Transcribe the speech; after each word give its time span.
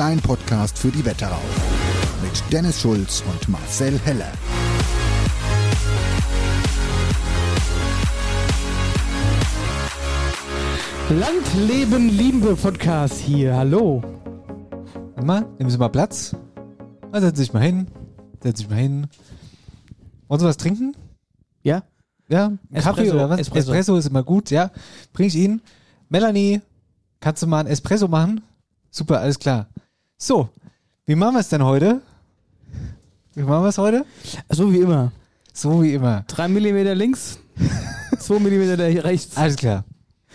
dein 0.00 0.18
Podcast 0.18 0.78
für 0.78 0.88
die 0.88 1.04
Wetterau. 1.04 1.42
Mit 2.22 2.42
Dennis 2.50 2.80
Schulz 2.80 3.22
und 3.30 3.50
Marcel 3.50 4.00
Heller. 4.02 4.32
Land, 11.10 11.68
Leben, 11.68 12.08
Liebe 12.08 12.56
Podcast 12.56 13.18
hier. 13.18 13.54
Hallo. 13.54 14.02
Mal, 15.22 15.46
nehmen 15.58 15.68
Sie 15.68 15.76
mal 15.76 15.88
Platz. 15.88 16.34
Mal, 17.12 17.20
setzen 17.20 17.36
Sie 17.36 17.42
sich 17.42 17.52
mal 17.52 17.60
hin. 17.60 17.86
Setzen 18.42 18.56
Sie 18.56 18.62
sich 18.62 18.70
mal 18.70 18.76
hin. 18.76 19.06
Wollen 20.28 20.40
Sie 20.40 20.46
was 20.46 20.56
trinken? 20.56 20.96
Ja? 21.62 21.82
Ja? 22.30 22.52
Espresso, 22.70 22.88
Kaffee 22.88 23.10
oder 23.10 23.28
was? 23.28 23.40
Espresso. 23.40 23.72
Espresso 23.72 23.96
ist 23.98 24.06
immer 24.06 24.22
gut, 24.22 24.50
ja. 24.50 24.70
Bring 25.12 25.26
ich 25.26 25.36
Ihnen. 25.36 25.60
Melanie, 26.08 26.62
kannst 27.20 27.42
du 27.42 27.46
mal 27.46 27.60
ein 27.60 27.66
Espresso 27.66 28.08
machen? 28.08 28.40
Super, 28.90 29.20
alles 29.20 29.38
klar. 29.38 29.66
So, 30.22 30.50
wie 31.06 31.14
machen 31.14 31.36
wir 31.36 31.40
es 31.40 31.48
denn 31.48 31.64
heute? 31.64 32.02
Wie 33.34 33.42
machen 33.42 33.62
wir 33.64 33.70
es 33.70 33.78
heute? 33.78 34.04
So 34.50 34.70
wie 34.70 34.80
immer. 34.80 35.12
So 35.54 35.82
wie 35.82 35.94
immer. 35.94 36.24
3 36.26 36.46
mm 36.48 36.92
links, 36.94 37.38
2 38.18 38.38
mm 38.38 39.00
rechts. 39.00 39.34
Alles 39.38 39.56
klar. 39.56 39.82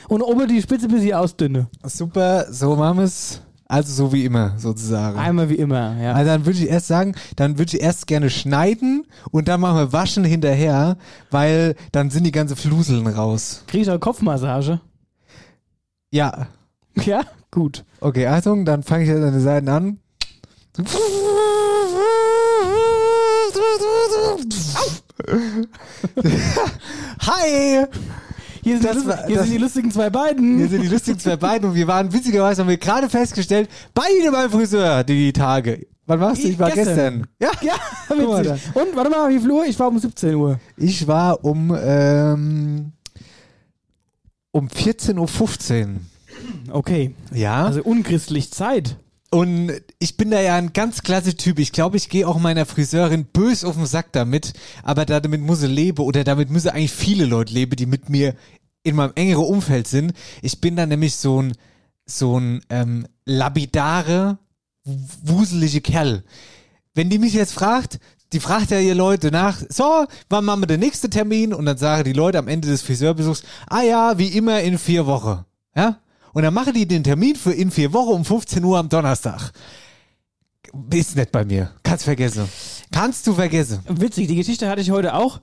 Und 0.08 0.23
oben 0.23 0.47
die 0.47 0.59
Spitze 0.59 0.88
bis 0.88 1.03
ich 1.03 1.13
ausdünne. 1.13 1.67
Super, 1.83 2.52
so 2.52 2.75
machen 2.75 2.97
wir 2.97 3.03
es. 3.03 3.44
Also 3.67 3.94
so 3.94 4.11
wie 4.11 4.25
immer, 4.25 4.58
sozusagen. 4.58 5.19
Einmal 5.19 5.50
wie 5.50 5.56
immer, 5.56 5.95
ja. 6.02 6.13
Also 6.13 6.31
dann 6.31 6.47
würde 6.47 6.57
ich 6.57 6.68
erst 6.68 6.88
sagen, 6.88 7.13
dann 7.35 7.59
würde 7.59 7.78
ich 7.78 7.84
erst 7.84 8.07
gerne 8.07 8.31
schneiden 8.31 9.06
und 9.29 9.47
dann 9.47 9.62
machen 9.62 9.78
wir 9.78 9.94
Waschen 9.94 10.24
hinterher, 10.24 10.97
weil 11.29 11.75
dann 11.91 12.09
sind 12.09 12.24
die 12.24 12.31
ganzen 12.31 12.56
Fluseln 12.56 13.06
raus. 13.06 13.63
Krieg 13.68 13.81
ich 13.84 13.91
auch 13.91 14.00
Kopfmassage? 14.00 14.81
Ja. 16.09 16.47
Ja? 17.03 17.22
Gut. 17.55 17.85
Okay, 18.01 18.27
Achtung, 18.27 18.66
dann 18.66 18.83
fange 18.83 19.03
ich 19.05 19.09
jetzt 19.09 19.23
an 19.23 19.31
den 19.31 19.39
Seiten 19.41 19.69
an. 19.69 19.99
Hi! 27.19 27.85
Hier 28.61 28.79
sind, 28.79 28.85
Das 28.85 28.97
die, 29.01 29.07
war- 29.07 29.25
hier 29.27 29.35
das- 29.38 29.45
sind 29.45 29.53
die 29.53 29.59
lustigen 29.61 29.91
zwei 29.91 30.09
beiden. 30.09 30.57
Hier 30.57 30.67
sind 30.67 30.81
die 30.81 30.88
lustigen 30.88 31.19
zwei 31.19 31.35
beiden 31.38 31.69
und 31.69 31.75
wir 31.75 31.88
waren 31.88 32.11
witzigerweise, 32.11 32.61
haben 32.61 32.69
wir 32.69 32.77
gerade 32.77 33.09
festgestellt, 33.09 33.69
beide 33.94 34.31
beim 34.31 34.49
Friseur 34.49 35.03
die 35.03 35.31
Tage. 35.33 35.85
Wann 36.07 36.19
warst 36.19 36.44
du? 36.44 36.47
Ich 36.47 36.59
war 36.59 36.71
gestern. 36.71 37.25
Ja, 37.39 37.51
Ja, 37.61 37.73
Guck 38.07 38.17
mal 38.27 38.44
witzig. 38.45 38.61
Und, 38.75 38.95
warte 38.95 39.09
mal, 39.09 39.29
wie 39.33 39.39
viel 39.39 39.51
Uhr? 39.51 39.65
Ich 39.65 39.79
war 39.79 39.88
um 39.88 39.97
17 39.99 40.35
Uhr. 40.35 40.59
ich 40.77 41.07
war 41.07 41.44
um, 41.44 41.75
ähm, 41.79 42.91
um 44.51 44.67
14.15 44.67 45.17
Uhr. 45.85 45.89
Okay. 46.72 47.13
Ja. 47.34 47.66
Also 47.66 47.81
unchristlich 47.84 48.51
Zeit. 48.51 48.97
Und 49.31 49.72
ich 50.00 50.18
bin 50.18 50.31
da 50.31 50.40
ja 50.40 50.56
ein 50.56 50.72
ganz 50.73 51.01
klasse 51.01 51.35
Typ. 51.35 51.59
Ich 51.59 51.72
glaube, 51.72 51.97
ich 51.97 52.09
gehe 52.09 52.28
auch 52.28 52.40
meiner 52.40 52.66
Friseurin 52.66 53.25
bös 53.25 53.63
auf 53.66 53.75
den 53.75 53.85
Sack 53.85 54.12
damit, 54.13 54.53
aber 54.84 55.06
da- 55.06 55.19
damit 55.19 55.41
muss 55.41 55.59
sie 55.59 55.68
leben 55.68 56.03
oder 56.03 56.24
damit 56.24 56.50
müssen 56.50 56.69
eigentlich 56.69 56.91
viele 56.94 57.25
Leute 57.25 57.53
leben, 57.53 57.75
die 57.75 57.85
mit 57.85 58.09
mir 58.09 58.35
in 58.84 58.95
meinem 58.95 59.13
engeren 59.16 59.45
Umfeld 59.45 59.88
sind. 59.88 60.13
Ich 60.41 60.62
bin 60.62 60.75
da 60.75 60.85
nämlich 60.85 61.16
so 61.16 61.41
ein, 61.41 61.53
so 62.06 62.40
ein 62.40 62.62
ähm, 62.69 63.07
labidare, 63.25 64.38
wuselige 65.24 65.81
Kerl. 65.81 66.24
Wenn 66.94 67.09
die 67.09 67.19
mich 67.19 67.34
jetzt 67.34 67.53
fragt, 67.53 68.00
die 68.31 68.40
fragt 68.40 68.72
ja 68.72 68.79
ihr 68.79 68.95
Leute 68.95 69.31
nach, 69.31 69.62
so, 69.69 70.06
wann 70.29 70.45
machen 70.45 70.62
wir 70.62 70.68
den 70.68 70.79
nächsten 70.79 71.12
Termin? 71.12 71.53
Und 71.53 71.66
dann 71.66 71.78
sagen 71.78 72.03
die 72.03 72.13
Leute 72.13 72.38
am 72.38 72.47
Ende 72.47 72.68
des 72.68 72.81
Friseurbesuchs, 72.84 73.44
ah 73.68 73.81
ja, 73.81 74.18
wie 74.18 74.28
immer 74.29 74.62
in 74.62 74.78
vier 74.78 75.06
Wochen. 75.07 75.44
Ja? 75.75 76.00
Und 76.35 76.44
dann 76.44 76.53
machen 76.53 76.73
die 76.73 76.85
den 76.85 77.01
Termin 77.01 77.38
für 77.38 77.53
in 77.53 77.72
vier 77.72 77.94
Wochen 77.94 78.12
um 78.12 78.25
15 78.25 78.62
Uhr 78.62 78.78
am 78.78 78.90
Donnerstag. 78.90 79.53
Ist 80.91 81.16
nicht 81.16 81.31
bei 81.31 81.46
mir. 81.46 81.72
Kannst 81.81 82.03
vergessen. 82.03 82.50
Kannst 82.91 83.25
du 83.25 83.34
vergessen. 83.34 83.79
Witzig, 83.88 84.28
die 84.28 84.35
Geschichte 84.35 84.68
hatte 84.68 84.81
ich 84.81 84.91
heute 84.91 85.13
auch. 85.13 85.40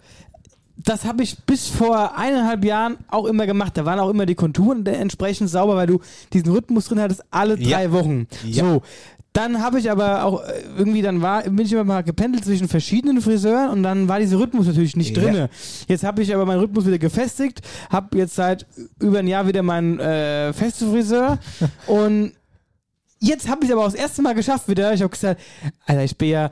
Das 0.76 1.06
habe 1.06 1.22
ich 1.22 1.38
bis 1.46 1.66
vor 1.68 2.18
eineinhalb 2.18 2.62
Jahren 2.62 2.98
auch 3.08 3.24
immer 3.24 3.46
gemacht. 3.46 3.74
Da 3.78 3.86
waren 3.86 4.00
auch 4.00 4.10
immer 4.10 4.26
die 4.26 4.34
Konturen 4.34 4.84
entsprechend 4.84 5.48
sauber, 5.48 5.76
weil 5.76 5.86
du 5.86 6.00
diesen 6.34 6.52
Rhythmus 6.52 6.88
drin 6.88 7.00
hattest, 7.00 7.22
alle 7.30 7.56
drei 7.56 7.84
Ja. 7.84 7.92
Wochen. 7.92 8.26
Ja. 8.44 8.62
So. 8.64 8.82
Dann 9.34 9.62
habe 9.62 9.78
ich 9.78 9.90
aber 9.90 10.24
auch 10.24 10.42
äh, 10.44 10.62
irgendwie, 10.76 11.00
dann 11.00 11.22
war, 11.22 11.42
bin 11.44 11.60
ich 11.60 11.72
immer 11.72 11.84
mal 11.84 12.02
gependelt 12.02 12.44
zwischen 12.44 12.68
verschiedenen 12.68 13.22
Friseuren 13.22 13.70
und 13.70 13.82
dann 13.82 14.06
war 14.06 14.18
dieser 14.20 14.38
Rhythmus 14.38 14.66
natürlich 14.66 14.94
nicht 14.96 15.16
Ja. 15.16 15.22
drinne. 15.22 15.50
Jetzt 15.88 16.04
habe 16.04 16.20
ich 16.22 16.34
aber 16.34 16.44
meinen 16.44 16.60
Rhythmus 16.60 16.86
wieder 16.86 16.98
gefestigt, 16.98 17.60
habe 17.88 18.18
jetzt 18.18 18.34
seit 18.34 18.66
über 19.00 19.20
ein 19.20 19.26
Jahr 19.26 19.46
wieder 19.46 19.62
meinen 19.62 19.98
äh, 20.00 20.52
festen 20.52 20.90
Friseur 20.90 21.38
und 21.86 22.32
jetzt 23.20 23.48
habe 23.48 23.64
ich 23.64 23.70
es 23.70 23.72
aber 23.72 23.82
auch 23.82 23.90
das 23.90 23.94
erste 23.94 24.20
Mal 24.20 24.34
geschafft 24.34 24.68
wieder. 24.68 24.92
Ich 24.92 25.00
habe 25.00 25.10
gesagt, 25.10 25.40
Alter, 25.86 26.04
ich 26.04 26.16
bin 26.18 26.28
ja 26.28 26.50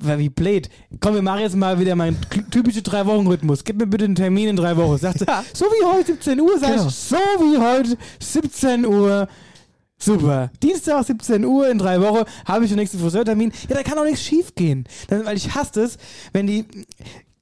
war 0.00 0.16
wie 0.18 0.28
blöd. 0.28 0.68
Komm, 1.00 1.14
wir 1.14 1.22
machen 1.22 1.40
jetzt 1.40 1.56
mal 1.56 1.80
wieder 1.80 1.96
meinen 1.96 2.16
typischen 2.52 2.84
Drei-Wochen-Rhythmus. 2.84 3.64
Gib 3.64 3.78
mir 3.78 3.86
bitte 3.88 4.04
einen 4.04 4.14
Termin 4.14 4.50
in 4.50 4.54
drei 4.56 4.76
Wochen. 4.76 4.96
Sagte, 4.96 5.26
so 5.52 5.64
wie 5.64 5.84
heute 5.84 6.12
17 6.12 6.40
Uhr, 6.40 6.56
sag 6.56 6.70
Genau. 6.76 6.86
ich, 6.86 6.94
so 6.94 7.16
wie 7.16 7.58
heute 7.58 7.96
17 8.20 8.86
Uhr. 8.86 9.26
Super. 9.98 10.50
Dienstag 10.62 11.04
17 11.04 11.44
Uhr 11.44 11.68
in 11.70 11.78
drei 11.78 12.00
Wochen 12.00 12.24
habe 12.44 12.64
ich 12.64 12.70
den 12.70 12.78
nächsten 12.78 12.98
Friseurtermin. 12.98 13.52
Ja, 13.68 13.76
da 13.76 13.82
kann 13.82 13.98
auch 13.98 14.04
nichts 14.04 14.22
schief 14.22 14.54
gehen. 14.54 14.84
Dann, 15.08 15.24
weil 15.26 15.36
ich 15.36 15.54
hasse 15.54 15.82
es, 15.82 15.98
wenn 16.32 16.46
die. 16.46 16.64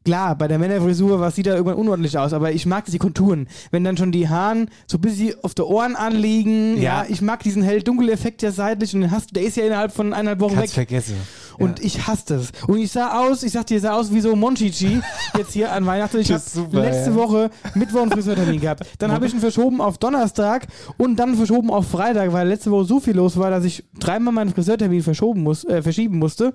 Klar, 0.05 0.39
bei 0.39 0.47
der 0.47 0.61
Männerfrisur 0.61 1.19
was 1.19 1.35
sieht 1.35 1.47
da 1.49 1.55
irgendwann 1.55 1.75
unordentlich 1.79 2.17
aus, 2.17 2.33
aber 2.33 2.53
ich 2.53 2.65
mag 2.65 2.85
diese 2.85 2.99
Konturen. 2.99 3.49
Wenn 3.73 3.83
dann 3.83 3.97
schon 3.97 4.13
die 4.13 4.29
Haaren 4.29 4.71
so 4.87 4.99
ein 4.99 5.01
bisschen 5.01 5.35
auf 5.43 5.53
der 5.53 5.67
Ohren 5.67 5.97
anliegen. 5.97 6.77
Ja, 6.77 7.03
Ja. 7.03 7.07
ich 7.09 7.23
mag 7.23 7.43
diesen 7.43 7.65
hell-dunkel-Effekt 7.65 8.41
ja 8.43 8.53
seitlich 8.53 8.95
und 8.95 9.01
den 9.01 9.11
hast, 9.11 9.35
der 9.35 9.43
ist 9.43 9.57
ja 9.57 9.65
innerhalb 9.67 9.91
von 9.93 10.13
eineinhalb 10.13 10.39
Wochen 10.39 10.55
Kannst 10.55 10.77
weg. 10.77 10.87
vergessen. 10.89 11.17
Und 11.59 11.81
ich 11.81 12.07
hasse 12.07 12.25
das. 12.27 12.53
Und 12.67 12.79
ich 12.79 12.93
sah 12.93 13.21
aus, 13.21 13.43
ich 13.43 13.53
sagte, 13.53 13.75
ich 13.75 13.83
sah 13.83 13.95
aus 13.95 14.13
wie 14.13 14.21
so 14.21 14.37
Monchichi 14.37 15.01
jetzt 15.37 15.53
hier 15.53 15.73
an 15.73 15.87
Weihnachten. 15.87 16.19
Ich 16.19 16.31
habe 16.33 16.43
letzte. 16.73 17.15
Woche 17.15 17.51
Mittwoch 17.75 18.03
einen 18.03 18.11
Friseurtermin 18.11 18.61
gehabt. 18.61 18.85
Dann 18.99 19.11
habe 19.13 19.27
ich 19.27 19.35
ihn 19.35 19.41
verschoben 19.41 19.81
auf 19.81 19.99
Donnerstag 19.99 20.67
und 20.99 21.17
dann 21.17 21.35
verschoben 21.35 21.71
auf 21.71 21.89
Freitag, 21.89 22.33
weil 22.33 22.49
letzte 22.49 22.71
Woche 22.71 22.85
so 22.85 23.01
viel 23.01 23.17
los 23.17 23.37
war, 23.37 23.51
dass 23.51 23.65
ich 23.65 23.85
dreimal 23.99 24.35
meinen 24.35 24.53
Friseurtermin 24.53 25.03
verschoben 25.03 25.43
muss, 25.43 25.65
äh, 25.65 25.83
verschieben 25.83 26.19
musste. 26.19 26.53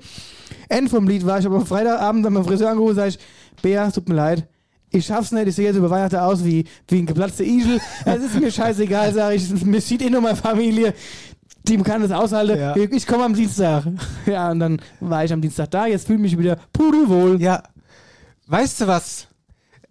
End 0.70 0.90
vom 0.90 1.08
Lied 1.08 1.26
war 1.26 1.40
ich 1.40 1.46
aber 1.46 1.66
Freitagabend 1.66 2.26
an 2.26 2.34
meinem 2.34 2.46
Friseur 2.46 2.70
angerufen 2.70 2.92
und 2.92 2.96
sage 2.96 3.10
ich, 3.10 3.20
Bea, 3.62 3.88
es 3.88 3.94
tut 3.94 4.08
mir 4.08 4.16
leid. 4.16 4.48
Ich 4.94 5.06
schaff's 5.06 5.32
nicht, 5.32 5.48
ich 5.48 5.56
sehe 5.56 5.66
jetzt 5.68 5.78
über 5.78 5.90
Weihnachten 5.90 6.18
aus 6.18 6.44
wie, 6.44 6.66
wie 6.90 7.00
ein 7.00 7.06
geplatzter 7.06 7.46
Igel. 7.46 7.80
Es 8.04 8.22
ist 8.24 8.38
mir 8.38 8.52
scheißegal, 8.52 9.14
sage 9.14 9.36
ich. 9.36 9.64
Mir 9.64 9.80
sieht 9.80 10.02
eh 10.02 10.10
nur 10.10 10.20
meine 10.20 10.36
Familie. 10.36 10.94
Die 11.68 11.78
kann 11.78 12.02
das 12.02 12.12
aushalten. 12.12 12.58
Ja. 12.60 12.76
Ich 12.76 13.06
komme 13.08 13.24
am 13.26 13.34
Dienstag. 13.34 13.86
Ja, 14.26 14.52
und 14.52 14.60
dann 14.60 14.82
war 15.00 15.24
ich 15.26 15.34
am 15.34 15.42
Dienstag 15.42 15.72
da. 15.72 15.88
Jetzt 15.88 16.08
fühle 16.08 16.18
ich 16.18 16.24
mich 16.24 16.38
wieder 16.38 16.58
pudelwohl. 16.74 17.42
Ja. 17.42 17.64
Weißt 18.48 18.82
du 18.82 18.88
was? 18.88 19.28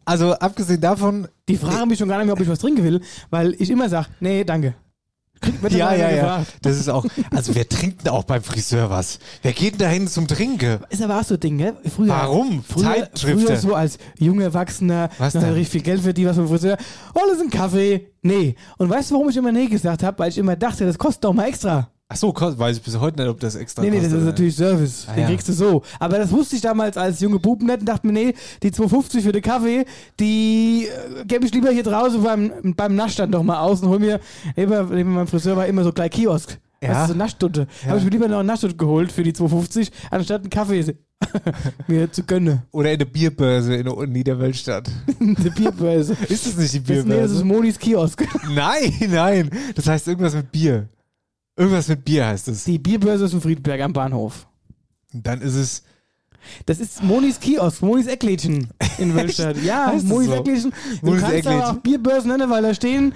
Also 0.04 0.32
abgesehen 0.34 0.80
davon, 0.80 1.28
Die 1.48 1.56
fragen 1.56 1.88
mich 1.88 1.98
schon 1.98 2.08
gar 2.08 2.18
nicht 2.18 2.26
mehr, 2.26 2.34
ob 2.34 2.40
ich 2.40 2.48
was 2.48 2.58
trinken 2.58 2.82
will, 2.84 3.00
weil 3.30 3.54
ich 3.58 3.70
immer 3.70 3.88
sage, 3.88 4.08
nee, 4.20 4.44
danke. 4.44 4.74
Ja, 5.70 5.94
ja, 5.94 6.10
ja. 6.10 6.46
Das 6.62 6.76
ist 6.76 6.88
auch, 6.88 7.04
also 7.30 7.54
wer 7.54 7.68
trinkt 7.68 8.04
denn 8.04 8.12
auch 8.12 8.24
beim 8.24 8.42
Friseur 8.42 8.90
was? 8.90 9.18
Wer 9.42 9.52
geht 9.52 9.72
denn 9.72 9.78
da 9.80 9.88
hin 9.88 10.06
zum 10.06 10.26
Trinken? 10.28 10.80
Ist 10.90 11.02
aber 11.02 11.18
auch 11.18 11.24
so 11.24 11.34
ein 11.34 11.40
Ding, 11.40 11.56
ne? 11.56 11.76
Früher, 11.94 12.08
Warum? 12.08 12.62
Früher, 12.62 12.84
Zeitschriften. 12.84 13.46
früher 13.46 13.56
so 13.56 13.74
als 13.74 13.98
junger 14.18 14.44
Erwachsener, 14.44 15.08
Was 15.18 15.34
noch 15.34 15.42
richtig 15.44 15.68
viel 15.68 15.82
Geld 15.82 16.02
verdient, 16.02 16.28
was 16.28 16.36
vom 16.36 16.48
Friseur. 16.48 16.76
Oh, 17.14 17.20
das 17.28 17.38
ist 17.38 17.42
ein 17.44 17.50
Kaffee. 17.50 18.08
Nee. 18.22 18.54
Und 18.76 18.90
weißt 18.90 19.10
du, 19.10 19.14
warum 19.14 19.30
ich 19.30 19.36
immer 19.36 19.52
nee 19.52 19.66
gesagt 19.66 20.02
habe? 20.02 20.18
Weil 20.18 20.28
ich 20.28 20.38
immer 20.38 20.56
dachte, 20.56 20.84
das 20.84 20.98
kostet 20.98 21.24
doch 21.24 21.32
mal 21.32 21.48
extra. 21.48 21.90
Ach 22.12 22.16
so, 22.16 22.34
weiß 22.34 22.78
ich 22.78 22.82
bis 22.82 22.98
heute 22.98 23.20
nicht, 23.20 23.30
ob 23.30 23.38
das 23.38 23.54
extra 23.54 23.82
Nee, 23.82 23.90
nee, 23.90 24.00
das 24.00 24.10
ist 24.10 24.24
natürlich 24.24 24.56
Service. 24.56 25.06
Ah, 25.08 25.12
Den 25.14 25.20
ja. 25.22 25.26
kriegst 25.28 25.48
du 25.48 25.52
so. 25.52 25.82
Aber 26.00 26.18
das 26.18 26.32
wusste 26.32 26.56
ich 26.56 26.62
damals 26.62 26.96
als 26.96 27.20
junge 27.20 27.38
Buben 27.38 27.66
nicht 27.66 27.80
und 27.80 27.86
dachte 27.86 28.04
mir, 28.04 28.12
nee, 28.12 28.34
die 28.64 28.72
2,50 28.72 29.20
für 29.20 29.30
den 29.30 29.42
Kaffee, 29.42 29.84
die 30.18 30.88
äh, 30.88 31.24
gebe 31.24 31.46
ich 31.46 31.54
lieber 31.54 31.70
hier 31.70 31.84
draußen 31.84 32.20
beim, 32.20 32.74
beim 32.74 32.96
Naschstand 32.96 33.32
doch 33.32 33.44
mal 33.44 33.60
aus 33.60 33.80
und 33.82 33.90
hol 33.90 34.00
mir, 34.00 34.18
immer, 34.56 34.82
neben 34.82 35.14
meinem 35.14 35.28
Friseur 35.28 35.56
war 35.56 35.68
immer 35.68 35.84
so 35.84 35.92
gleich 35.92 36.10
Kiosk. 36.10 36.58
Ja. 36.82 36.88
Weißt 36.88 37.10
du, 37.10 37.12
so 37.12 37.18
Naschstutte. 37.18 37.68
Ja. 37.82 37.90
Habe 37.90 37.98
ich 37.98 38.04
mir 38.04 38.10
lieber 38.10 38.26
noch 38.26 38.38
einen 38.40 38.48
Naschstutte 38.48 38.74
geholt 38.74 39.12
für 39.12 39.22
die 39.22 39.32
2,50, 39.32 39.92
anstatt 40.10 40.40
einen 40.40 40.50
Kaffee 40.50 40.96
mir 41.86 42.10
zu 42.10 42.24
gönnen. 42.24 42.62
Oder 42.72 42.90
in 42.90 42.98
der 42.98 43.06
Bierbörse 43.06 43.76
in 43.76 43.84
der 43.84 44.06
Niederweltstadt. 44.08 44.90
Die 45.20 45.50
Bierbörse. 45.50 46.16
Ist 46.28 46.44
das 46.44 46.56
nicht 46.56 46.74
die 46.74 46.82
Das, 46.82 47.04
nee, 47.04 47.20
das 47.20 47.30
ist 47.30 47.42
Bierbörse? 47.42 47.44
Monis 47.44 47.78
Kiosk. 47.78 48.24
Nein, 48.52 48.94
nein. 49.08 49.50
Das 49.76 49.86
heißt 49.86 50.08
irgendwas 50.08 50.34
mit 50.34 50.50
Bier. 50.50 50.88
Irgendwas 51.60 51.88
mit 51.88 52.04
Bier 52.06 52.26
heißt 52.26 52.48
es. 52.48 52.64
Die 52.64 52.78
Bierbörse 52.78 53.26
ist 53.26 53.34
in 53.34 53.40
Friedberg 53.42 53.80
am 53.82 53.92
Bahnhof. 53.92 54.46
Dann 55.12 55.42
ist 55.42 55.54
es. 55.54 55.82
Das 56.64 56.80
ist 56.80 57.02
Monis 57.02 57.38
Kiosk, 57.38 57.82
Monis 57.82 58.06
Ecklädchen 58.06 58.68
in 58.96 59.14
Wölstadt. 59.14 59.62
Ja, 59.62 59.88
Heißt 59.88 60.06
Monis 60.06 60.28
so? 60.28 60.34
Ecklädchen. 60.36 60.72
Du 61.02 61.06
Monis 61.06 61.20
kannst 61.20 61.24
aber 61.26 61.36
Ecklädchen. 61.36 61.62
auch 61.62 61.74
Bierbörsen 61.82 62.30
nennen, 62.30 62.48
weil 62.48 62.62
da 62.62 62.72
stehen 62.72 63.12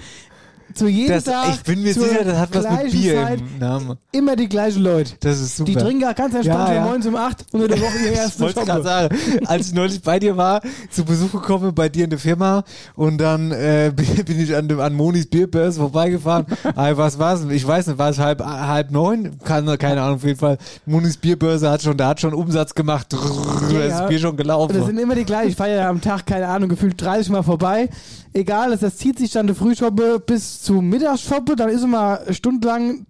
zu 0.73 0.87
jedem 0.87 1.15
Das, 1.15 1.23
Tag 1.25 1.49
ich 1.53 1.61
bin 1.63 1.83
mir 1.83 1.93
sicher, 1.93 2.23
das 2.23 2.37
hat 2.37 2.49
was 2.53 2.83
mit 2.83 2.91
Bier 2.91 3.15
Zeit 3.15 3.39
im 3.39 3.59
Namen. 3.59 3.97
immer 4.11 4.35
die 4.35 4.49
gleichen 4.49 4.81
Leute. 4.81 5.13
Das 5.19 5.39
ist 5.39 5.57
super. 5.57 5.71
Die 5.71 5.75
trinken 5.77 6.05
auch 6.05 6.15
ganz 6.15 6.33
entspannt 6.35 6.69
Ja, 6.69 6.75
ja. 6.75 6.85
von 6.85 6.99
9 6.99 7.07
um 7.07 7.15
8 7.15 7.45
unter 7.51 7.67
der 7.67 7.79
Woche 7.81 7.97
ihre 8.03 8.13
Ich 8.13 8.17
erste 8.17 8.53
gerade 8.53 8.83
sagen, 8.83 9.15
als 9.45 9.67
ich 9.67 9.73
neulich 9.73 10.01
bei 10.01 10.19
dir 10.19 10.35
war, 10.37 10.61
zu 10.89 11.05
Besuch 11.05 11.31
gekommen 11.31 11.73
bei 11.75 11.89
dir 11.89 12.03
in 12.05 12.09
der 12.09 12.19
Firma 12.19 12.63
und 12.95 13.17
dann 13.19 13.51
äh, 13.51 13.91
bin 14.25 14.39
ich 14.39 14.55
an, 14.55 14.67
dem, 14.67 14.79
an 14.79 14.93
Monis 14.93 15.27
Bierbörse 15.27 15.79
vorbeigefahren. 15.79 16.45
ah, 16.75 16.91
was 16.95 17.19
war's? 17.19 17.45
Ich 17.49 17.65
weiß 17.65 17.87
nicht, 17.87 17.97
war 17.97 18.09
es 18.09 18.19
halb, 18.19 18.41
halb 18.43 18.91
neun? 18.91 19.39
Kann, 19.43 19.65
keine 19.77 20.01
Ahnung, 20.01 20.15
auf 20.15 20.23
jeden 20.23 20.39
Fall. 20.39 20.57
Monis 20.85 21.17
Bierbörse 21.17 21.69
hat 21.69 21.81
schon, 21.83 21.95
da 21.97 22.09
hat 22.09 22.19
schon 22.21 22.33
Umsatz 22.33 22.73
gemacht. 22.75 23.13
Ist 23.13 23.71
ja. 23.71 23.87
das 23.87 24.09
Bier 24.09 24.19
schon 24.19 24.31
Und 24.31 24.37
gelaufen. 24.37 24.73
das 24.77 24.85
sind 24.87 24.97
immer 24.97 25.15
die 25.15 25.25
gleichen. 25.25 25.49
Ich 25.49 25.55
fahre 25.55 25.75
ja 25.75 25.89
am 25.89 26.01
Tag, 26.01 26.25
keine 26.25 26.47
Ahnung, 26.47 26.69
gefühlt 26.69 26.99
30 27.01 27.29
Mal 27.29 27.43
vorbei. 27.43 27.89
Egal, 28.33 28.71
das, 28.71 28.81
das 28.81 28.97
zieht 28.97 29.17
sich 29.19 29.31
dann 29.31 29.47
der 29.47 29.55
Frühschoppe 29.55 30.19
bis 30.19 30.54
zum 30.61 30.89
Mittagsschoppe. 30.89 31.55
Dann 31.55 31.69
ist 31.69 31.83
immer 31.83 32.19
stundenlang 32.31 33.05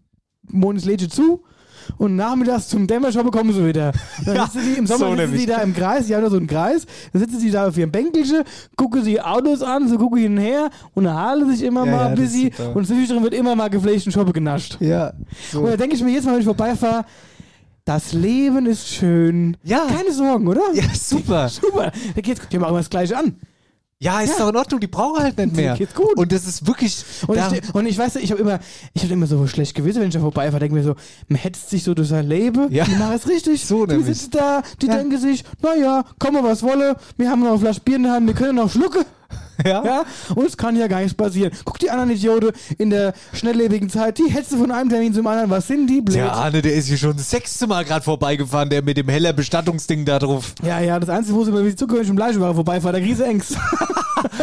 Lädchen 0.52 1.10
zu. 1.10 1.44
Und 1.98 2.16
nachmittags 2.16 2.68
zum 2.70 2.88
Dämmerschoppe 2.88 3.30
kommen 3.30 3.54
sie 3.54 3.64
wieder. 3.64 3.92
Dann 4.26 4.36
Ja, 4.36 4.48
sitzen 4.48 4.74
die 4.74 4.80
im 4.80 4.88
Sommer 4.88 5.12
so 5.12 5.16
sitzen 5.16 5.38
die 5.38 5.46
da 5.46 5.58
im 5.62 5.76
Kreis, 5.76 6.08
die 6.08 6.16
haben 6.16 6.24
da 6.24 6.32
so 6.32 6.38
einen 6.38 6.48
Kreis, 6.48 6.88
dann 7.14 7.22
sitzen 7.22 7.40
sie 7.40 7.52
da 7.52 7.68
auf 7.68 7.78
ihrem 7.78 7.92
Bänkelchen, 7.92 8.42
gucken 8.76 9.04
sie 9.04 9.22
Autos 9.22 9.62
an, 9.62 9.88
so 9.88 10.00
gucken 10.00 10.18
hin 10.18 10.32
und 10.32 10.40
her 10.40 10.72
und 10.96 11.06
erhalten 11.06 11.52
sich 11.52 11.62
immer 11.62 11.86
Ja, 11.86 11.92
mal 11.92 11.98
ja, 12.00 12.06
ein 12.08 12.16
bisschen 12.16 12.52
und 12.74 12.88
zwischendrin 12.88 13.22
wird 13.22 13.36
immer 13.36 13.56
mal 13.56 13.70
geflechten 13.70 14.12
Schoppe 14.12 14.34
genascht. 14.34 14.78
ja, 14.80 15.10
Und 15.10 15.16
so. 15.52 15.68
da 15.68 15.78
denke 15.78 15.96
ich 15.96 16.02
mir 16.04 16.12
jetzt 16.12 16.26
mal, 16.26 16.32
wenn 16.34 16.40
ich 16.40 16.46
vorbeifahre, 16.46 17.06
das 17.86 18.14
Leben 18.14 18.66
ist 18.66 18.88
schön. 18.88 19.56
Ja. 19.64 19.86
Keine 19.88 20.12
Sorgen, 20.12 20.48
oder? 20.48 20.64
ja, 20.74 20.84
super. 20.92 21.50
Super. 21.50 21.92
Da 22.16 22.22
geht's, 22.22 22.42
die 22.52 22.58
machen 22.58 22.70
immer 22.70 22.80
das 22.80 22.90
Gleiche 22.90 23.16
an. 23.16 23.36
Ja, 24.00 24.20
ist 24.20 24.32
Ja. 24.32 24.40
doch 24.40 24.50
in 24.50 24.58
Ordnung, 24.58 24.80
die 24.82 24.88
brauchen 24.88 25.24
halt 25.24 25.38
nicht 25.38 25.56
mehr. 25.56 25.76
Geht's 25.76 25.94
gut. 25.94 26.18
Und 26.18 26.32
das 26.34 26.46
ist 26.46 26.68
wirklich. 26.68 27.04
Und, 27.28 27.38
da, 27.38 27.50
ich, 27.52 27.74
und 27.74 27.86
ich 27.86 27.98
weiß, 27.98 28.18
ich 28.18 28.30
habe 28.32 28.42
immer, 28.42 28.60
ich 28.94 29.04
habe 29.04 29.14
immer 29.14 29.26
so 29.26 29.48
schlecht 29.48 29.74
gewesen, 29.74 30.02
wenn 30.02 30.10
ich 30.10 30.14
da 30.14 30.20
vorbeifahre, 30.20 30.60
denke 30.60 30.76
mir 30.76 30.84
so, 30.84 30.96
man 31.30 31.40
hetzt 31.40 31.70
sich 31.70 31.84
so 31.84 31.94
durch 31.94 32.10
sein 32.10 32.28
Leben, 32.28 32.72
Ja. 32.74 32.84
die 32.84 32.92
machen 32.96 33.14
es 33.16 33.26
richtig. 33.28 33.66
So 33.66 33.86
die 33.86 33.96
nämlich. 33.96 34.18
sitzen 34.18 34.32
da, 34.32 34.64
die 34.82 34.88
Ja. 34.88 34.98
denken 34.98 35.18
sich, 35.18 35.46
naja, 35.62 36.04
komme 36.20 36.44
was 36.44 36.62
wolle, 36.62 36.98
wir 37.16 37.30
haben 37.30 37.40
noch 37.42 37.52
eine 37.52 37.60
Flasche 37.60 37.80
Bier 37.80 37.96
in 37.96 38.04
der 38.04 38.12
Hand, 38.14 38.28
wir 38.28 38.34
können 38.34 38.56
noch 38.58 38.70
schlucken. 38.70 39.06
ja? 39.66 39.84
Ja, 39.86 40.06
und 40.36 40.46
es 40.48 40.58
kann 40.58 40.76
ja 40.76 40.88
gar 40.88 41.00
nichts 41.00 41.14
passieren. 41.14 41.52
Guck 41.64 41.80
die 41.80 41.90
anderen 41.90 42.10
Idioten 42.12 42.52
in 42.78 42.90
der 42.90 43.14
schnelllebigen 43.34 43.90
Zeit, 43.90 44.18
die 44.18 44.30
hetzen 44.30 44.60
von 44.60 44.72
einem 44.72 44.90
Termin 44.90 45.14
zum 45.14 45.26
anderen. 45.28 45.50
Was 45.50 45.68
sind 45.68 45.88
die 45.88 46.02
blöd? 46.02 46.16
Der 46.18 46.34
Arne, 46.34 46.62
der 46.62 46.74
ist 46.74 46.88
hier 46.88 46.98
schon 46.98 47.16
das 47.16 47.30
sechste 47.30 47.68
Mal 47.68 47.86
gerade 47.86 48.04
vorbeigefahren, 48.04 48.70
der 48.70 48.82
mit 48.82 48.98
dem 48.98 49.08
heller 49.10 49.34
Bestattungsding 49.34 50.06
da 50.06 50.20
drauf. 50.20 50.54
Ja, 50.64 50.80
ja, 50.80 51.00
das 51.00 51.10
Einzige, 51.10 51.36
wo 51.38 51.44
sie 51.44 51.52
immer 51.52 51.64
wie 51.66 51.76
zugehörig 51.76 52.10
im 52.10 52.16
Fleischware 52.16 52.54
vorbeifahren, 52.56 52.96
der 52.96 53.04
Krise 53.06 53.26
Engst. 53.26 53.58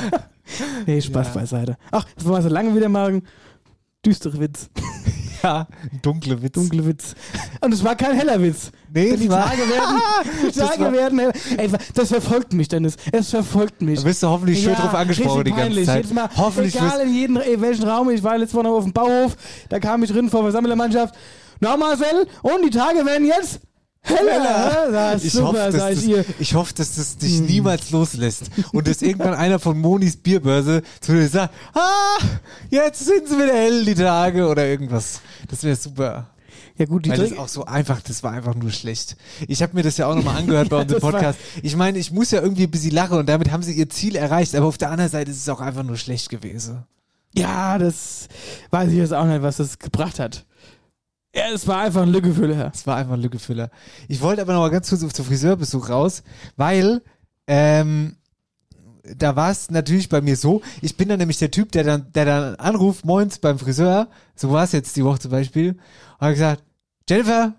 nee, 0.87 1.01
Spaß 1.01 1.29
Ja. 1.29 1.33
beiseite. 1.35 1.77
Ach, 1.91 2.05
das 2.17 2.27
wir 2.27 2.43
so 2.43 2.49
lange 2.49 2.75
wieder 2.75 2.89
machen. 2.89 3.27
Düstere 4.05 4.39
Witz, 4.41 4.69
Ja, 5.43 5.67
ein 5.91 6.01
dunkler 6.03 6.41
Witz. 6.43 6.53
dunkle 6.53 6.87
Witz. 6.87 7.15
Und 7.61 7.73
es 7.75 7.83
war 7.83 7.97
kein 7.97 8.15
heller 8.17 8.41
Witz. 8.41 8.71
Nee, 8.95 9.17
die 9.17 9.29
war- 9.29 9.45
Tage 9.51 9.63
werden, 9.69 10.01
die 10.49 10.59
Tage 10.59 10.93
werden 10.93 11.19
heller. 11.19 11.33
Ey, 11.57 11.71
das 11.95 12.09
verfolgt 12.09 12.53
mich, 12.53 12.69
Dennis. 12.69 12.97
Es 13.11 13.31
verfolgt 13.31 13.83
mich. 13.83 14.01
Da 14.01 14.07
wirst 14.07 14.23
du 14.23 14.29
hoffentlich 14.29 14.63
schön 14.63 14.75
drauf 14.75 14.95
angesprochen 14.95 15.45
die 15.45 15.53
ganze. 15.53 15.85
Zeit. 15.85 16.13
Mal, 16.13 16.29
Hoffentlich 16.37 16.75
egal 16.77 17.01
in 17.01 17.15
jedem, 17.15 17.37
in 17.39 17.61
welchen 17.61 17.89
Raum, 17.89 18.11
ich 18.11 18.23
war 18.23 18.37
letzte 18.39 18.57
Woche 18.57 18.65
noch 18.65 18.77
auf 18.77 18.85
dem 18.85 18.93
Bauhof, 18.93 19.37
da 19.69 19.81
kam 19.81 20.03
ich 20.03 20.15
rein 20.15 20.29
vor 20.31 20.43
Versammlermannschaft. 20.43 21.15
Na 21.61 21.77
Marcel, 21.77 22.27
und 22.43 22.65
die 22.65 22.71
Tage 22.71 23.05
werden 23.07 23.27
jetzt 23.27 23.61
Das 24.03 25.17
ist 25.17 25.25
Ich 25.27 25.33
super, 25.33 25.47
hoffe, 25.47 25.59
dass 25.59 25.75
das, 25.95 26.05
ihr. 26.05 26.19
Hm. 26.25 26.35
ich 26.39 26.55
hoffe, 26.55 26.75
dass 26.75 26.97
das 26.97 27.17
dich 27.17 27.41
niemals 27.41 27.91
loslässt 27.91 28.51
und 28.73 28.89
dass 28.89 29.01
irgendwann 29.03 29.35
einer 29.35 29.59
von 29.59 29.79
Monis 29.79 30.17
Bierbörse 30.17 30.83
zu 31.01 31.13
dir 31.13 31.29
sagt, 31.29 31.55
ah, 31.75 32.19
jetzt 32.71 33.05
sind 33.05 33.29
sie 33.29 33.37
wieder 33.37 33.55
hell 33.55 33.85
die 33.85 33.95
Tage 33.95 34.49
oder 34.49 34.67
irgendwas. 34.67 35.21
Das 35.49 35.63
wäre 35.63 35.77
super. 35.77 36.29
Ja 36.79 36.87
gut, 36.87 37.05
die 37.05 37.11
Weil 37.11 37.19
das 37.19 37.39
auch 37.39 37.49
so 37.49 37.65
einfach, 37.65 38.01
das 38.01 38.23
war 38.23 38.33
einfach 38.33 38.55
nur 38.55 38.71
schlecht. 38.71 39.17
Ich 39.47 39.63
habe 39.63 39.75
mir 39.75 39.83
das 39.83 39.99
ja 39.99 40.07
auch 40.07 40.15
nochmal 40.15 40.39
angehört 40.39 40.69
bei 40.71 40.77
Ja, 40.79 40.83
unserem 40.83 41.01
Podcast. 41.01 41.39
Ich 41.63 41.77
meine, 41.77 41.99
ich 41.99 42.11
muss 42.11 42.31
ja 42.31 42.41
irgendwie 42.41 42.65
ein 42.65 42.71
bisschen 42.71 42.93
lachen 42.93 43.19
und 43.19 43.29
damit 43.29 43.51
haben 43.53 43.63
sie 43.63 43.73
ihr 43.73 43.89
Ziel 43.89 44.17
erreicht, 44.17 44.55
aber 44.55 44.67
auf 44.67 44.79
der 44.79 44.91
anderen 44.91 45.11
Seite 45.11 45.31
ist 45.31 45.37
es 45.37 45.49
auch 45.49 45.61
einfach 45.61 45.83
nur 45.83 45.97
schlecht 45.97 46.29
gewesen. 46.29 46.85
Ja, 47.35 47.79
das 47.79 48.29
weiß 48.71 48.91
ich 48.91 48.97
jetzt 48.97 49.13
auch 49.15 49.25
nicht, 49.27 49.43
was 49.43 49.59
das 49.59 49.79
gebracht 49.79 50.19
hat. 50.19 50.45
Ja, 51.35 51.45
es 51.53 51.67
war 51.67 51.81
einfach 51.81 52.03
ein 52.03 52.11
Lückefüller. 52.11 52.71
Es 52.75 52.87
war 52.87 52.97
einfach 52.97 53.15
ein 53.15 53.23
Lückefüller. 53.23 53.71
Ich 54.09 54.21
wollte 54.21 54.43
aber 54.43 54.53
noch 54.53 54.61
mal 54.61 54.71
ganz 54.71 54.91
kurz 54.91 55.03
auf 55.03 55.13
den 55.13 55.25
Friseurbesuch 55.25 55.89
raus, 55.89 56.23
weil 56.57 57.01
ähm, 57.47 58.17
da 59.03 59.35
war 59.35 59.51
es 59.51 59.71
natürlich 59.71 60.09
bei 60.09 60.21
mir 60.21 60.37
so, 60.37 60.63
ich 60.81 60.97
bin 60.97 61.09
dann 61.09 61.19
nämlich 61.19 61.39
der 61.39 61.51
Typ, 61.51 61.73
der 61.73 61.85
dann, 61.85 62.13
der 62.13 62.25
dann 62.25 62.55
anruft, 62.57 63.05
moins 63.05 63.39
beim 63.39 63.59
Friseur, 63.59 64.09
so 64.37 64.51
war 64.51 64.65
es 64.65 64.73
jetzt 64.73 64.97
die 64.97 65.05
Woche 65.05 65.19
zum 65.19 65.31
Beispiel, 65.31 65.73
und 66.19 66.27
hat 66.27 66.35
gesagt, 66.35 66.65
Jennifer, 67.09 67.55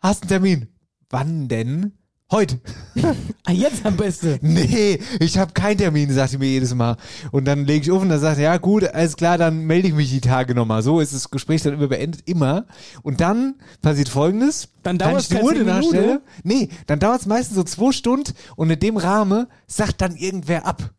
hast 0.00 0.22
einen 0.22 0.28
Termin. 0.28 0.68
Wann 1.10 1.48
denn? 1.48 1.92
Heute. 2.30 2.60
Ah, 3.44 3.52
jetzt 3.52 3.86
am 3.86 3.96
besten. 3.96 4.38
Nee, 4.42 5.00
ich 5.20 5.38
habe 5.38 5.52
keinen 5.54 5.78
Termin, 5.78 6.12
sagt 6.12 6.32
sie 6.32 6.38
mir 6.38 6.48
jedes 6.48 6.74
Mal. 6.74 6.98
Und 7.30 7.46
dann 7.46 7.64
lege 7.64 7.86
ich 7.86 7.90
auf 7.90 8.02
und 8.02 8.10
dann 8.10 8.20
sagt 8.20 8.36
er, 8.36 8.42
ja 8.42 8.56
gut, 8.58 8.84
alles 8.84 9.16
klar, 9.16 9.38
dann 9.38 9.60
melde 9.60 9.88
ich 9.88 9.94
mich 9.94 10.10
die 10.10 10.20
Tage 10.20 10.54
nochmal. 10.54 10.82
So 10.82 11.00
ist 11.00 11.14
das 11.14 11.30
Gespräch 11.30 11.62
dann 11.62 11.72
immer 11.72 11.86
beendet, 11.86 12.28
immer. 12.28 12.66
Und 13.02 13.22
dann 13.22 13.54
passiert 13.80 14.10
folgendes. 14.10 14.68
Dann 14.82 14.98
ich 15.18 15.28
die 15.28 15.36
keine 15.36 15.82
stelle? 15.82 16.20
Nee, 16.42 16.68
dann 16.86 16.98
dauert 16.98 17.22
es 17.22 17.26
meistens 17.26 17.56
so 17.56 17.62
zwei 17.62 17.92
Stunden 17.92 18.34
und 18.56 18.68
in 18.68 18.78
dem 18.78 18.98
Rahmen 18.98 19.46
sagt 19.66 20.02
dann 20.02 20.14
irgendwer 20.14 20.66
ab. 20.66 20.90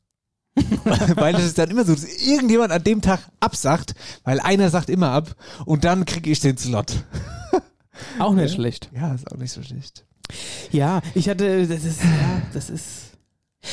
weil 1.15 1.33
das 1.33 1.43
ist 1.43 1.59
dann 1.59 1.69
immer 1.69 1.85
so, 1.85 1.93
dass 1.93 2.05
irgendjemand 2.05 2.71
an 2.71 2.83
dem 2.83 3.01
Tag 3.01 3.19
absagt, 3.39 3.93
weil 4.23 4.39
einer 4.39 4.71
sagt 4.71 4.89
immer 4.89 5.11
ab 5.11 5.35
und 5.65 5.83
dann 5.83 6.05
kriege 6.05 6.31
ich 6.31 6.39
den 6.39 6.57
Slot. 6.57 7.03
Auch 8.17 8.33
nicht 8.33 8.55
schlecht. 8.55 8.89
Ja, 8.93 9.13
ist 9.13 9.31
auch 9.31 9.37
nicht 9.37 9.51
so 9.51 9.61
schlecht. 9.61 10.05
Ja, 10.71 11.01
ich 11.15 11.27
hatte, 11.29 11.67
das 11.67 11.83
ist, 11.83 12.01
ja, 12.03 12.41
das 12.53 12.69
ist. 12.69 13.05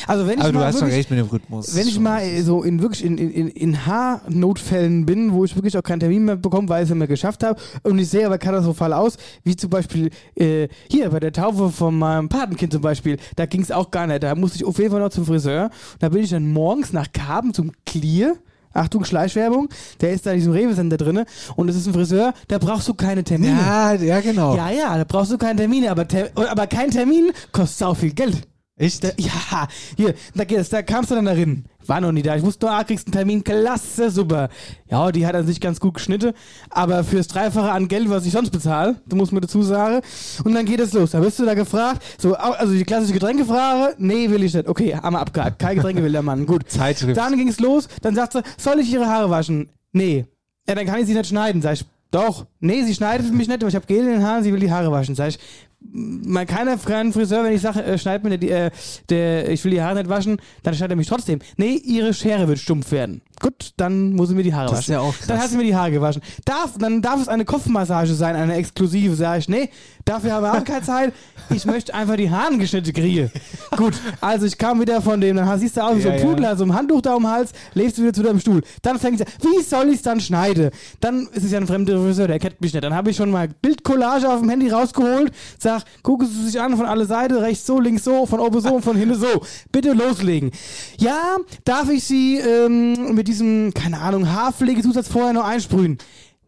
Also 0.05 0.27
wenn 0.27 0.39
Aber 0.39 0.49
ich 0.49 0.53
du 0.53 0.59
mal 0.59 0.65
hast 0.65 0.73
schon 0.79 0.81
wirklich, 0.89 0.97
recht 0.97 1.11
mit 1.11 1.19
dem 1.19 1.27
Rhythmus. 1.27 1.73
wenn 1.73 1.87
ich 1.87 1.97
mal 1.97 2.41
so 2.43 2.61
in 2.61 2.81
wirklich 2.81 3.05
in, 3.05 3.17
in, 3.17 3.31
in, 3.31 3.47
in 3.47 3.85
Haarnotfällen 3.85 5.05
bin, 5.05 5.31
wo 5.31 5.45
ich 5.45 5.55
wirklich 5.55 5.77
auch 5.77 5.81
keinen 5.83 6.01
Termin 6.01 6.25
mehr 6.25 6.35
bekomme, 6.35 6.67
weil 6.67 6.83
ich 6.83 6.87
es 6.87 6.89
nicht 6.89 6.99
mehr 6.99 7.07
geschafft 7.07 7.41
habe 7.43 7.59
und 7.83 7.97
ich 7.97 8.09
sehe 8.09 8.25
aber 8.25 8.37
katastrophal 8.37 8.91
aus, 8.91 9.15
wie 9.45 9.55
zum 9.55 9.69
Beispiel 9.69 10.09
äh, 10.35 10.67
hier 10.91 11.09
bei 11.09 11.21
der 11.21 11.31
Taufe 11.31 11.69
von 11.69 11.97
meinem 11.97 12.27
Patenkind 12.27 12.73
zum 12.73 12.81
Beispiel, 12.81 13.17
da 13.37 13.45
ging 13.45 13.61
es 13.61 13.71
auch 13.71 13.89
gar 13.89 14.07
nicht, 14.07 14.23
da 14.23 14.35
musste 14.35 14.57
ich 14.57 14.65
auf 14.65 14.77
jeden 14.77 14.91
Fall 14.91 14.99
noch 14.99 15.09
zum 15.09 15.25
Friseur, 15.25 15.69
da 15.99 16.09
bin 16.09 16.21
ich 16.21 16.31
dann 16.31 16.51
morgens 16.51 16.91
nach 16.91 17.07
Karben 17.13 17.53
zum 17.53 17.71
Clear, 17.85 18.35
Achtung, 18.73 19.05
Schleichwerbung, 19.05 19.69
der 20.01 20.11
ist 20.11 20.25
da 20.25 20.31
in 20.31 20.37
diesem 20.37 20.53
Rewe-Sender 20.53 20.97
drinne 20.97 21.25
und 21.55 21.69
es 21.69 21.75
ist 21.75 21.87
ein 21.87 21.93
Friseur, 21.93 22.33
da 22.47 22.57
brauchst 22.57 22.87
du 22.87 22.93
keine 22.93 23.23
Termine. 23.23 23.53
Ja, 23.53 23.93
ja, 23.93 24.19
genau. 24.21 24.55
Ja, 24.55 24.69
ja, 24.69 24.97
da 24.97 25.03
brauchst 25.03 25.31
du 25.31 25.37
keine 25.37 25.57
Termine, 25.57 25.91
aber, 25.91 26.07
Ter 26.07 26.29
aber 26.35 26.67
kein 26.67 26.91
Termin 26.91 27.31
kostet 27.51 27.87
auch 27.87 27.97
viel 27.97 28.13
Geld. 28.13 28.47
Echt? 28.79 29.03
Da, 29.03 29.09
ja, 29.17 29.67
hier, 29.95 30.13
da, 30.35 30.45
da 30.45 30.81
kamst 30.83 31.09
du 31.09 31.15
dann 31.15 31.25
darin. 31.25 31.65
War 31.87 31.99
noch 31.99 32.11
nie 32.11 32.21
da. 32.21 32.35
Ich 32.35 32.43
wusste 32.43 32.67
nur, 32.67 32.75
ah, 32.75 32.83
kriegst 32.83 33.07
einen 33.07 33.13
Termin, 33.13 33.43
klasse, 33.43 34.11
super. 34.11 34.49
Ja, 34.89 35.11
die 35.11 35.25
hat 35.25 35.35
an 35.35 35.47
sich 35.47 35.59
ganz 35.59 35.79
gut 35.79 35.95
geschnitten, 35.95 36.33
aber 36.69 37.03
fürs 37.03 37.27
Dreifache 37.27 37.71
an 37.71 37.87
Geld, 37.87 38.09
was 38.09 38.25
ich 38.25 38.33
sonst 38.33 38.51
bezahle, 38.51 38.97
du 39.07 39.15
musst 39.15 39.31
mir 39.31 39.41
dazu 39.41 39.63
sagen. 39.63 40.01
Und 40.43 40.53
dann 40.53 40.65
geht 40.65 40.79
es 40.79 40.93
los. 40.93 41.11
Da 41.11 41.19
bist 41.19 41.39
du 41.39 41.45
da 41.45 41.55
gefragt, 41.55 42.03
so, 42.19 42.35
also 42.35 42.73
die 42.73 42.83
klassische 42.83 43.13
Getränkefrage, 43.13 43.95
nee, 43.97 44.29
will 44.29 44.43
ich 44.43 44.53
nicht. 44.53 44.67
Okay, 44.67 44.95
haben 44.95 45.13
wir 45.13 45.21
abgehakt. 45.21 45.57
Kein 45.57 45.77
Getränke 45.77 46.03
will 46.03 46.11
der 46.11 46.21
Mann. 46.21 46.45
Gut. 46.45 46.69
Zeitschrift. 46.69 47.17
Dann 47.17 47.35
ging 47.35 47.47
es 47.47 47.59
los, 47.59 47.87
dann 48.01 48.13
sagt 48.13 48.33
sie, 48.33 48.43
soll 48.57 48.79
ich 48.79 48.93
ihre 48.93 49.07
Haare 49.07 49.29
waschen? 49.31 49.69
Nee. 49.91 50.25
Ja, 50.67 50.75
dann 50.75 50.85
kann 50.85 50.99
ich 50.99 51.07
sie 51.07 51.13
nicht 51.13 51.27
schneiden. 51.27 51.61
Sag 51.63 51.73
ich, 51.73 51.85
doch. 52.11 52.45
Nee, 52.59 52.83
sie 52.83 52.93
schneidet 52.93 53.33
mich 53.33 53.47
nicht, 53.47 53.61
aber 53.61 53.69
ich 53.69 53.75
habe 53.75 53.85
Gel 53.85 53.99
in 53.99 54.05
den 54.07 54.23
Haaren, 54.23 54.43
sie 54.43 54.53
will 54.53 54.59
die 54.59 54.71
Haare 54.71 54.91
waschen. 54.91 55.15
Sag 55.15 55.29
ich, 55.29 55.39
mal 55.79 56.45
keiner 56.45 56.77
kein 56.77 57.13
Friseur, 57.13 57.43
wenn 57.43 57.53
ich 57.53 57.61
sage, 57.61 57.83
äh, 57.83 57.97
schneid 57.97 58.23
mir 58.23 58.37
die, 58.37 58.49
äh, 58.49 58.71
der, 59.09 59.49
ich 59.49 59.63
will 59.63 59.71
die 59.71 59.81
Haare 59.81 59.95
nicht 59.95 60.09
waschen, 60.09 60.37
dann 60.63 60.73
schneidet 60.73 60.93
er 60.93 60.97
mich 60.97 61.07
trotzdem. 61.07 61.39
Nee, 61.57 61.75
ihre 61.75 62.13
Schere 62.13 62.47
wird 62.47 62.59
stumpf 62.59 62.91
werden. 62.91 63.21
Gut, 63.39 63.71
dann 63.77 64.13
muss 64.13 64.29
sie 64.29 64.35
mir 64.35 64.43
die 64.43 64.53
Haare 64.53 64.69
Das 64.69 64.79
ist 64.79 64.85
waschen. 64.89 64.93
ja 64.93 64.99
auch 65.01 65.15
krass. 65.15 65.27
Dann 65.27 65.39
hat 65.39 65.49
sie 65.49 65.57
mir 65.57 65.63
die 65.63 65.75
Haare 65.75 65.91
gewaschen. 65.91 66.21
Darf, 66.45 66.71
dann 66.79 67.01
darf 67.01 67.21
es 67.21 67.27
eine 67.27 67.45
Kopfmassage 67.45 68.13
sein, 68.13 68.35
eine 68.35 68.55
exklusive, 68.55 69.15
sage 69.15 69.39
ich. 69.39 69.49
Nee, 69.49 69.69
dafür 70.05 70.33
habe 70.33 70.47
ich 70.47 70.53
auch 70.53 70.63
keine 70.65 70.81
Zeit. 70.83 71.13
Ich 71.49 71.65
möchte 71.65 71.93
einfach 71.93 72.15
die 72.15 72.29
Haare 72.31 72.57
geschnitten 72.57 72.93
kriegen. 72.93 73.31
Gut, 73.77 73.93
also 74.21 74.45
ich 74.47 74.57
kam 74.57 74.81
wieder 74.81 75.01
von 75.01 75.21
dem, 75.21 75.35
dann 75.37 75.59
siehst 75.59 75.77
du 75.77 75.81
aus 75.81 75.95
wie 75.97 76.01
so 76.01 76.09
ein 76.09 76.15
Ja, 76.17 76.21
ja. 76.21 76.27
Pudel, 76.27 76.45
also 76.45 76.63
ein 76.65 76.73
Handtuch 76.73 77.01
da 77.01 77.13
um 77.13 77.23
den 77.23 77.31
Hals, 77.31 77.51
lebst 77.73 77.97
du 77.97 78.01
wieder 78.01 78.13
zu 78.13 78.23
deinem 78.23 78.39
Stuhl. 78.39 78.61
Dann 78.81 78.97
fängt 78.99 79.19
sie 79.19 79.25
an, 79.25 79.31
wie 79.41 79.61
soll 79.63 79.89
ich 79.89 79.97
es 79.97 80.01
dann 80.01 80.19
schneiden? 80.19 80.71
Dann 80.99 81.27
ist 81.33 81.43
es 81.45 81.51
ja 81.51 81.59
ein 81.59 81.67
fremder 81.67 81.97
Friseur, 81.99 82.27
der 82.27 82.39
kennt 82.39 82.59
mich 82.59 82.73
nicht. 82.73 82.83
Dann 82.83 82.95
habe 82.95 83.11
ich 83.11 83.17
schon 83.17 83.29
mal 83.29 83.47
Bildcollage 83.61 84.27
auf 84.27 84.39
dem 84.39 84.49
Handy 84.49 84.69
rausgeholt, 84.69 85.31
sag, 85.59 85.83
gucken 86.01 86.27
Sie 86.27 86.47
sich 86.49 86.59
an 86.59 86.75
von 86.75 86.85
alle 86.87 87.05
Seiten, 87.05 87.35
rechts 87.35 87.65
so, 87.67 87.79
links 87.79 88.03
so, 88.03 88.25
von 88.25 88.39
oben 88.39 88.59
so 88.61 88.73
und 88.75 88.81
von 88.83 88.97
hinten 88.97 89.15
so. 89.15 89.27
Bitte 89.71 89.93
loslegen. 89.93 90.51
Ja, 90.97 91.37
darf 91.65 91.89
ich 91.89 92.03
Sie 92.03 92.37
ähm, 92.39 93.13
mit 93.13 93.26
diesem, 93.27 93.73
keine 93.73 93.99
Ahnung, 93.99 94.31
Haarpflegezusatz 94.31 95.07
vorher 95.07 95.33
noch 95.33 95.45
einsprühen? 95.45 95.97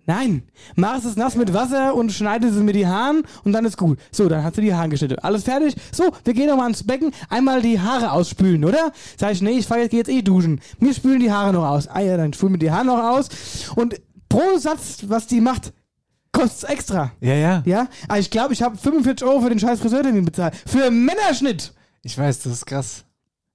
Nein, 0.10 0.42
mach 0.76 0.98
es 1.06 1.16
nass 1.18 1.36
mit 1.36 1.54
Wasser 1.54 1.94
und 1.94 2.12
schneide 2.12 2.52
sie 2.52 2.64
mit 2.64 2.76
die 2.76 2.88
Haaren 2.88 3.22
und 3.44 3.54
dann 3.54 3.64
ist 3.64 3.78
gut. 3.78 4.00
So, 4.12 4.28
dann 4.28 4.44
hat 4.44 4.56
sie 4.56 4.62
die 4.62 4.74
Haare 4.74 4.90
geschnitten. 4.90 5.20
Alles 5.20 5.44
fertig? 5.44 5.76
So, 5.92 6.12
wir 6.24 6.34
gehen 6.34 6.48
nochmal 6.48 6.64
ans 6.64 6.84
Becken, 6.84 7.12
einmal 7.30 7.62
die 7.62 7.78
Fahr 7.78 8.12
jetzt 8.18 8.28
spülen, 8.28 8.66
oder? 8.66 8.92
Sag 9.18 9.34
ich, 9.34 9.44
nee, 9.44 9.60
ich 9.60 9.68
fahr 9.68 9.78
jetzt, 9.78 9.92
geh 9.92 9.98
jetzt 9.98 10.10
eh 10.10 10.24
duschen. 10.24 10.62
Wir 10.80 10.96
spülen 10.96 11.20
die 11.20 11.32
Haare 11.32 11.54
noch 11.54 11.68
aus. 11.68 11.88
Ah 11.88 12.00
ja, 12.00 12.18
dann 12.18 12.34
spülen 12.34 12.54
wir 12.54 12.58
die 12.58 12.72
Haare 12.72 12.86
noch 12.86 12.98
aus. 12.98 13.30
Und 13.76 14.02
pro 14.30 14.58
Satz, 14.58 15.04
was 15.06 15.28
die 15.28 15.42
macht, 15.42 15.74
kostet's 16.32 16.64
extra. 16.64 17.12
Ja, 17.22 17.36
ja. 17.36 17.62
Ja? 17.68 17.88
Aber 18.08 18.18
ich 18.18 18.32
glaube, 18.32 18.54
ich 18.54 18.64
habe 18.64 18.78
45 18.78 19.28
Euro 19.28 19.42
für 19.42 19.50
den 19.50 19.60
scheiß 19.60 19.80
Friseurtermin 19.80 20.26
bezahlt. 20.26 20.56
Für 20.66 20.90
Männerschnitt! 20.90 21.72
Ich 22.02 22.18
weiß, 22.18 22.40
das 22.40 22.54
ist 22.54 22.66
krass. 22.66 23.06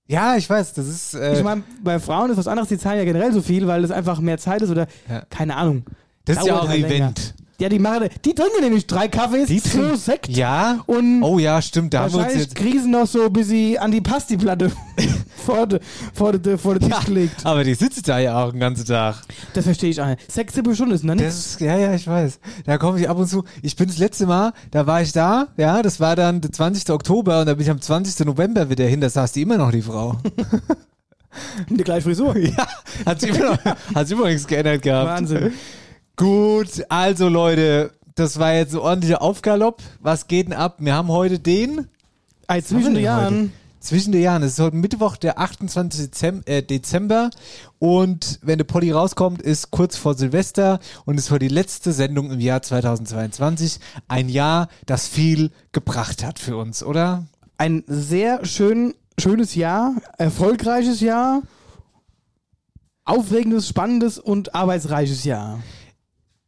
Ja, 0.07 0.37
ich 0.37 0.49
weiß, 0.51 0.75
das 0.75 0.87
ist. 0.87 1.15
Äh, 1.15 1.39
Ich 1.39 1.43
meine, 1.43 1.63
bei 1.83 1.99
Frauen 1.99 2.31
ist 2.31 2.37
was 2.37 2.47
anderes, 2.47 2.69
die 2.69 2.79
zahlen 2.79 2.99
ja 2.99 3.05
generell 3.05 3.33
so 3.33 3.41
viel, 3.41 3.67
weil 3.67 3.83
es 3.85 3.91
einfach 3.91 4.21
mehr 4.21 4.37
Zeit 4.39 4.61
ist 4.63 4.71
oder 4.71 4.87
Ja. 5.09 5.23
keine 5.31 5.57
Ahnung. 5.57 5.85
das 6.27 6.39
ist 6.39 6.47
ja 6.47 6.59
auch 6.61 6.69
halt 6.69 6.81
länger. 6.83 6.97
Event. 6.97 7.35
Ja, 7.61 7.69
die 7.69 7.79
machen, 7.79 8.09
die 8.25 8.35
trinken 8.35 8.61
nämlich 8.63 8.85
drei 8.87 9.07
Kaffees, 9.07 9.47
Die 9.47 9.63
zwei 9.63 9.95
Sekt 9.95 10.29
Ja. 10.29 10.81
und 10.87 11.23
Oh 11.23 11.39
ja, 11.39 11.63
stimmt. 11.63 11.95
Da 11.95 12.01
haben 12.03 12.13
wir 12.13 12.25
uns 12.25 12.35
jetzt. 12.35 12.55
kriegen 12.57 12.83
sie 12.83 12.89
noch 12.89 13.07
so 13.07 13.31
bis 13.31 13.47
sie 13.49 13.79
an 13.79 13.93
die 13.93 14.01
Pasti-Platte 14.01 14.73
vor 15.47 15.67
de, 15.69 15.79
vor 16.13 16.33
de, 16.33 16.59
vor 16.59 16.77
de 16.79 16.89
Tisch 16.89 17.05
gelegt. 17.05 17.47
Aber 17.47 17.63
die 17.63 17.75
sitzt 17.75 18.09
da 18.09 18.19
ja 18.19 18.43
auch 18.45 18.51
den 18.51 18.59
ganzen 18.59 18.85
Tag. 18.87 19.23
Das 19.53 19.65
verstehe 19.67 19.91
ich 19.91 20.01
auch. 20.03 20.17
Sechs, 20.29 20.55
sieben 20.55 20.75
Stunden 20.75 20.95
ist 20.95 21.05
noch 21.05 21.15
Das 21.15 21.39
ist, 21.39 21.61
ja, 21.61 21.77
ja, 21.79 21.95
ich 21.95 22.09
weiß. 22.09 22.41
Da 22.67 22.77
komme 22.77 22.99
ich 22.99 23.09
ab 23.09 23.19
und 23.19 23.29
zu. 23.29 23.45
Ich 23.63 23.77
bin 23.77 23.87
das 23.87 23.99
letzte 23.99 24.27
Mal, 24.27 24.53
da 24.73 24.87
war 24.89 25.01
ich 25.03 25.13
da, 25.13 25.47
ja, 25.57 25.81
das 25.83 26.01
war 26.01 26.17
dann 26.17 26.41
der 26.41 26.51
20. 26.51 26.91
Oktober 26.91 27.41
und 27.41 27.47
da 27.47 27.55
bin 27.55 27.63
ich 27.63 27.71
am 27.71 27.81
20. 27.81 28.27
November 28.27 28.69
wieder 28.69 28.85
hin, 28.87 29.01
da 29.01 29.09
saß 29.09 29.31
die 29.31 29.43
immer 29.43 29.59
noch, 29.59 29.71
die 29.71 29.83
Frau. 29.83 30.17
Die 31.69 31.83
gleiche 31.83 32.03
Frisur. 32.03 32.37
ja, 32.39 32.67
hat 33.05 33.21
sich 33.21 33.31
immer, 33.31 33.53
noch, 33.53 33.59
hat 33.95 34.07
sich 34.07 34.17
immer 34.17 34.29
nichts 34.29 34.47
geändert 34.47 34.83
gehabt. 34.83 35.09
Wahnsinn. 35.09 35.53
Gut, 36.17 36.85
also 36.91 37.29
Leute, 37.29 37.91
das 38.15 38.39
war 38.39 38.55
jetzt 38.55 38.73
ein 38.73 38.79
ordentlicher 38.79 39.21
Aufgalopp. 39.21 39.83
Was 40.01 40.29
geht 40.29 40.47
denn 40.47 40.53
ab? 40.53 40.77
Wir 40.79 40.95
haben 40.95 41.09
heute 41.09 41.41
den 41.41 41.89
Ey, 42.47 42.63
zwischen 42.63 42.95
den 42.95 43.03
Jahren. 43.03 43.53
zwischen 43.81 44.13
den 44.13 44.23
Jahren. 44.23 44.45
Es 44.45 44.53
ist 44.53 44.61
heute 44.61 44.77
Mittwoch, 44.77 45.17
der 45.17 45.41
28. 45.41 46.03
Dezem 46.03 46.43
äh, 46.47 46.63
Dezember. 46.63 47.31
Und 47.81 48.39
wenn 48.43 48.59
der 48.59 48.65
Poddy 48.65 48.93
rauskommt, 48.93 49.43
ist 49.43 49.73
kurz 49.73 49.97
vor 49.97 50.15
Silvester 50.15 50.79
und 51.05 51.19
ist 51.19 51.33
heute 51.33 51.49
die 51.49 51.55
letzte 51.55 51.93
Sendung 51.93 52.31
im 52.31 52.39
Jahr 52.39 52.63
2022. 52.63 53.81
Ein 54.07 54.29
Jahr, 54.29 54.69
das 54.87 55.09
viel 55.09 55.51
gebracht 55.73 56.25
hat 56.25 56.39
für 56.39 56.57
uns, 56.57 56.85
oder? 56.85 57.27
Ein 57.59 57.83
sehr 57.89 58.45
schön, 58.45 58.95
schönes 59.19 59.57
Jahr, 59.57 59.97
erfolgreiches 60.17 61.01
Jahr, 61.01 61.43
aufregendes, 63.05 63.67
spannendes 63.69 64.21
und 64.21 64.55
arbeitsreiches 64.55 65.25
Jahr. 65.25 65.59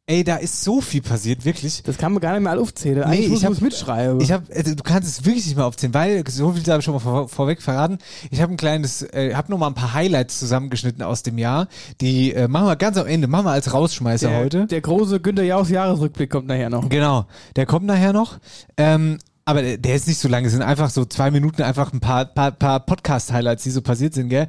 Ey, 0.08 0.22
da 0.22 0.36
ist 0.36 0.62
so 0.62 0.80
viel 0.80 1.02
passiert, 1.02 1.44
wirklich. 1.44 1.82
Das 1.82 1.98
kann 1.98 2.12
man 2.12 2.20
gar 2.20 2.32
nicht 2.34 2.42
mehr 2.44 2.56
aufzählen. 2.60 3.02
Eigentlich 3.02 3.22
Nee, 3.22 3.28
muss 3.28 3.38
ich 3.40 3.44
hab- 3.44 3.52
es 3.54 3.60
mitschreiben. 3.60 4.20
Ich 4.20 4.30
habe, 4.30 4.44
also, 4.54 4.72
du 4.76 4.82
kannst 4.84 5.08
es 5.08 5.25
wirklich 5.25 5.44
nicht 5.46 5.56
mehr 5.56 5.66
aufzählen, 5.66 5.92
weil 5.94 6.22
so 6.30 6.52
viel 6.52 6.62
habe 6.70 6.78
ich 6.78 6.84
schon 6.84 6.94
mal 6.94 7.00
vor, 7.00 7.28
vorweg 7.28 7.60
verraten. 7.60 7.98
Ich 8.30 8.40
habe 8.40 8.52
ein 8.54 8.56
kleines, 8.56 9.02
äh, 9.02 9.34
habe 9.34 9.50
noch 9.50 9.58
mal 9.58 9.66
ein 9.66 9.75
paar 9.75 9.94
Highlights 9.94 10.38
zusammengeschnitten 10.38 11.02
aus 11.02 11.25
dem 11.25 11.38
Jahr. 11.38 11.66
Die 12.00 12.32
äh, 12.32 12.46
machen 12.46 12.68
wir 12.68 12.76
ganz 12.76 12.96
am 12.98 13.08
Ende, 13.08 13.26
machen 13.26 13.46
wir 13.46 13.50
als 13.50 13.72
Rausschmeißer 13.75 14.28
der, 14.28 14.38
heute. 14.38 14.66
der 14.66 14.80
große 14.80 15.18
Günther 15.18 15.42
Jauch 15.42 15.68
Jahresrückblick 15.68 16.30
kommt 16.30 16.46
nachher 16.46 16.70
noch. 16.70 16.88
Genau, 16.88 17.26
der 17.56 17.66
kommt 17.66 17.86
nachher 17.86 18.12
noch. 18.12 18.38
Ähm, 18.76 19.18
aber 19.44 19.62
der, 19.62 19.76
der 19.76 19.96
ist 19.96 20.06
nicht 20.06 20.20
so 20.20 20.28
lang, 20.28 20.44
es 20.44 20.52
sind 20.52 20.62
einfach 20.62 20.90
so 20.90 21.04
zwei 21.04 21.32
Minuten, 21.32 21.62
einfach 21.62 21.92
ein 21.92 21.98
paar, 21.98 22.26
paar, 22.26 22.52
paar 22.52 22.78
Podcast-Highlights, 22.78 23.64
die 23.64 23.70
so 23.72 23.82
passiert 23.82 24.14
sind, 24.14 24.28
gell? 24.28 24.46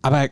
Aber 0.00 0.28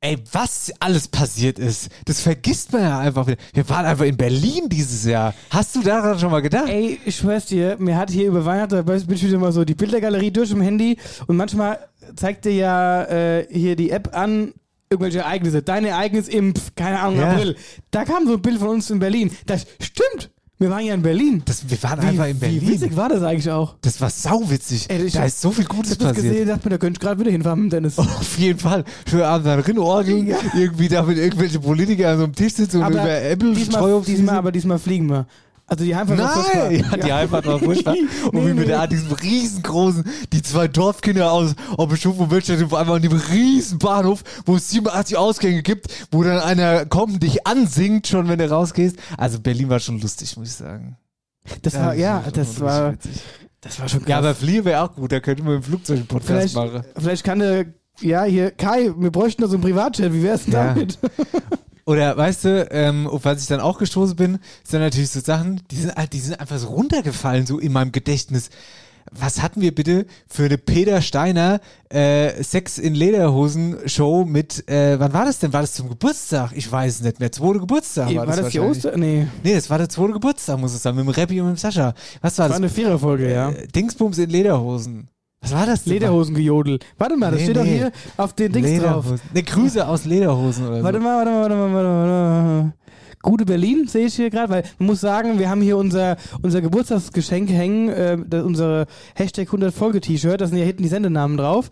ey, 0.00 0.16
was 0.32 0.72
alles 0.80 1.08
passiert 1.08 1.58
ist, 1.58 1.90
das 2.06 2.20
vergisst 2.20 2.72
man 2.72 2.82
ja 2.82 2.98
einfach 3.00 3.26
wieder. 3.26 3.36
Wir 3.52 3.68
waren 3.68 3.84
einfach 3.84 4.04
in 4.06 4.16
Berlin 4.16 4.68
dieses 4.68 5.04
Jahr. 5.04 5.34
Hast 5.50 5.76
du 5.76 5.82
daran 5.82 6.18
schon 6.18 6.30
mal 6.30 6.40
gedacht? 6.40 6.68
Ey, 6.68 6.98
ich 7.04 7.16
schwör's 7.16 7.46
dir, 7.46 7.76
mir 7.78 7.96
hat 7.96 8.10
hier 8.10 8.28
über 8.28 8.44
Weihnachten, 8.44 8.74
da 8.76 8.82
bin 8.82 8.96
ich 9.10 9.24
wieder 9.24 9.38
mal 9.38 9.52
so 9.52 9.64
die 9.64 9.74
Bildergalerie 9.74 10.30
durch 10.30 10.50
im 10.52 10.62
Handy 10.62 10.96
und 11.26 11.36
manchmal 11.36 11.78
zeigt 12.16 12.44
dir 12.46 12.54
ja 12.54 13.04
äh, 13.04 13.46
hier 13.50 13.76
die 13.76 13.90
App 13.90 14.16
an, 14.16 14.54
irgendwelche 14.88 15.20
Ereignisse. 15.20 15.62
Dein 15.62 15.84
Ereignis 15.84 16.28
im, 16.28 16.54
keine 16.74 17.00
Ahnung, 17.00 17.20
Ja. 17.20 17.30
April. 17.32 17.56
Da 17.90 18.04
kam 18.04 18.26
so 18.26 18.32
ein 18.34 18.42
Bild 18.42 18.58
von 18.58 18.68
uns 18.68 18.90
in 18.90 18.98
Berlin. 18.98 19.30
Das 19.46 19.66
stimmt. 19.80 20.30
Wir 20.60 20.68
waren 20.68 20.84
ja 20.84 20.92
in 20.92 21.00
Berlin. 21.00 21.40
Das, 21.46 21.68
wir 21.68 21.82
waren 21.82 22.02
Wie, 22.02 22.06
einfach 22.08 22.26
in 22.26 22.36
wie 22.36 22.40
Berlin. 22.40 22.68
witzig 22.68 22.94
war 22.94 23.08
das 23.08 23.22
eigentlich 23.22 23.50
auch? 23.50 23.76
Das 23.80 23.98
war 24.02 24.10
sauwitzig. 24.10 24.84
Ey, 24.90 25.04
ich 25.04 25.14
da 25.14 25.20
hab- 25.20 25.26
ist 25.28 25.40
so 25.40 25.50
viel 25.50 25.64
Gutes 25.64 25.92
Ich 25.92 25.98
passiert. 25.98 26.16
gesehen, 26.16 26.48
dachte 26.48 26.66
mir, 26.68 26.70
da 26.72 26.78
könnte 26.78 26.98
ich 26.98 27.00
gerade 27.00 27.18
wieder 27.18 27.30
hinfahren 27.30 27.62
mit 27.62 27.72
Dennis. 27.72 27.98
Auf 27.98 28.38
jeden 28.38 28.58
Fall. 28.58 28.84
Schön 29.08 29.22
abends 29.22 29.48
an 29.48 29.58
Rinnorgeln, 29.60 30.34
irgendwie 30.54 30.88
da 30.88 31.02
mit 31.02 31.16
irgendwelchen 31.16 31.62
Politikern 31.62 32.12
an 32.12 32.18
so 32.18 32.24
einem 32.24 32.34
Tisch 32.34 32.52
sitzen 32.52 32.82
und 32.82 32.92
über 32.92 33.22
Apple 33.22 33.54
diesmal, 33.54 34.02
diesmal, 34.02 34.36
aber 34.36 34.52
diesmal 34.52 34.78
fliegen 34.78 35.08
wir. 35.08 35.26
Also 35.70 35.84
die 35.84 35.94
Heimfahrt 35.94 36.18
war 36.18 36.32
furchtbar. 36.32 36.64
Nein, 36.68 36.84
ja, 36.90 36.96
die 36.96 37.12
Heimfahrt 37.12 37.46
war 37.46 37.58
furchtbar. 37.60 37.94
Und 38.32 38.34
Nee, 38.34 38.40
wie 38.40 38.48
mit 38.48 38.56
nee. 38.58 38.64
der, 38.66 38.86
diesem 38.88 39.12
riesengroßen, 39.12 40.04
die 40.32 40.42
zwei 40.42 40.66
Dorfkinder 40.66 41.30
aus 41.30 41.54
Oberschuff 41.76 42.18
und 42.18 42.30
Wirtschaft 42.32 42.62
auf 42.64 42.74
einmal 42.74 42.96
an 42.96 43.02
dem 43.02 43.12
riesen 43.12 43.78
Bahnhof, 43.78 44.24
wo 44.46 44.56
es 44.56 44.68
87 44.70 45.16
Ausgänge 45.16 45.62
gibt, 45.62 45.86
wo 46.10 46.24
dann 46.24 46.40
einer 46.40 46.86
kommt 46.86 47.22
dich 47.22 47.46
ansingt, 47.46 48.08
schon 48.08 48.28
wenn 48.28 48.40
du 48.40 48.50
rausgehst. 48.50 48.96
Also 49.16 49.38
Berlin 49.38 49.68
war 49.68 49.78
schon 49.78 50.00
lustig, 50.00 50.36
muss 50.36 50.48
ich 50.48 50.54
sagen. 50.54 50.96
Das 51.62 51.74
war, 51.74 51.94
ja, 51.94 52.22
das 52.32 52.60
war, 52.60 52.92
witzig. 52.94 53.22
das 53.60 53.78
war 53.80 53.88
schon 53.88 54.00
krass. 54.00 54.08
Ja, 54.10 54.18
aber 54.18 54.34
Fliehen 54.34 54.64
wäre 54.64 54.82
auch 54.82 54.94
gut, 54.94 55.12
da 55.12 55.20
könnten 55.20 55.46
wir 55.46 55.54
im 55.54 55.62
Flugzeug 55.62 55.98
einen 55.98 56.06
Podcast 56.08 56.52
vielleicht, 56.52 56.54
machen. 56.56 56.82
vielleicht 56.98 57.22
kann 57.24 57.38
der, 57.38 57.66
ja, 58.00 58.24
hier, 58.24 58.50
Kai, 58.50 58.90
wir 58.96 59.10
bräuchten 59.12 59.42
da 59.42 59.46
so 59.48 59.54
einen 59.54 59.62
Privatjet, 59.62 60.12
wie 60.12 60.22
wär's 60.24 60.44
denn 60.46 60.52
Ja. 60.54 60.66
damit? 60.74 60.98
Oder 61.90 62.16
weißt 62.16 62.44
du, 62.44 62.68
ähm, 62.70 63.08
auf 63.08 63.24
was 63.24 63.42
ich 63.42 63.48
dann 63.48 63.58
auch 63.58 63.76
gestoßen 63.78 64.14
bin, 64.14 64.38
sind 64.62 64.78
natürlich 64.78 65.10
so 65.10 65.18
Sachen, 65.18 65.60
die 65.72 65.76
sind 65.76 65.92
halt, 65.96 66.12
die 66.12 66.20
sind 66.20 66.38
einfach 66.38 66.56
so 66.56 66.68
runtergefallen, 66.68 67.46
so 67.46 67.58
in 67.58 67.72
meinem 67.72 67.90
Gedächtnis. 67.90 68.50
Was 69.10 69.42
hatten 69.42 69.60
wir 69.60 69.74
bitte 69.74 70.06
für 70.28 70.44
eine 70.44 70.56
Peter 70.56 71.02
Steiner 71.02 71.60
äh, 71.88 72.44
Sex 72.44 72.78
in 72.78 72.94
Lederhosen 72.94 73.76
Show 73.86 74.24
mit, 74.24 74.68
äh, 74.68 75.00
wann 75.00 75.12
war 75.12 75.24
das 75.24 75.40
denn? 75.40 75.52
War 75.52 75.62
das 75.62 75.72
zum 75.72 75.88
Geburtstag? 75.88 76.52
Ich 76.54 76.70
weiß 76.70 76.94
es 76.94 77.00
nicht 77.00 77.18
mehr. 77.18 77.32
Zweite 77.32 77.58
Geburtstag 77.58 78.06
war 78.10 78.18
war 78.18 78.26
das, 78.36 78.36
das, 78.36 78.52
die. 78.52 78.60
Oster? 78.60 78.96
Nee, 78.96 79.26
Nee, 79.42 79.54
das 79.56 79.68
war 79.68 79.78
der 79.78 79.88
zweite 79.88 80.12
Geburtstag, 80.12 80.60
muss 80.60 80.72
es 80.72 80.84
sein, 80.84 80.94
mit 80.94 81.04
dem 81.06 81.08
Rappi 81.08 81.40
und 81.40 81.48
mit 81.48 81.56
dem 81.56 81.58
Sascha. 81.58 81.88
Was 81.88 81.94
war 81.94 82.20
das 82.22 82.38
war 82.38 82.48
das? 82.50 82.56
eine 82.58 82.68
Viererfolge, 82.68 83.32
ja. 83.32 83.50
Äh, 83.50 83.66
Dingsbums 83.66 84.18
in 84.18 84.30
Lederhosen. 84.30 85.08
Was 85.42 85.52
war 85.52 85.64
das? 85.66 85.86
Lederhosengejodel. 85.86 86.78
Warte 86.98 87.16
mal, 87.16 87.30
das 87.30 87.40
Nee, 87.40 87.44
steht 87.44 87.56
doch 87.56 87.64
nee. 87.64 87.78
hier 87.78 87.92
auf 88.18 88.34
den 88.34 88.52
Dings 88.52 88.66
drauf. 88.68 89.04
Lederhosen. 89.06 89.20
Ne, 89.32 89.42
Grüße 89.42 89.86
aus 89.88 90.04
Lederhosen 90.04 90.66
oder 90.68 90.82
Warte 90.82 90.98
so. 90.98 91.04
mal, 91.04 91.16
warte 91.26 91.30
mal, 91.30 91.40
warte 91.40 91.54
mal, 91.56 91.72
warte 91.72 91.88
mal. 91.88 92.06
Warte 92.06 92.62
mal. 92.64 92.72
Gute 93.22 93.44
Berlin 93.44 93.86
sehe 93.86 94.06
ich 94.06 94.14
hier 94.14 94.30
gerade, 94.30 94.50
weil 94.50 94.62
man 94.78 94.86
muss 94.86 95.00
sagen, 95.02 95.38
wir 95.38 95.50
haben 95.50 95.60
hier 95.60 95.76
unser, 95.76 96.16
unser 96.40 96.62
Geburtstagsgeschenk 96.62 97.50
hängen, 97.50 97.90
äh, 97.90 98.16
unsere 98.42 98.86
Hashtag 99.14 99.46
100 99.48 99.74
Folge 99.74 100.00
T-Shirt, 100.00 100.40
da 100.40 100.46
sind 100.46 100.56
ja 100.56 100.64
hinten 100.64 100.82
die 100.84 100.88
Sendenamen 100.88 101.36
drauf. 101.36 101.70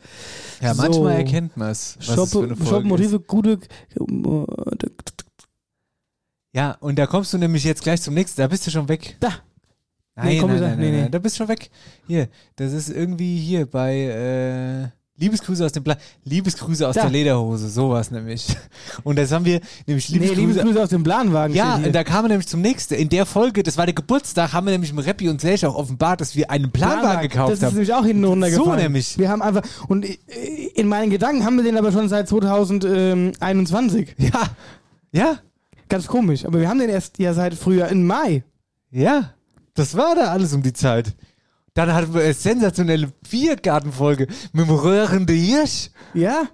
Ja, 0.61 0.75
So. 0.75 0.83
manchmal 0.83 1.15
erkennt 1.17 1.57
man 1.57 1.71
es. 1.71 1.97
Shop, 2.01 2.29
Shop 2.29 2.85
Motive, 2.85 3.21
gute. 3.21 3.61
Ja, 6.55 6.73
und 6.81 6.99
da 6.99 7.07
kommst 7.07 7.33
du 7.33 7.39
nämlich 7.39 7.65
jetzt 7.65 7.83
gleich 7.83 8.03
zum 8.03 8.13
nächsten. 8.15 8.41
Da 8.43 8.49
bist 8.49 8.67
du 8.67 8.71
schon 8.71 8.89
weg. 8.89 9.17
Da. 9.21 9.33
Nein, 10.25 10.39
komm, 10.41 10.51
nein, 10.51 10.61
nein, 10.61 10.71
nein, 10.71 10.79
nee, 10.81 10.91
nein, 10.93 11.03
nee. 11.05 11.09
da 11.11 11.19
bist 11.19 11.37
du 11.37 11.39
schon 11.39 11.49
weg. 11.49 11.71
Hier, 12.07 12.29
das 12.57 12.73
ist 12.73 12.91
irgendwie 12.91 13.39
hier 13.39 13.67
bei 13.67 13.95
äh, 13.97 14.89
Liebesgrüße 15.21 15.65
aus 15.65 15.73
dem 15.73 15.83
Plan. 15.83 15.97
Liebesgrüße 16.25 16.87
aus 16.87 16.95
Da. 16.95 17.03
der 17.03 17.11
Lederhose, 17.11 17.69
sowas 17.69 18.11
nämlich. 18.13 18.47
Und 19.05 19.17
das 19.19 19.33
haben 19.33 19.45
wir 19.45 19.61
nämlich 19.87 20.09
Nee, 20.11 20.19
Liebesgrüße. 20.19 20.41
Liebesgrüße 20.41 20.83
aus 20.83 20.89
dem 20.91 21.03
Planwagen. 21.03 21.55
ja, 21.57 21.77
da 21.79 22.05
kamen 22.05 22.25
wir 22.25 22.29
nämlich 22.29 22.47
zum 22.47 22.61
nächsten. 22.61 22.95
In 22.95 23.09
der 23.09 23.27
Folge, 23.27 23.63
das 23.65 23.77
war 23.77 23.85
der 23.87 23.95
Geburtstag, 23.97 24.53
haben 24.53 24.67
wir 24.67 24.71
nämlich 24.73 24.91
im 24.91 24.99
Rappi 25.01 25.29
und 25.29 25.41
Selch 25.41 25.67
auch 25.67 25.75
offenbart, 25.75 26.21
dass 26.21 26.37
wir 26.37 26.51
einen 26.51 26.71
Planwagen 26.71 27.23
gekauft 27.23 27.51
Das 27.51 27.59
ist 27.59 27.65
haben. 27.65 27.75
nämlich 27.75 27.93
auch 27.95 28.05
hinten 28.05 28.25
runtergefallen. 28.25 28.71
So 28.71 28.77
nämlich. 28.77 29.19
Wir 29.19 29.29
haben 29.29 29.43
einfach, 29.43 29.63
und 29.89 30.05
äh, 30.05 30.17
in 30.77 30.87
meinen 30.87 31.11
Gedanken 31.11 31.45
haben 31.45 31.57
wir 31.57 31.65
den 31.65 31.77
aber 31.77 31.91
schon 31.91 32.09
seit 32.09 32.29
2021. 32.29 34.15
Ja, 34.19 34.43
ja, 35.13 35.39
Ganz 35.89 36.07
komisch. 36.07 36.45
Aber 36.45 36.61
wir 36.61 36.69
haben 36.69 36.79
den 36.79 36.91
erst 36.91 37.19
ja 37.19 37.33
seit 37.33 37.55
früher 37.55 37.89
im 37.89 38.07
Mai. 38.07 38.45
ja. 38.91 39.31
Das 39.79 39.97
war 39.97 40.17
da 40.17 40.33
alles 40.33 40.53
um 40.55 40.63
die 40.63 40.73
Zeit. 40.73 41.15
Dann 41.75 41.95
hatten 41.95 42.13
wir 42.13 42.23
eine 42.23 42.35
sensationelle 42.35 43.13
Biergartenfolge 43.31 44.27
mit 44.53 44.67
dem 44.67 44.75
röhrenden 44.75 45.37
Hirsch. 45.37 45.91
Ja. 46.15 46.49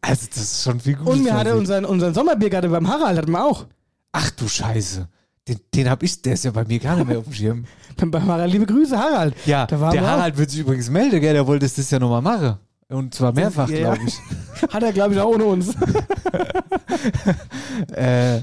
Also, 0.00 0.28
das 0.28 0.42
ist 0.42 0.62
schon 0.62 0.78
viel 0.78 0.94
gut. 0.94 1.08
Und 1.08 1.24
wir 1.24 1.34
hatten 1.34 1.58
unseren, 1.58 1.84
unseren 1.84 2.14
Sommerbiergarten 2.14 2.70
beim 2.70 2.86
Harald, 2.86 3.18
hatten 3.18 3.32
wir 3.32 3.44
auch. 3.44 3.66
Ach 4.12 4.30
du 4.30 4.46
Scheiße. 4.46 5.08
Den, 5.48 5.58
den 5.74 5.90
hab 5.90 6.04
ich, 6.04 6.22
der 6.22 6.34
ist 6.34 6.44
ja 6.44 6.52
bei 6.52 6.64
mir 6.64 6.78
gar 6.78 6.94
nicht 6.94 7.08
mehr 7.08 7.18
auf 7.18 7.24
dem 7.24 7.32
Schirm. 7.32 7.64
Beim 7.96 8.10
beim 8.10 8.26
Harald, 8.26 8.50
liebe 8.50 8.64
Grüße, 8.64 8.96
Harald. 8.96 9.34
Ja, 9.44 9.66
der 9.66 9.78
wir 9.78 9.88
auch. 9.88 9.96
Harald 9.96 10.38
wird 10.38 10.50
sich 10.50 10.60
übrigens 10.60 10.88
melden, 10.88 11.20
gell? 11.20 11.34
Der 11.34 11.46
wollte 11.46 11.66
das 11.66 11.90
ja 11.90 11.98
nochmal 11.98 12.22
machen. 12.22 12.56
Und 12.88 13.12
zwar 13.12 13.32
mehrfach, 13.32 13.68
ja. 13.68 13.78
glaube 13.78 14.00
ich. 14.06 14.18
Hat 14.72 14.82
er, 14.82 14.92
glaube 14.92 15.12
ich, 15.12 15.20
auch 15.20 15.28
ohne 15.28 15.44
uns. 15.44 15.74
äh, 17.92 18.40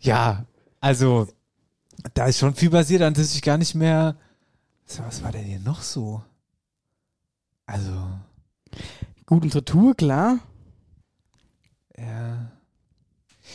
ja, 0.00 0.44
also, 0.80 1.28
da 2.14 2.26
ist 2.26 2.38
schon 2.38 2.54
viel 2.54 2.70
passiert, 2.70 3.02
an 3.02 3.14
das 3.14 3.34
ich 3.34 3.42
gar 3.42 3.58
nicht 3.58 3.74
mehr. 3.74 4.16
So, 4.86 5.02
was 5.04 5.22
war 5.22 5.32
denn 5.32 5.44
hier 5.44 5.60
noch 5.60 5.82
so? 5.82 6.22
Also, 7.66 7.92
Gut, 9.26 9.42
unsere 9.42 9.64
Tour, 9.64 9.94
klar. 9.94 10.38
ja. 11.98 12.50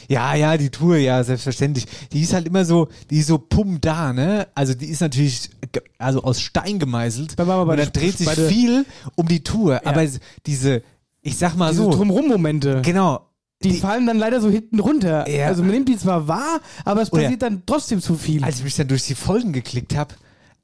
Ja, 0.09 0.33
ja, 0.35 0.57
die 0.57 0.69
Tour, 0.71 0.97
ja, 0.97 1.23
selbstverständlich. 1.23 1.85
Die 2.11 2.21
ist 2.21 2.33
halt 2.33 2.47
immer 2.47 2.65
so, 2.65 2.89
die 3.09 3.19
ist 3.19 3.27
so 3.27 3.37
pum 3.37 3.79
da, 3.79 4.11
ne? 4.11 4.47
Also 4.55 4.73
die 4.73 4.87
ist 4.87 5.01
natürlich, 5.01 5.51
also 5.99 6.23
aus 6.23 6.41
Stein 6.41 6.79
gemeißelt. 6.79 7.37
Da 7.39 7.45
waren 7.47 7.59
wir 7.61 7.65
bei 7.67 7.73
und 7.73 7.79
dann 7.79 7.93
dreht 7.93 8.17
sich 8.17 8.25
bei 8.27 8.35
viel 8.35 8.85
um 9.15 9.27
die 9.27 9.43
Tour. 9.43 9.81
Aber 9.85 10.05
diese, 10.47 10.81
ich 11.21 11.37
sag 11.37 11.55
mal 11.55 11.69
Diese 11.71 11.83
so, 11.83 11.91
Drumrum-Momente. 11.91 12.81
genau, 12.83 13.27
Die, 13.63 13.79
fallen 13.79 14.05
dann 14.05 14.17
leider 14.17 14.41
so 14.41 14.49
hinten 14.49 14.79
runter. 14.79 15.27
Ja. 15.29 15.47
Also 15.47 15.63
man 15.63 15.71
nimmt 15.71 15.89
die 15.89 15.97
zwar 15.97 16.27
wahr, 16.27 16.59
aber 16.85 17.01
es 17.01 17.11
Oder- 17.11 17.23
passiert 17.23 17.41
dann 17.41 17.63
trotzdem 17.65 18.01
zu 18.01 18.15
viel. 18.15 18.43
als 18.43 18.57
ich 18.57 18.63
mich 18.63 18.75
dann 18.75 18.87
durch 18.87 19.03
die 19.03 19.15
Folgen 19.15 19.53
geklickt 19.53 19.95
habe, 19.95 20.15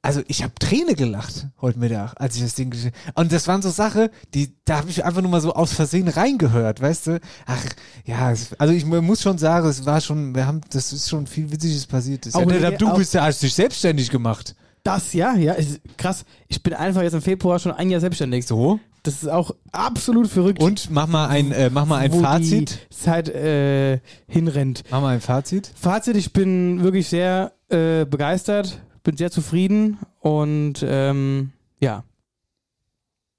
also 0.02 0.22
ich 0.28 0.42
habe 0.42 0.54
Träne 0.58 0.94
gelacht 0.94 1.48
heute 1.60 1.78
Mittag, 1.78 2.14
als 2.16 2.34
ich 2.36 2.42
das 2.42 2.54
Ding 2.54 2.70
gesehen 2.70 2.92
Und 3.14 3.32
das 3.32 3.46
waren 3.48 3.60
so 3.60 3.68
Sachen, 3.68 4.08
die, 4.32 4.54
da 4.64 4.78
habe 4.78 4.88
ich 4.88 5.04
einfach 5.04 5.20
nur 5.20 5.30
mal 5.30 5.42
so 5.42 5.52
aus 5.52 5.74
Versehen 5.74 6.08
reingehört, 6.08 6.80
weißt 6.80 7.06
du? 7.08 7.20
Ach, 7.44 7.62
ja, 8.06 8.32
also 8.58 8.72
ich 8.72 8.86
muss 8.86 9.20
schon 9.20 9.36
sagen, 9.36 9.68
es 9.68 9.84
war 9.84 10.00
schon, 10.00 10.34
wir 10.34 10.46
haben, 10.46 10.62
das 10.70 10.94
ist 10.94 11.10
schon 11.10 11.26
viel 11.26 11.52
Witziges 11.52 11.86
passiert. 11.86 12.24
Das, 12.24 12.34
Auch 12.34 12.50
ja, 12.50 12.70
du 12.70 12.94
bist 12.94 13.12
ja, 13.12 13.24
hast 13.24 13.42
dich 13.42 13.52
selbstständig 13.52 14.08
gemacht. 14.08 14.54
Das, 14.82 15.12
ja, 15.12 15.34
ja, 15.34 15.52
ist 15.52 15.80
krass. 15.98 16.24
Ich 16.48 16.62
bin 16.62 16.72
einfach 16.72 17.02
jetzt 17.02 17.12
im 17.12 17.20
Februar 17.20 17.58
schon 17.58 17.72
ein 17.72 17.90
Jahr 17.90 18.00
selbstständig. 18.00 18.46
So. 18.46 18.80
Das 19.02 19.22
ist 19.22 19.28
auch 19.28 19.52
absolut 19.72 20.28
verrückt. 20.28 20.62
Und 20.62 20.90
mach 20.90 21.06
mal 21.06 21.28
ein, 21.28 21.52
äh, 21.52 21.70
mach 21.70 21.86
mal 21.86 21.98
ein 21.98 22.12
wo 22.12 22.20
Fazit. 22.20 22.88
die 22.90 22.94
Zeit 22.94 23.28
äh, 23.28 24.00
hinrennt. 24.26 24.82
Mach 24.90 25.00
mal 25.00 25.14
ein 25.14 25.20
Fazit. 25.20 25.72
Fazit, 25.74 26.16
ich 26.16 26.32
bin 26.32 26.82
wirklich 26.82 27.08
sehr 27.08 27.52
äh, 27.68 28.04
begeistert, 28.04 28.82
bin 29.02 29.16
sehr 29.16 29.30
zufrieden 29.30 29.98
und 30.20 30.84
ähm, 30.86 31.52
ja. 31.80 32.04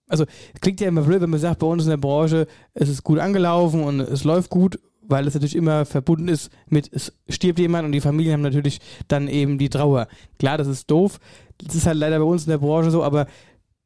Also 0.08 0.26
klingt 0.60 0.82
ja 0.82 0.88
immer 0.88 1.04
blöd, 1.04 1.22
wenn 1.22 1.30
man 1.30 1.40
sagt, 1.40 1.60
bei 1.60 1.68
uns 1.68 1.84
in 1.84 1.90
der 1.90 1.98
Branche, 1.98 2.48
es 2.74 2.90
ist 2.90 3.04
gut 3.04 3.20
angelaufen 3.20 3.84
und 3.84 4.00
es 4.02 4.24
läuft 4.24 4.50
gut, 4.50 4.80
weil 5.02 5.28
es 5.28 5.34
natürlich 5.34 5.56
immer 5.56 5.86
verbunden 5.86 6.28
ist 6.28 6.52
mit, 6.68 6.92
es 6.92 7.14
stirbt 7.30 7.60
jemand 7.60 7.86
und 7.86 7.92
die 7.92 8.02
Familien 8.02 8.34
haben 8.34 8.42
natürlich 8.42 8.80
dann 9.08 9.28
eben 9.28 9.58
die 9.58 9.70
Trauer. 9.70 10.08
Klar, 10.40 10.58
das 10.58 10.68
ist 10.68 10.90
doof. 10.90 11.20
Das 11.60 11.76
ist 11.76 11.86
halt 11.86 11.98
leider 11.98 12.18
bei 12.18 12.26
uns 12.26 12.44
in 12.44 12.50
der 12.50 12.58
Branche 12.58 12.92
so, 12.92 13.04
aber 13.04 13.28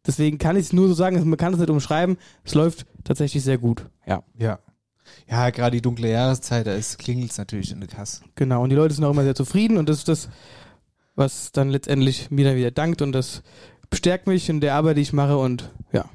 deswegen 0.06 0.38
kann 0.38 0.56
ich 0.56 0.68
es 0.68 0.74
nur 0.74 0.88
so 0.88 0.94
sagen, 0.94 1.28
man 1.28 1.38
kann 1.38 1.54
es 1.54 1.60
nicht 1.60 1.70
umschreiben. 1.70 2.18
Es 2.44 2.54
läuft 2.54 2.86
tatsächlich 3.04 3.44
sehr 3.44 3.58
gut. 3.58 3.86
Ja. 4.06 4.24
Ja. 4.38 4.60
Ja, 5.30 5.50
gerade 5.50 5.78
die 5.78 5.82
dunkle 5.82 6.10
Jahreszeit, 6.10 6.68
da 6.68 6.78
klingelt 6.98 7.32
es 7.32 7.38
natürlich 7.38 7.72
in 7.72 7.80
der 7.80 7.90
Kasse. 7.90 8.22
Genau, 8.36 8.64
und 8.64 8.70
die 8.70 8.76
Leute 8.76 8.94
sind 8.94 9.04
auch 9.04 9.12
immer 9.12 9.24
sehr 9.24 9.36
zufrieden 9.36 9.78
und 9.78 9.90
das 9.90 10.00
ist 10.00 10.08
das, 10.08 10.30
was 11.16 11.52
dann 11.52 11.70
letztendlich 11.70 12.32
mir 12.32 12.46
dann 12.46 12.56
wieder 12.56 12.72
dankt 12.72 13.02
und 13.02 13.12
das 13.12 13.42
bestärkt 13.90 14.28
mich 14.28 14.50
in 14.50 14.62
der 14.62 14.76
Arbeit, 14.76 14.98
die 14.98 15.02
ich 15.02 15.14
mache 15.14 15.38
und 15.38 15.72
ja. 15.92 16.06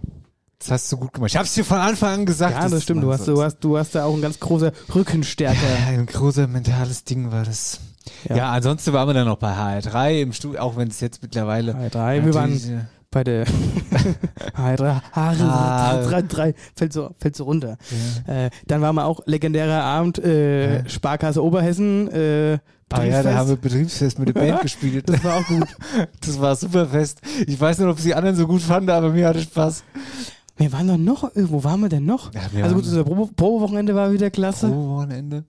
Das 0.58 0.70
hast 0.72 0.92
du 0.92 0.98
gut 0.98 1.14
gemacht. 1.14 1.30
Ich 1.30 1.38
hab's 1.38 1.54
dir 1.54 1.64
von 1.64 1.78
Anfang 1.78 2.20
an 2.20 2.26
gesagt. 2.26 2.54
Ja, 2.54 2.68
das 2.68 2.82
stimmt, 2.82 3.02
du 3.02 3.10
hast, 3.10 3.26
du, 3.26 3.42
hast, 3.42 3.60
du 3.60 3.78
hast 3.78 3.94
da 3.94 4.04
auch 4.04 4.14
ein 4.14 4.20
ganz 4.20 4.38
großer 4.38 4.72
Rückenstärker. 4.94 5.56
Ja, 5.56 5.86
ein 5.86 6.04
großer 6.04 6.48
mentales 6.48 7.04
Ding 7.04 7.32
war 7.32 7.44
das. 7.44 7.80
Ja. 8.28 8.36
Ja, 8.36 8.52
ansonsten 8.52 8.92
waren 8.92 9.08
wir 9.08 9.14
dann 9.14 9.26
noch 9.26 9.38
bei 9.38 9.54
HR3 9.54 10.20
im 10.20 10.32
Studio, 10.34 10.60
auch 10.60 10.76
wenn 10.76 10.88
es 10.88 11.00
jetzt 11.00 11.22
mittlerweile. 11.22 11.74
HR3, 11.74 12.24
wir 12.26 12.34
waren 12.34 12.88
bei 13.10 13.24
der 13.24 13.44
HR3, 14.56 15.00
Ah. 15.14 16.00
HR3, 16.00 16.22
3, 16.28 16.54
fällt 16.76 16.92
so, 16.92 17.10
fällt 17.18 17.34
so 17.36 17.44
runter. 17.44 17.76
Äh, 18.26 18.50
dann 18.66 18.80
waren 18.82 18.94
wir 18.94 19.04
auch 19.04 19.20
legendärer 19.26 19.82
Abend, 19.82 20.18
äh, 20.22 20.76
Ja. 20.82 20.88
Sparkasse 20.88 21.42
Oberhessen, 21.42 22.08
äh, 22.12 22.58
Ah 22.92 23.04
ja, 23.04 23.22
da 23.22 23.34
haben 23.34 23.48
wir 23.48 23.56
Betriebsfest 23.56 24.18
mit 24.18 24.28
der 24.28 24.32
Band 24.34 24.60
gespielt. 24.62 25.08
Das 25.08 25.22
war 25.22 25.36
auch 25.36 25.46
gut. 25.46 25.64
Das 26.26 26.40
war 26.40 26.56
super 26.56 26.86
fest. 26.88 27.20
Ich 27.46 27.60
weiß 27.60 27.78
nicht, 27.78 27.86
ob 27.86 27.96
es 27.98 28.02
die 28.02 28.14
anderen 28.16 28.34
so 28.34 28.48
gut 28.48 28.60
fanden, 28.62 28.90
aber 28.90 29.10
mir 29.10 29.28
hatte 29.28 29.40
Spaß. 29.42 29.84
Wir 30.56 30.72
waren 30.72 30.88
doch 30.88 30.96
noch, 30.96 31.30
wo 31.36 31.62
waren 31.62 31.80
wir 31.82 31.88
denn 31.88 32.04
noch? 32.04 32.34
Ja, 32.34 32.40
wir 32.50 32.64
also 32.64 32.74
gut, 32.74 32.84
unser 32.84 33.02
Probe- 33.02 33.30
Probewochenende 33.36 33.94
war 33.94 34.12
wieder 34.12 34.28
klasse. 34.30 34.68
Pro 34.68 34.96
Wochenende. 34.96 35.44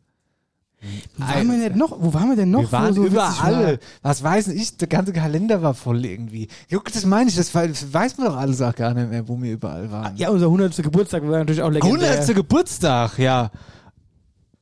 Wo 1.15 1.23
waren 1.23 1.47
wir 1.47 1.69
denn 1.69 1.77
noch? 1.77 1.91
Wo 1.99 2.13
waren 2.13 2.29
wir 2.29 2.35
denn 2.35 2.49
noch? 2.49 2.61
wir 2.61 2.71
waren 2.71 2.93
so 2.93 3.05
überall. 3.05 3.79
Was 4.01 4.23
weiß 4.23 4.47
ich? 4.47 4.77
Der 4.77 4.87
ganze 4.87 5.13
Kalender 5.13 5.61
war 5.61 5.75
voll 5.75 6.03
irgendwie. 6.03 6.47
Juck, 6.69 6.91
das 6.91 7.05
meine 7.05 7.29
ich, 7.29 7.35
das 7.35 7.53
weiß 7.53 8.17
man 8.17 8.27
doch 8.27 8.37
alles 8.37 8.61
auch 8.61 8.73
gar 8.73 8.93
nicht 8.95 9.09
mehr, 9.09 9.27
wo 9.27 9.39
wir 9.39 9.53
überall 9.53 9.91
waren. 9.91 10.17
Ja, 10.17 10.29
unser 10.29 10.47
100. 10.47 10.75
Geburtstag 10.77 11.21
war 11.23 11.39
natürlich 11.39 11.61
auch 11.61 11.69
legendär. 11.69 12.11
100. 12.11 12.35
Geburtstag, 12.35 13.19
ja. 13.19 13.51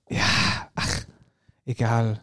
Ja, 0.09 0.19
ach, 0.75 1.05
egal. 1.65 2.21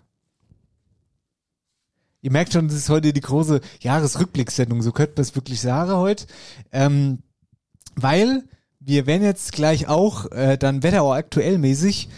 Ihr 2.21 2.33
merkt 2.33 2.53
schon, 2.53 2.69
das 2.69 2.77
ist 2.77 2.91
heute 2.91 3.13
die 3.13 3.21
große 3.21 3.61
Jahresrückblickssendung, 3.81 4.83
so 4.83 4.93
könnte 4.93 5.15
man 5.17 5.23
es 5.23 5.35
wirklich 5.35 5.61
sagen 5.61 5.93
heute. 5.93 6.27
Ähm, 6.71 7.21
weil 7.95 8.45
wir 8.81 9.07
werden 9.07 9.23
jetzt 9.23 9.53
gleich 9.53 9.89
auch 9.89 10.31
äh, 10.33 10.59
dann 10.59 10.83
Wetterau 10.83 11.15
aktuell 11.15 11.57
mäßig 11.57 12.09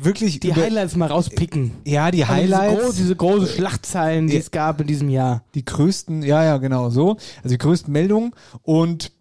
wirklich 0.00 0.40
Die 0.40 0.48
über, 0.48 0.62
Highlights 0.62 0.96
mal 0.96 1.06
rauspicken. 1.08 1.72
ja, 1.84 2.10
die 2.10 2.24
Also 2.24 2.40
diese, 2.42 2.56
Highlights, 2.58 2.82
groß, 2.82 2.96
diese 2.96 3.16
große 3.16 3.46
Schlachtzeilen, 3.48 4.26
die 4.26 4.34
Ja. 4.34 4.40
es 4.40 4.50
gab 4.50 4.80
in 4.80 4.86
diesem 4.86 5.08
Jahr. 5.08 5.44
die 5.54 5.64
größten, 5.64 6.22
ja, 6.22 6.42
ja, 6.44 6.56
genau 6.58 6.90
so, 6.90 7.16
also 7.42 7.48
die 7.48 7.58
größten 7.58 7.92
Meldungen 7.92 8.32
und 8.62 9.12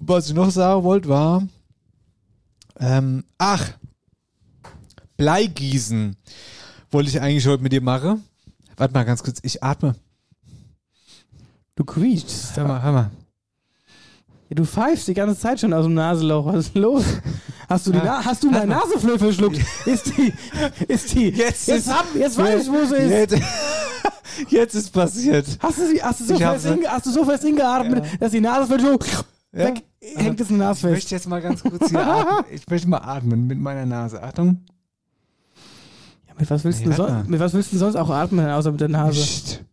was 0.00 0.28
ich 0.28 0.34
noch 0.34 0.50
sagen 0.50 0.84
wollte 0.84 1.08
war, 1.08 1.42
ähm, 2.78 3.24
ach, 3.38 3.72
Bleigießen 5.16 6.16
wollte 6.92 7.08
ich 7.10 7.20
eigentlich 7.20 7.46
heute 7.46 7.62
mit 7.62 7.72
dir 7.72 7.80
machen. 7.82 8.22
Warte 8.76 8.94
mal 8.94 9.02
ganz 9.04 9.22
kurz, 9.24 9.40
ich 9.42 9.64
atme. 9.64 9.96
Du 11.74 11.84
quietschst. 11.84 12.56
Hör 12.56 12.68
mal, 12.68 12.82
hör 12.82 12.92
mal. 12.92 13.10
Ja, 14.50 14.54
du 14.54 14.64
pfeifst 14.64 15.06
die 15.08 15.14
ganze 15.14 15.38
Zeit 15.38 15.60
schon 15.60 15.72
aus 15.74 15.84
dem 15.84 15.94
Nasenloch. 15.94 16.46
Was 16.46 16.66
ist 16.66 16.74
denn 16.74 16.82
los? 16.82 17.04
Hast 17.68 17.86
du, 17.86 17.90
die 17.92 17.98
Ja. 17.98 18.04
Na 18.04 18.24
hast 18.24 18.42
du 18.42 18.50
meine 18.50 18.66
Naseflöhe 18.68 19.18
verschluckt? 19.18 19.58
Ist 19.86 20.06
die, 20.16 20.32
ist 20.88 21.12
die, 21.14 21.28
Jetzt 21.28 21.68
jetzt, 21.68 21.86
ist- 21.86 21.92
hab, 21.94 22.06
jetzt 22.14 22.38
weiß 22.38 22.62
ich, 22.62 22.70
wo 22.72 22.82
sie 22.86 22.94
ist. 22.96 23.10
Jetzt, 23.32 23.42
jetzt 24.48 24.74
ist 24.74 24.90
passiert. 24.92 25.46
Hast 25.60 25.78
du, 25.78 25.86
sie, 25.86 26.02
hast, 26.02 26.20
du 26.20 26.24
so 26.24 26.34
Ich 26.34 26.40
fest 26.40 26.64
inge, 26.66 26.88
hast 26.88 27.04
du 27.06 27.10
so 27.10 27.24
fest 27.24 27.44
ingeatmet, 27.44 28.04
dass 28.20 28.30
die 28.32 28.40
Nase 28.40 28.74
so 28.80 28.98
Ja. 29.52 29.64
weg, 29.66 29.82
hängt 30.00 30.40
es 30.40 30.48
in 30.50 30.58
der 30.58 30.70
Ich 30.72 30.82
Nase 30.82 30.86
möchte 30.88 31.00
fest. 31.02 31.10
jetzt 31.10 31.28
mal 31.28 31.42
ganz 31.42 31.62
kurz 31.62 31.90
hier 31.90 32.00
atmen. 32.06 32.44
Ich 32.50 32.66
möchte 32.68 32.88
mal 32.88 32.98
atmen 32.98 33.46
mit 33.46 33.58
meiner 33.58 33.84
Nase. 33.84 34.22
Achtung. 34.22 34.64
Ja, 36.26 36.32
mit, 36.38 36.48
was 36.50 36.64
willst 36.64 36.80
Nee, 36.80 36.86
du 36.86 36.92
son- 36.92 37.10
mal. 37.12 37.24
mit 37.24 37.38
was 37.40 37.52
willst 37.52 37.70
du 37.72 37.76
sonst 37.76 37.96
auch 37.96 38.08
atmen, 38.08 38.48
außer 38.48 38.70
mit 38.70 38.80
der 38.80 38.88
Nase? 38.88 39.20
Psst. 39.20 39.64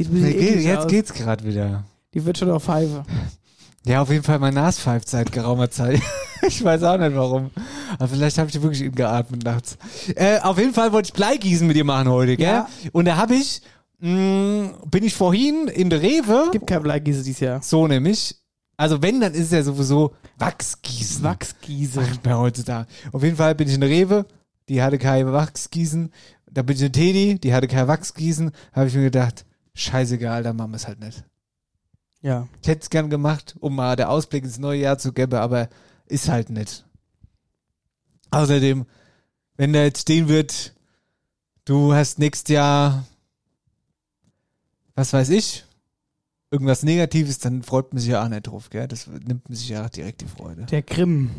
Sieht 0.00 0.08
ein 0.08 0.14
bisschen 0.14 0.38
geht, 0.38 0.62
jetzt 0.62 0.78
aus. 0.78 0.86
geht's 0.86 1.12
gerade 1.12 1.44
wieder. 1.44 1.84
Die 2.14 2.24
wird 2.24 2.38
schon 2.38 2.50
auf 2.50 2.64
Pfeife. 2.64 3.04
Ja, 3.84 4.00
auf 4.00 4.10
jeden 4.10 4.22
Fall 4.22 4.38
mein 4.38 4.54
Nas 4.54 4.78
pfeift 4.78 5.08
seit 5.10 5.30
geraumer 5.30 5.70
Zeit. 5.70 6.00
ich 6.46 6.64
weiß 6.64 6.82
auch 6.84 6.96
nicht 6.96 7.14
warum. 7.14 7.50
Aber 7.98 8.08
vielleicht 8.08 8.38
habe 8.38 8.48
ich 8.48 8.60
wirklich 8.62 8.82
eben 8.82 8.94
geatmet 8.94 9.44
nachts. 9.44 9.76
Äh, 10.16 10.38
auf 10.40 10.58
jeden 10.58 10.72
Fall 10.72 10.92
wollte 10.92 11.08
ich 11.08 11.12
Bleigießen 11.12 11.66
mit 11.66 11.76
dir 11.76 11.84
machen 11.84 12.08
heute, 12.08 12.36
gell? 12.38 12.46
Ja. 12.46 12.68
Und 12.92 13.04
da 13.04 13.16
habe 13.16 13.34
ich, 13.34 13.60
mh, 13.98 14.70
bin 14.90 15.04
ich 15.04 15.14
vorhin 15.14 15.68
in 15.68 15.90
der 15.90 16.00
Rewe. 16.00 16.48
Gibt 16.50 16.66
kein 16.66 16.82
Bleigieße 16.82 17.22
dieses 17.22 17.40
Jahr. 17.40 17.62
So 17.62 17.86
nämlich. 17.86 18.36
Also 18.78 19.02
wenn, 19.02 19.20
dann 19.20 19.34
ist 19.34 19.44
es 19.46 19.50
ja 19.50 19.62
sowieso 19.62 20.14
Wachsgießen. 20.38 21.22
Wachsgieße. 21.22 22.00
Sagt 22.00 22.24
man 22.24 22.38
heutzutage. 22.38 22.86
Auf 23.12 23.22
jeden 23.22 23.36
Fall 23.36 23.54
bin 23.54 23.68
ich 23.68 23.74
in 23.74 23.82
der 23.82 23.90
Rewe. 23.90 24.24
Die 24.70 24.80
hatte 24.82 24.96
keine 24.96 25.30
Wachsgießen. 25.30 26.10
da 26.50 26.62
bin 26.62 26.76
ich 26.76 26.82
in 26.82 26.92
Teddy, 26.92 27.38
die 27.38 27.52
hatte 27.52 27.68
kein 27.68 27.86
Wachsgießen, 27.86 28.50
habe 28.72 28.88
ich 28.88 28.94
mir 28.94 29.02
gedacht, 29.02 29.44
scheißegal, 29.74 30.42
dann 30.42 30.56
machen 30.56 30.72
wir 30.72 30.76
es 30.76 30.86
halt 30.86 31.00
nicht. 31.00 31.24
Ja. 32.22 32.48
Ich 32.62 32.68
hätte 32.68 32.82
es 32.82 32.90
gern 32.90 33.10
gemacht, 33.10 33.56
um 33.60 33.76
mal 33.76 33.96
der 33.96 34.10
Ausblick 34.10 34.44
ins 34.44 34.58
neue 34.58 34.80
Jahr 34.80 34.98
zu 34.98 35.12
geben, 35.12 35.34
aber 35.34 35.68
ist 36.06 36.28
halt 36.28 36.50
nicht. 36.50 36.84
Außerdem, 38.30 38.86
wenn 39.56 39.72
da 39.72 39.82
jetzt 39.82 40.02
stehen 40.02 40.28
wird, 40.28 40.74
du 41.64 41.94
hast 41.94 42.18
nächstes 42.18 42.52
Jahr, 42.52 43.06
was 44.94 45.12
weiß 45.12 45.30
ich, 45.30 45.64
irgendwas 46.50 46.82
Negatives, 46.82 47.38
dann 47.38 47.62
freut 47.62 47.92
man 47.92 48.00
sich 48.00 48.10
ja 48.10 48.24
auch 48.24 48.28
nicht 48.28 48.46
drauf, 48.46 48.70
gell? 48.70 48.88
Das 48.88 49.06
nimmt 49.06 49.48
man 49.48 49.56
sich 49.56 49.68
ja 49.68 49.86
auch 49.86 49.90
direkt 49.90 50.20
die 50.20 50.26
Freude. 50.26 50.66
Der 50.66 50.82
Grimm. 50.82 51.30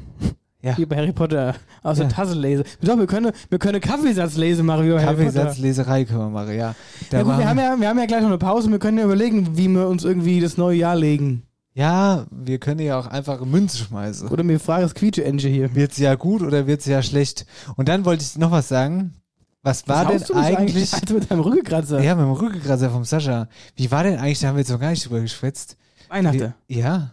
Ja. 0.63 0.77
Wie 0.77 0.85
bei 0.85 0.95
Harry 0.97 1.11
Potter. 1.11 1.55
Aus 1.81 1.97
der 1.97 2.07
Ja. 2.07 2.11
Tasse 2.13 2.35
lese. 2.35 2.63
Doch, 2.81 2.97
wir 2.97 3.07
können, 3.07 3.31
wir 3.49 3.57
können 3.57 3.81
Kaffeesatz 3.81 4.35
lesen 4.37 4.65
machen 4.65 4.85
wie 4.85 4.91
bei 4.91 5.03
Harry 5.03 5.25
Potter. 5.25 5.31
Kaffeesatzleserei 5.45 6.05
können 6.05 6.19
wir 6.19 6.29
machen, 6.29 6.55
ja. 6.55 6.75
Ja, 7.11 7.23
gut, 7.23 7.37
wir 7.37 7.49
haben 7.49 7.57
ja, 7.59 7.75
wir 7.79 7.89
haben 7.89 7.97
ja 7.99 8.05
gleich 8.05 8.21
noch 8.21 8.27
eine 8.29 8.37
Pause. 8.37 8.69
Wir 8.69 8.77
können 8.79 8.97
ja 8.99 9.05
überlegen, 9.05 9.57
wie 9.57 9.67
wir 9.69 9.87
uns 9.87 10.03
irgendwie 10.03 10.39
das 10.39 10.57
neue 10.57 10.77
Jahr 10.77 10.95
legen. 10.95 11.43
ja, 11.73 12.25
wir 12.29 12.59
können 12.59 12.79
ja 12.81 12.99
auch 12.99 13.07
einfach 13.07 13.43
Münze 13.43 13.77
schmeißen. 13.77 14.27
Oder 14.27 14.43
mir 14.43 14.59
frage 14.59 14.83
das 14.83 14.93
Quietsche-Enge 14.93 15.41
hier. 15.47 15.73
Wird's 15.73 15.97
ja 15.97 16.13
gut 16.15 16.41
oder 16.43 16.67
wird's 16.67 16.85
ja 16.85 17.01
schlecht? 17.01 17.45
Und 17.75 17.87
dann 17.89 18.05
wollte 18.05 18.23
ich 18.23 18.37
noch 18.37 18.51
was 18.51 18.67
sagen. 18.67 19.15
Was 19.63 19.87
war 19.87 20.13
Was 20.13 20.25
denn 20.25 20.37
eigentlich? 20.37 20.93
Alter, 20.93 21.13
mit 21.13 21.29
deinem 21.31 21.41
Rückekratzer. 21.41 22.01
Ja, 22.01 22.15
mit 22.15 22.25
dem 22.25 22.31
Rückenkrasser 22.31 22.89
vom 22.89 23.03
Sascha. 23.05 23.47
Wie 23.75 23.89
war 23.91 24.03
denn 24.03 24.17
eigentlich, 24.19 24.39
da 24.39 24.47
haben 24.49 24.55
wir 24.55 24.61
jetzt 24.61 24.71
noch 24.71 24.79
gar 24.79 24.89
nicht 24.89 25.05
drüber 25.05 25.21
geschwätzt. 25.21 25.77
Weihnachten. 26.09 26.53
Wie, 26.67 26.79
ja. 26.79 27.11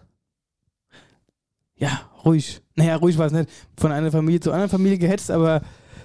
Ja, 1.77 2.01
ruhig. 2.29 2.61
Naja, 2.77 2.97
ruhig 2.97 3.19
war 3.19 3.27
es 3.27 3.33
nicht. 3.33 3.49
Von 3.77 3.93
einer 3.93 4.13
Familie 4.13 4.41
zur 4.41 4.53
anderen 4.53 4.71
Familie 4.71 4.99
gehetzt, 4.99 5.31
aber 5.31 5.63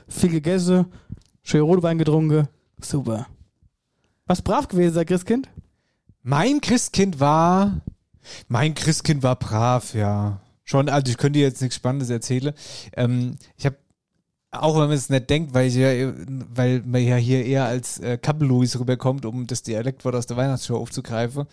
viel 0.07 0.29
gegessen, 0.29 0.86
schön 1.43 1.62
Rotwein 1.62 1.97
getrunken. 1.97 2.47
Super. 2.81 3.27
Was 4.25 4.41
brav 4.41 4.67
gewesen, 4.67 4.93
sein 4.93 5.05
Christkind? 5.05 5.49
Mein 6.21 6.62
Christkind 6.62 7.19
war, 7.19 7.81
mein 8.47 8.73
Christkind 8.73 9.23
war 9.23 9.36
brav, 9.36 9.93
ja. 9.93 10.39
Schon, 10.63 10.88
also 10.88 11.12
ich 11.12 11.17
könnte 11.17 11.39
jetzt 11.39 11.62
nichts 11.62 11.75
Spannendes 11.75 12.09
erzählen. 12.09 12.53
Ähm, 12.95 13.36
ich 13.57 13.65
habe 13.65 13.75
auch 14.51 14.75
wenn 14.75 14.83
man 14.88 14.91
es 14.91 15.09
nicht 15.09 15.29
denkt, 15.31 15.53
weil 15.55 15.67
ja, 15.69 16.13
weil 16.53 16.83
man 16.86 17.03
ja 17.03 17.15
hier 17.15 17.43
eher 17.43 17.65
als 17.65 17.99
äh, 17.99 18.19
Kappel-Louis 18.19 18.79
rüberkommt, 18.79 19.25
um 19.25 19.47
das 19.47 19.63
Dialektwort 19.63 20.15
aus 20.15 20.27
der 20.27 20.38
Weihnachtsshow 20.38 20.77
aufzugreifen, 20.77 21.47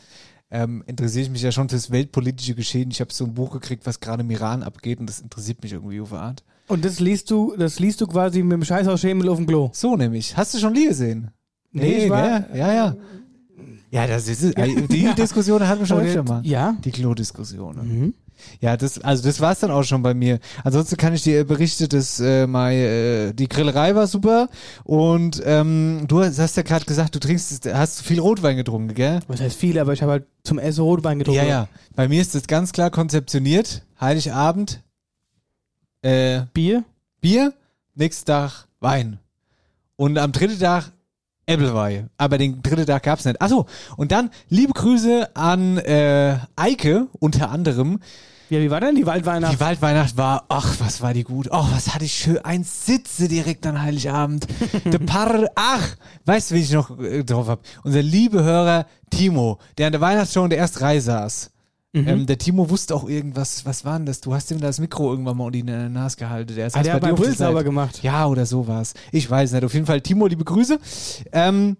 ähm, 0.51 0.83
interessiere 0.87 1.25
ich 1.25 1.31
mich 1.31 1.43
ja 1.43 1.53
schon 1.53 1.69
fürs 1.69 1.91
weltpolitische 1.91 2.55
Geschehen. 2.55 2.91
Ich 2.91 3.01
habe 3.01 3.13
so 3.13 3.25
ein 3.25 3.35
Buch 3.35 3.51
gekriegt, 3.53 3.87
was 3.87 4.01
gerade 4.01 4.23
im 4.23 4.31
Iran 4.31 4.63
abgeht 4.63 4.99
und 5.01 5.07
das 5.09 5.21
interessiert 5.21 5.63
mich 5.63 5.73
irgendwie 5.73 6.01
auf 6.01 6.13
eine 6.13 6.23
Art. 6.23 6.45
Und 6.69 6.85
das 6.85 7.01
liest 7.01 7.31
du, 7.31 7.55
das 7.57 7.81
liest 7.81 8.01
du 8.01 8.07
quasi 8.07 8.43
mit 8.43 8.53
dem 8.53 8.65
Scheißhausschemel 8.65 9.29
auf 9.29 9.37
dem 9.39 9.47
Klo. 9.47 9.71
So 9.73 9.97
nämlich. 9.97 10.37
Hast 10.37 10.55
du 10.55 10.59
schon 10.59 10.73
nie 10.73 10.87
gesehen? 10.89 11.31
Nee, 11.73 12.05
ich 12.05 12.11
war- 12.11 12.41
gell? 12.41 12.59
ja, 12.59 12.73
ja. 12.73 12.97
Ja, 13.93 14.07
das 14.07 14.29
ist 14.29 14.43
es. 14.43 14.55
Die 14.55 15.13
Diskussion 15.17 15.67
hatten 15.67 15.81
wir 15.81 15.87
schon 15.87 16.01
öfter 16.01 16.23
mal. 16.23 16.47
Ja. 16.47 16.77
Die 16.85 16.93
Klo-Diskussion. 16.93 17.77
Mhm. 17.77 18.15
Ja, 18.61 18.77
das, 18.77 19.01
also 19.01 19.23
das 19.23 19.41
war's 19.41 19.61
dann 19.61 19.71
auch 19.71 19.85
schon 19.85 20.03
bei 20.03 20.15
mir. 20.15 20.39
Ansonsten 20.65 20.97
kann 20.97 21.15
ich 21.15 21.23
dir 21.23 21.45
berichten, 21.45 21.89
dass 21.89 22.21
äh, 22.21 22.47
mal, 22.47 22.73
äh, 22.73 23.33
die 23.33 23.49
Grillerei 23.49 23.95
war 23.95 24.07
super 24.07 24.49
und 24.85 25.43
ähm, 25.45 26.05
du 26.09 26.23
hast 26.23 26.39
hast 26.39 26.57
ja 26.57 26.63
gerade 26.63 26.85
gesagt, 26.85 27.15
du 27.15 27.21
trinkst, 27.21 27.67
hast 27.73 28.03
viel 28.03 28.21
Rotwein 28.21 28.57
getrunken, 28.57 28.95
gell? 28.95 29.21
Was 29.29 29.41
heißt 29.41 29.57
viel, 29.57 29.79
aber 29.79 29.93
ich 29.93 30.03
habe 30.03 30.13
halt 30.13 30.27
zum 30.43 30.59
Essen 30.59 30.83
Rotwein 30.83 31.19
getrunken. 31.19 31.43
Ja, 31.43 31.49
ja. 31.49 31.69
Bei 31.95 32.09
mir 32.09 32.21
ist 32.21 32.35
das 32.35 32.47
ganz 32.47 32.73
klar 32.73 32.91
konzeptioniert. 32.91 33.83
Heiligabend, 34.01 34.83
äh, 36.03 36.43
Bier? 36.53 36.85
Bier, 37.21 37.53
nächsten 37.95 38.27
Tag 38.27 38.67
Wein. 38.81 39.19
Und 39.97 40.19
am 40.19 40.33
dritten 40.33 40.59
Tag 40.59 40.93
Äppelweih. 41.51 42.07
Aber 42.17 42.39
den 42.39 42.63
dritten 42.63 42.87
Tag 42.87 43.03
gab's 43.03 43.25
nicht. 43.25 43.41
Achso, 43.41 43.67
und 43.97 44.13
dann 44.13 44.31
liebe 44.49 44.73
Grüße 44.73 45.35
an 45.35 45.79
äh, 45.79 46.37
Eike 46.57 47.09
unter 47.19 47.51
anderem. 47.51 48.01
Ja, 48.51 48.59
wie 48.59 48.71
war 48.71 48.81
denn 48.81 48.97
die 48.97 49.07
Waldweihnacht? 49.07 49.53
Die 49.53 49.61
Waldweihnacht 49.61 50.17
war, 50.17 50.45
ach, 50.49 50.75
was 50.81 51.01
war 51.01 51.15
die 51.15 51.23
gut. 51.23 51.49
Oh, 51.53 51.65
was 51.71 51.95
hatte 51.95 52.05
ich 52.05 52.13
schön. 52.15 52.39
Ein 52.39 52.65
Sitze 52.65 53.29
direkt 53.29 53.65
an 53.65 53.81
Heiligabend. 53.81 54.49
Der 54.85 54.99
Paar, 54.99 55.49
ach, 55.55 55.97
weißt 56.25 56.51
du, 56.51 56.55
wen 56.57 56.63
ich 56.63 56.73
noch 56.73 56.99
äh, 56.99 57.23
drauf 57.23 57.47
hab? 57.47 57.61
Unser 57.85 58.03
liebe 58.03 58.43
Hörer 58.43 58.87
Timo, 59.11 59.59
der 59.79 59.87
an 59.87 59.93
der 59.93 60.01
Weihnachtsshow 60.01 60.45
in 60.45 60.51
der 60.51 60.59
ersten 60.59 60.79
Reihe 60.79 61.01
saß. 61.01 61.51
Mhm. 61.93 62.09
Ähm, 62.09 62.27
der 62.27 62.39
Timo 62.39 62.71
wusste 62.71 62.95
auch 62.95 63.09
irgendwas, 63.09 63.67
was 63.67 63.85
war 63.85 63.99
denn 63.99 64.07
das? 64.07 64.21
Du 64.21 64.33
hast 64.33 64.51
ihm 64.53 64.61
das 64.61 64.79
Mikro 64.79 65.11
irgendwann 65.11 65.37
mal 65.37 65.45
unter 65.47 65.59
die 65.59 65.65
Nase 65.65 66.17
gehalten. 66.17 66.55
Der, 66.55 66.71
ah, 66.73 66.83
der 66.83 66.95
hat 66.95 67.01
bei 67.01 67.33
sauber 67.33 67.65
gemacht. 67.65 68.03
Ja, 68.03 68.27
oder 68.27 68.47
sowas. 68.47 68.95
Ich 69.11 69.29
weiß 69.29 69.53
nicht. 69.53 69.65
Auf 69.65 69.75
jeden 69.75 69.87
Fall, 69.87 70.01
Timo, 70.01 70.27
liebe 70.29 70.45
Grüße. 70.45 70.79
Ähm, 71.33 71.77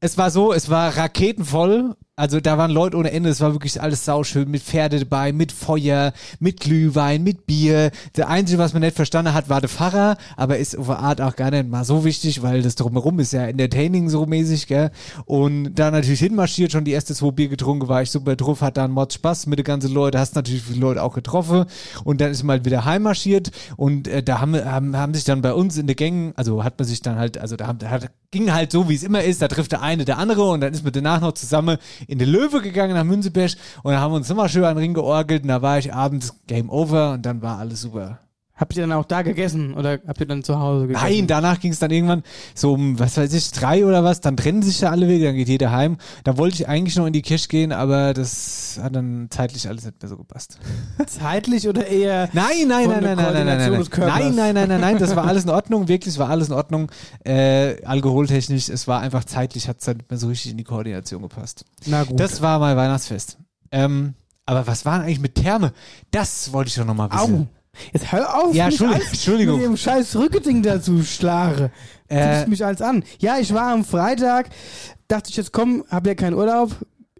es 0.00 0.16
war 0.16 0.30
so, 0.30 0.52
es 0.52 0.70
war 0.70 0.96
raketenvoll. 0.96 1.94
Also 2.16 2.38
da 2.38 2.56
waren 2.56 2.70
Leute 2.70 2.96
ohne 2.96 3.10
Ende, 3.10 3.28
es 3.28 3.40
war 3.40 3.54
wirklich 3.54 3.82
alles 3.82 4.04
sauschön, 4.04 4.48
mit 4.48 4.62
Pferde 4.62 5.00
dabei, 5.00 5.32
mit 5.32 5.50
Feuer, 5.50 6.12
mit 6.38 6.60
Glühwein, 6.60 7.24
mit 7.24 7.44
Bier. 7.44 7.90
Der 8.16 8.28
Einzige, 8.28 8.60
was 8.60 8.72
man 8.72 8.82
nicht 8.82 8.94
verstanden 8.94 9.34
hat, 9.34 9.48
war 9.48 9.60
der 9.60 9.68
Pfarrer, 9.68 10.16
aber 10.36 10.58
ist 10.58 10.78
auf 10.78 10.88
eine 10.90 11.00
Art 11.00 11.20
auch 11.20 11.34
gar 11.34 11.50
nicht 11.50 11.68
mal 11.68 11.84
so 11.84 12.04
wichtig, 12.04 12.40
weil 12.40 12.62
das 12.62 12.76
drumherum 12.76 13.18
ist 13.18 13.32
ja 13.32 13.46
entertaining 13.46 14.10
so 14.10 14.26
mäßig, 14.26 14.68
gell. 14.68 14.92
Und 15.24 15.74
da 15.74 15.90
natürlich 15.90 16.20
hinmarschiert, 16.20 16.70
schon 16.70 16.84
die 16.84 16.92
erste 16.92 17.16
zwei 17.16 17.32
Bier 17.32 17.48
getrunken, 17.48 17.88
war 17.88 18.02
ich 18.02 18.12
super 18.12 18.36
drauf, 18.36 18.60
hat 18.60 18.76
dann 18.76 18.92
Mod 18.92 19.12
Spaß 19.12 19.48
mit 19.48 19.58
den 19.58 19.64
ganzen 19.64 19.92
Leuten, 19.92 20.16
hast 20.16 20.36
natürlich 20.36 20.62
viele 20.62 20.78
Leute 20.78 21.02
auch 21.02 21.14
getroffen 21.14 21.64
und 22.04 22.20
dann 22.20 22.30
ist 22.30 22.44
man 22.44 22.58
halt 22.58 22.64
wieder 22.64 22.84
heimmarschiert 22.84 23.50
und 23.76 24.06
äh, 24.06 24.22
da 24.22 24.40
haben, 24.40 24.54
haben, 24.54 24.96
haben 24.96 25.14
sich 25.14 25.24
dann 25.24 25.42
bei 25.42 25.52
uns 25.52 25.76
in 25.78 25.88
den 25.88 25.96
Gängen, 25.96 26.32
also 26.36 26.62
hat 26.62 26.78
man 26.78 26.86
sich 26.86 27.02
dann 27.02 27.18
halt, 27.18 27.38
also 27.38 27.56
da, 27.56 27.66
haben, 27.66 27.80
da 27.80 27.90
hat, 27.90 28.08
ging 28.30 28.52
halt 28.52 28.70
so, 28.70 28.88
wie 28.88 28.94
es 28.94 29.02
immer 29.02 29.24
ist, 29.24 29.42
da 29.42 29.48
trifft 29.48 29.72
der 29.72 29.82
eine 29.82 30.04
der 30.04 30.18
andere 30.18 30.44
und 30.44 30.60
dann 30.60 30.72
ist 30.72 30.84
man 30.84 30.92
danach 30.92 31.20
noch 31.20 31.32
zusammen 31.32 31.78
in 32.06 32.18
den 32.18 32.28
Löwe 32.28 32.60
gegangen 32.60 32.94
nach 32.94 33.04
Münzeberg 33.04 33.52
und 33.82 33.92
dann 33.92 34.00
haben 34.00 34.12
wir 34.12 34.16
uns 34.16 34.30
immer 34.30 34.48
schön 34.48 34.64
an 34.64 34.76
den 34.76 34.82
Ring 34.82 34.94
georgelt 34.94 35.42
und 35.42 35.48
da 35.48 35.62
war 35.62 35.78
ich 35.78 35.92
abends 35.92 36.34
Game 36.46 36.70
Over 36.70 37.12
und 37.12 37.26
dann 37.26 37.42
war 37.42 37.58
alles 37.58 37.80
super. 37.80 38.20
Habt 38.56 38.76
ihr 38.76 38.82
dann 38.82 38.92
auch 38.92 39.04
da 39.04 39.22
gegessen 39.22 39.74
oder 39.74 39.98
habt 40.06 40.20
ihr 40.20 40.26
dann 40.26 40.44
zu 40.44 40.60
Hause 40.60 40.86
gegessen? 40.86 41.04
Nein, 41.04 41.26
danach 41.26 41.58
ging 41.58 41.72
es 41.72 41.80
dann 41.80 41.90
irgendwann 41.90 42.22
so 42.54 42.74
um, 42.74 43.00
was 43.00 43.16
weiß 43.16 43.32
ich, 43.32 43.50
drei 43.50 43.84
oder 43.84 44.04
was, 44.04 44.20
dann 44.20 44.36
trennen 44.36 44.62
sich 44.62 44.78
da 44.78 44.90
alle 44.90 45.08
Wege, 45.08 45.24
dann 45.24 45.34
geht 45.34 45.48
jeder 45.48 45.72
heim. 45.72 45.96
Da 46.22 46.38
wollte 46.38 46.54
ich 46.54 46.68
eigentlich 46.68 46.94
noch 46.94 47.06
in 47.06 47.12
die 47.12 47.22
Kirche 47.22 47.48
gehen, 47.48 47.72
aber 47.72 48.14
das 48.14 48.78
hat 48.80 48.94
dann 48.94 49.26
zeitlich 49.30 49.66
alles 49.68 49.84
nicht 49.84 50.00
mehr 50.00 50.08
so 50.08 50.16
gepasst. 50.16 50.60
Zeitlich 51.08 51.68
oder 51.68 51.84
eher 51.84 52.28
Nein, 52.32 52.68
nein, 52.68 52.88
nein, 52.88 53.02
nein, 53.02 53.16
nein, 53.16 53.16
nein, 53.16 53.46
nein, 53.46 53.46
nein, 53.46 53.70
nein, 53.72 54.34
nein, 54.36 54.54
nein, 54.54 54.68
nein, 54.68 54.80
nein, 54.80 54.98
das 54.98 55.16
war 55.16 55.26
alles 55.26 55.44
in 55.44 55.50
Ordnung, 55.50 55.88
wirklich, 55.88 56.16
war 56.20 56.30
alles 56.30 56.46
in 56.46 56.54
Ordnung, 56.54 56.92
äh, 57.24 57.82
alkoholtechnisch, 57.84 58.68
es 58.68 58.86
war 58.86 59.00
einfach 59.00 59.24
zeitlich, 59.24 59.68
hat 59.68 59.78
es 59.80 59.86
dann 59.86 59.96
nicht 59.96 60.10
mehr 60.10 60.18
so 60.18 60.28
richtig 60.28 60.52
in 60.52 60.58
die 60.58 60.64
Koordination 60.64 61.22
gepasst. 61.22 61.64
Na 61.86 62.04
gut. 62.04 62.20
Das 62.20 62.40
war 62.40 62.60
mal 62.60 62.76
Weihnachtsfest. 62.76 63.36
Ähm, 63.72 64.14
aber 64.46 64.66
was 64.68 64.84
war 64.84 64.98
denn 64.98 65.06
eigentlich 65.06 65.20
mit 65.20 65.34
Therme? 65.34 65.72
Das 66.12 66.52
wollte 66.52 66.68
ich 66.68 66.76
doch 66.76 66.84
noch 66.84 66.94
mal 66.94 67.10
wissen. 67.10 67.48
Au. 67.50 67.63
Jetzt 67.92 68.12
hör 68.12 68.42
auf, 68.44 68.54
Ja, 68.54 68.66
mich 68.66 68.80
Entschuldigung, 68.80 69.06
Entschuldigung. 69.10 69.56
mit 69.56 69.64
dem 69.66 69.76
scheiß 69.76 70.16
Rückeding 70.16 70.62
dazu 70.62 71.02
schlare. 71.02 71.70
Äh, 72.08 72.34
Guckst 72.34 72.48
mich 72.48 72.64
als 72.64 72.82
an. 72.82 73.02
Ja, 73.18 73.38
ich 73.38 73.52
war 73.54 73.72
am 73.72 73.84
Freitag, 73.84 74.50
dachte 75.08 75.30
ich 75.30 75.36
jetzt 75.36 75.52
komm, 75.52 75.84
hab 75.90 76.06
ja 76.06 76.14
keinen 76.14 76.34
Urlaub, 76.34 76.70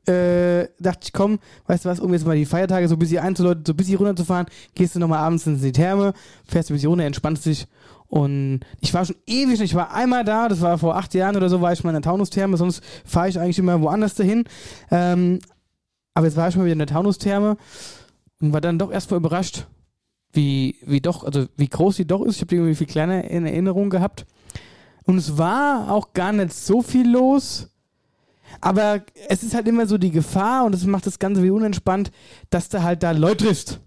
äh, 0.06 0.68
dachte 0.78 1.00
ich 1.04 1.12
komm, 1.12 1.38
weißt 1.66 1.84
du 1.84 1.88
was, 1.88 2.00
um 2.00 2.12
jetzt 2.12 2.26
mal 2.26 2.36
die 2.36 2.44
Feiertage 2.44 2.88
so 2.88 2.94
ein 2.96 2.98
bisschen 2.98 3.20
einzuläuten, 3.20 3.64
so 3.66 3.72
ein 3.72 3.76
bisschen 3.76 3.96
runterzufahren, 3.96 4.46
gehst 4.74 4.94
du 4.94 4.98
nochmal 4.98 5.20
abends 5.20 5.46
in 5.46 5.60
die 5.60 5.72
Therme, 5.72 6.12
fährst 6.46 6.70
ein 6.70 6.74
bisschen 6.74 6.90
runter, 6.90 7.04
entspannst 7.04 7.46
dich 7.46 7.66
und 8.06 8.60
ich 8.80 8.92
war 8.92 9.04
schon 9.06 9.16
ewig, 9.26 9.60
ich 9.62 9.74
war 9.74 9.92
einmal 9.94 10.24
da, 10.24 10.48
das 10.48 10.60
war 10.60 10.76
vor 10.78 10.96
acht 10.96 11.14
Jahren 11.14 11.36
oder 11.36 11.48
so, 11.48 11.60
war 11.62 11.72
ich 11.72 11.82
mal 11.82 11.90
in 11.90 11.94
der 11.94 12.02
Taunustherme, 12.02 12.56
sonst 12.58 12.82
fahre 13.04 13.28
ich 13.30 13.40
eigentlich 13.40 13.58
immer 13.58 13.80
woanders 13.80 14.14
dahin. 14.14 14.44
Ähm, 14.90 15.38
aber 16.12 16.26
jetzt 16.26 16.36
war 16.36 16.48
ich 16.48 16.54
mal 16.56 16.64
wieder 16.64 16.74
in 16.74 16.78
der 16.78 16.86
Taunustherme 16.86 17.56
und 18.40 18.52
war 18.52 18.60
dann 18.60 18.78
doch 18.78 18.92
erstmal 18.92 19.18
überrascht, 19.18 19.66
wie, 20.34 20.76
wie 20.82 21.00
doch, 21.00 21.24
also 21.24 21.46
wie 21.56 21.68
groß 21.68 21.96
die 21.96 22.06
doch 22.06 22.22
ist. 22.22 22.36
Ich 22.36 22.40
habe 22.42 22.48
die 22.48 22.56
irgendwie 22.56 22.74
viel 22.74 22.86
kleiner 22.86 23.24
in 23.24 23.46
Erinnerung 23.46 23.90
gehabt. 23.90 24.26
Und 25.04 25.18
es 25.18 25.38
war 25.38 25.90
auch 25.90 26.12
gar 26.12 26.32
nicht 26.32 26.52
so 26.52 26.82
viel 26.82 27.08
los. 27.10 27.70
Aber 28.60 29.02
es 29.28 29.42
ist 29.42 29.54
halt 29.54 29.68
immer 29.68 29.86
so 29.86 29.98
die 29.98 30.10
Gefahr 30.10 30.64
und 30.64 30.72
das 30.72 30.84
macht 30.84 31.06
das 31.06 31.18
Ganze 31.18 31.42
wie 31.42 31.50
unentspannt, 31.50 32.10
dass 32.50 32.68
du 32.68 32.82
halt 32.82 33.02
da 33.02 33.10
Leute 33.10 33.44
triffst. 33.44 33.80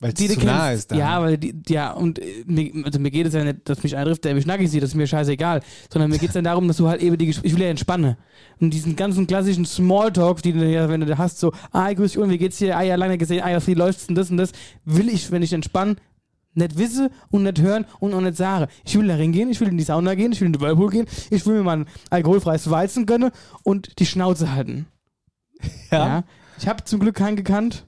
Weil 0.00 0.14
es 0.14 0.14
zu 0.14 0.46
nah 0.46 0.68
kennst. 0.68 0.78
ist 0.80 0.90
dann. 0.90 0.98
Ja, 0.98 1.20
weil 1.20 1.36
die, 1.36 1.54
ja, 1.68 1.92
und 1.92 2.18
äh, 2.18 2.24
mir, 2.46 2.86
also 2.86 2.98
mir 2.98 3.10
geht 3.10 3.26
es 3.26 3.34
ja 3.34 3.44
nicht, 3.44 3.68
dass 3.68 3.82
mich 3.82 3.94
einer 3.94 4.06
trifft, 4.06 4.24
der 4.24 4.34
mich 4.34 4.46
nackig 4.46 4.70
sieht, 4.70 4.82
das 4.82 4.90
ist 4.90 4.96
mir 4.96 5.06
scheißegal. 5.06 5.60
Sondern 5.92 6.10
mir 6.10 6.18
geht 6.18 6.30
es 6.30 6.34
dann 6.34 6.44
darum, 6.44 6.66
dass 6.68 6.78
du 6.78 6.88
halt 6.88 7.02
eben 7.02 7.18
die 7.18 7.26
Gespräche, 7.26 7.48
ich 7.48 7.54
will 7.54 7.64
ja 7.64 7.70
entspannen. 7.70 8.16
Und 8.60 8.72
diesen 8.72 8.96
ganzen 8.96 9.26
klassischen 9.26 9.66
Smalltalk, 9.66 10.42
die 10.42 10.54
du 10.54 10.66
ja, 10.66 10.88
wenn 10.88 11.00
du 11.00 11.06
da 11.06 11.18
hast, 11.18 11.38
so, 11.38 11.52
ah, 11.70 11.92
grüß 11.92 12.12
dich 12.12 12.20
und 12.20 12.30
wie 12.30 12.38
geht's 12.38 12.56
dir, 12.56 12.78
ah 12.78 12.82
ja, 12.82 12.94
lange 12.94 13.18
gesehen, 13.18 13.42
ah 13.42 13.50
ja, 13.50 13.66
wie 13.66 13.74
läuft's 13.74 14.06
denn 14.06 14.16
das 14.16 14.30
und 14.30 14.38
das, 14.38 14.52
will 14.86 15.10
ich, 15.10 15.30
wenn 15.30 15.42
ich 15.42 15.52
entspanne, 15.52 15.96
nicht 16.54 16.78
wisse 16.78 17.10
und 17.30 17.42
nicht 17.42 17.60
hören 17.60 17.84
und 17.98 18.14
auch 18.14 18.22
nicht 18.22 18.38
sage. 18.38 18.68
Ich 18.84 18.98
will 18.98 19.06
da 19.06 19.14
hingehen, 19.14 19.50
ich 19.50 19.60
will 19.60 19.68
in 19.68 19.76
die 19.76 19.84
Sauna 19.84 20.14
gehen, 20.14 20.32
ich 20.32 20.40
will 20.40 20.46
in 20.46 20.54
den 20.54 20.62
Whirlpool 20.62 20.90
gehen, 20.90 21.06
ich 21.28 21.44
will 21.46 21.58
mir 21.58 21.62
mal 21.62 21.80
ein 21.80 21.86
alkoholfreies 22.08 22.70
Weizen 22.70 23.04
gönnen 23.04 23.32
und 23.64 23.98
die 23.98 24.06
Schnauze 24.06 24.52
halten. 24.52 24.86
Ja. 25.90 26.24
Ich 26.58 26.68
habe 26.68 26.84
zum 26.84 27.00
Glück 27.00 27.16
keinen 27.16 27.36
gekannt. 27.36 27.86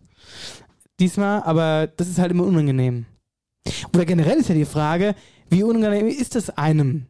Diesmal, 1.02 1.42
aber 1.42 1.88
das 1.88 2.06
ist 2.06 2.20
halt 2.20 2.30
immer 2.30 2.44
unangenehm. 2.44 3.06
Oder 3.92 4.04
generell 4.04 4.38
ist 4.38 4.48
ja 4.48 4.54
die 4.54 4.64
Frage, 4.64 5.16
wie 5.50 5.64
unangenehm 5.64 6.06
ist 6.06 6.36
es 6.36 6.48
einem, 6.50 7.06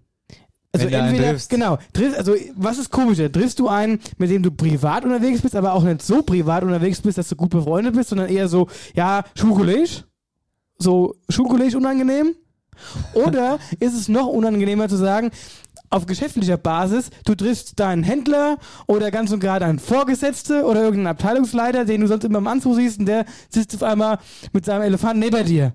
Also 0.73 0.87
Wenn 0.91 0.95
entweder, 0.95 1.33
triffst. 1.33 1.51
genau, 1.51 1.77
triff, 1.93 2.17
also 2.17 2.35
was 2.57 2.79
ist 2.79 2.89
komischer? 2.91 3.31
Triffst 3.31 3.59
du 3.59 3.69
einen, 3.69 4.01
mit 4.17 4.31
dem 4.31 4.43
du 4.43 4.51
privat 4.51 5.05
unterwegs 5.05 5.43
bist, 5.43 5.55
aber 5.55 5.75
auch 5.75 5.83
nicht 5.83 6.01
so 6.01 6.23
privat 6.23 6.63
unterwegs 6.63 7.03
bist, 7.03 7.19
dass 7.19 7.29
du 7.29 7.37
gut 7.37 7.51
befreundet 7.51 7.95
bist, 7.95 8.09
sondern 8.09 8.31
eher 8.31 8.49
so, 8.49 8.67
ja, 8.95 9.25
Schulkollege? 9.35 10.05
So 10.79 11.15
Schulkollege 11.29 11.77
unangenehm? 11.77 12.35
Oder 13.13 13.59
ist 13.79 13.93
es 13.95 14.09
noch 14.09 14.27
unangenehmer 14.27 14.89
zu 14.89 14.97
sagen, 14.97 15.31
auf 15.93 16.07
geschäftlicher 16.07 16.57
Basis, 16.57 17.11
du 17.25 17.35
triffst 17.35 17.79
deinen 17.79 18.03
Händler 18.03 18.57
oder 18.87 19.11
ganz 19.11 19.31
und 19.31 19.41
gar 19.41 19.61
deinen 19.61 19.79
Vorgesetzte 19.79 20.65
oder 20.65 20.83
irgendeinen 20.83 21.09
Abteilungsleiter, 21.09 21.85
den 21.85 22.01
du 22.01 22.07
sonst 22.07 22.25
immer 22.25 22.39
im 22.39 22.47
Anzug 22.47 22.77
siehst 22.77 22.99
und 22.99 23.07
der 23.07 23.27
sitzt 23.51 23.75
auf 23.75 23.83
einmal 23.83 24.19
mit 24.53 24.65
seinem 24.65 24.83
Elefanten 24.83 25.21
neben 25.21 25.45
dir. 25.45 25.75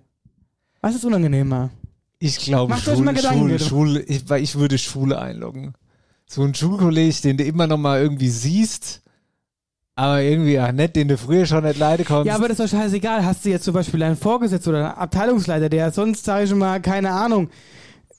Was 0.82 0.95
ist 0.95 1.06
unangenehmer? 1.06 1.69
Ich 2.19 2.39
glaube, 2.39 2.73
Macht 2.73 2.84
Schule, 2.84 3.13
bitte. 3.13 3.63
Schule, 3.63 4.01
ich, 4.01 4.27
weil 4.30 4.41
ich 4.41 4.56
würde 4.56 4.77
Schule 4.77 5.19
einloggen. 5.19 5.73
So 6.25 6.43
ein 6.43 6.56
Schulkolleg, 6.56 7.21
den 7.21 7.38
du 7.38 7.43
immer 7.43 7.67
noch 7.67 7.77
mal 7.77 8.01
irgendwie 8.01 8.30
siehst, 8.30 9.03
aber 9.95 10.21
irgendwie 10.21 10.60
auch 10.60 10.71
nett, 10.71 10.95
den 10.95 11.08
du 11.08 11.17
früher 11.17 11.45
schon 11.45 11.63
nicht 11.63 11.80
leiden 11.80 12.06
konntest. 12.06 12.27
Ja, 12.27 12.36
aber 12.36 12.47
das 12.47 12.60
ist 12.60 12.73
doch 12.73 12.80
scheißegal. 12.80 13.23
Hast 13.23 13.45
du 13.45 13.49
jetzt 13.49 13.65
zum 13.65 13.73
Beispiel 13.73 14.01
einen 14.01 14.17
Vorgesetzten 14.17 14.69
oder 14.69 14.89
einen 14.89 14.97
Abteilungsleiter, 14.97 15.69
der 15.69 15.91
sonst, 15.91 16.25
sage 16.25 16.45
ich 16.45 16.53
mal, 16.53 16.82
keine 16.82 17.12
Ahnung, 17.12 17.49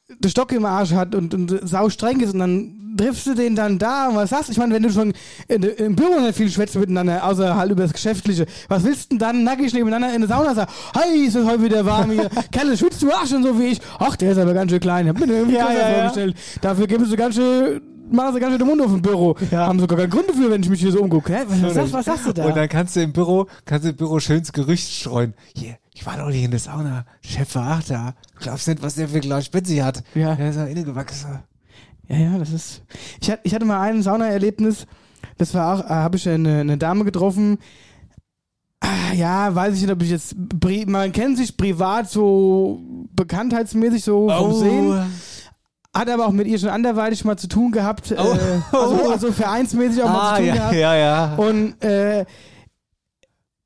den 0.08 0.30
Stock 0.30 0.52
im 0.52 0.64
Arsch 0.64 0.92
hat 0.92 1.14
und, 1.14 1.34
und 1.34 1.60
sau 1.68 1.90
streng 1.90 2.20
ist 2.20 2.32
und 2.32 2.40
dann 2.40 2.74
triffst 2.96 3.26
du 3.26 3.34
den 3.34 3.54
dann 3.54 3.78
da 3.78 4.08
und 4.08 4.16
was 4.16 4.30
sagst 4.30 4.48
du? 4.48 4.52
Ich 4.52 4.58
meine, 4.58 4.74
wenn 4.74 4.82
du 4.82 4.90
schon 4.90 5.12
in, 5.46 5.62
im 5.62 5.94
Büro 5.94 6.18
nicht 6.20 6.34
viel 6.36 6.50
schwätzt 6.50 6.74
miteinander, 6.76 7.24
außer 7.24 7.54
halt 7.56 7.70
über 7.70 7.82
das 7.82 7.92
Geschäftliche, 7.92 8.46
was 8.68 8.84
willst 8.84 9.04
du 9.04 9.08
denn 9.10 9.18
dann 9.18 9.44
nackig 9.44 9.72
nebeneinander 9.74 10.14
in 10.14 10.22
der 10.22 10.28
Sauna 10.28 10.54
sagen? 10.54 10.72
Hi, 10.96 11.26
ist 11.26 11.36
es 11.36 11.46
heute 11.46 11.62
wieder 11.62 11.84
warm 11.84 12.10
hier? 12.10 12.28
Kerle, 12.50 12.76
schwitzt 12.76 13.02
du 13.02 13.10
auch 13.10 13.26
schon 13.26 13.42
so 13.42 13.58
wie 13.60 13.66
ich? 13.66 13.80
Ach, 13.98 14.16
der 14.16 14.32
ist 14.32 14.38
aber 14.38 14.54
ganz 14.54 14.70
schön 14.70 14.80
klein. 14.80 15.06
Ich 15.06 15.10
hab 15.10 15.20
mir 15.20 15.26
den 15.26 15.36
irgendwie 15.36 15.56
Ja, 15.56 15.70
ja, 15.72 15.78
ja. 15.78 15.94
vorgestellt. 15.96 16.36
Dafür 16.62 16.86
gibst 16.86 17.12
du 17.12 17.16
ganz 17.16 17.34
schön, 17.34 17.80
machen 18.10 18.34
sie 18.34 18.40
ganz 18.40 18.52
schön 18.52 18.58
den 18.58 18.68
Mund 18.68 18.80
auf 18.80 18.92
im 18.92 19.02
Büro. 19.02 19.36
Ja. 19.50 19.66
Haben 19.66 19.78
sogar 19.78 19.98
keinen 19.98 20.10
Grund 20.10 20.28
dafür, 20.30 20.50
wenn 20.50 20.62
ich 20.62 20.70
mich 20.70 20.80
hier 20.80 20.90
so 20.92 21.02
umgucke. 21.02 21.44
Was, 21.46 21.62
was, 21.62 21.74
sagst, 21.74 21.92
was 21.92 22.04
sagst 22.06 22.26
du 22.26 22.32
da? 22.32 22.46
Und 22.46 22.56
dann 22.56 22.68
kannst 22.70 22.96
du 22.96 23.00
im 23.02 23.12
Büro, 23.12 23.46
kannst 23.66 23.84
du 23.84 23.90
im 23.90 23.96
Büro 23.96 24.18
schönes 24.20 24.52
Gerücht 24.52 24.90
streuen. 24.90 25.34
Hier, 25.54 25.76
ich 25.98 26.06
war 26.06 26.16
doch 26.16 26.28
nicht 26.28 26.44
in 26.44 26.52
der 26.52 26.61
Sauna. 26.61 27.04
Chef 27.22 27.56
war 27.56 27.78
auch 27.78 27.82
da. 27.82 28.14
Glaubst 28.38 28.68
nicht, 28.68 28.80
was 28.82 28.94
der 28.94 29.08
für 29.08 29.18
Glas 29.18 29.46
Spitze 29.46 29.84
hat. 29.84 30.04
Ja. 30.14 30.37
Der 30.37 30.50
ist 30.50 30.56
ja 30.56 30.64
innegewachsen. 30.66 31.40
Ja, 32.06 32.16
ja, 32.16 32.38
das 32.38 32.50
ist. 32.50 32.82
Ich, 33.20 33.28
hat, 33.30 33.40
ich 33.42 33.52
hatte 33.52 33.64
mal 33.64 33.80
ein 33.80 34.00
Saunaerlebnis. 34.02 34.87
Das 35.38 35.52
war 35.54 35.74
auch, 35.74 35.84
äh, 35.84 35.88
habe 35.88 36.16
ich 36.16 36.28
eine, 36.28 36.61
eine 36.61 36.78
Dame 36.78 37.04
getroffen. 37.04 37.58
Ah, 38.80 39.12
ja, 39.12 39.52
weiß 39.52 39.74
ich 39.74 39.82
nicht, 39.82 39.90
ob 39.90 40.02
ich 40.02 40.11
jetzt. 40.11 40.37
Man 40.87 41.11
kennt 41.11 41.37
sich 41.37 41.56
privat 41.56 42.08
so 42.08 42.80
bekanntheitsmäßig 43.16 44.04
so 44.04 44.28
vom 44.28 44.52
Oh. 44.52 44.61
Sehen. 44.61 45.12
Hat 45.92 46.08
aber 46.08 46.26
auch 46.28 46.32
mit 46.32 46.46
ihr 46.46 46.61
schon 46.61 46.68
anderweitig 46.68 47.24
mal 47.24 47.37
zu 47.37 47.48
tun 47.48 47.72
gehabt. 47.72 48.12
Äh, 48.12 48.16
also, 48.16 49.11
also 49.11 49.32
vereinsmäßig 49.32 50.00
auch 50.04 50.08
mal 50.12 50.30
Ah, 50.32 50.37
zu 50.37 50.42
tun 50.42 50.46
ja, 50.46 50.54
gehabt. 50.54 50.74
ja, 50.74 50.94
ja. 50.94 51.34
Und, 51.34 51.82
äh, 51.82 52.24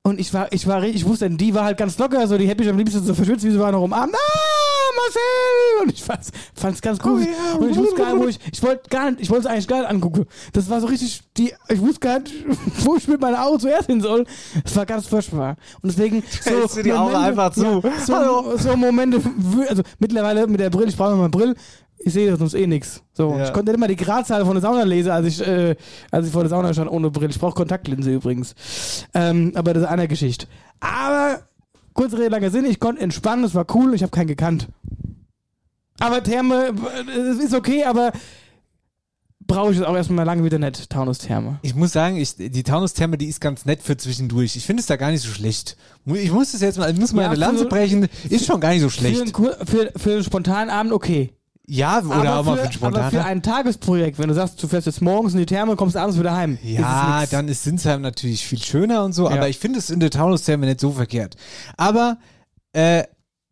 und 0.05 0.19
ich 0.19 0.35
war, 0.35 0.53
ich 0.53 0.67
war, 0.67 0.83
ich 0.83 1.07
wusste, 1.07 1.31
die 1.31 1.55
war 1.55 1.65
halt 1.65 1.79
ganz 1.79 1.97
locker, 1.97 2.27
so, 2.27 2.37
die 2.37 2.49
hätte 2.49 2.63
mich 2.63 2.71
am 2.71 2.77
liebsten 2.77 3.05
so 3.05 3.15
verschwitzt, 3.15 3.45
wie 3.45 3.51
sie 3.51 3.59
war 3.61 3.71
noch 3.71 3.83
umarmt. 3.83 4.15
Ah, 4.15 4.83
Marcel! 4.97 5.83
Und 5.83 5.93
ich 5.93 6.03
fand's, 6.03 6.33
fand's 6.55 6.83
ganz 6.83 6.99
cool. 7.05 7.21
Oh 7.21 7.25
ja. 7.25 7.59
Und 7.59 7.71
ich 7.71 7.77
wusste 7.77 7.95
gar 7.95 8.13
nicht, 8.13 8.23
wo 8.23 8.29
ich, 8.29 8.39
ich 8.53 8.63
wollte 8.63 8.89
gar 8.91 9.11
nicht, 9.11 9.21
ich 9.21 9.31
wollte 9.31 9.47
es 9.47 9.47
eigentlich 9.47 9.69
gar 9.69 9.81
nicht 9.81 9.91
angucken. 9.91 10.27
Das 10.53 10.69
war 10.69 10.81
so 10.81 10.89
richtig, 10.89 11.23
die, 11.37 11.55
ich 11.69 11.81
wusste 11.81 12.01
gar 12.01 12.19
nicht, 12.19 12.35
wo 12.85 12.97
ich 12.97 13.07
mit 13.07 13.21
meinen 13.21 13.37
Augen 13.37 13.61
zuerst 13.61 13.87
hin 13.87 14.01
soll. 14.01 14.27
Das 14.65 14.75
war 14.75 14.87
ganz 14.87 15.07
furchtbar. 15.07 15.57
Und 15.83 15.93
deswegen, 15.93 16.25
so, 16.41 16.77
du 16.77 16.83
die 16.83 16.93
Augen 16.93 17.15
einfach 17.15 17.53
zu. 17.53 17.81
Ja, 17.85 17.93
so, 18.05 18.57
so 18.57 18.77
Momente, 18.77 19.21
also 19.69 19.83
mittlerweile 20.01 20.49
mit 20.49 20.59
der 20.59 20.71
Brille, 20.71 20.89
ich 20.89 20.97
brauche 20.97 21.11
mal 21.11 21.21
eine 21.21 21.31
Brille, 21.31 21.55
ich 22.05 22.13
sehe 22.13 22.37
sonst 22.37 22.55
eh 22.55 22.67
nichts. 22.67 23.03
So, 23.13 23.37
Ja. 23.37 23.45
ich 23.47 23.53
konnte 23.53 23.73
nicht 23.73 23.81
mal 23.81 23.89
die 23.89 23.97
Gradzahl 23.97 24.45
von 24.45 24.55
der 24.55 24.63
Sauna 24.63 24.83
lesen, 24.85 25.11
als 25.11 25.27
ich, 25.27 25.47
äh, 25.47 25.77
als 26.11 26.27
ich 26.27 26.33
vor 26.33 26.43
der 26.43 26.51
Sauna 26.51 26.73
stand 26.73 26.91
ohne 26.91 27.11
Brille. 27.11 27.31
Ich 27.31 27.39
brauche 27.39 27.55
Kontaktlinse 27.55 28.13
übrigens. 28.13 28.55
Ähm, 29.15 29.53
aber 29.55 29.75
das 29.75 29.85
ist 29.85 29.89
eine 29.89 30.09
Geschichte. 30.09 30.47
Aber 30.81 31.41
kurze 31.95 32.19
Rede, 32.19 32.29
langer 32.31 32.51
Sinn, 32.51 32.65
ich 32.65 32.81
konnte 32.81 33.03
entspannen, 33.03 33.45
es 33.45 33.55
war 33.55 33.67
cool, 33.75 33.95
ich 33.95 34.03
habe 34.03 34.11
keinen 34.11 34.27
gekannt. 34.29 34.69
Aber 36.01 36.23
Therme, 36.23 36.73
äh, 37.15 37.19
es 37.19 37.39
ist 37.39 37.55
okay, 37.55 37.85
aber 37.85 38.13
brauche 39.47 39.73
ich 39.73 39.79
jetzt 39.79 39.87
auch 39.87 39.95
erstmal 39.97 40.25
lange 40.25 40.45
wieder 40.45 40.59
nicht, 40.59 40.89
Taunus-Therme. 40.89 41.59
Ich 41.63 41.75
muss 41.75 41.93
sagen, 41.93 42.17
ich, 42.17 42.37
die 42.37 42.63
Taunus-Therme, 42.63 43.19
die 43.19 43.27
ist 43.27 43.41
ganz 43.41 43.65
nett 43.67 43.83
für 43.83 43.97
zwischendurch. 43.97 44.57
Ich 44.57 44.65
finde 44.65 44.81
es 44.81 44.87
da 44.87 44.97
gar 44.97 45.11
nicht 45.11 45.23
so 45.23 45.29
schlecht. 45.29 45.77
Ich 46.07 46.33
muss 46.33 46.55
es 46.55 46.61
jetzt 46.61 46.79
mal, 46.79 46.91
ich 46.91 46.99
muss 46.99 47.13
mal 47.13 47.23
Ja, 47.23 47.29
eine 47.31 47.39
Lanze 47.39 47.65
für- 47.65 47.69
brechen. 47.69 48.09
Ist 48.31 48.47
schon 48.47 48.61
gar 48.61 48.71
nicht 48.71 48.81
so 48.81 48.89
Für 48.89 49.05
einen, 49.07 49.15
schlecht. 49.17 49.33
Kur- 49.35 49.57
für, 49.67 49.93
für 49.97 50.13
einen 50.15 50.25
spontanen 50.25 50.71
Abend 50.71 50.93
okay. 50.93 51.33
Ja, 51.67 52.01
oder 52.03 52.41
auch 52.41 52.45
mal 52.45 52.57
für 52.69 52.87
aber 52.87 53.11
für 53.11 53.25
ein 53.25 53.41
Tagesprojekt, 53.43 54.19
wenn 54.19 54.29
du 54.29 54.35
sagst, 54.35 54.61
du 54.63 54.67
fährst 54.67 54.87
jetzt 54.87 55.01
morgens 55.01 55.33
in 55.33 55.39
die 55.39 55.47
Therme 55.47 55.71
und 55.73 55.77
kommst 55.77 55.97
abends 55.97 56.19
wieder 56.19 56.35
heim. 56.35 56.59
Ja, 56.63 57.19
ist 57.19 57.25
es 57.25 57.31
dann 57.31 57.49
ist 57.49 57.63
Sinsheim 57.63 58.03
natürlich 58.03 58.45
viel 58.45 58.61
schöner 58.63 59.05
und 59.05 59.13
so, 59.13 59.29
Ja. 59.29 59.37
aber 59.37 59.49
ich 59.49 59.59
finde 59.59 59.79
es 59.79 59.89
in 59.89 60.01
der 60.01 60.11
Taunus-Therme 60.11 60.67
nicht 60.67 60.81
so 60.81 60.91
verkehrt. 60.91 61.37
Aber, 61.77 62.19
äh, 62.73 63.05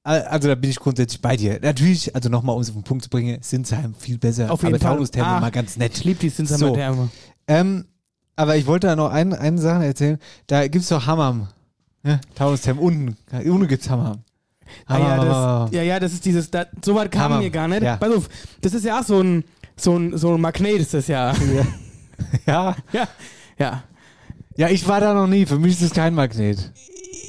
also 0.02 0.48
da 0.48 0.54
bin 0.56 0.70
ich 0.70 0.80
grundsätzlich 0.80 1.20
bei 1.22 1.36
dir. 1.36 1.60
Natürlich, 1.62 2.14
also 2.14 2.28
nochmal, 2.28 2.56
um 2.56 2.62
es 2.62 2.68
auf 2.70 2.74
den 2.74 2.82
Punkt 2.82 3.04
zu 3.04 3.10
bringen, 3.10 3.38
Sinsheim 3.42 3.94
viel 3.94 4.18
besser, 4.18 4.50
Auf 4.50 4.62
jeden 4.62 4.74
aber 4.74 4.82
Fall. 4.82 4.94
Taunus-Therme 4.94 5.40
mal 5.40 5.50
ganz 5.50 5.72
Ich 5.72 5.78
nett. 5.78 6.02
liebe 6.04 6.18
die 6.18 6.30
Sinsheimer 6.30 6.58
So. 6.58 6.74
Therme. 6.74 7.10
Ähm, 7.46 7.84
aber 8.34 8.56
ich 8.56 8.66
wollte 8.66 8.88
da 8.88 8.96
noch 8.96 9.10
ein, 9.10 9.32
eine 9.34 9.58
Sache 9.58 9.84
erzählen. 9.84 10.18
Da 10.48 10.66
gibt's 10.66 10.88
doch 10.88 11.06
Hammam. 11.06 11.48
Ja, 12.02 12.18
Taunus-Therme, 12.34 12.80
unten, 12.80 13.16
unten 13.44 13.68
gibt's 13.68 13.88
Hammam. 13.88 14.24
Ah, 14.86 14.98
ja, 14.98 15.04
Hammam. 15.16 15.66
das, 15.66 15.72
ja, 15.76 15.82
ja, 15.82 16.00
das 16.00 16.12
ist 16.12 16.24
dieses, 16.24 16.50
da, 16.50 16.66
so 16.84 16.94
weit 16.94 17.10
kam 17.12 17.22
Hammer. 17.22 17.38
mir 17.38 17.50
gar 17.50 17.68
nicht. 17.68 17.82
Ja. 17.82 17.96
Pass 17.96 18.14
auf, 18.14 18.28
das 18.60 18.74
ist 18.74 18.84
ja 18.84 19.00
auch 19.00 19.04
so 19.04 19.20
ein, 19.20 19.44
so 19.76 19.96
ein, 19.96 20.16
so 20.16 20.34
ein 20.34 20.40
Magnet 20.40 20.80
ist 20.80 20.94
das 20.94 21.06
ja. 21.08 21.32
ja. 22.46 22.74
ja, 22.92 23.08
ja. 23.58 23.82
Ja, 24.56 24.68
ich 24.68 24.86
war 24.86 25.00
da 25.00 25.14
noch 25.14 25.26
nie. 25.26 25.46
Für 25.46 25.58
mich 25.58 25.72
ist 25.72 25.82
es 25.82 25.90
kein 25.92 26.14
Magnet. 26.14 26.70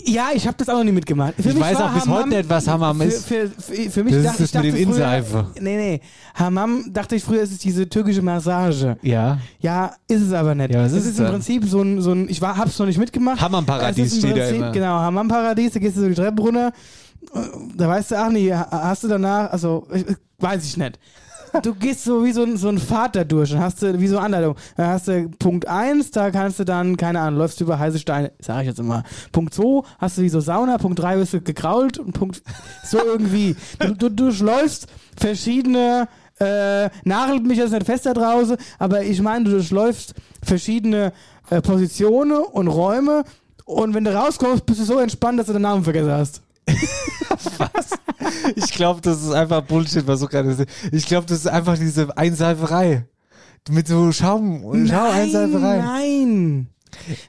Ja, 0.06 0.30
ich 0.34 0.48
habe 0.48 0.58
das 0.58 0.68
auch 0.70 0.78
noch 0.78 0.84
nie 0.84 0.92
mitgemacht. 0.92 1.36
Für 1.40 1.50
Ich 1.50 1.60
weiß 1.60 1.78
auch 1.78 1.92
bis 1.94 2.08
heute 2.08 2.30
nicht, 2.30 2.50
was 2.50 2.68
Hammam 2.68 2.98
für, 2.98 3.04
ist. 3.06 3.26
Für, 3.28 3.48
für, 3.50 3.90
für 3.90 4.04
mich 4.04 4.14
Das 4.14 4.40
ist 4.40 4.54
dachte 4.56 4.58
das 4.58 4.66
ich 4.66 4.72
mit 4.74 4.82
dem 4.82 4.94
früher, 4.94 4.96
Inseife. 5.06 5.48
Nee, 5.62 5.78
nee. 5.78 6.02
Hammam 6.34 6.92
dachte 6.92 7.16
ich 7.16 7.24
früher, 7.24 7.42
es 7.44 7.52
ist 7.52 7.64
diese 7.64 7.88
türkische 7.88 8.22
Massage. 8.22 8.98
Ja. 9.02 9.38
Ja, 9.60 9.94
ist 10.08 10.22
es 10.22 10.34
aber 10.34 10.56
nicht. 10.56 10.74
Ja, 10.74 10.84
was 10.84 10.92
es 10.92 11.00
ist 11.00 11.06
ist 11.06 11.12
es 11.14 11.18
im 11.20 11.24
dann? 11.26 11.34
Prinzip 11.34 11.66
so 11.66 11.82
ein, 11.82 12.02
so 12.02 12.12
ein 12.12 12.28
ich 12.30 12.42
war, 12.42 12.58
hab's 12.58 12.80
noch 12.80 12.86
nicht 12.88 12.98
mitgemacht. 12.98 13.40
Hammam-Paradies 13.40 14.08
Es 14.08 14.14
ist 14.14 14.24
im 14.24 14.30
steht 14.32 14.38
da 14.38 14.42
Prinzip, 14.46 14.58
immer. 14.58 14.72
Genau, 14.72 15.00
Hammam-Paradies, 15.00 15.74
da 15.74 15.80
gehst 15.80 15.98
du 15.98 16.02
so 16.02 16.08
die 16.10 16.16
Treppe 16.16 16.42
runter. 16.42 16.74
Da 17.76 17.88
weißt 17.88 18.12
du, 18.12 18.16
ach 18.18 18.30
nee, 18.30 18.54
ha- 18.54 18.68
hast 18.72 19.04
du 19.04 19.08
danach, 19.08 19.52
also, 19.52 19.88
weiß 20.40 20.66
ich 20.66 20.78
nicht. 20.78 21.00
Du 21.64 21.76
gehst 21.76 22.06
so 22.06 22.24
wie 22.24 22.32
so 22.32 22.44
ein, 22.44 22.56
so 22.56 22.70
ein 22.70 22.82
da 23.12 23.24
durch 23.26 23.52
und 23.54 23.60
hast 23.60 23.82
du, 23.82 24.00
wie 24.00 24.08
so 24.08 24.16
eine 24.18 24.26
Anleitung. 24.28 24.56
Dann 24.78 24.88
hast 24.88 25.10
du 25.10 25.30
Punkt 25.38 25.68
1, 25.68 26.12
da 26.12 26.32
kannst 26.32 26.60
du 26.60 26.64
dann, 26.64 26.96
keine 26.96 27.20
Ahnung, 27.20 27.40
läufst 27.40 27.60
du 27.60 27.66
über 27.66 27.78
heiße 27.78 28.00
Steine, 28.00 28.32
sag 28.40 28.62
ich 28.62 28.68
jetzt 28.68 28.80
immer. 28.80 29.04
Punkt 29.34 29.54
2, 29.54 29.82
hast 30.00 30.18
du 30.18 30.22
wie 30.22 30.30
so 30.30 30.40
Sauna, 30.40 30.78
Punkt 30.78 31.00
3 31.00 31.18
wirst 31.18 31.34
du 31.34 31.42
gekrault 31.42 31.98
und 31.98 32.14
Punkt, 32.14 32.42
so 32.86 33.00
irgendwie. 33.04 33.58
Du, 33.80 33.94
du 33.94 34.10
durchläufst 34.10 34.88
verschiedene, 35.18 36.08
äh, 36.40 36.90
nagelt 37.04 37.46
mich 37.46 37.58
jetzt 37.58 37.72
nicht 37.74 37.86
fest 37.86 38.06
da 38.06 38.14
draußen, 38.14 38.56
aber 38.80 39.04
ich 39.04 39.22
meine, 39.22 39.44
du 39.46 39.52
durchläufst 39.52 40.14
verschiedene 40.42 41.12
äh, 41.50 41.62
Positionen 41.62 42.32
und 42.38 42.68
Räume 42.70 43.24
und 43.66 43.94
wenn 43.94 44.06
du 44.06 44.14
rauskommst, 44.16 44.66
bist 44.66 44.80
du 44.80 44.86
so 44.86 45.00
entspannt, 45.00 45.38
dass 45.40 45.48
du 45.48 45.54
den 45.54 45.64
Namen 45.64 45.84
vergessen 45.84 46.12
hast. 46.12 46.42
Ich 48.56 48.72
glaube, 48.72 49.02
das 49.02 49.22
ist 49.22 49.32
einfach 49.32 49.62
Bullshit, 49.62 50.06
was 50.08 50.20
du 50.20 50.28
gerade 50.28 50.54
sagst. 50.54 50.74
Ich 50.92 51.06
glaube, 51.06 51.26
das 51.28 51.40
ist 51.40 51.48
einfach 51.48 51.78
diese 51.78 52.16
Einseiferei. 52.18 53.06
Mit 53.70 53.88
so 53.88 54.12
Schaum, 54.12 54.62
Schaum-Einseiferei. 54.88 55.78
nein. 55.78 56.68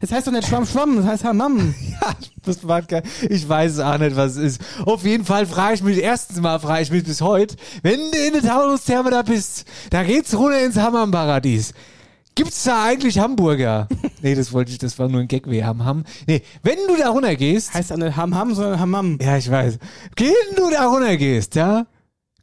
Das 0.01 0.11
heißt 0.11 0.27
doch 0.27 0.33
nicht 0.33 0.49
Schwamm, 0.49 0.67
Schwamm, 0.67 0.97
das 0.97 1.07
heißt 1.07 1.25
Hammam. 1.25 1.75
Das 2.45 2.67
war 2.67 2.83
geil. 2.83 3.05
Ich 3.31 3.49
weiß 3.49 3.79
auch 3.79 3.99
nicht, 3.99 4.17
was 4.17 4.33
es 4.33 4.57
ist. 4.57 4.61
Auf 4.85 5.05
jeden 5.05 5.25
Fall 5.25 5.47
frage 5.47 5.75
ich 5.75 5.83
mich, 5.85 5.99
erstens 5.99 6.41
mal 6.41 6.59
frage 6.59 6.83
ich 6.83 6.91
mich 6.91 7.05
bis 7.05 7.21
heute, 7.21 7.55
wenn 7.83 8.01
du 8.01 8.19
in 8.19 8.33
der 8.33 8.43
Taunus-Therme 8.43 9.11
da 9.13 9.23
bist, 9.23 9.65
da 9.91 10.03
geht's 10.03 10.37
runter 10.37 10.61
ins 10.65 10.77
Hammam-Paradies. 10.77 11.73
Gibt's 12.35 12.65
da 12.65 12.85
eigentlich 12.85 13.19
Hamburger? 13.19 13.89
nee, 14.23 14.35
das 14.35 14.53
wollte 14.53 14.73
ich, 14.73 14.79
das 14.79 14.99
war 14.99 15.09
nur 15.09 15.21
ein 15.21 15.29
Gag, 15.29 15.49
wir 15.51 15.67
haben 15.67 15.85
Ham. 15.85 16.05
Nee, 16.27 16.43
wenn 16.63 16.79
du 16.89 16.97
da 16.97 17.11
runter 17.11 17.37
gehst, 17.37 17.75
Heißt 17.75 17.91
doch 17.91 17.97
nicht 17.99 18.17
Hammam, 18.17 18.55
sondern 18.55 18.81
Hammam. 18.81 19.19
ja, 19.21 19.37
ich 19.37 19.51
weiß. 19.51 19.79
Wenn 20.17 20.57
du 20.57 20.71
da 20.71 20.87
runter 20.87 21.17
gehst, 21.17 21.55
ja, 21.57 21.87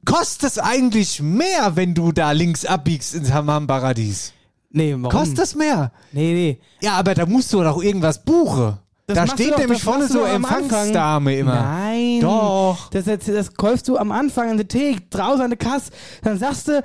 kostet 0.06 0.52
es 0.52 0.60
eigentlich 0.60 1.22
mehr, 1.22 1.76
wenn 1.76 1.94
du 1.96 2.12
da 2.12 2.32
links 2.32 2.66
abbiegst 2.66 3.16
ins 3.16 3.32
Hammam-Paradies? 3.34 4.34
Nee, 4.72 4.94
warum? 5.00 5.10
Kostet 5.10 5.40
es 5.40 5.56
mehr? 5.56 5.92
Nee, 6.12 6.34
nee. 6.34 6.60
Ja, 6.82 6.94
aber 6.94 7.16
da 7.16 7.26
musst 7.26 7.52
du 7.52 7.64
doch 7.64 7.82
irgendwas 7.82 8.24
buchen. 8.24 8.78
Das 9.08 9.18
da 9.18 9.28
steht 9.28 9.54
doch- 9.54 9.58
nämlich 9.58 9.82
vorne 9.82 10.08
so. 10.08 10.24
Empfangsdame 10.24 11.36
immer. 11.36 11.56
Nein. 11.64 12.20
Doch. 12.22 12.92
Das, 12.92 13.06
das, 13.06 13.26
das 13.26 13.54
kaufst 13.56 13.88
du 13.88 13.98
am 13.98 14.12
Anfang 14.12 14.52
in 14.52 14.58
der 14.58 14.68
Theke, 14.68 15.02
draußen 15.10 15.42
an 15.42 15.50
der 15.50 15.58
Kasse. 15.58 15.90
Dann 16.22 16.38
sagst 16.38 16.68
du, 16.68 16.84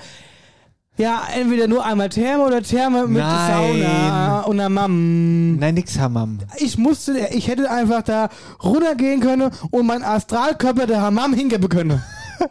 ja, 0.97 1.23
entweder 1.35 1.67
nur 1.67 1.85
einmal 1.85 2.09
Therme 2.09 2.45
oder 2.45 2.63
Therme 2.63 3.07
mit 3.09 3.23
Nein. 3.23 3.83
Sauna 3.83 4.41
und 4.43 4.61
Hammam. 4.63 5.57
Nein, 5.57 5.75
nix 5.75 5.99
Hammam. 5.99 6.39
Ich 6.59 6.79
musste, 6.79 7.29
ich 7.33 7.49
hätte 7.49 7.71
einfach 7.71 8.03
da 8.03 8.29
runtergehen 8.63 9.21
können 9.21 9.51
und 9.71 9.87
mein 9.87 10.05
Astralkörper 10.05 10.87
der 10.87 11.03
Hammam 11.03 11.35
hingeben 11.35 11.69
können. 11.69 12.01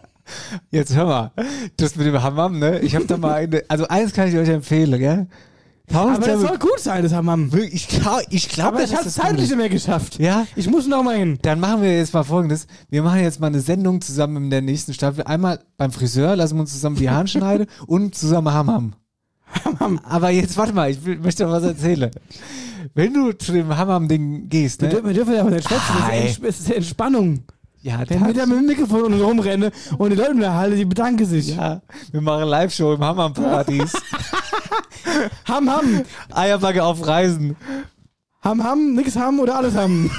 Jetzt 0.72 0.96
hör 0.96 1.06
mal, 1.06 1.32
das 1.78 1.96
mit 1.96 2.06
dem 2.06 2.22
Hammam, 2.22 2.60
ne? 2.60 2.80
Ich 2.80 2.96
habe 2.96 3.06
da 3.06 3.18
mal 3.18 3.34
eine, 3.34 3.64
also 3.70 3.88
eins 3.88 4.14
kann 4.14 4.28
ich 4.28 4.36
euch 4.36 4.50
empfehlen, 4.50 5.00
gell? 5.00 5.28
Aber 5.94 6.18
das 6.18 6.42
soll 6.42 6.58
gut 6.58 6.80
sein, 6.80 7.04
das 7.04 7.14
Hammam. 7.14 7.52
Ich 7.72 7.88
glaube, 7.88 8.24
ich 8.30 8.50
glaub, 8.50 8.74
Aber 8.74 8.84
ich 8.84 8.96
habe 8.96 9.08
es 9.08 9.16
zeitlich 9.16 9.50
nicht 9.50 9.58
mehr 9.58 9.70
geschafft. 9.70 10.20
Ja, 10.20 10.46
Ich 10.56 10.70
muss 10.70 10.88
noch 10.88 11.04
mal 11.04 11.18
hin. 11.18 11.40
dann 11.42 11.60
machen 11.60 11.82
wir 11.82 11.98
jetzt 11.98 12.14
mal 12.14 12.24
folgendes. 12.24 12.68
Wir 12.90 13.04
machen 13.04 13.22
jetzt 13.22 13.40
mal 13.40 13.48
eine 13.48 13.60
Sendung 13.60 14.02
zusammen 14.02 14.46
in 14.46 14.50
der 14.50 14.62
nächsten 14.62 14.94
Staffel. 14.94 15.24
Einmal 15.24 15.60
beim 15.78 15.92
Friseur, 15.92 16.36
lassen 16.36 16.56
wir 16.56 16.62
uns 16.62 16.72
zusammen 16.72 16.96
die 16.96 17.10
Haare 17.10 17.28
schneiden 17.28 17.68
und 17.88 18.16
zusammen 18.16 18.54
Hammam. 18.54 18.94
Aber 20.04 20.30
jetzt 20.30 20.58
warte 20.58 20.74
mal, 20.74 20.90
ich 20.90 21.06
will, 21.06 21.20
möchte 21.20 21.44
noch 21.44 21.52
was 21.52 21.64
erzählen. 21.64 22.10
Wenn 22.96 23.14
du 23.14 23.32
zu 23.34 23.52
dem 23.52 23.76
Hammam-Ding 23.76 24.50
gehst, 24.50 24.82
ne? 24.82 25.02
wir 25.04 25.14
dürfen 25.14 25.34
ja 25.34 25.42
aber 25.42 25.52
nicht 25.52 25.68
schwätzen. 25.68 26.42
Das 26.44 26.60
ist 26.60 26.72
Entspannung. 26.72 27.44
Ja, 27.84 28.00
Wenn 28.08 28.26
wir 28.26 28.34
da 28.34 28.46
mit 28.46 28.58
dem 28.58 28.66
Mikrofon 28.66 29.04
unten 29.04 29.22
rumrennen 29.22 29.72
und 29.98 30.10
die 30.10 30.16
Leute 30.16 30.32
unterhalten, 30.32 30.78
die 30.78 30.86
bedanken 30.86 31.26
sich. 31.26 31.56
ja, 31.58 31.82
wir 32.12 32.22
machen 32.22 32.48
Live-Show 32.48 32.94
im 32.94 33.04
Hammam-Paradies. 33.04 33.92
Ham, 35.48 35.70
ham. 35.70 36.02
Eierbacke 36.32 36.84
auf 36.84 37.06
Reisen. 37.06 37.56
Ham, 38.44 38.62
ham, 38.64 38.94
nix 38.96 39.16
ham 39.16 39.40
oder 39.40 39.56
alles 39.56 39.74
ham. 39.74 40.12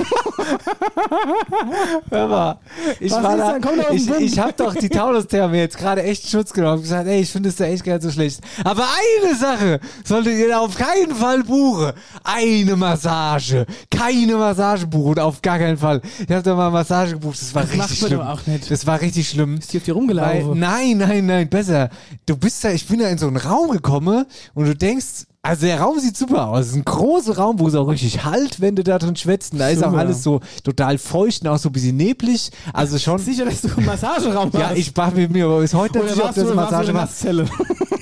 Hör 2.11 2.29
mal, 2.29 2.59
ich 3.01 3.13
Was 3.13 3.23
war 3.23 3.37
da, 3.37 3.59
den 3.59 3.97
ich, 3.97 4.11
ich 4.11 4.39
hab 4.39 4.57
doch 4.57 4.75
die 4.75 4.89
Taunustherme 4.89 5.59
jetzt 5.59 5.77
gerade 5.77 6.03
echt 6.03 6.29
Schutz 6.29 6.53
genommen 6.53 6.77
und 6.77 6.83
gesagt, 6.83 7.07
ey, 7.07 7.21
ich 7.21 7.31
finde 7.31 7.51
es 7.51 7.57
da 7.57 7.65
echt 7.67 7.85
gar 7.85 7.95
nicht 7.95 8.03
so 8.03 8.11
schlecht. 8.11 8.41
Aber 8.65 8.85
eine 9.23 9.35
Sache 9.37 9.81
solltet 10.05 10.39
ihr 10.39 10.49
da 10.49 10.61
auf 10.61 10.75
keinen 10.75 11.15
Fall 11.15 11.43
buchen. 11.45 11.93
Eine 12.23 12.77
Massage. 12.77 13.67
Keine 13.91 14.37
Massage 14.37 14.87
buchen, 14.87 15.19
auf 15.19 15.43
gar 15.43 15.59
keinen 15.59 15.77
Fall. 15.77 16.01
Ich 16.27 16.35
hab 16.35 16.43
da 16.45 16.55
mal 16.55 16.71
Massage 16.71 17.13
gebucht, 17.15 17.39
das 17.41 17.55
war 17.55 17.63
Das 17.63 17.73
richtig 17.73 17.99
schlimm. 17.99 18.21
auch 18.21 18.47
nicht. 18.47 18.71
Das 18.71 18.87
war 18.87 19.01
richtig 19.01 19.29
schlimm. 19.29 19.59
Ist 19.59 19.73
die 19.73 19.79
auf 19.79 19.85
dir 19.85 19.95
Weil, 19.95 19.99
rumgelaufen? 20.01 20.59
nein, 20.59 20.97
nein, 20.99 21.27
nein, 21.27 21.49
besser. 21.49 21.91
Du 22.27 22.37
bist 22.37 22.65
da, 22.65 22.71
ich 22.71 22.87
bin 22.87 23.01
da 23.01 23.09
in 23.09 23.19
so 23.19 23.27
einen 23.27 23.37
Raum 23.37 23.71
gekommen 23.71 24.25
und 24.55 24.67
du 24.67 24.75
denkst, 24.75 25.27
also 25.45 25.67
der 25.67 25.81
Raum 25.81 25.99
sieht 26.01 26.17
super 26.17 26.49
aus. 26.49 26.61
Es 26.63 26.67
ist 26.71 26.77
ein 26.77 26.85
großer 26.85 27.37
Raum, 27.37 27.59
wo 27.61 27.69
es 27.69 27.75
auch 27.75 27.87
richtig 27.87 28.25
halt, 28.25 28.61
wenn 28.61 28.75
du 28.77 28.83
da 28.83 28.99
drin 28.99 29.15
schwätzt. 29.15 29.53
Und 29.53 29.59
Da 29.61 29.69
ist 29.69 29.85
auch 29.85 29.93
alles 29.93 30.23
so 30.23 30.41
total 30.65 30.99
feucht 30.99 31.43
und 31.43 31.49
auch 31.49 31.59
so 31.59 31.69
ein 31.69 31.73
bisschen 31.73 31.97
neblig. 31.97 32.51
Also 32.73 32.99
schon. 32.99 33.19
Sicher, 33.19 33.45
dass 33.45 33.61
du 33.61 33.69
einen 33.77 33.87
Massageraum 33.87 34.51
Ja, 34.55 34.71
hast. 34.71 34.79
ich 34.79 34.97
war 34.97 35.11
mit 35.13 35.31
mir 35.31 35.45
aber 35.45 35.61
bis 35.61 35.75
heute 35.75 36.01
nicht, 36.03 36.21
ob 36.21 36.35
das 36.35 36.55
Massage 36.55 36.93
war. 36.95 37.09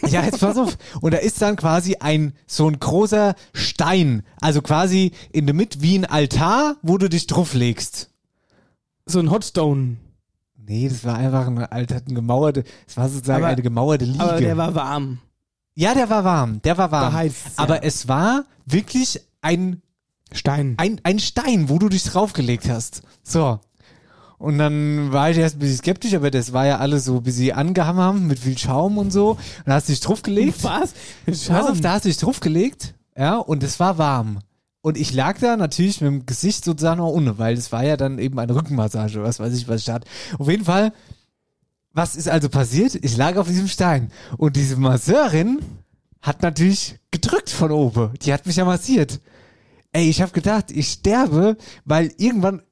Ja, 0.09 0.25
jetzt 0.25 0.41
pass 0.41 0.59
auf. 0.59 0.77
Und 1.01 1.15
da 1.15 1.19
ist 1.19 1.41
dann 1.41 1.57
quasi 1.57 1.97
ein, 2.01 2.33
so 2.47 2.69
ein 2.69 2.79
großer 2.79 3.35
Stein. 3.55 4.25
Also 4.41 4.61
quasi 4.61 5.13
in 5.33 5.47
der 5.47 5.55
Mitte 5.55 5.81
wie 5.81 5.97
ein 5.97 6.05
Altar, 6.05 6.77
wo 6.83 6.99
du 6.99 7.09
dich 7.09 7.27
drauflegst. 7.29 8.11
so 9.07 9.21
ein 9.21 9.31
Hotstone. 9.31 9.97
Nee, 10.67 10.89
das 10.89 11.05
war 11.05 11.17
einfach 11.17 11.47
ein 11.47 11.59
alter, 11.59 11.97
ein 12.07 12.15
gemauerte, 12.15 12.65
es 12.87 12.97
war 12.97 13.09
sozusagen 13.09 13.43
Aber- 13.45 13.53
eine 13.53 13.63
gemauerte 13.63 14.05
Liege. 14.05 14.23
Aber 14.23 14.39
der 14.41 14.57
war 14.57 14.75
warm. 14.75 15.19
Ja, 15.75 15.95
der 15.95 16.11
war 16.11 16.25
warm, 16.25 16.61
der 16.63 16.77
war 16.79 16.91
warm. 16.91 17.15
Ja. 17.15 17.31
Aber 17.57 17.85
es 17.85 18.09
war 18.09 18.45
wirklich 18.67 19.21
ein, 19.41 19.83
Stein. 20.33 20.75
ein, 20.79 21.01
ein 21.03 21.19
Stein, 21.19 21.69
wo 21.69 21.79
du 21.79 21.89
dich 21.89 22.05
draufgelegt 22.05 22.69
hast. 22.69 23.03
So. 23.23 23.61
Und 24.39 24.59
dann 24.59 25.13
war 25.13 25.31
ich 25.31 25.39
erst 25.39 25.57
ein 25.57 25.59
bisschen 25.61 25.79
skeptisch, 25.79 26.15
aber 26.15 26.31
das 26.31 26.53
war 26.53 26.67
ja 26.67 26.79
alles 26.79 27.05
so 27.05 27.19
ein 27.19 27.23
bisschen 27.23 27.57
angehammt 27.57 28.27
mit 28.27 28.41
viel 28.41 28.59
Schaum 28.59 28.99
und 28.99 29.13
so. 29.13 29.31
Und 29.31 29.39
da 29.67 29.75
hast 29.75 29.89
du 29.89 29.93
dich 29.93 30.01
draufgelegt. 30.01 30.65
Was? 30.65 30.95
Pass 31.25 31.49
auf, 31.49 31.67
Schaum. 31.69 31.81
da 31.81 31.93
hast 31.93 32.05
du 32.05 32.09
dich 32.09 32.19
draufgelegt, 32.19 32.95
ja, 33.17 33.37
und 33.37 33.63
es 33.63 33.79
war 33.79 33.99
warm. 33.99 34.41
Und 34.81 34.99
ich 34.99 35.15
lag 35.15 35.39
da 35.39 35.57
natürlich 35.57 36.01
mit 36.01 36.11
dem 36.11 36.27
Gesicht 36.27 36.65
sozusagen 36.65 37.01
auch 37.01 37.13
ohne, 37.13 37.39
weil 37.39 37.57
es 37.57 37.71
war 37.71 37.85
ja 37.85 37.97
dann 37.97 38.19
eben 38.19 38.37
eine 38.41 38.53
Rückenmassage, 38.53 39.23
was 39.23 39.39
weiß 39.39 39.55
ich, 39.55 39.69
was 39.69 39.83
ich 39.83 39.91
hatte. 39.91 40.09
Auf 40.39 40.49
jeden 40.49 40.65
Fall, 40.65 40.93
was 41.95 42.17
ist 42.17 42.29
also 42.29 42.49
passiert? 42.49 42.95
Ich 43.03 43.17
lag 43.17 43.37
auf 43.37 43.47
diesem 43.49 43.69
Stein 43.69 44.11
und 44.39 44.57
diese 44.57 44.77
Masseurin 44.77 45.61
hat 46.21 46.43
natürlich 46.43 46.97
gedrückt 47.11 47.51
von 47.51 47.71
oben. 47.71 48.11
Die 48.23 48.33
hat 48.33 48.47
mich 48.47 48.57
ja 48.57 48.65
massiert. 48.65 49.21
Ey, 49.93 50.09
ich 50.09 50.23
habe 50.23 50.33
gedacht, 50.33 50.71
ich 50.71 50.89
sterbe, 50.89 51.57
weil 51.85 52.13
irgendwann 52.17 52.63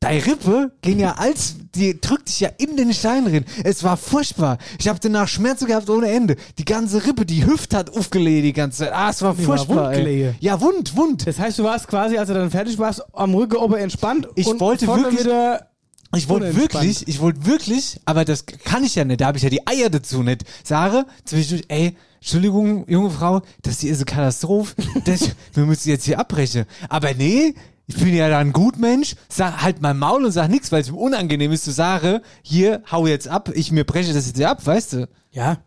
deine 0.00 0.24
Rippe 0.24 0.72
ging 0.82 0.98
ja 0.98 1.12
als, 1.12 1.56
die 1.74 2.00
drückt 2.00 2.28
dich 2.28 2.40
ja 2.40 2.48
in 2.58 2.76
den 2.76 2.92
Stein 2.94 3.26
rein. 3.26 3.44
Es 3.62 3.84
war 3.84 3.96
furchtbar. 3.96 4.58
Ich 4.78 4.88
habe 4.88 4.98
danach 5.00 5.28
Schmerzen 5.28 5.66
gehabt 5.66 5.88
ohne 5.90 6.10
Ende. 6.10 6.36
Die 6.58 6.64
ganze 6.64 7.04
Rippe, 7.06 7.26
die 7.26 7.44
Hüfte 7.46 7.76
hat 7.76 7.90
aufgelegt 7.96 8.44
die 8.44 8.52
ganze 8.54 8.78
Zeit. 8.84 8.92
Ah, 8.92 9.10
es 9.10 9.20
war 9.22 9.36
war 9.36 9.44
furchtbar. 9.44 9.88
wundgelege. 9.88 10.34
Ja, 10.40 10.60
wund, 10.60 10.96
wund. 10.96 11.26
Das 11.26 11.38
heißt, 11.38 11.58
du 11.58 11.64
warst 11.64 11.88
quasi, 11.88 12.16
als 12.16 12.28
du 12.28 12.34
dann 12.34 12.50
fertig 12.50 12.78
warst, 12.78 13.02
am 13.14 13.34
Rücken 13.34 13.56
oben 13.56 13.74
entspannt 13.74 14.26
Ich 14.34 14.46
und 14.46 14.60
wollte 14.60 14.86
wirklich- 14.86 15.20
wieder 15.20 15.68
Ich 16.16 16.28
wollte 16.28 16.56
wirklich, 16.56 17.06
ich 17.08 17.20
wollte 17.20 17.46
wirklich, 17.46 18.00
aber 18.04 18.24
das 18.24 18.46
kann 18.46 18.84
ich 18.84 18.94
ja 18.94 19.04
nicht, 19.04 19.20
da 19.20 19.26
habe 19.26 19.38
ich 19.38 19.44
ja 19.44 19.50
die 19.50 19.66
Eier 19.66 19.90
dazu 19.90 20.22
nicht. 20.22 20.44
Sage 20.64 21.06
zwischendurch, 21.24 21.64
ey, 21.68 21.96
Entschuldigung, 22.20 22.88
junge 22.88 23.10
Frau, 23.10 23.42
das 23.62 23.80
hier 23.80 23.92
ist 23.92 23.98
eine 23.98 24.06
Katastrophe, 24.06 24.74
das, 25.04 25.30
wir 25.54 25.64
müssen 25.64 25.88
jetzt 25.88 26.04
hier 26.04 26.18
abbrechen. 26.18 26.64
Aber 26.88 27.14
nee, 27.14 27.54
ich 27.86 27.96
bin 27.96 28.14
ja 28.14 28.28
da 28.28 28.38
ein 28.38 28.52
Gutmensch, 28.52 29.14
sag 29.28 29.62
halt 29.62 29.80
mein 29.80 29.98
Maul 29.98 30.24
und 30.24 30.32
sag 30.32 30.48
nichts, 30.48 30.72
weil 30.72 30.80
es 30.80 30.90
mir 30.90 30.98
unangenehm 30.98 31.52
ist 31.52 31.64
zu 31.64 31.70
sagen, 31.70 32.20
hier, 32.42 32.82
hau 32.90 33.06
jetzt 33.06 33.28
ab, 33.28 33.50
ich 33.54 33.70
mir 33.70 33.84
breche 33.84 34.12
das 34.12 34.26
jetzt 34.26 34.36
hier 34.36 34.50
ab, 34.50 34.64
weißt 34.66 34.92
du? 34.94 35.08
Ja. 35.30 35.58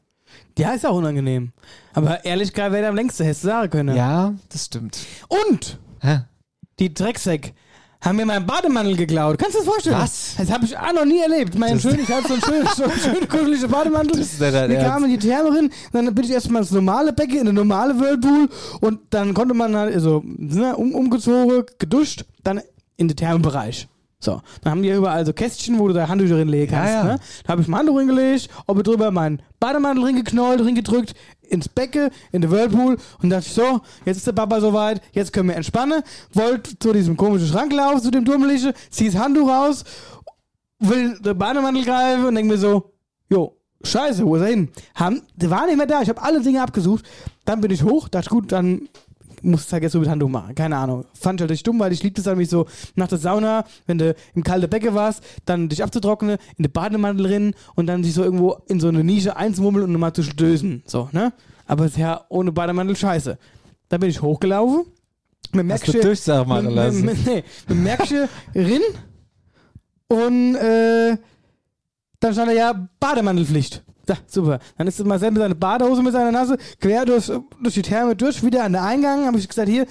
Ja, 0.58 0.72
ist 0.72 0.86
auch 0.86 0.98
unangenehm. 0.98 1.54
Aber 1.94 2.26
Ehrlichkeit 2.26 2.72
wäre 2.72 2.88
am 2.88 2.96
längsten, 2.96 3.24
hättest 3.24 3.46
du 3.46 3.48
sagen 3.48 3.70
können. 3.70 3.96
Ja, 3.96 4.34
das 4.50 4.66
stimmt. 4.66 5.00
Und 5.30 5.80
Hä? 6.02 6.22
die 6.80 6.94
Drecksäck 6.94 7.54
haben 8.02 8.16
mir 8.16 8.26
meinen 8.26 8.46
Bademantel 8.46 8.96
geklaut. 8.96 9.38
Kannst 9.38 9.56
du 9.56 9.60
das 9.60 9.68
vorstellen? 9.68 9.98
Was? 9.98 10.36
Das 10.38 10.52
habe 10.52 10.66
ich 10.66 10.78
auch 10.78 10.94
noch 10.94 11.06
nie 11.06 11.20
erlebt. 11.20 11.58
Mein 11.58 11.80
schön, 11.80 12.00
ich 12.00 12.10
hatte 12.10 12.28
so 12.30 12.34
einen 12.34 12.44
schönen, 12.44 12.68
so 12.76 12.84
einen 12.84 12.94
schönen 13.00 13.28
kuscheligen 13.28 13.70
Bademantel. 13.70 14.20
Das 14.20 14.34
ist 14.34 14.40
Wir 14.40 14.78
kamen 14.80 15.06
in 15.06 15.20
die 15.20 15.28
Therme 15.28 15.56
rein, 15.56 15.70
dann 15.92 16.14
bin 16.16 16.24
ich 16.24 16.32
erstmal 16.32 16.62
ins 16.62 16.72
normale 16.72 17.12
Becken, 17.12 17.40
in 17.40 17.46
den 17.48 17.56
normale 17.56 18.00
Whirlpool 18.00 18.48
und 18.80 19.00
dann 19.10 19.34
konnte 19.34 19.54
man 19.54 19.76
halt, 19.76 19.94
also, 19.94 20.24
ne, 20.26 20.76
um, 20.76 20.96
umgezogen, 20.96 21.66
geduscht, 21.78 22.26
dann 22.44 22.62
in 22.96 23.10
den 23.10 23.18
Thermenbereich. 23.18 23.88
So, 24.22 24.42
dann 24.62 24.72
haben 24.72 24.84
die 24.84 24.90
ja 24.90 24.98
überall 24.98 25.26
so 25.26 25.32
Kästchen, 25.32 25.80
wo 25.80 25.88
du 25.88 25.94
da 25.94 26.10
Handtücher 26.10 26.36
drinlegen 26.36 26.76
kannst. 26.76 26.94
Ja, 26.94 27.00
ja. 27.00 27.14
Ne? 27.14 27.20
Da 27.46 27.52
habe 27.54 27.62
ich 27.62 27.70
mein 27.70 27.80
Handtuch 27.80 28.00
hingelegt, 28.00 28.50
oben 28.68 28.84
drüber 28.84 29.12
meinen 29.12 29.42
Bademantel 29.62 30.06
hingeknollt, 30.08 30.62
hingedrückt, 30.62 31.16
ins 31.50 31.70
Becken, 31.70 32.10
in 32.32 32.42
den 32.42 32.52
Whirlpool 32.52 32.98
und 33.22 33.30
dachte 33.30 33.48
ich 33.48 33.54
so, 33.54 33.82
jetzt 34.06 34.18
ist 34.18 34.28
der 34.28 34.34
Papa 34.34 34.62
soweit, 34.62 35.02
jetzt 35.14 35.34
können 35.34 35.50
wir 35.50 35.56
entspannen. 35.56 36.02
Wollt 36.34 36.78
zu 36.80 36.94
diesem 36.94 37.18
komischen 37.18 37.48
Schrank 37.48 37.74
laufen, 37.74 38.02
zu 38.02 38.12
dem 38.12 38.26
Turmliche, 38.26 38.74
zieh 38.90 39.10
das 39.10 39.22
Handtuch 39.22 39.50
raus, 39.50 39.84
will 40.80 41.20
den 41.20 41.38
Bademantel 41.38 41.84
greifen 41.84 42.26
und 42.26 42.36
denke 42.36 42.54
mir 42.54 42.58
so, 42.58 42.94
jo, 43.30 43.58
scheiße, 43.84 44.26
wo 44.26 44.36
ist 44.36 44.42
er 44.42 44.48
hin? 44.48 44.70
Haben, 44.96 45.22
der 45.36 45.50
war 45.50 45.66
nicht 45.66 45.78
mehr 45.78 45.86
da, 45.86 46.02
ich 46.02 46.10
habe 46.10 46.22
alle 46.22 46.42
Dinge 46.42 46.62
abgesucht. 46.62 47.06
Dann 47.46 47.62
bin 47.62 47.72
ich 47.72 47.84
hoch, 47.84 48.08
dachte 48.08 48.30
gut, 48.30 48.52
dann 48.52 48.88
muss 49.44 49.66
ich 49.68 49.74
halt 49.74 49.84
jetzt 49.84 49.94
so 49.94 50.00
mit 50.00 50.10
Handtuch 50.10 50.30
machen. 50.30 50.56
Keine 50.56 50.78
Ahnung. 50.78 51.06
Fand 51.14 51.40
ich 51.40 51.42
halt 51.44 51.52
richtig 51.52 51.64
dumm, 51.64 51.80
weil 51.80 51.92
ich 51.92 52.04
liebte 52.04 52.22
es 52.22 52.28
halt 52.28 52.38
mich 52.38 52.50
so 52.50 52.66
nach 52.96 53.08
der 53.08 53.18
Sauna, 53.18 53.66
wenn 53.88 53.98
du 53.98 54.16
im 54.36 54.44
kalten 54.44 54.70
Becken 54.70 54.94
warst, 54.94 55.24
dann 55.46 55.70
dich 55.70 55.84
abzutrocknen, 55.84 56.38
in 56.58 56.64
den 56.64 56.72
Bademantel 56.72 57.26
rein 57.28 57.54
und 57.76 57.88
dann 57.88 58.04
sich 58.04 58.14
so 58.14 58.24
irgendwo 58.24 58.58
in 58.68 58.80
so 58.80 58.88
eine 58.88 59.04
Nische 59.04 59.36
einzumummeln 59.36 59.86
und 59.86 59.92
nochmal 59.94 60.14
zu 60.14 60.24
stößen. 60.24 60.84
So, 60.86 61.10
ne? 61.12 61.34
Aber 61.66 61.86
es 61.86 61.92
ist 61.92 61.98
ja 61.98 62.26
ohne 62.30 62.52
Bademantel 62.52 62.96
scheiße. 62.96 63.38
Dann 63.90 64.00
bin 64.00 64.10
ich 64.10 64.22
hochgelaufen. 64.22 64.86
Mit 65.52 65.72
Hast 65.72 65.88
du 65.88 65.94
Durchsage 66.00 66.48
machen 66.48 66.66
mit- 66.68 66.76
lassen? 66.76 67.06
Mit, 67.06 67.26
nee, 67.26 67.44
mit 67.68 67.78
Merksche 67.80 68.30
rin 68.54 68.82
und 70.08 70.56
äh, 70.56 71.18
dann 72.20 72.34
stand 72.34 72.50
da 72.50 72.54
ja 72.54 72.90
Bademantelpflicht. 73.00 73.84
Da, 74.10 74.16
super. 74.26 74.58
Dann 74.76 74.88
ist 74.88 75.06
Marcel 75.06 75.30
mit 75.30 75.40
seiner 75.40 75.54
Badehose 75.54 76.02
mit 76.02 76.14
seiner 76.14 76.32
Nase 76.32 76.58
quer 76.82 77.06
durch, 77.06 77.32
durch 77.62 77.76
die 77.76 77.84
Therme 77.84 78.16
durch, 78.16 78.44
wieder 78.44 78.64
an 78.64 78.72
der 78.72 78.84
Eingang. 78.84 79.28
Habe 79.28 79.38
ich 79.38 79.48
gesagt, 79.48 79.70
hier, 79.70 79.86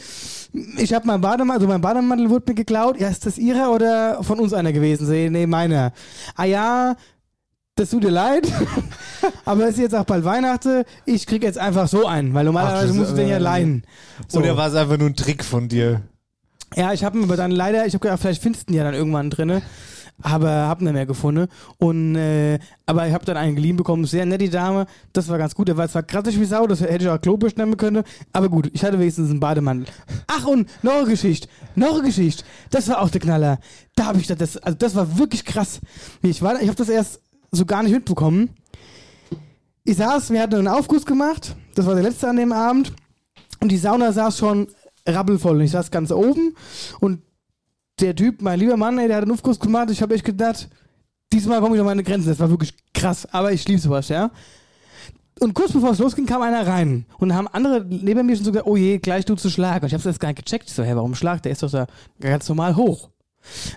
ich 0.77 0.93
habe 0.93 1.07
mein 1.07 1.21
Bademantel, 1.21 1.61
also 1.61 1.69
mein 1.69 1.81
Bademantel 1.81 2.29
wurde 2.29 2.47
mir 2.49 2.55
geklaut. 2.57 2.99
Ja, 2.99 3.09
ist 3.11 3.27
das 3.27 3.39
ihrer 3.39 3.71
oder 3.71 4.25
von 4.25 4.41
uns 4.41 4.53
einer 4.53 4.73
gewesen? 4.73 5.07
See, 5.07 5.31
nee, 5.31 5.47
meiner. 5.47 5.93
Ah 6.35 6.47
ja, 6.47 6.97
das 7.77 7.91
tut 7.91 8.03
dir 8.03 8.11
leid. 8.11 8.51
Aber 9.45 9.69
es 9.69 9.77
ist 9.77 9.83
jetzt 9.83 9.95
auch 9.95 10.05
bald 10.05 10.25
Weihnachten. 10.25 10.83
Ich 11.05 11.25
krieg 11.25 11.45
jetzt 11.45 11.59
einfach 11.59 11.87
so 11.87 12.05
einen, 12.09 12.35
weil 12.35 12.45
normalerweise 12.45 12.93
musst 12.95 13.13
du 13.13 13.17
den 13.17 13.29
ja 13.29 13.37
äh, 13.37 13.41
leihen. 13.41 13.85
So. 14.27 14.41
Oder 14.41 14.57
war 14.57 14.67
es 14.67 14.75
einfach 14.75 14.99
nur 14.99 15.11
ein 15.11 15.15
Trick 15.17 15.45
von 15.45 15.69
dir? 15.69 16.03
Ja, 16.75 16.93
ich 16.93 17.05
habe 17.05 17.17
ihn 17.17 17.25
aber 17.25 17.37
dann 17.37 17.53
leider, 17.53 17.87
ich 17.87 17.95
habe 17.95 18.03
gedacht, 18.03 18.21
vielleicht 18.21 18.43
findest 18.43 18.69
du 18.69 18.73
ihn 18.73 18.79
ja 18.79 18.85
dann 18.85 18.95
irgendwann 18.95 19.31
drinne, 19.31 19.63
aber 20.23 20.69
hab 20.69 20.81
nicht 20.81 20.93
mehr 20.93 21.07
gefunden. 21.07 21.49
Und 21.79 22.17
äh, 22.17 22.59
aber 22.87 23.07
ich 23.07 23.13
habe 23.13 23.25
dann 23.25 23.37
einen 23.37 23.55
geliehen 23.55 23.77
bekommen, 23.77 24.05
sehr 24.05 24.27
nett 24.27 24.41
die 24.41 24.51
Dame, 24.51 24.87
das 25.13 25.29
war 25.29 25.39
ganz 25.39 25.55
gut. 25.55 25.69
Der 25.69 25.77
war 25.77 25.89
zwar 25.89 26.03
kratzig 26.03 26.41
wie 26.41 26.45
Sau, 26.45 26.67
das 26.67 26.81
hätte 26.81 27.05
ich 27.05 27.09
auch 27.09 27.21
Klobisch 27.21 27.57
nehmen 27.57 27.77
können, 27.77 28.03
aber 28.33 28.49
gut, 28.49 28.71
ich 28.73 28.85
hatte 28.85 28.99
wenigstens 28.99 29.31
einen 29.31 29.41
Bademantel. 29.41 29.87
Ach 30.27 30.47
und 30.47 30.69
noch 30.83 30.95
eine 30.95 31.07
Geschichte, 31.07 31.49
noch 31.75 31.95
eine 31.95 32.05
Geschichte. 32.05 32.45
Das 32.71 32.89
war 32.89 33.01
auch 33.01 33.11
der 33.11 33.21
Knaller. 33.21 33.59
Da 33.95 34.07
habe 34.07 34.19
ich 34.19 34.27
das, 34.27 34.57
also 34.57 34.79
das 34.79 34.95
war 34.95 35.19
wirklich 35.19 35.45
krass. 35.45 35.81
Ich 36.23 36.43
war, 36.43 36.61
ich 36.61 36.69
habe 36.69 36.77
das 36.77 36.89
erst 36.89 37.21
so 37.51 37.65
gar 37.65 37.83
nicht 37.83 37.93
mitbekommen. 37.93 38.51
Ich 39.85 39.97
saß, 39.97 40.31
wir 40.31 40.43
hatten 40.43 40.57
einen 40.57 40.69
Aufguss 40.69 41.07
gemacht, 41.07 41.57
das 41.75 41.87
war 41.87 41.95
der 41.95 42.03
letzte 42.03 42.29
an 42.29 42.37
dem 42.37 42.53
Abend. 42.53 42.93
Und 43.61 43.73
die 43.73 43.79
Sauna 43.79 44.13
saß 44.13 44.39
schon 44.39 44.69
rabbelvoll. 45.07 45.57
Und 45.57 45.63
ich 45.63 45.71
saß 45.71 45.91
ganz 45.91 46.11
oben 46.11 46.55
und 47.01 47.23
der 48.01 48.15
Typ, 48.15 48.43
mein 48.43 48.59
lieber 48.59 48.77
Mann, 48.77 48.99
ey, 48.99 49.09
der 49.09 49.17
hat 49.17 49.23
einen 49.25 49.33
Aufguss 49.33 49.59
gemacht. 49.59 49.91
Ich 49.91 50.03
habe 50.03 50.15
echt 50.15 50.25
gedacht, 50.25 50.69
diesmal 51.33 51.61
komme 51.61 51.75
ich 51.77 51.81
an 51.81 51.87
meine 51.87 52.03
Grenzen. 52.03 52.29
Das 52.29 52.39
war 52.39 52.51
wirklich 52.51 52.75
Krass, 52.99 53.33
aber 53.33 53.53
ich 53.53 53.67
liebe 53.69 53.81
sowas, 53.81 54.09
ja. 54.09 54.31
Und 55.41 55.55
kurz 55.55 55.73
bevor 55.73 55.91
es 55.91 55.99
losging, 55.99 56.27
kam 56.27 56.43
einer 56.43 56.67
rein. 56.67 57.07
Und 57.19 57.33
haben 57.33 57.47
andere 57.47 57.85
neben 57.89 58.27
mir 58.27 58.35
schon 58.35 58.45
so 58.45 58.51
gesagt, 58.51 58.67
oh 58.67 58.77
je, 58.77 58.99
gleich 58.99 59.25
du 59.25 59.37
zu 59.37 59.51
schlagen. 59.51 59.85
Und 59.85 59.87
ich 59.87 59.95
hab's 59.95 60.05
erst 60.05 60.19
gar 60.19 60.29
nicht 60.29 60.45
gecheckt. 60.45 60.69
Ich 60.69 60.75
so, 60.75 60.83
hä, 60.83 60.93
warum 60.95 61.15
Schlag? 61.15 61.43
Der 61.45 61.53
ist 61.53 61.63
doch 61.63 61.71
da 61.71 61.87
ganz 62.19 62.49
normal 62.49 62.75
hoch. 62.75 63.11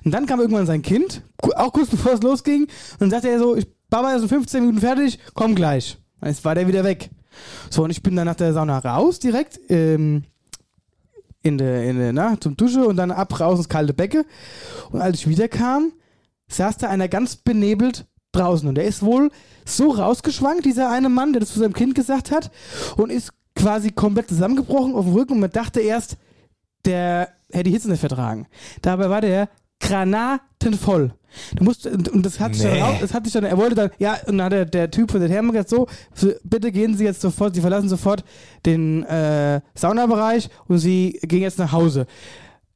Und 0.03 0.11
dann 0.11 0.25
kam 0.25 0.39
irgendwann 0.39 0.65
sein 0.65 0.81
Kind, 0.81 1.21
auch 1.55 1.71
kurz 1.71 1.89
bevor 1.89 2.13
es 2.13 2.23
losging. 2.23 2.63
Und 2.63 3.01
dann 3.01 3.09
sagte 3.11 3.29
er 3.29 3.37
so, 3.37 3.55
ich, 3.55 3.67
Papa 3.91 4.13
ist 4.13 4.23
in 4.23 4.29
15 4.29 4.61
Minuten 4.61 4.79
fertig, 4.79 5.19
komm 5.35 5.53
gleich. 5.53 5.97
Jetzt 6.23 6.43
war 6.43 6.55
der 6.55 6.67
wieder 6.67 6.83
weg. 6.83 7.11
So, 7.69 7.83
und 7.83 7.91
ich 7.91 8.01
bin 8.01 8.15
dann 8.15 8.25
nach 8.25 8.35
der 8.35 8.53
Sauna 8.53 8.79
raus 8.79 9.19
direkt, 9.19 9.59
ähm, 9.69 10.23
in 11.43 11.57
der, 11.57 11.89
in 11.89 11.97
der, 11.97 12.13
na, 12.13 12.39
zum 12.39 12.55
Dusche 12.55 12.85
und 12.85 12.97
dann 12.97 13.11
ab 13.11 13.39
raus 13.39 13.57
ins 13.57 13.69
kalte 13.69 13.93
Becke. 13.93 14.25
Und 14.91 15.01
als 15.01 15.19
ich 15.19 15.27
wiederkam, 15.27 15.93
saß 16.47 16.77
da 16.77 16.89
einer 16.89 17.07
ganz 17.07 17.35
benebelt 17.35 18.05
draußen. 18.31 18.67
Und 18.67 18.75
der 18.75 18.85
ist 18.85 19.03
wohl 19.03 19.31
so 19.65 19.91
rausgeschwankt, 19.91 20.65
dieser 20.65 20.89
eine 20.89 21.09
Mann, 21.09 21.33
der 21.33 21.41
das 21.41 21.53
zu 21.53 21.59
seinem 21.59 21.73
Kind 21.73 21.95
gesagt 21.95 22.31
hat, 22.31 22.51
und 22.97 23.09
ist 23.09 23.31
quasi 23.55 23.91
komplett 23.91 24.29
zusammengebrochen 24.29 24.95
auf 24.95 25.05
dem 25.05 25.13
Rücken 25.13 25.33
und 25.33 25.39
man 25.41 25.51
dachte 25.51 25.81
erst, 25.81 26.17
der 26.85 27.29
hätte 27.51 27.65
die 27.65 27.71
Hitze 27.71 27.89
nicht 27.89 27.99
vertragen. 27.99 28.47
Dabei 28.81 29.09
war 29.09 29.21
der 29.21 29.49
granatenvoll. 29.81 31.13
Du 31.55 31.63
musst, 31.63 31.87
und, 31.87 32.09
und 32.09 32.25
das 32.25 32.39
hat 32.39 32.55
sich 32.55 32.63
dann 32.63 32.73
Nee. 32.73 32.81
auch, 32.81 32.99
das 32.99 33.13
hat 33.13 33.23
sich 33.23 33.33
dann, 33.33 33.45
er 33.45 33.57
wollte 33.57 33.75
dann, 33.75 33.89
ja, 33.99 34.17
und 34.27 34.37
dann 34.37 34.45
hat 34.45 34.51
der, 34.51 34.65
der 34.65 34.91
Typ 34.91 35.11
von 35.11 35.19
der 35.21 35.29
Therme 35.29 35.53
gesagt, 35.53 35.69
so, 35.69 35.87
bitte 36.43 36.71
gehen 36.71 36.95
Sie 36.97 37.05
jetzt 37.05 37.21
sofort, 37.21 37.55
Sie 37.55 37.61
verlassen 37.61 37.87
sofort 37.87 38.23
den 38.65 39.03
äh, 39.03 39.61
Saunabereich 39.73 40.49
und 40.67 40.79
Sie 40.79 41.19
gehen 41.23 41.41
jetzt 41.41 41.57
nach 41.59 41.71
Hause. 41.71 42.05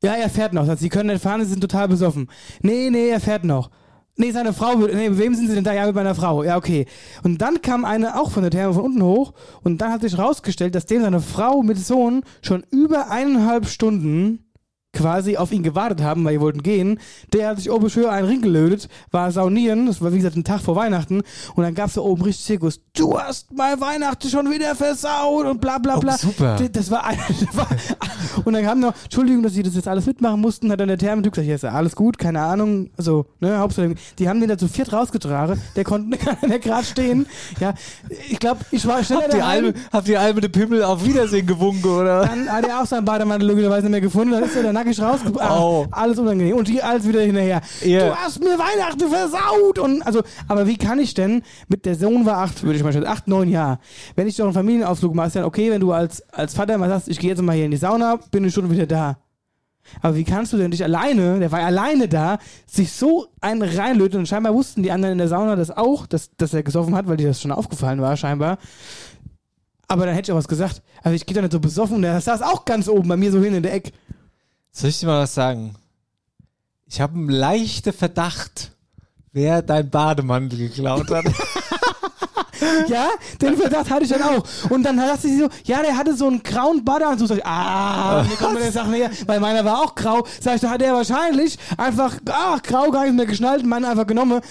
Ja, 0.04 0.14
er 0.14 0.30
fährt 0.30 0.54
noch. 0.54 0.66
Sagt, 0.66 0.80
Sie 0.80 0.90
können 0.90 1.10
nicht 1.10 1.22
fahren, 1.22 1.42
Sie 1.44 1.50
sind 1.50 1.62
total 1.62 1.88
besoffen. 1.90 2.30
Nee, 2.62 2.90
nee, 2.90 3.10
er 3.10 3.20
fährt 3.20 3.44
noch. 3.44 3.72
Nee, 4.18 4.32
seine 4.32 4.54
Frau, 4.54 4.76
nee, 4.78 5.10
mit 5.10 5.20
wem 5.20 5.36
sind 5.36 5.50
Sie 5.50 5.56
denn 5.56 5.66
da? 5.66 5.74
Ja, 5.74 5.86
mit 5.88 5.96
meiner 5.96 6.16
Frau. 6.16 6.44
Ja, 6.44 6.56
okay. 6.56 6.86
Und 7.24 7.42
dann 7.42 7.62
kam 7.62 7.84
eine 7.84 8.18
auch 8.18 8.32
von 8.32 8.44
der 8.44 8.52
Therme 8.52 8.74
von 8.74 8.84
unten 8.84 9.04
hoch 9.04 9.34
und 9.64 9.82
dann 9.82 9.92
hat 9.92 10.02
sich 10.02 10.18
rausgestellt, 10.18 10.74
dass 10.76 10.86
dem 10.86 11.02
seine 11.02 11.20
Frau 11.20 11.62
mit 11.64 11.78
Sohn 11.78 12.22
schon 12.42 12.64
über 12.72 13.12
eineinhalb 13.12 13.68
Stunden 13.68 14.45
quasi 14.96 15.38
auf 15.38 15.52
ihn 15.52 15.62
gewartet 15.62 16.02
haben, 16.02 16.26
weil 16.26 16.34
die 16.34 16.42
wollten 16.42 16.64
gehen. 16.64 17.00
Der 17.34 17.50
hat 17.50 17.58
sich 17.58 17.70
oben 17.70 17.90
schön 17.90 18.06
einen 18.08 18.28
Ring 18.28 18.42
gelötet, 18.42 18.90
war 19.12 19.32
saunieren, 19.32 19.86
das 19.86 20.02
war 20.02 20.12
wie 20.12 20.18
gesagt 20.18 20.36
ein 20.36 20.44
Tag 20.44 20.62
vor 20.62 20.76
Weihnachten 20.76 21.22
und 21.56 21.64
dann 21.64 21.76
gab's 21.76 21.94
da 21.94 22.02
oben 22.02 22.24
richtig 22.24 22.46
Zirkus. 22.46 22.80
Du 22.96 23.20
hast 23.20 23.54
mein 23.54 23.80
Weihnachten 23.80 24.30
schon 24.30 24.50
wieder 24.52 24.74
versaut 24.76 25.46
und 25.46 25.62
bla 25.62 25.78
bla 25.78 25.98
Oh, 25.98 26.00
bla. 26.00 26.18
super. 26.18 26.56
D- 26.56 26.70
Das 26.70 26.90
war, 26.90 27.06
ein, 27.06 27.18
das 27.46 27.56
war 27.58 27.68
und 28.46 28.54
dann 28.54 28.64
kam 28.64 28.80
noch, 28.80 28.94
Entschuldigung, 29.04 29.44
dass 29.44 29.54
sie 29.54 29.64
das 29.64 29.76
jetzt 29.76 29.88
alles 29.88 30.06
mitmachen 30.06 30.40
mussten, 30.42 30.72
hat 30.72 30.80
dann 30.80 30.88
der 30.88 30.98
Thermentyp 30.98 31.34
gesagt, 31.34 31.48
ja, 31.48 31.56
ist 31.56 31.64
ja 31.64 31.72
alles 31.72 31.96
gut, 31.96 32.18
keine 32.18 32.42
Ahnung, 32.42 32.90
also, 32.98 33.26
ne, 33.40 33.58
Hauptsache, 33.60 33.96
die 34.18 34.30
haben 34.30 34.40
den 34.40 34.50
da 34.50 34.58
zu 34.58 34.68
viert 34.68 34.92
rausgetragen, 34.94 35.62
der 35.76 35.84
konnte 35.84 36.10
nicht 36.10 36.62
gerade 36.64 36.86
stehen, 36.86 37.26
ja, 37.60 37.74
ich 38.30 38.40
glaube, 38.40 38.62
ich 38.72 38.86
war 38.88 39.04
schneller 39.04 39.24
Habt 39.24 39.34
ihr, 39.34 39.40
daheim. 39.40 39.66
Albe, 39.66 39.80
habt 39.92 40.08
ihr 40.08 40.20
Albe 40.22 40.42
de 40.42 40.50
Pimmel 40.50 40.84
auf 40.84 41.04
Wiedersehen 41.06 41.46
gewunken, 41.46 41.90
oder? 41.90 42.26
Dann 42.26 42.50
hat 42.50 42.66
er 42.68 42.82
auch 42.82 42.86
seinen 42.86 43.06
Bademantel 43.06 43.48
logischerweise 43.50 43.84
nicht 43.84 43.92
mehr 43.92 44.02
gefunden. 44.02 44.32
Dann 44.34 44.44
ist 44.44 44.56
er 44.56 44.64
da 44.64 44.74
nackig 44.86 45.02
rausge... 45.02 45.32
Ah, 45.42 45.60
Oh. 45.60 45.88
Alles 45.92 46.18
unangenehm. 46.20 46.56
Und 46.56 46.68
die 46.68 46.82
alles 46.82 47.08
wieder 47.08 47.22
hinterher. 47.22 47.62
Ja. 47.84 48.08
Du 48.10 48.16
hast 48.16 48.40
mir 48.40 48.58
Weihnachten 48.58 49.10
versaut! 49.10 49.80
Und 49.80 50.02
also, 50.04 50.22
aber 50.48 50.68
wie 50.68 50.78
kann 50.78 51.00
ich 51.00 51.14
denn, 51.14 51.42
mit 51.68 51.86
der 51.86 51.96
Sohn 51.96 52.26
war 52.26 52.38
acht, 52.38 52.64
würde 52.64 52.78
ich 52.78 52.84
mal 52.84 52.94
schätzen, 52.94 53.08
acht, 53.08 53.28
neun 53.28 53.50
Jahre. 53.50 53.80
Wenn 54.16 54.28
ich 54.28 54.36
doch 54.38 54.46
einen 54.46 54.54
Familienausflug 54.54 55.14
mache, 55.16 55.28
ist 55.28 55.36
dann 55.36 55.44
okay, 55.46 55.72
wenn 55.72 55.82
du 55.82 55.92
als, 55.92 56.22
als 56.30 56.54
Vater 56.54 56.78
mal 56.78 56.90
sagst, 56.90 57.08
ich 57.08 57.20
gehe 57.20 57.30
jetzt 57.30 57.42
mal 57.42 57.56
hier 57.56 57.66
in 57.66 57.72
die 57.72 57.78
Sauna, 57.78 58.20
bin 58.32 58.44
eine 58.44 58.52
Stunde 58.52 58.72
wieder 58.72 58.88
da. 58.88 59.18
Aber 60.02 60.16
wie 60.16 60.24
kannst 60.24 60.52
du 60.52 60.58
denn 60.58 60.72
dich 60.72 60.84
alleine, 60.84 61.38
der 61.40 61.52
war 61.52 61.60
alleine 61.60 62.08
da, 62.08 62.40
sich 62.66 62.92
so 62.92 63.28
einen 63.40 63.62
reinlöten 63.62 64.18
und 64.20 64.26
scheinbar 64.28 64.54
wussten 64.56 64.82
die 64.82 64.92
anderen 64.92 65.14
in 65.14 65.18
der 65.20 65.28
Sauna 65.28 65.56
das 65.56 65.70
auch, 65.70 66.08
dass, 66.08 66.36
dass 66.38 66.56
er 66.56 66.64
gesoffen 66.64 66.96
hat, 66.96 67.08
weil 67.08 67.18
dir 67.18 67.28
das 67.28 67.40
schon 67.40 67.52
aufgefallen 67.52 68.02
war, 68.02 68.18
scheinbar. 68.18 68.58
Aber 69.88 70.08
dann 70.08 70.16
hätte 70.16 70.32
ich 70.32 70.34
auch 70.34 70.38
was 70.40 70.48
gesagt. 70.48 70.82
Also 71.04 71.16
ich 71.16 71.28
gehe 71.28 71.36
doch 71.36 71.44
nicht 71.44 71.52
so 71.52 71.60
besoffen 71.60 71.98
und 71.98 72.02
der 72.02 72.20
saß 72.20 72.42
auch 72.42 72.66
ganz 72.66 72.88
oben 72.88 73.08
bei 73.08 73.18
mir 73.18 73.32
so 73.32 73.40
hin 73.40 73.54
in 73.54 73.62
der 73.62 73.76
Ecke. 73.76 73.92
Soll 74.76 74.90
ich 74.90 75.00
dir 75.00 75.06
mal 75.06 75.22
was 75.22 75.34
sagen? 75.34 75.74
Ich 76.86 77.00
habe 77.00 77.14
einen 77.14 77.30
leichten 77.30 77.94
Verdacht, 77.94 78.74
wer 79.32 79.62
dein 79.62 79.90
Bademantel 79.90 80.60
geklaut 80.60 81.10
hat. 81.10 81.26
Ja, 82.88 83.10
den 83.42 83.58
Verdacht 83.58 83.90
hatte 83.90 84.04
ich 84.04 84.10
dann 84.10 84.22
auch. 84.22 84.44
Und 84.70 84.84
dann 84.84 84.98
dachte 84.98 85.28
sie 85.28 85.40
so, 85.40 85.50
ja, 85.66 85.82
der 85.82 85.96
hatte 85.98 86.16
so 86.16 86.28
einen 86.28 86.42
grauen 86.42 86.84
Badeanzug. 86.84 87.28
Sag 87.28 87.38
ich, 87.38 87.46
ah, 87.46 88.26
mir 88.28 88.36
kommt 88.38 88.54
mir 88.54 88.62
der 88.62 88.72
Sache 88.72 88.90
näher, 88.90 89.12
weil 89.28 89.40
meiner 89.40 89.64
war 89.64 89.82
auch 89.82 89.94
grau. 89.94 90.26
Sag 90.42 90.56
ich, 90.56 90.62
da 90.62 90.72
hat 90.72 90.82
er 90.82 90.94
wahrscheinlich 90.94 91.58
einfach, 91.78 92.18
ach, 92.30 92.62
grau 92.64 92.90
gar 92.92 93.04
nicht 93.06 93.16
mehr 93.16 93.26
geschnallt, 93.28 93.66
meinen 93.66 93.86
einfach 93.86 94.08
genommen. 94.08 94.42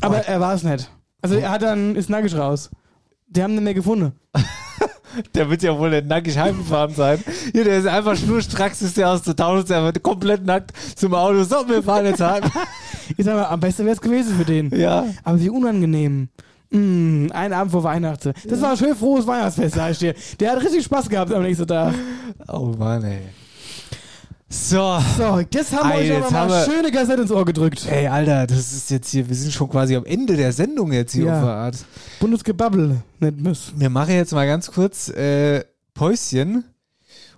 Aber 0.00 0.18
er 0.18 0.40
war 0.40 0.54
es 0.54 0.62
nicht. 0.62 0.90
Also 1.20 1.36
er 1.36 1.50
hat 1.50 1.62
dann, 1.62 1.94
ist 1.94 2.08
nackig 2.08 2.34
raus. 2.34 2.70
Die 3.26 3.42
haben 3.42 3.54
nicht 3.54 3.64
mehr 3.64 3.74
gefunden. 3.74 4.12
Der 5.34 5.48
wird 5.50 5.62
ja 5.62 5.76
wohl 5.78 5.90
nicht 5.90 6.06
nackig 6.06 6.36
heimgefahren 6.38 6.94
sein. 6.94 7.22
Hier, 7.52 7.64
der 7.64 7.78
ist 7.78 7.86
einfach 7.86 8.16
schnurstracks, 8.16 8.82
ist 8.82 8.96
der 8.96 9.10
aus 9.10 9.22
der 9.22 9.36
Taunus, 9.36 9.66
der 9.66 9.82
wird 9.84 10.02
komplett 10.02 10.44
nackt 10.44 10.72
zum 10.96 11.14
Auto. 11.14 11.42
So, 11.44 11.68
wir 11.68 11.82
fahren 11.82 12.06
jetzt 12.06 12.20
heim. 12.20 12.42
Ich 13.16 13.24
sag 13.24 13.36
mal, 13.36 13.46
am 13.46 13.58
besten 13.58 13.86
wäre 13.86 13.94
es 13.94 14.02
gewesen 14.02 14.36
für 14.36 14.44
den. 14.44 14.68
Ja. 14.78 15.06
Aber 15.24 15.40
wie 15.40 15.48
unangenehm. 15.48 16.28
Mm, 16.70 17.28
ein 17.32 17.54
Abend 17.54 17.72
vor 17.72 17.82
Weihnachten. 17.82 18.34
Das 18.46 18.60
war 18.60 18.72
ein 18.72 18.76
schön 18.76 18.94
frohes 18.94 19.26
Weihnachtsfest, 19.26 19.76
sag 19.76 19.92
ich 19.92 19.98
dir. 19.98 20.14
Der 20.38 20.52
hat 20.52 20.62
richtig 20.62 20.84
Spaß 20.84 21.08
gehabt 21.08 21.32
am 21.32 21.42
nächsten 21.42 21.66
Tag. 21.66 21.94
Oh 22.48 22.74
Mann, 22.78 23.02
ey. 23.04 23.20
So. 24.50 24.98
So, 25.18 25.40
jetzt 25.52 25.76
haben 25.76 25.90
wir 25.90 25.94
Ey, 25.96 26.00
euch 26.00 26.08
jetzt 26.08 26.32
aber 26.32 26.48
mal 26.48 26.66
wir- 26.66 26.72
schöne 26.72 26.90
Kassette 26.90 27.20
ins 27.22 27.30
Ohr 27.30 27.44
gedrückt. 27.44 27.86
Ey, 27.90 28.06
Alter, 28.08 28.46
das 28.46 28.72
ist 28.72 28.90
jetzt 28.90 29.10
hier, 29.10 29.28
wir 29.28 29.36
sind 29.36 29.52
schon 29.52 29.68
quasi 29.68 29.94
am 29.94 30.06
Ende 30.06 30.36
der 30.36 30.52
Sendung 30.52 30.90
jetzt 30.92 31.12
hier 31.12 31.26
Ja. 31.26 31.36
auf 31.38 31.44
der 31.44 31.52
Art. 31.54 31.76
Bundesgebabbel 32.20 33.02
nennt 33.20 33.42
man's. 33.42 33.72
Wir 33.76 33.90
machen 33.90 34.14
jetzt 34.14 34.32
mal 34.32 34.46
ganz 34.46 34.70
kurz 34.72 35.10
äh, 35.10 35.64
Päuschen 35.92 36.64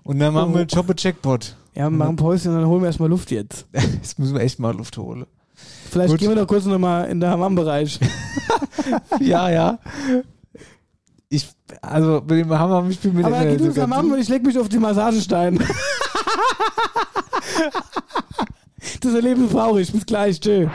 und 0.05 0.21
dann 0.21 0.33
machen 0.35 0.51
Oh. 0.51 0.55
wir 0.55 0.61
einen 0.61 0.69
Job-Checkpot. 0.69 1.57
Ja, 1.75 1.85
wir 1.85 1.91
machen 1.91 2.15
Päuschen 2.15 2.53
und 2.53 2.59
dann 2.61 2.69
holen 2.69 2.83
wir 2.83 2.87
erstmal 2.87 3.09
Luft 3.09 3.31
jetzt. 3.33 3.67
Jetzt 3.73 4.19
müssen 4.19 4.35
wir 4.35 4.41
echt 4.43 4.59
mal 4.61 4.75
Luft 4.77 4.97
holen. 4.99 5.25
Vielleicht 5.91 6.11
Gut. 6.11 6.19
gehen 6.21 6.29
wir 6.29 6.37
doch 6.37 6.47
kurz 6.47 6.65
nochmal 6.65 7.09
in 7.09 7.19
den 7.21 7.29
Hammam-Bereich. 7.31 7.99
ja, 9.21 9.51
ja. 9.51 9.79
Ich, 11.29 11.49
also 11.83 12.21
mit 12.27 12.39
dem 12.39 12.51
Hammer, 12.57 12.85
ich 12.89 12.99
bin 12.99 13.15
mit 13.15 13.25
Aber 13.25 13.41
dem 13.41 13.51
geh 13.51 13.57
du 13.57 13.65
ins 13.67 13.79
Hammam 13.79 14.11
und 14.13 14.19
ich 14.21 14.29
leg 14.29 14.45
mich 14.45 14.59
auf 14.59 14.69
die 14.69 14.79
Massagestein. 14.79 15.59
das 19.01 19.15
Erlebnis 19.15 19.51
brauche 19.51 19.81
ich. 19.81 19.93
Bis 19.93 20.07
gleich. 20.07 20.41
Tschö. 20.41 20.69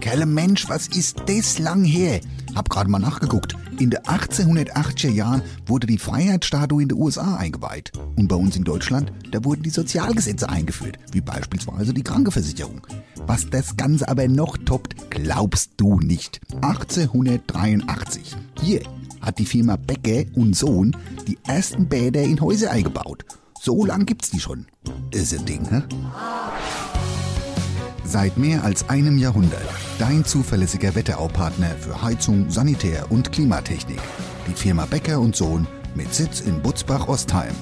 Kerle 0.00 0.26
Mensch, 0.26 0.68
was 0.68 0.88
ist 0.88 1.22
das 1.26 1.58
lang 1.58 1.84
her? 1.84 2.20
Hab 2.54 2.68
gerade 2.68 2.90
mal 2.90 2.98
nachgeguckt. 2.98 3.56
In 3.78 3.90
den 3.90 4.00
1880er 4.00 5.10
Jahren 5.10 5.42
wurde 5.66 5.86
die 5.86 5.96
Freiheitsstatue 5.96 6.82
in 6.82 6.88
den 6.88 6.98
USA 6.98 7.36
eingeweiht. 7.36 7.92
Und 8.16 8.28
bei 8.28 8.36
uns 8.36 8.56
in 8.56 8.64
Deutschland, 8.64 9.12
da 9.30 9.42
wurden 9.44 9.62
die 9.62 9.70
Sozialgesetze 9.70 10.48
eingeführt, 10.48 10.98
wie 11.12 11.20
beispielsweise 11.20 11.94
die 11.94 12.02
Krankenversicherung. 12.02 12.86
Was 13.26 13.48
das 13.48 13.76
Ganze 13.76 14.08
aber 14.08 14.28
noch 14.28 14.58
toppt, 14.58 15.10
glaubst 15.10 15.72
du 15.78 15.98
nicht. 15.98 16.40
1883. 16.60 18.36
Hier 18.60 18.82
hat 19.20 19.38
die 19.38 19.46
Firma 19.46 19.76
Becker 19.76 20.24
und 20.34 20.54
Sohn 20.54 20.94
die 21.26 21.38
ersten 21.46 21.88
Bäder 21.88 22.22
in 22.22 22.40
Häuser 22.40 22.70
eingebaut. 22.70 23.24
So 23.64 23.84
lang 23.84 24.06
gibt's 24.06 24.30
die 24.30 24.40
schon. 24.40 24.66
Ist 25.12 25.32
ein 25.32 25.44
Ding, 25.44 25.62
ne? 25.70 25.84
Seit 28.04 28.36
mehr 28.36 28.64
als 28.64 28.88
einem 28.88 29.18
Jahrhundert 29.18 29.62
dein 30.00 30.24
zuverlässiger 30.24 30.96
Wetteraupartner 30.96 31.70
für 31.78 32.02
Heizung, 32.02 32.50
Sanitär 32.50 33.12
und 33.12 33.30
Klimatechnik. 33.30 34.00
Die 34.48 34.54
Firma 34.54 34.86
Becker 34.86 35.20
und 35.20 35.36
Sohn 35.36 35.68
mit 35.94 36.12
Sitz 36.12 36.40
in 36.40 36.60
Butzbach-Ostheim. 36.60 37.54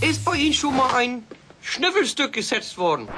Ist 0.00 0.24
bei 0.24 0.36
Ihnen 0.36 0.54
schon 0.54 0.74
mal 0.76 0.94
ein 0.94 1.22
Schnüffelstück 1.60 2.32
gesetzt 2.32 2.78
worden? 2.78 3.08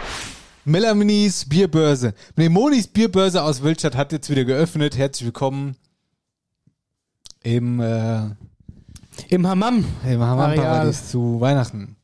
Melaminis 0.64 1.48
Bierbörse. 1.48 2.12
Nee, 2.34 2.48
Monis 2.48 2.88
Bierbörse 2.88 3.40
aus 3.42 3.62
Wildstadt 3.62 3.94
hat 3.94 4.10
jetzt 4.12 4.28
wieder 4.30 4.44
geöffnet. 4.44 4.98
Herzlich 4.98 5.26
willkommen 5.26 5.76
im, 7.44 7.78
äh, 7.80 8.30
Im 9.28 9.46
Hammam. 9.46 9.84
im 10.04 10.20
Areal. 10.20 10.56
Hammerparadies 10.56 11.08
zu 11.10 11.40
Weihnachten. 11.40 11.95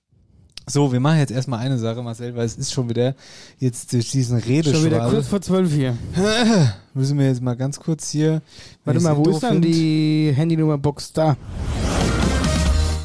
So, 0.69 0.93
wir 0.93 1.01
machen 1.01 1.19
jetzt 1.19 1.33
erstmal 1.33 1.59
eine 1.59 1.77
Sache, 1.77 2.03
Marcel, 2.03 2.37
weil 2.37 2.47
es 2.47 2.57
ist 2.57 2.73
schon 2.73 2.89
wieder 2.89 3.15
jetzt 3.59 3.93
durch 3.93 4.11
diesen 4.11 4.41
Schon 4.41 4.49
wieder 4.49 4.67
Redeschwall. 4.71 5.11
kurz 5.11 5.29
vor 5.29 5.41
zwölf 5.41 5.73
hier. 5.73 5.97
Müssen 6.95 7.19
wir 7.19 7.27
jetzt 7.27 7.43
mal 7.43 7.57
ganz 7.57 7.81
kurz 7.81 8.11
hier. 8.11 8.43
Warte 8.85 9.01
mal, 9.01 9.17
wo 9.17 9.29
ist 9.29 9.43
dann 9.43 9.55
find. 9.55 9.65
die 9.65 10.33
Handynummer-Box 10.37 11.15
da? 11.15 11.37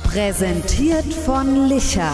Präsentiert 0.03 1.11
von 1.25 1.67
Licher. 1.67 2.13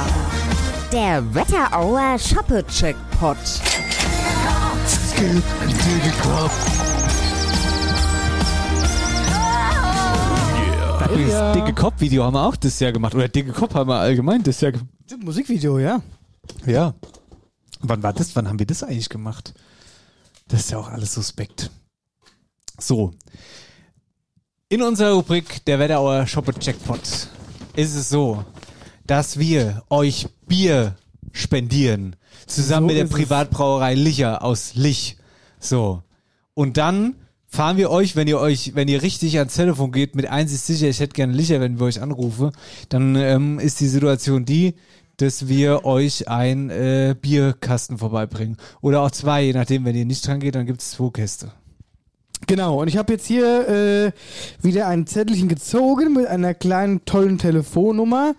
Der 0.94 1.24
Wetterauer 1.34 2.18
Shoppe-Checkpot. 2.18 3.38
Übrigens, 11.10 11.32
ja. 11.32 11.54
dicke 11.54 11.74
Kopf-Video 11.74 12.24
haben 12.24 12.34
wir 12.34 12.48
auch 12.48 12.56
das 12.56 12.80
Jahr 12.80 12.92
gemacht. 12.92 13.14
Oder 13.14 13.28
dicke 13.28 13.52
Kopf 13.52 13.74
haben 13.76 13.90
wir 13.90 13.98
allgemein 13.98 14.42
das 14.42 14.62
Jahr 14.62 14.72
gemacht. 14.72 14.88
Musikvideo, 15.20 15.80
ja. 15.80 16.02
Ja. 16.66 16.94
Wann 17.82 18.04
war 18.04 18.14
das? 18.14 18.36
Wann 18.36 18.48
haben 18.48 18.60
wir 18.60 18.66
das 18.66 18.84
eigentlich 18.84 19.10
gemacht? 19.10 19.54
Das 20.48 20.62
ist 20.62 20.72
ja 20.72 20.78
auch 20.78 20.90
alles 20.90 21.14
suspekt. 21.14 21.72
So. 22.80 23.14
In 24.70 24.82
unserer 24.82 25.14
Rubrik 25.14 25.64
der 25.66 25.80
Wetterauer 25.80 26.26
Shoppe 26.26 26.54
Jackpot 26.60 27.02
ist 27.76 27.96
es 27.96 28.10
so, 28.10 28.44
dass 29.06 29.38
wir 29.38 29.84
euch 29.90 30.28
Bier 30.48 30.96
spendieren. 31.32 32.16
Zusammen 32.48 32.90
So 32.90 32.96
mit 32.96 32.98
der. 32.98 33.06
Privatbrauerei 33.16 33.94
Licher 33.96 34.44
aus 34.44 34.76
Lich. 34.76 35.18
So. 35.60 36.04
Und 36.54 36.78
dann 36.78 37.16
fahren 37.54 37.78
wir 37.78 37.92
euch, 37.92 38.16
wenn 38.16 38.28
ihr 38.28 38.40
euch, 38.40 38.72
wenn 38.74 38.88
ihr 38.88 39.04
richtig 39.04 39.38
ans 39.38 39.54
Telefon 39.54 39.92
geht, 39.92 40.16
mit 40.16 40.26
eins 40.26 40.52
ist 40.52 40.66
sicher, 40.66 40.88
ich 40.88 41.00
hätte 41.00 41.14
gerne 41.14 41.34
Licher, 41.34 41.62
wenn 41.62 41.80
wir 41.80 41.86
euch 41.86 42.02
anrufen, 42.02 42.52
dann 42.90 43.16
ähm, 43.16 43.60
ist 43.60 43.80
die 43.80 43.88
Situation 43.88 44.44
die, 44.44 44.74
dass 45.18 45.48
wir 45.48 45.86
euch 45.86 46.28
ein 46.28 46.72
äh, 46.72 47.16
Bierkasten 47.20 48.00
vorbeibringen. 48.00 48.58
Oder 48.82 49.04
auch 49.04 49.12
zwei, 49.12 49.44
je 49.44 49.54
nachdem, 49.54 49.86
wenn 49.86 49.96
ihr 49.96 50.06
nicht 50.06 50.26
dran 50.26 50.40
geht, 50.40 50.56
dann 50.56 50.66
gibt 50.66 50.82
es 50.82 50.92
zwei 50.92 51.12
Käste. 51.12 51.52
Genau, 52.48 52.82
und 52.82 52.88
ich 52.88 52.98
habe 52.98 53.14
jetzt 53.14 53.28
hier 53.28 53.70
äh, 53.70 54.12
wieder 54.62 54.88
ein 54.88 55.06
Zettelchen 55.06 55.48
gezogen 55.48 56.14
mit 56.14 56.26
einer 56.26 56.56
kleinen, 56.56 57.06
tollen 57.06 57.38
Telefonnummer. 57.38 58.34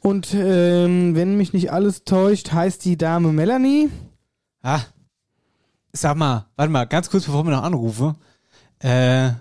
Und 0.00 0.32
ähm, 0.32 1.16
wenn 1.16 1.36
mich 1.36 1.52
nicht 1.52 1.72
alles 1.72 2.04
täuscht, 2.04 2.52
heißt 2.52 2.84
die 2.84 2.96
Dame 2.96 3.32
Melanie. 3.32 3.90
Ah, 4.62 4.80
sag 5.92 6.16
mal, 6.16 6.46
warte 6.54 6.70
mal, 6.70 6.84
ganz 6.84 7.10
kurz, 7.10 7.24
bevor 7.24 7.44
wir 7.44 7.50
noch 7.50 7.64
anrufen. 7.64 8.14
Äh, 8.84 9.32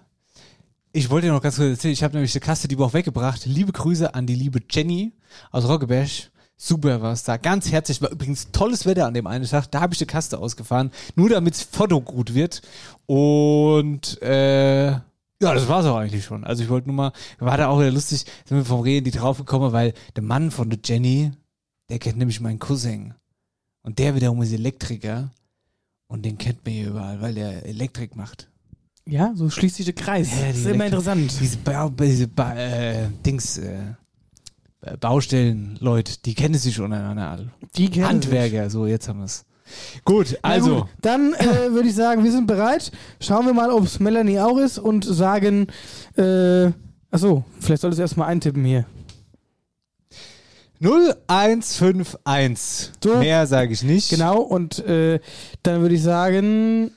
ich 0.93 1.09
wollte 1.09 1.27
dir 1.27 1.33
noch 1.33 1.41
ganz 1.41 1.57
kurz 1.57 1.69
erzählen, 1.69 1.91
ich 1.93 2.03
habe 2.03 2.13
nämlich 2.13 2.33
eine 2.33 2.39
Kaste 2.39 2.67
die 2.69 2.77
Woche 2.77 2.93
weggebracht. 2.93 3.45
Liebe 3.45 3.73
Grüße 3.73 4.13
an 4.15 4.25
die 4.25 4.35
liebe 4.35 4.61
Jenny 4.69 5.11
aus 5.51 5.67
Roggeberg. 5.67 6.31
Super 6.55 7.01
war's 7.01 7.23
da. 7.23 7.35
Ganz 7.35 7.69
herzlich. 7.69 8.01
War 8.01 8.11
übrigens 8.11 8.51
tolles 8.51 8.85
Wetter 8.85 9.05
an 9.05 9.13
dem 9.13 9.27
einen 9.27 9.45
Tag. 9.45 9.69
Da 9.71 9.81
habe 9.81 9.93
ich 9.93 9.99
eine 9.99 10.07
Kaste 10.07 10.37
ausgefahren. 10.37 10.91
Nur 11.15 11.27
damit's 11.27 11.61
Foto 11.61 11.99
gut 11.99 12.33
wird. 12.33 12.61
Und 13.05 14.21
äh, 14.21 14.91
ja, 14.91 15.01
das 15.39 15.67
war's 15.67 15.87
auch 15.87 15.97
eigentlich 15.97 16.23
schon. 16.23 16.45
Also 16.45 16.63
ich 16.63 16.69
wollte 16.69 16.87
nur 16.87 16.95
mal, 16.95 17.11
war 17.39 17.57
da 17.57 17.67
auch 17.67 17.79
wieder 17.79 17.91
lustig, 17.91 18.25
sind 18.45 18.57
wir 18.57 18.63
vom 18.63 18.79
Reden 18.79 19.03
die 19.03 19.11
draufgekommen, 19.11 19.73
weil 19.73 19.93
der 20.15 20.23
Mann 20.23 20.51
von 20.51 20.69
der 20.69 20.79
Jenny, 20.81 21.33
der 21.89 21.99
kennt 21.99 22.17
nämlich 22.17 22.39
meinen 22.39 22.59
Cousin. 22.59 23.13
Und 23.81 23.99
der 23.99 24.15
wiederum 24.15 24.41
ist 24.41 24.53
Elektriker. 24.53 25.31
Und 26.07 26.23
den 26.23 26.37
kennt 26.37 26.63
man 26.63 26.73
hier 26.73 26.89
überall, 26.89 27.19
weil 27.19 27.33
der 27.33 27.65
Elektrik 27.65 28.15
macht. 28.15 28.47
Ja, 29.05 29.33
so 29.35 29.49
schließt 29.49 29.75
sich 29.75 29.85
der 29.85 29.95
Kreis. 29.95 30.29
Ja, 30.39 30.47
das 30.47 30.57
ist 30.57 30.65
immer 30.65 30.85
interessant. 30.85 31.33
Diese, 31.39 31.57
ba 31.57 31.89
diese 31.89 32.27
ba 32.27 32.55
äh, 32.55 33.09
Dings, 33.25 33.57
äh, 33.57 33.95
Baustellen, 34.99 35.77
Leute, 35.79 36.13
die 36.25 36.33
kennen 36.33 36.55
sich 36.55 36.79
untereinander 36.79 37.29
alle. 37.29 37.51
Die 37.75 37.89
kennen 37.89 38.07
Handwerker, 38.07 38.69
so 38.69 38.85
jetzt 38.85 39.07
haben 39.07 39.19
wir's. 39.19 39.45
Gut, 40.03 40.37
Na 40.43 40.49
also, 40.49 40.81
gut, 40.81 40.89
dann 41.01 41.33
äh, 41.33 41.71
würde 41.71 41.87
ich 41.87 41.95
sagen, 41.95 42.23
wir 42.23 42.31
sind 42.31 42.47
bereit. 42.47 42.91
Schauen 43.19 43.45
wir 43.45 43.53
mal, 43.53 43.71
ob 43.71 43.85
es 43.85 43.99
Melanie 43.99 44.39
auch 44.39 44.57
ist 44.57 44.77
und 44.77 45.05
sagen, 45.05 45.67
äh, 46.17 46.71
achso, 47.11 47.45
vielleicht 47.59 47.81
soll 47.81 47.91
es 47.91 47.99
erstmal 47.99 48.29
eintippen 48.29 48.65
hier. 48.65 48.85
0151. 50.81 52.91
So. 53.01 53.17
Mehr 53.17 53.47
sage 53.47 53.71
ich 53.71 53.83
nicht. 53.83 54.09
Genau, 54.09 54.41
und 54.41 54.79
äh, 54.79 55.21
dann 55.63 55.81
würde 55.81 55.95
ich 55.95 56.03
sagen, 56.03 56.91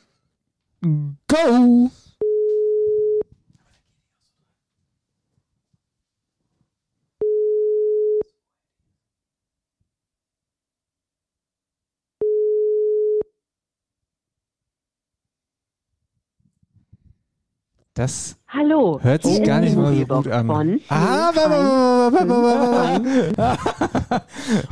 go! 0.87 1.91
Das 17.95 18.37
Hallo. 18.49 19.01
hört 19.03 19.23
sich 19.23 19.43
gar 19.43 19.61
nicht 19.61 19.73
die 19.73 19.79
mal 19.79 19.95
so 19.97 20.05
gut 20.05 20.29
an. 20.29 20.47
Von 20.47 20.81
Ah, 20.89 21.31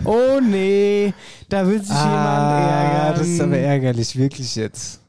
Oh 0.05 0.41
nee, 0.43 1.15
da 1.49 1.67
will 1.67 1.81
sich 1.81 1.89
jemand 1.89 2.03
Ah, 2.07 2.83
ärgern. 3.09 3.19
das 3.19 3.27
ist 3.29 3.41
aber 3.41 3.57
ärgerlich, 3.57 4.17
wirklich 4.17 4.55
jetzt. 4.57 5.01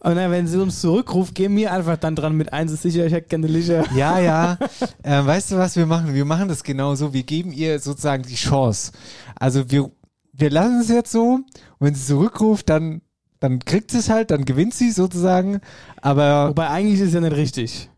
Und 0.00 0.14
dann, 0.16 0.30
wenn 0.30 0.46
sie 0.46 0.60
uns 0.60 0.80
zurückruft, 0.80 1.34
gehen 1.34 1.56
wir 1.56 1.72
einfach 1.72 1.96
dann 1.96 2.14
dran 2.14 2.36
mit 2.36 2.52
eins 2.52 2.70
ist 2.70 2.82
sicher, 2.82 3.06
ich 3.06 3.12
hätte 3.12 3.28
gerne 3.28 3.46
Licher. 3.46 3.84
Ja, 3.94 4.18
ja. 4.18 4.58
ähm, 5.04 5.26
weißt 5.26 5.52
du, 5.52 5.56
was 5.56 5.74
wir 5.76 5.86
machen? 5.86 6.14
Wir 6.14 6.24
machen 6.24 6.48
das 6.48 6.62
genauso. 6.62 7.12
Wir 7.12 7.22
geben 7.22 7.50
ihr 7.52 7.80
sozusagen 7.80 8.22
die 8.22 8.34
Chance. 8.34 8.92
Also 9.34 9.70
wir, 9.70 9.90
wir 10.32 10.50
lassen 10.50 10.80
es 10.80 10.88
jetzt 10.88 11.10
so. 11.12 11.22
Und 11.22 11.46
wenn 11.80 11.94
sie 11.94 12.06
zurückruft, 12.06 12.68
dann, 12.68 13.00
dann 13.40 13.58
kriegt 13.60 13.90
sie 13.90 13.98
es 13.98 14.10
halt, 14.10 14.30
dann 14.30 14.44
gewinnt 14.44 14.74
sie 14.74 14.90
sozusagen. 14.90 15.60
Aber 16.02 16.50
Wobei 16.50 16.68
eigentlich 16.68 17.00
ist 17.00 17.08
es 17.08 17.14
ja 17.14 17.20
nicht 17.20 17.36
richtig. 17.36 17.90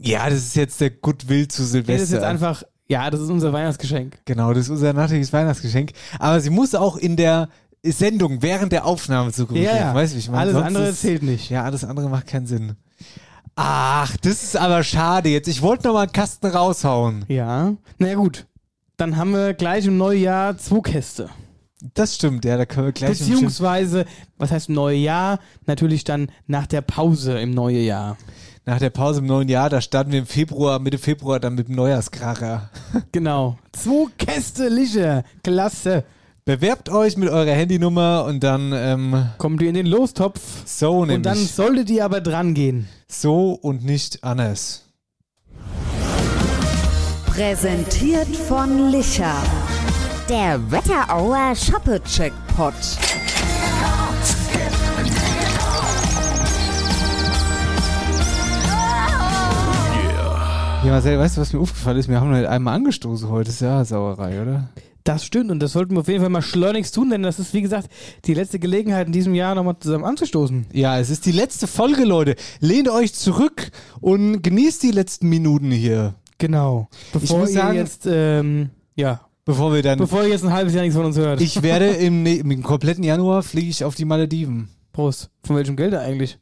ja, 0.00 0.28
das 0.28 0.38
ist 0.38 0.56
jetzt 0.56 0.80
der 0.80 0.90
Goodwill 0.90 1.48
zu 1.48 1.64
Silvester. 1.64 1.92
Das 1.92 2.02
ist 2.02 2.12
jetzt 2.12 2.24
einfach, 2.24 2.62
ja, 2.88 3.08
das 3.10 3.20
ist 3.20 3.30
unser 3.30 3.52
Weihnachtsgeschenk. 3.52 4.18
Genau, 4.24 4.52
das 4.52 4.64
ist 4.64 4.70
unser 4.70 4.92
nachträgliches 4.94 5.32
Weihnachtsgeschenk. 5.32 5.92
Aber 6.18 6.40
sie 6.40 6.50
muss 6.50 6.74
auch 6.74 6.96
in 6.96 7.16
der 7.16 7.48
Sendung 7.84 8.42
während 8.42 8.72
der 8.72 8.84
Aufnahme 8.86 9.32
zurückrufen. 9.32 9.64
Ja, 9.64 9.76
ja. 9.76 9.94
Weißt 9.94 10.14
du, 10.14 10.18
ich 10.18 10.28
meine? 10.28 10.40
Alles 10.42 10.52
Sonst 10.54 10.66
andere 10.66 10.88
ist- 10.88 11.00
zählt 11.00 11.22
nicht. 11.22 11.50
Ja, 11.50 11.64
alles 11.64 11.84
andere 11.84 12.08
macht 12.08 12.26
keinen 12.28 12.46
Sinn. 12.46 12.76
Ach, 13.54 14.16
das 14.18 14.42
ist 14.42 14.56
aber 14.56 14.82
schade 14.84 15.28
jetzt. 15.28 15.48
Ich 15.48 15.60
wollte 15.62 15.86
noch 15.88 15.94
mal 15.94 16.02
einen 16.02 16.12
Kasten 16.12 16.46
raushauen. 16.46 17.24
Ja. 17.28 17.74
Na 17.98 18.08
ja, 18.08 18.14
gut. 18.14 18.46
Dann 18.96 19.16
haben 19.16 19.32
wir 19.32 19.52
gleich 19.54 19.84
im 19.86 19.98
Neujahr 19.98 20.56
zwei 20.58 20.80
Käste. 20.80 21.28
Das 21.94 22.14
stimmt, 22.14 22.44
ja, 22.44 22.56
da 22.56 22.64
können 22.64 22.86
wir 22.86 22.92
gleich 22.92 23.20
im 23.20 23.26
Beziehungsweise, 23.28 24.04
was 24.38 24.52
heißt 24.52 24.68
neue 24.68 24.96
Jahr? 24.96 25.40
Natürlich 25.66 26.04
dann 26.04 26.30
nach 26.46 26.66
der 26.68 26.80
Pause 26.80 27.40
im 27.40 27.50
neue 27.50 27.80
Jahr. 27.80 28.16
Nach 28.64 28.78
der 28.78 28.90
Pause 28.90 29.18
im 29.18 29.26
neuen 29.26 29.48
Jahr, 29.48 29.68
da 29.68 29.80
starten 29.80 30.12
wir 30.12 30.20
im 30.20 30.26
Februar, 30.26 30.78
Mitte 30.78 30.98
Februar 30.98 31.40
dann 31.40 31.56
mit 31.56 31.66
dem 31.66 31.74
Neujahrskracher. 31.74 32.70
Genau. 33.12 33.58
Zwei 33.72 34.06
Käste 34.16 34.68
Licher. 34.68 35.24
Klasse. 35.42 36.04
Bewerbt 36.44 36.88
euch 36.88 37.16
mit 37.16 37.28
eurer 37.28 37.52
Handynummer 37.52 38.24
und 38.26 38.40
dann 38.42 38.72
ähm, 38.74 39.26
Kommt 39.38 39.62
ihr 39.62 39.68
in 39.68 39.74
den 39.74 39.86
Lostopf. 39.86 40.40
so 40.66 40.98
Und 41.02 41.08
dann 41.24 41.34
nämlich. 41.34 41.52
solltet 41.52 41.88
ihr 41.88 42.04
aber 42.04 42.20
dran 42.20 42.52
gehen. 42.54 42.88
So 43.08 43.52
und 43.52 43.84
nicht 43.84 44.24
anders. 44.24 44.86
Präsentiert 47.26 48.34
von 48.48 48.90
Licher. 48.90 49.36
Der 50.28 50.58
Wetterauer 50.70 51.54
Shoppe-Checkpot. 51.54 52.74
Ja, 60.84 60.90
Marcel, 60.90 61.16
weißt 61.16 61.36
du, 61.36 61.40
was 61.42 61.52
mir 61.52 61.60
aufgefallen 61.60 61.98
ist? 61.98 62.08
Wir 62.08 62.20
haben 62.20 62.32
halt 62.32 62.46
einmal 62.46 62.74
angestoßen 62.74 63.28
heute. 63.28 63.44
Das 63.46 63.54
ist 63.54 63.60
ja 63.60 63.84
Sauerei, 63.84 64.42
oder? 64.42 64.68
Das 65.04 65.24
stimmt 65.24 65.50
und 65.50 65.60
das 65.60 65.72
sollten 65.72 65.94
wir 65.94 66.00
auf 66.00 66.08
jeden 66.08 66.20
Fall 66.20 66.28
mal 66.30 66.42
schleunigst 66.42 66.94
tun, 66.94 67.10
denn 67.10 67.22
das 67.22 67.38
ist, 67.40 67.52
wie 67.54 67.62
gesagt, 67.62 67.88
die 68.24 68.34
letzte 68.34 68.58
Gelegenheit 68.58 69.08
in 69.08 69.12
diesem 69.12 69.34
Jahr 69.34 69.54
nochmal 69.54 69.76
zusammen 69.80 70.04
anzustoßen. 70.04 70.66
Ja, 70.72 70.98
es 71.00 71.10
ist 71.10 71.26
die 71.26 71.32
letzte 71.32 71.66
Folge, 71.66 72.04
Leute. 72.04 72.36
Lehnt 72.60 72.88
euch 72.88 73.12
zurück 73.14 73.70
und 74.00 74.42
genießt 74.42 74.82
die 74.82 74.92
letzten 74.92 75.28
Minuten 75.28 75.70
hier. 75.72 76.14
Genau. 76.38 76.88
Bevor 77.12 77.40
muss 77.40 77.50
ihr 77.50 77.54
sagen- 77.56 77.76
jetzt, 77.78 78.06
ähm, 78.08 78.70
ja, 78.94 79.20
Bevor 79.44 79.74
wir 79.74 79.82
dann. 79.82 79.98
bevor 79.98 80.22
ihr 80.22 80.28
jetzt 80.28 80.44
ein 80.44 80.52
halbes 80.52 80.72
Jahr 80.72 80.82
nichts 80.82 80.96
von 80.96 81.04
uns 81.06 81.16
hört. 81.16 81.40
ich 81.40 81.62
werde 81.62 81.86
im, 81.86 82.22
ne- 82.22 82.36
im 82.36 82.62
kompletten 82.62 83.02
Januar 83.02 83.42
fliege 83.42 83.70
ich 83.70 83.84
auf 83.84 83.96
die 83.96 84.04
Malediven. 84.04 84.68
Prost. 84.92 85.30
Von 85.44 85.56
welchem 85.56 85.74
Geld 85.74 85.94
eigentlich? 85.94 86.38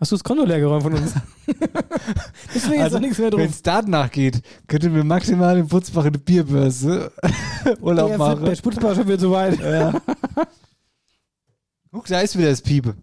Hast 0.00 0.12
du 0.12 0.16
das 0.16 0.22
Konto 0.24 0.44
leer 0.44 0.60
geräumt 0.60 0.82
von 0.84 0.94
uns? 0.94 1.12
Deswegen 2.54 2.74
ist 2.74 2.82
Also, 2.82 2.96
da 2.96 3.00
nichts 3.00 3.18
mehr 3.18 3.32
Wenn 3.32 3.38
drauf. 3.38 3.50
es 3.50 3.62
danach 3.62 4.10
geht, 4.10 4.42
könnten 4.68 4.94
wir 4.94 5.02
maximal 5.02 5.58
in 5.58 5.66
Putzbach 5.66 6.04
eine 6.04 6.18
Bierbörse 6.18 7.10
Urlaub 7.80 8.08
Der, 8.10 8.18
machen. 8.18 8.44
der 8.44 8.54
Sputzbau 8.54 8.94
schon 8.94 9.06
wieder 9.06 9.18
zu 9.18 9.30
weit. 9.32 9.58
Ja. 9.62 10.00
Guck, 11.90 12.06
da 12.06 12.20
ist 12.20 12.36
wieder 12.38 12.50
das 12.50 12.60
Piepe. 12.62 12.94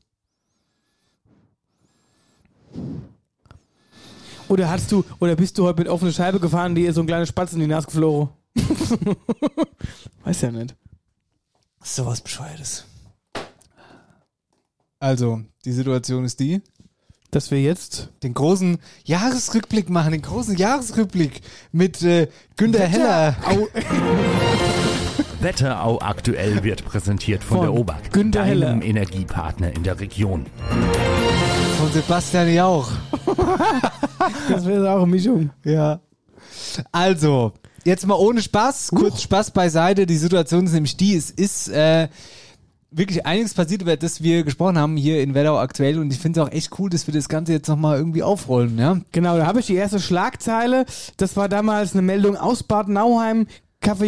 Oder 4.47 4.69
hast 4.69 4.91
du, 4.91 5.03
oder 5.19 5.35
bist 5.35 5.57
du 5.57 5.65
heute 5.65 5.79
mit 5.79 5.87
offener 5.89 6.11
Scheibe 6.11 6.39
gefahren, 6.39 6.75
die 6.75 6.83
ist 6.85 6.95
so 6.95 7.01
ein 7.01 7.07
kleiner 7.07 7.25
Spatz 7.25 7.53
in 7.53 7.59
die 7.59 7.67
Nase 7.67 7.87
geflogen? 7.87 8.29
Weiß 10.23 10.41
ja 10.41 10.51
nicht. 10.51 10.75
So 11.83 12.05
was 12.05 12.21
Bescheuertes. 12.21 12.85
Also, 14.99 15.41
die 15.65 15.71
Situation 15.71 16.25
ist 16.25 16.39
die, 16.39 16.61
Dass 17.35 17.51
wir 17.51 17.61
jetzt 17.61 18.11
den 18.23 18.33
großen 18.33 18.77
Jahresrückblick 19.03 19.89
machen, 19.89 20.13
den 20.13 20.21
großen 20.21 20.55
Jahresrückblick 20.55 21.41
mit 21.73 22.01
äh, 22.01 22.29
Günter 22.55 22.87
Heller. 22.87 23.35
Au, 23.43 23.67
Wetterau 25.41 25.99
aktuell 25.99 26.63
wird 26.63 26.85
präsentiert 26.85 27.43
von, 27.43 27.57
Von 27.57 27.65
der 27.65 27.73
OBAK, 27.73 28.13
Günter 28.13 28.39
deinem 28.39 28.79
Heller. 28.79 28.83
Energiepartner 28.85 29.75
in 29.75 29.83
der 29.83 29.99
Region. 29.99 30.45
Von 31.77 31.91
Sebastian 31.91 32.53
Jauch. 32.53 32.89
das 34.49 34.65
wäre 34.65 34.91
auch 34.91 35.03
eine 35.03 35.07
Mischung. 35.07 35.49
Ja. 35.65 35.99
Also, 36.93 37.51
jetzt 37.83 38.07
mal 38.07 38.15
ohne 38.15 38.41
Spaß, 38.41 38.91
kurz 38.95 39.21
Spaß 39.23 39.51
beiseite. 39.51 40.05
Die 40.05 40.15
Situation 40.15 40.67
ist 40.67 40.71
nämlich 40.71 40.95
die, 40.95 41.17
es 41.17 41.31
ist 41.31 41.67
äh, 41.67 42.07
wirklich 42.91 43.25
einiges 43.25 43.53
passiert, 43.53 43.81
über 43.81 43.97
das 43.97 44.23
wir 44.23 44.43
gesprochen 44.43 44.77
haben 44.77 44.97
hier 44.97 45.21
in 45.21 45.33
Wetterau 45.33 45.59
aktuell 45.59 45.99
und 45.99 46.11
ich 46.11 46.19
finde 46.19 46.39
es 46.39 46.47
auch 46.47 46.51
echt 46.51 46.79
cool, 46.79 46.89
dass 46.89 47.07
wir 47.07 47.13
das 47.13 47.29
Ganze 47.29 47.51
jetzt 47.51 47.67
nochmal 47.67 47.97
irgendwie 47.97 48.23
aufrollen, 48.23 48.77
ja? 48.77 48.99
Genau, 49.11 49.37
da 49.37 49.45
habe 49.45 49.59
ich 49.59 49.65
die 49.65 49.75
erste 49.75 49.99
Schlagzeile. 49.99 50.85
Das 51.17 51.35
war 51.35 51.49
damals 51.49 51.93
eine 51.93 52.01
Meldung 52.01 52.37
aus 52.37 52.63
Bad 52.63 52.87
Nauheim, 52.87 53.47
Café 53.81 54.05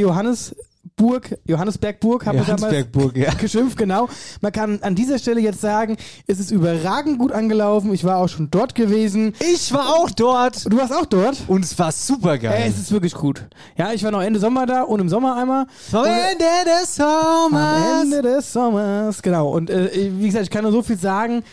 Johannesburg, 1.00 1.38
Johannesbergburg, 1.46 2.26
haben 2.26 2.40
wir 2.40 2.46
damals 2.56 2.88
ja. 3.16 3.32
geschimpft, 3.36 3.78
genau. 3.78 4.10
Man 4.42 4.52
kann 4.52 4.80
an 4.82 4.96
dieser 4.96 5.20
Stelle 5.20 5.40
jetzt 5.40 5.62
sagen, 5.62 5.96
es 6.26 6.40
ist 6.40 6.50
überragend 6.50 7.20
gut 7.20 7.32
angelaufen. 7.32 7.94
Ich 7.94 8.04
war 8.04 8.18
auch 8.18 8.28
schon 8.28 8.50
dort 8.50 8.74
gewesen. 8.74 9.34
Ich 9.40 9.72
war 9.72 9.90
auch 9.90 10.10
dort 10.10 10.66
Du 10.72 10.76
warst 10.78 10.92
auch 10.92 11.06
dort? 11.06 11.38
und 11.48 11.64
es 11.64 11.78
war 11.78 11.92
super 11.92 12.40
geil. 12.40 12.64
Äh, 12.64 12.68
es 12.70 12.80
ist 12.80 12.92
wirklich 12.92 13.14
gut. 13.14 13.44
Ja, 13.78 13.94
ich 13.94 14.04
war 14.04 14.10
noch 14.10 14.22
Ende 14.24 14.40
Sommer 14.40 14.66
da 14.66 14.82
und 14.82 15.00
im 15.00 15.08
Sommer 15.08 15.36
einmal. 15.36 15.68
Vom 15.92 16.02
Und- 16.02 16.08
Ende 16.08 16.46
des 16.66 17.00
Am 17.00 17.52
Sommers. 17.52 18.02
Ende 18.02 18.22
des 18.24 18.54
Sommers, 18.54 19.22
genau. 19.22 19.50
Und 19.52 19.70
äh, 19.70 19.92
wie 20.18 20.26
gesagt, 20.26 20.46
ich 20.46 20.50
kann 20.52 20.64
nur 20.64 20.72
so 20.72 20.82
viel 20.82 20.98
sagen. 20.98 21.44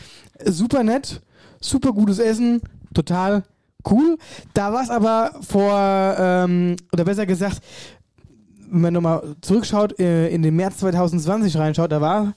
Super 0.47 0.82
nett, 0.82 1.20
super 1.61 1.92
gutes 1.92 2.18
Essen, 2.18 2.62
total 2.95 3.42
cool. 3.90 4.16
Da 4.55 4.72
war 4.72 4.82
es 4.82 4.88
aber 4.90 5.32
vor, 5.47 6.16
ähm, 6.18 6.76
oder 6.95 7.05
besser 7.05 7.26
gesagt, 7.26 7.59
man 8.80 8.94
nochmal 8.94 9.36
zurückschaut, 9.40 9.98
äh, 9.98 10.28
in 10.28 10.42
den 10.42 10.56
März 10.56 10.78
2020 10.78 11.56
reinschaut, 11.56 11.92
da 11.92 12.00
war 12.00 12.34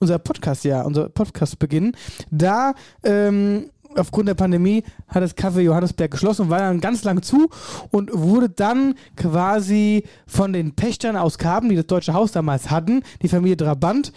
unser 0.00 0.18
Podcast 0.18 0.64
ja, 0.64 0.82
unser 0.82 1.08
Podcastbeginn. 1.08 1.92
Da, 2.30 2.74
ähm, 3.02 3.70
aufgrund 3.98 4.28
der 4.28 4.34
Pandemie 4.34 4.82
hat 5.08 5.22
das 5.22 5.36
Café 5.36 5.60
Johannesberg 5.60 6.10
geschlossen 6.10 6.42
und 6.42 6.50
war 6.50 6.58
dann 6.60 6.80
ganz 6.80 7.04
lang 7.04 7.22
zu 7.22 7.48
und 7.90 8.10
wurde 8.12 8.48
dann 8.48 8.94
quasi 9.16 10.04
von 10.26 10.52
den 10.52 10.74
Pächtern 10.74 11.16
aus 11.16 11.38
Karben, 11.38 11.68
die 11.68 11.76
das 11.76 11.86
Deutsche 11.86 12.14
Haus 12.14 12.32
damals 12.32 12.70
hatten, 12.70 13.02
die 13.22 13.28
Familie 13.28 13.56
Trabant, 13.56 14.12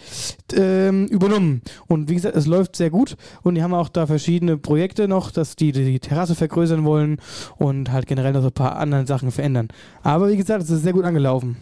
ähm, 0.54 1.06
übernommen. 1.06 1.62
Und 1.86 2.08
wie 2.08 2.14
gesagt, 2.14 2.36
es 2.36 2.46
läuft 2.46 2.76
sehr 2.76 2.90
gut 2.90 3.16
und 3.42 3.54
die 3.54 3.62
haben 3.62 3.74
auch 3.74 3.88
da 3.88 4.06
verschiedene 4.06 4.56
Projekte 4.56 5.08
noch, 5.08 5.30
dass 5.30 5.56
die 5.56 5.72
die 5.72 6.00
Terrasse 6.00 6.34
vergrößern 6.34 6.84
wollen 6.84 7.18
und 7.56 7.90
halt 7.90 8.06
generell 8.06 8.32
noch 8.32 8.42
so 8.42 8.48
ein 8.48 8.52
paar 8.52 8.76
andere 8.76 9.06
Sachen 9.06 9.30
verändern. 9.30 9.68
Aber 10.02 10.28
wie 10.28 10.36
gesagt, 10.36 10.62
es 10.62 10.70
ist 10.70 10.82
sehr 10.82 10.92
gut 10.92 11.04
angelaufen. 11.04 11.56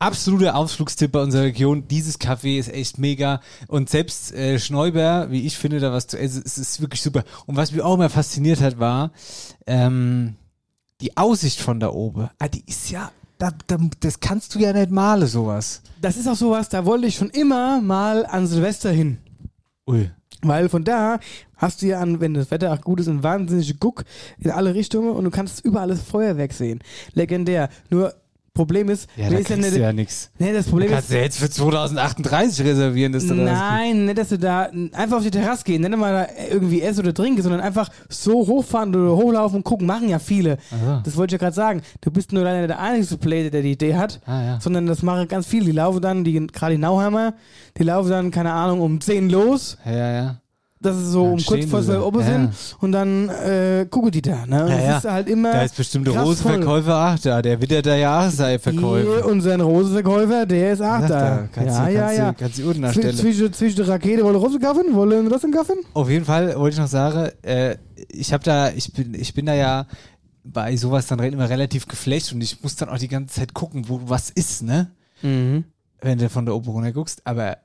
Absoluter 0.00 0.54
Ausflugstipp 0.54 1.10
bei 1.10 1.20
unserer 1.20 1.42
Region. 1.42 1.88
Dieses 1.88 2.20
Café 2.20 2.58
ist 2.58 2.72
echt 2.72 2.98
mega. 2.98 3.40
Und 3.66 3.90
selbst 3.90 4.32
äh, 4.32 4.58
Schneuber, 4.60 5.30
wie 5.30 5.44
ich 5.44 5.58
finde, 5.58 5.80
da 5.80 5.92
was 5.92 6.06
zu 6.06 6.18
essen, 6.18 6.42
es 6.44 6.56
ist 6.56 6.80
wirklich 6.80 7.02
super. 7.02 7.24
Und 7.46 7.56
was 7.56 7.72
mich 7.72 7.82
auch 7.82 7.94
immer 7.94 8.08
fasziniert 8.08 8.60
hat, 8.60 8.78
war 8.78 9.10
ähm, 9.66 10.36
die 11.00 11.16
Aussicht 11.16 11.60
von 11.60 11.80
da 11.80 11.90
oben. 11.90 12.30
Ah, 12.38 12.48
die 12.48 12.62
ist 12.66 12.90
ja, 12.90 13.10
da, 13.38 13.50
da, 13.66 13.78
das 13.98 14.20
kannst 14.20 14.54
du 14.54 14.60
ja 14.60 14.72
nicht 14.72 14.90
malen, 14.90 15.26
sowas. 15.26 15.82
Das 16.00 16.16
ist 16.16 16.28
auch 16.28 16.36
sowas, 16.36 16.68
da 16.68 16.84
wollte 16.84 17.08
ich 17.08 17.16
schon 17.16 17.30
immer 17.30 17.80
mal 17.80 18.24
an 18.26 18.46
Silvester 18.46 18.90
hin. 18.90 19.18
Ui. 19.88 20.10
Weil 20.42 20.68
von 20.68 20.84
da 20.84 21.18
hast 21.56 21.82
du 21.82 21.86
ja 21.86 22.00
an, 22.00 22.20
wenn 22.20 22.34
das 22.34 22.52
Wetter 22.52 22.72
auch 22.72 22.80
gut 22.80 23.00
ist, 23.00 23.08
einen 23.08 23.24
wahnsinnigen 23.24 23.78
Guck 23.80 24.04
in 24.38 24.52
alle 24.52 24.74
Richtungen 24.74 25.10
und 25.10 25.24
du 25.24 25.30
kannst 25.30 25.64
überall 25.64 25.88
das 25.88 26.02
Feuerwerk 26.02 26.52
sehen. 26.52 26.80
Legendär. 27.14 27.68
Nur 27.90 28.14
Problem 28.58 28.88
ist, 28.90 29.08
Ja, 29.16 29.30
da 29.30 29.38
ist 29.38 29.48
ja 29.48 29.56
du 29.56 29.78
ja 29.80 29.92
nix. 29.92 30.30
nee, 30.38 30.52
das 30.52 30.66
Problem 30.66 30.90
Kannst 30.90 31.10
ist, 31.10 31.14
du 31.14 31.20
jetzt 31.20 31.38
für 31.38 31.48
2038 31.48 32.64
reservieren, 32.66 33.12
dass 33.12 33.26
du 33.26 33.34
da 33.36 33.42
nein, 33.44 34.04
nicht, 34.06 34.18
dass 34.18 34.28
du 34.30 34.38
da 34.38 34.68
einfach 34.92 35.18
auf 35.18 35.22
die 35.22 35.30
Terrasse 35.30 35.62
gehen, 35.64 35.82
nicht 35.82 35.96
mal 35.96 36.12
da 36.26 36.44
irgendwie 36.52 36.82
essen 36.82 37.00
oder 37.00 37.14
trinken, 37.14 37.40
sondern 37.42 37.60
einfach 37.60 37.88
so 38.08 38.46
hochfahren 38.46 38.94
oder 38.94 39.16
hochlaufen 39.16 39.58
und 39.58 39.64
gucken, 39.64 39.86
machen 39.86 40.08
ja 40.08 40.18
viele. 40.18 40.58
Aha. 40.72 41.02
Das 41.04 41.16
wollte 41.16 41.34
ich 41.34 41.40
ja 41.40 41.44
gerade 41.46 41.54
sagen. 41.56 41.82
Du 42.00 42.10
bist 42.10 42.32
nur 42.32 42.42
leider 42.42 42.66
der 42.66 42.80
einzige 42.80 43.18
Player, 43.18 43.50
der 43.50 43.62
die 43.62 43.72
Idee 43.72 43.94
hat, 43.94 44.20
Ah, 44.26 44.42
ja. 44.42 44.60
sondern 44.60 44.86
das 44.86 45.02
machen 45.02 45.28
ganz 45.28 45.46
viele. 45.46 45.66
Die 45.66 45.72
laufen 45.72 46.00
dann, 46.02 46.24
die 46.24 46.46
gerade 46.48 46.74
die 46.74 46.80
Nauheimer, 46.80 47.34
die 47.78 47.84
laufen 47.84 48.10
dann, 48.10 48.30
keine 48.30 48.52
Ahnung, 48.52 48.80
um 48.80 49.00
10 49.00 49.30
los. 49.30 49.78
Ja, 49.86 49.92
ja, 50.12 50.40
dass 50.80 50.96
sie 50.96 51.06
so 51.10 51.24
Dann 51.24 51.32
um 51.34 51.44
kurz 51.44 51.64
vor 51.66 51.82
da. 51.82 52.00
oben 52.02 52.20
Ja. 52.20 52.26
sind 52.26 52.50
und 52.80 52.92
dann 52.92 53.28
äh, 53.28 53.86
gucken 53.90 54.10
die 54.12 54.22
da. 54.22 54.46
Ne? 54.46 54.62
Und 54.64 54.70
Ja, 54.70 54.76
das 54.76 54.84
ja. 54.84 54.98
ist 54.98 55.04
halt 55.04 55.28
immer. 55.28 55.52
Da 55.52 55.62
ist 55.62 55.76
bestimmt. 55.76 56.08
Rosenverkäufer 56.08 56.94
ach 56.94 57.18
da, 57.18 57.42
der 57.42 57.60
wittert 57.60 57.86
da 57.86 57.96
ja 57.96 58.26
auch 58.26 58.30
sei 58.30 58.50
Hier, 58.50 58.60
verkäufer. 58.60 59.26
unser 59.26 59.56
Rosenverkäufer, 59.60 60.46
der 60.46 60.72
ist 60.72 60.80
auch 60.82 61.06
da. 61.06 61.48
kannst 61.52 61.76
ja, 61.78 61.86
du, 61.86 61.92
ja, 61.92 62.00
kannst 62.00 62.18
ja. 62.18 62.32
Du, 62.32 62.38
kannst 62.38 62.58
du 62.58 62.68
unten 62.68 62.80
Zwi- 62.82 62.86
erstellen. 62.86 63.16
Zwischen, 63.16 63.52
zwischen 63.52 63.76
der 63.76 63.88
Rakete 63.88 64.22
wollen 64.24 64.36
Rosen 64.36 64.60
kaufen, 64.60 64.94
wollen 64.94 65.26
Rosen 65.26 65.50
kaufen? 65.52 65.76
Auf 65.94 66.08
jeden 66.08 66.24
Fall 66.24 66.54
wollte 66.56 66.74
ich 66.74 66.80
noch 66.80 66.86
sagen, 66.88 67.30
äh, 67.42 67.76
ich 68.10 68.32
habe 68.32 68.44
da, 68.44 68.70
ich 68.70 68.92
bin, 68.92 69.14
ich 69.14 69.34
bin 69.34 69.46
da 69.46 69.54
ja 69.54 69.86
bei 70.44 70.76
sowas 70.76 71.06
dann 71.08 71.18
immer 71.18 71.48
relativ 71.50 71.88
geflecht 71.88 72.32
und 72.32 72.40
ich 72.40 72.62
muss 72.62 72.76
dann 72.76 72.88
auch 72.88 72.98
die 72.98 73.08
ganze 73.08 73.34
Zeit 73.34 73.52
gucken, 73.52 73.84
wo 73.88 74.00
was 74.04 74.30
ist, 74.30 74.62
ne? 74.62 74.90
Wenn 75.20 76.18
du 76.18 76.28
von 76.30 76.46
der 76.46 76.54
Oper 76.54 76.70
runter 76.70 76.92
guckst. 76.92 77.20
Aber 77.24 77.56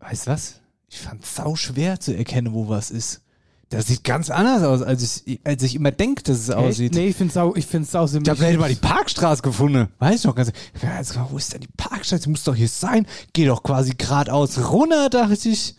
weißt 0.00 0.26
du 0.26 0.30
was? 0.30 0.60
Ich 0.94 1.00
fand 1.00 1.24
es 1.24 1.34
sau 1.34 1.56
schwer 1.56 1.98
zu 1.98 2.16
erkennen, 2.16 2.52
wo 2.54 2.68
was 2.68 2.92
ist. 2.92 3.20
Das 3.68 3.88
sieht 3.88 4.04
ganz 4.04 4.30
anders 4.30 4.62
aus, 4.62 4.80
als 4.80 5.22
ich, 5.26 5.40
als 5.42 5.60
ich 5.64 5.74
immer 5.74 5.90
denke, 5.90 6.22
dass 6.22 6.38
es 6.38 6.50
aussieht. 6.50 6.94
Nee, 6.94 7.08
ich 7.08 7.16
find's 7.16 7.36
auch, 7.36 7.56
ich 7.56 7.66
find's 7.66 7.92
auch 7.96 8.08
Ich 8.08 8.14
habe 8.28 8.44
hätte 8.44 8.58
mal 8.58 8.68
die 8.68 8.76
Parkstraße 8.76 9.42
gefunden. 9.42 9.88
Weiß 9.98 10.20
ich 10.20 10.24
noch 10.24 10.36
ganz. 10.36 10.52
Ja, 10.80 10.98
jetzt, 10.98 11.18
wo 11.32 11.36
ist 11.36 11.52
denn 11.52 11.62
die 11.62 11.68
Parkstraße? 11.76 12.22
Die 12.22 12.30
muss 12.30 12.44
doch 12.44 12.54
hier 12.54 12.68
sein. 12.68 13.06
Geh 13.32 13.44
doch 13.44 13.64
quasi 13.64 13.94
geradeaus 13.98 14.56
runter, 14.70 15.10
dachte 15.10 15.48
ich. 15.48 15.74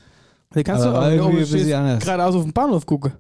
Da 0.50 0.64
kannst 0.64 0.84
du 0.84 0.90
Aber 0.90 1.08
auch 1.24 1.32
du 1.32 1.46
stehst, 1.46 1.72
anders. 1.72 2.04
geradeaus 2.04 2.36
auf 2.36 2.44
den 2.44 2.52
Bahnhof 2.52 2.86
gucken. 2.86 3.14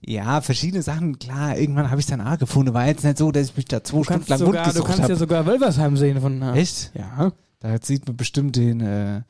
Ja, 0.00 0.40
verschiedene 0.40 0.82
Sachen, 0.82 1.18
klar, 1.18 1.58
irgendwann 1.58 1.90
habe 1.90 2.00
ich 2.00 2.06
dann 2.06 2.22
auch 2.22 2.38
gefunden. 2.38 2.72
War 2.72 2.86
jetzt 2.86 3.04
nicht 3.04 3.18
so, 3.18 3.30
dass 3.30 3.48
ich 3.50 3.56
mich 3.58 3.66
da 3.66 3.84
zwei 3.84 3.98
Du 3.98 4.04
Stunden 4.04 4.24
lang 4.26 4.38
sogar, 4.38 4.72
du 4.72 4.82
kannst 4.82 5.00
ja 5.00 5.04
habe. 5.04 5.16
sogar 5.16 5.44
Wölversheim 5.44 5.98
sehen 5.98 6.18
von 6.22 6.40
da. 6.40 6.54
Echt? 6.54 6.92
Ja. 6.94 7.32
Da 7.60 7.76
sieht 7.82 8.06
man 8.06 8.16
bestimmt 8.16 8.56
den, 8.56 8.80
äh, 8.80 9.20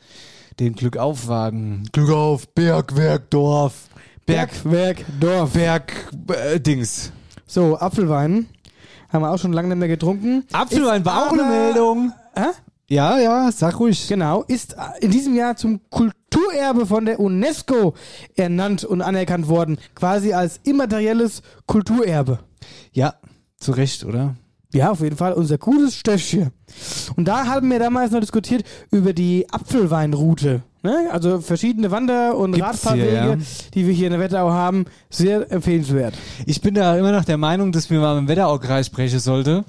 den 0.60 0.74
Glückaufwagen. 0.74 1.88
Glück 1.92 2.10
auf, 2.10 2.48
Bergwerk, 2.54 3.30
Dorf. 3.30 3.88
Berg, 4.26 4.50
Bergwerk, 4.62 5.04
Dorf. 5.20 5.52
Berg, 5.52 5.92
äh, 6.28 6.60
Dings. 6.60 7.12
So, 7.46 7.78
Apfelwein. 7.78 8.46
Haben 9.08 9.22
wir 9.22 9.30
auch 9.30 9.38
schon 9.38 9.52
lange 9.52 9.68
nicht 9.68 9.78
mehr 9.78 9.88
getrunken. 9.88 10.44
Apfelwein 10.52 11.00
Ist 11.00 11.06
war 11.06 11.26
auch 11.26 11.32
eine 11.32 11.44
Meldung. 11.44 12.12
Hä? 12.34 12.48
Ja, 12.88 13.18
ja, 13.18 13.50
sag 13.52 13.80
ruhig. 13.80 14.08
Genau, 14.08 14.44
ist 14.44 14.76
in 15.00 15.10
diesem 15.10 15.34
Jahr 15.34 15.56
zum 15.56 15.80
Kulturerbe 15.90 16.86
von 16.86 17.04
der 17.04 17.20
UNESCO 17.20 17.94
ernannt 18.36 18.84
und 18.84 19.02
anerkannt 19.02 19.48
worden. 19.48 19.78
Quasi 19.94 20.32
als 20.32 20.60
immaterielles 20.64 21.42
Kulturerbe. 21.66 22.40
Ja, 22.92 23.14
zu 23.58 23.72
Recht, 23.72 24.04
oder? 24.04 24.36
Ja, 24.72 24.90
auf 24.90 25.00
jeden 25.00 25.16
Fall 25.16 25.32
unser 25.32 25.58
gutes 25.58 25.96
Stöffchen. 25.96 26.50
Und 27.16 27.26
da 27.26 27.46
haben 27.46 27.70
wir 27.70 27.78
damals 27.78 28.10
noch 28.10 28.20
diskutiert 28.20 28.64
über 28.90 29.12
die 29.12 29.46
Apfelweinroute. 29.50 30.62
Ne? 30.82 31.08
Also 31.10 31.40
verschiedene 31.40 31.90
Wander- 31.90 32.36
und 32.36 32.52
Gibt's 32.52 32.68
Radfahrwege, 32.68 33.10
hier, 33.10 33.30
ja. 33.30 33.36
die 33.74 33.86
wir 33.86 33.94
hier 33.94 34.06
in 34.06 34.12
der 34.12 34.20
Wetterau 34.20 34.50
haben. 34.50 34.84
Sehr 35.10 35.50
empfehlenswert. 35.50 36.14
Ich 36.46 36.60
bin 36.60 36.74
da 36.74 36.96
immer 36.96 37.12
noch 37.12 37.24
der 37.24 37.36
Meinung, 37.36 37.72
dass 37.72 37.90
wir 37.90 37.98
mal 38.00 38.16
im 38.16 38.28
Wetteraukreis 38.28 38.86
sprechen 38.86 39.18
sollte. 39.18 39.64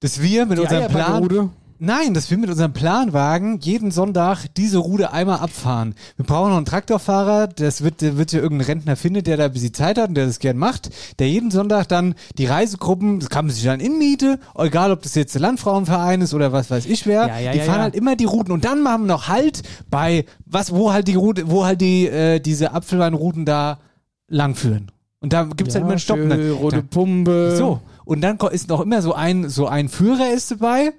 Dass 0.00 0.20
wir 0.20 0.46
mit 0.46 0.58
Die 0.58 0.62
unserem 0.62 0.90
Plan. 0.90 1.50
Nein, 1.84 2.14
dass 2.14 2.30
wir 2.30 2.38
mit 2.38 2.48
unserem 2.48 2.72
Planwagen 2.72 3.58
jeden 3.58 3.90
Sonntag 3.90 4.46
diese 4.56 4.78
Route 4.78 5.12
einmal 5.12 5.40
abfahren. 5.40 5.96
Wir 6.14 6.24
brauchen 6.24 6.50
noch 6.50 6.56
einen 6.58 6.64
Traktorfahrer, 6.64 7.48
das 7.48 7.82
wird, 7.82 8.02
der 8.02 8.16
wird 8.16 8.30
ja 8.30 8.38
irgendein 8.38 8.66
Rentner 8.66 8.94
finden, 8.94 9.24
der 9.24 9.36
da 9.36 9.46
ein 9.46 9.52
bisschen 9.52 9.74
Zeit 9.74 9.98
hat 9.98 10.10
und 10.10 10.14
der 10.14 10.26
das 10.26 10.38
gern 10.38 10.58
macht, 10.58 10.90
der 11.18 11.28
jeden 11.28 11.50
Sonntag 11.50 11.88
dann 11.88 12.14
die 12.38 12.46
Reisegruppen, 12.46 13.18
das 13.18 13.30
kann 13.30 13.46
man 13.46 13.52
sich 13.54 13.64
dann 13.64 13.80
inmiete, 13.80 14.38
egal 14.56 14.92
ob 14.92 15.02
das 15.02 15.16
jetzt 15.16 15.34
der 15.34 15.40
Landfrauenverein 15.42 16.20
ist 16.20 16.34
oder 16.34 16.52
was 16.52 16.70
weiß 16.70 16.86
ich 16.86 17.04
wer, 17.04 17.26
Ja, 17.26 17.38
ja, 17.40 17.50
die 17.50 17.58
ja, 17.58 17.64
fahren 17.64 17.80
halt 17.80 17.96
immer 17.96 18.14
die 18.14 18.26
Routen 18.26 18.52
und 18.52 18.64
dann 18.64 18.80
machen 18.84 19.02
wir 19.02 19.08
noch 19.08 19.26
Halt 19.26 19.62
bei, 19.90 20.24
was, 20.46 20.72
wo 20.72 20.92
halt 20.92 21.08
die 21.08 21.16
Route, 21.16 21.50
wo 21.50 21.64
halt 21.64 21.80
die, 21.80 22.06
äh, 22.06 22.38
diese 22.38 22.74
Apfelweinrouten 22.74 23.44
da 23.44 23.80
langführen. 24.28 24.92
Und 25.18 25.32
da 25.32 25.42
gibt's 25.56 25.74
halt 25.74 25.82
immer 25.82 25.90
einen 25.92 25.98
Stopp. 26.00 26.18
schön, 26.18 26.28
Ne? 26.28 26.52
rote 26.52 26.76
Da- 26.76 26.82
Pumpe. 26.88 27.56
so, 27.56 27.80
und 28.04 28.20
dann 28.20 28.38
ist 28.52 28.68
noch 28.68 28.80
immer 28.82 29.02
so 29.02 29.14
ein, 29.14 29.48
so 29.48 29.66
ein 29.66 29.88
Führer 29.88 30.30
ist 30.32 30.52
dabei, 30.52 30.92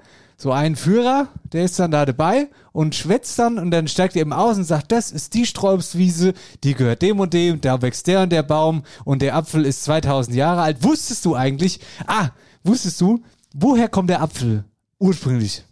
so 0.43 0.51
ein 0.51 0.75
Führer, 0.75 1.29
der 1.53 1.63
ist 1.63 1.79
dann 1.79 1.91
da 1.91 2.05
dabei 2.05 2.49
und 2.73 2.95
schwätzt 2.95 3.39
dann 3.39 3.57
und 3.57 3.71
dann 3.71 3.87
steigt 3.87 4.15
er 4.17 4.21
eben 4.23 4.33
aus 4.33 4.57
und 4.57 4.65
sagt, 4.65 4.91
das 4.91 5.09
ist 5.09 5.33
die 5.35 5.45
Sträubswiese, 5.45 6.33
die 6.65 6.73
gehört 6.73 7.01
dem 7.01 7.21
und 7.21 7.33
dem, 7.33 7.61
da 7.61 7.81
wächst 7.81 8.07
der 8.07 8.23
und 8.23 8.29
der 8.29 8.43
Baum 8.43 8.83
und 9.05 9.21
der 9.21 9.35
Apfel 9.35 9.65
ist 9.65 9.85
2000 9.85 10.35
Jahre 10.35 10.61
alt. 10.61 10.83
Wusstest 10.83 11.23
du 11.23 11.33
eigentlich, 11.35 11.79
ah, 12.07 12.29
wusstest 12.63 12.99
du, 12.99 13.23
woher 13.53 13.87
kommt 13.87 14.09
der 14.09 14.21
Apfel 14.21 14.65
ursprünglich? 14.99 15.63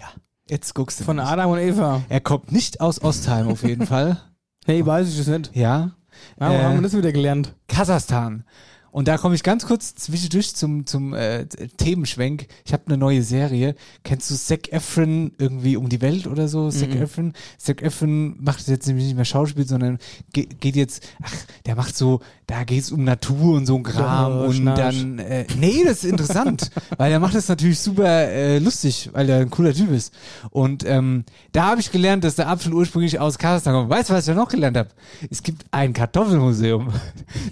Ja, 0.00 0.06
jetzt 0.48 0.74
guckst 0.74 1.00
du. 1.00 1.04
Von 1.04 1.16
nämlich. 1.16 1.32
Adam 1.32 1.50
und 1.50 1.58
Eva. 1.58 2.02
Er 2.08 2.20
kommt 2.20 2.50
nicht 2.50 2.80
aus 2.80 3.02
Ostheim 3.02 3.48
auf 3.48 3.62
jeden 3.62 3.86
Fall. 3.86 4.20
Nee, 4.66 4.86
weiß 4.86 5.10
ich 5.10 5.18
das 5.18 5.26
nicht. 5.26 5.54
Ja. 5.54 5.90
Ja, 6.40 6.48
wo 6.48 6.54
Äh, 6.54 6.62
haben 6.64 6.74
wir 6.76 6.80
das 6.80 6.96
wieder 6.96 7.12
gelernt? 7.12 7.54
Kasachstan. 7.68 8.44
Und 8.94 9.08
da 9.08 9.18
komme 9.18 9.34
ich 9.34 9.42
ganz 9.42 9.66
kurz 9.66 9.96
zwischendurch 9.96 10.54
zum, 10.54 10.86
zum 10.86 11.14
äh, 11.14 11.46
Themenschwenk. 11.46 12.46
Ich 12.64 12.72
habe 12.72 12.84
eine 12.86 12.96
neue 12.96 13.24
Serie. 13.24 13.74
Kennst 14.04 14.30
du 14.30 14.36
Zac 14.36 14.72
Efron 14.72 15.32
irgendwie 15.36 15.76
um 15.76 15.88
die 15.88 16.00
Welt 16.00 16.28
oder 16.28 16.46
so? 16.46 16.70
Zac 16.70 16.90
Mhm. 16.94 17.02
Efron. 17.02 17.32
Zac 17.58 17.82
Efron 17.82 18.36
macht 18.40 18.68
jetzt 18.68 18.86
nämlich 18.86 19.06
nicht 19.06 19.16
mehr 19.16 19.24
Schauspiel, 19.24 19.66
sondern 19.66 19.98
ge 20.32 20.46
geht 20.46 20.76
jetzt, 20.76 21.08
ach, 21.24 21.34
der 21.66 21.74
macht 21.74 21.96
so, 21.96 22.20
da 22.46 22.64
geht's 22.64 22.92
um 22.92 23.04
Natur 23.04 23.56
und 23.56 23.64
so 23.66 23.76
ein 23.76 23.82
Kram 23.82 24.32
Ja, 24.32 24.44
und 24.46 24.52
Schnarch. 24.54 24.78
dann, 24.78 25.18
äh, 25.18 25.46
nee, 25.58 25.82
das 25.84 26.04
ist 26.04 26.10
interessant, 26.10 26.70
weil 26.98 27.10
er 27.10 27.18
macht 27.18 27.34
das 27.34 27.48
natürlich 27.48 27.80
super 27.80 28.06
äh, 28.28 28.58
lustig, 28.58 29.08
weil 29.12 29.30
er 29.30 29.38
ein 29.40 29.50
cooler 29.50 29.72
Typ 29.72 29.90
ist. 29.90 30.12
Und 30.50 30.84
ähm, 30.86 31.24
da 31.52 31.64
habe 31.70 31.80
ich 31.80 31.90
gelernt, 31.90 32.22
dass 32.24 32.36
der 32.36 32.48
Apfel 32.48 32.74
ursprünglich 32.74 33.18
aus 33.18 33.38
Kasachstan 33.38 33.74
kommt. 33.74 33.90
Weißt 33.90 34.10
du, 34.10 34.14
was 34.14 34.28
ich 34.28 34.34
noch 34.34 34.48
gelernt 34.48 34.76
habe? 34.76 34.90
Es 35.30 35.42
gibt 35.42 35.64
ein 35.70 35.92
Kartoffelmuseum. 35.92 36.88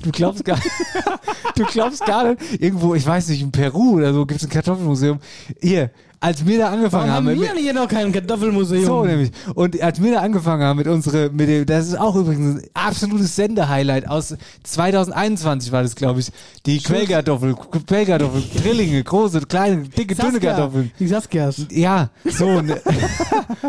Du 0.02 0.10
glaubst 0.10 0.44
gar 0.44 0.58
du 1.56 1.64
glaubst 1.64 2.04
gar 2.04 2.30
nicht, 2.30 2.60
irgendwo, 2.62 2.94
ich 2.94 3.06
weiß 3.06 3.28
nicht, 3.28 3.42
in 3.42 3.50
Peru 3.52 3.96
oder 3.96 4.12
so, 4.12 4.26
gibt 4.26 4.40
es 4.40 4.46
ein 4.46 4.50
Kartoffelmuseum. 4.52 5.18
Hier, 5.60 5.90
als 6.22 6.46
wir 6.46 6.58
da 6.58 6.70
angefangen 6.70 7.10
Warum 7.10 7.26
haben 7.28 7.28
haben, 7.28 7.40
wir 7.40 7.54
hier 7.54 7.72
noch 7.74 7.88
kein 7.88 8.12
Kartoffelmuseum? 8.12 8.84
so 8.84 9.04
nämlich. 9.04 9.32
Und 9.54 9.80
als 9.82 10.00
wir 10.00 10.12
da 10.12 10.20
angefangen 10.20 10.62
haben 10.62 10.76
mit 10.76 10.86
unsere, 10.86 11.30
mit 11.30 11.48
dem, 11.48 11.66
das 11.66 11.88
ist 11.88 11.98
auch 11.98 12.14
übrigens 12.14 12.62
ein 12.62 12.68
absolutes 12.74 13.34
Sendehighlight 13.34 14.08
aus 14.08 14.36
2021 14.62 15.72
war 15.72 15.82
das, 15.82 15.96
glaube 15.96 16.20
ich. 16.20 16.30
Die 16.64 16.78
Quellkartoffel, 16.78 17.56
Quellkartoffel, 17.86 18.44
Drillinge, 18.54 19.02
große, 19.02 19.40
kleine, 19.40 19.82
dicke, 19.82 20.14
dünne 20.14 20.32
Saskia, 20.32 20.54
Kartoffeln. 20.54 20.92
Die 20.98 21.08
Saskias. 21.08 21.66
Ja, 21.72 22.10
so, 22.24 22.60
ne? 22.60 22.80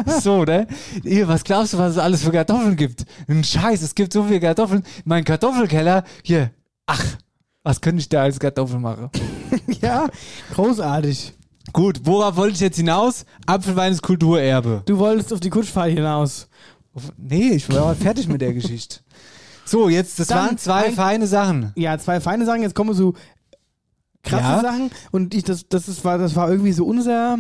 so, 0.22 0.44
ne? 0.44 0.68
Ihr, 1.04 1.28
was 1.28 1.44
glaubst 1.44 1.74
du, 1.74 1.80
was 1.80 1.94
es 1.94 1.98
alles 1.98 2.24
für 2.24 2.32
Kartoffeln 2.32 2.76
gibt? 2.76 3.04
Ein 3.28 3.44
Scheiß, 3.44 3.82
es 3.82 3.96
gibt 3.96 4.14
so 4.14 4.26
viele 4.26 4.40
Kartoffeln. 4.40 4.84
Mein 5.06 5.24
Kartoffelkeller, 5.24 6.04
hier, 6.22 6.52
ach, 6.86 7.04
was 7.64 7.82
könnte 7.82 8.02
ich 8.02 8.10
da 8.10 8.22
als 8.22 8.40
Kartoffel 8.40 8.80
machen? 8.80 9.10
Ja, 9.82 10.08
großartig. 10.56 11.34
Gut, 11.72 12.02
worauf 12.04 12.36
wollte 12.36 12.56
ich 12.56 12.60
jetzt 12.60 12.76
hinaus? 12.78 13.26
Apfelwein 13.46 13.94
ist 13.94 14.02
Kulturerbe. 14.02 14.82
Du 14.86 14.98
wolltest 14.98 15.32
auf 15.34 15.40
die 15.40 15.50
Kutschfahrt 15.50 15.92
hinaus. 15.92 16.48
Nee, 17.18 17.52
ich 17.52 17.72
war 17.74 17.96
fertig 17.96 18.28
mit 18.28 18.42
der 18.42 18.54
Geschichte. 18.54 18.98
So, 19.66 19.88
jetzt, 19.90 20.20
das 20.20 20.28
Dann 20.28 20.48
waren 20.48 20.58
zwei 20.58 20.86
ein- 20.88 20.94
feine 20.94 21.26
Sachen. 21.26 21.72
Ja, 21.76 21.98
zwei 21.98 22.20
feine 22.20 22.46
Sachen. 22.46 22.62
Jetzt 22.64 22.76
kommen 22.76 22.94
so 22.94 23.14
krasse 24.24 24.44
Ja. 24.44 24.62
Sachen. 24.62 24.92
Und 25.12 25.34
ich, 25.34 25.44
das, 25.46 25.68
das, 25.70 25.88
ist, 25.88 26.04
war, 26.04 26.18
das 26.18 26.36
war 26.36 26.52
irgendwie 26.52 26.74
so 26.74 26.86
unser, 26.86 27.40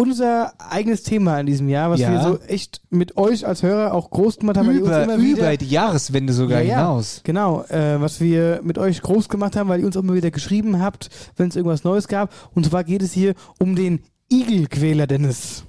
unser 0.00 0.52
eigenes 0.58 1.02
Thema 1.02 1.38
in 1.40 1.46
diesem 1.46 1.68
Jahr, 1.68 1.90
was 1.90 2.00
Ja. 2.00 2.10
wir 2.10 2.20
so 2.22 2.38
echt 2.48 2.80
mit 2.90 3.16
euch 3.16 3.46
als 3.46 3.62
Hörer 3.62 3.92
auch 3.92 4.10
groß 4.10 4.38
gemacht 4.38 4.56
haben. 4.56 4.70
Über, 4.70 5.04
immer 5.04 5.20
wieder, 5.20 5.38
über 5.48 5.56
die 5.56 5.68
Jahreswende 5.68 6.32
sogar 6.32 6.60
Ja, 6.62 6.66
ja. 6.68 6.76
hinaus. 6.78 7.20
Genau, 7.24 7.62
äh, 7.64 8.00
was 8.00 8.20
wir 8.20 8.60
mit 8.62 8.78
euch 8.78 9.02
groß 9.02 9.28
gemacht 9.28 9.56
haben, 9.56 9.68
weil 9.68 9.80
ihr 9.80 9.86
uns 9.86 9.96
auch 9.96 10.02
immer 10.02 10.14
wieder 10.14 10.30
geschrieben 10.30 10.80
habt, 10.80 11.10
wenn 11.36 11.48
es 11.48 11.56
irgendwas 11.56 11.84
Neues 11.84 12.08
gab. 12.08 12.32
Und 12.54 12.66
zwar 12.66 12.84
geht 12.84 13.02
es 13.02 13.12
hier 13.12 13.34
um 13.58 13.76
den 13.76 14.00
Igelquäler 14.32 15.06
Dennis. 15.06 15.64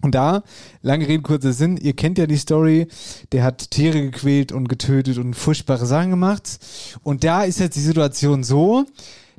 Und 0.00 0.14
da, 0.14 0.44
lange 0.80 1.08
Rede, 1.08 1.22
kurzer 1.22 1.52
Sinn, 1.52 1.76
ihr 1.76 1.92
kennt 1.92 2.18
ja 2.18 2.26
die 2.26 2.36
Story, 2.36 2.86
der 3.32 3.42
hat 3.42 3.72
Tiere 3.72 4.00
gequält 4.00 4.52
und 4.52 4.68
getötet 4.68 5.18
und 5.18 5.34
furchtbare 5.34 5.86
Sachen 5.86 6.10
gemacht. 6.10 6.60
Und 7.02 7.24
da 7.24 7.42
ist 7.42 7.58
jetzt 7.58 7.74
die 7.74 7.80
Situation 7.80 8.44
so, 8.44 8.84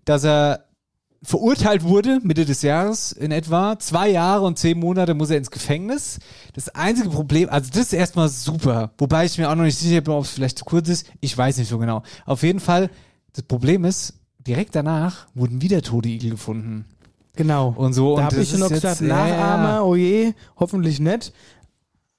dass 0.04 0.26
er 0.26 0.66
verurteilt 1.22 1.84
wurde, 1.84 2.20
Mitte 2.24 2.46
des 2.46 2.62
Jahres 2.62 3.12
in 3.12 3.32
etwa. 3.32 3.78
Zwei 3.80 4.10
Jahre 4.10 4.46
und 4.46 4.58
zehn 4.58 4.80
Monate 4.80 5.14
muss 5.14 5.30
er 5.30 5.38
ins 5.38 5.52
Gefängnis. 5.52 6.20
Das 6.54 6.70
einzige 6.70 7.10
Problem, 7.10 7.50
also 7.50 7.70
das 7.72 7.82
ist 7.82 7.94
erstmal 7.94 8.30
super, 8.30 8.92
wobei 8.98 9.26
ich 9.26 9.38
mir 9.38 9.50
auch 9.50 9.56
noch 9.56 9.64
nicht 9.64 9.78
sicher 9.78 10.02
bin, 10.02 10.14
ob 10.14 10.24
es 10.24 10.32
vielleicht 10.32 10.58
zu 10.60 10.66
kurz 10.66 10.88
ist. 10.88 11.12
Ich 11.20 11.38
weiß 11.38 11.58
nicht 11.58 11.68
so 11.70 11.78
genau. 11.78 12.04
Auf 12.26 12.44
jeden 12.44 12.60
Fall, 12.62 12.90
das 13.34 13.44
Problem 13.44 13.84
ist, 13.86 14.14
direkt 14.40 14.76
danach 14.76 15.28
wurden 15.36 15.62
wieder 15.62 15.82
tote 15.82 16.08
Igel 16.10 16.32
gefunden. 16.32 16.86
Genau. 17.36 17.74
Und 17.78 17.94
so. 17.94 18.16
da 18.18 18.24
habe 18.24 18.36
das 18.36 18.46
ich 18.46 18.52
schon 18.52 18.60
noch 18.62 18.70
gesagt, 18.70 19.02
jetzt- 19.02 19.10
ja. 19.10 19.16
Nachahmer, 19.28 19.86
oh 19.86 19.96
je, 19.96 20.34
hoffentlich 20.58 21.00
nicht. 21.00 21.34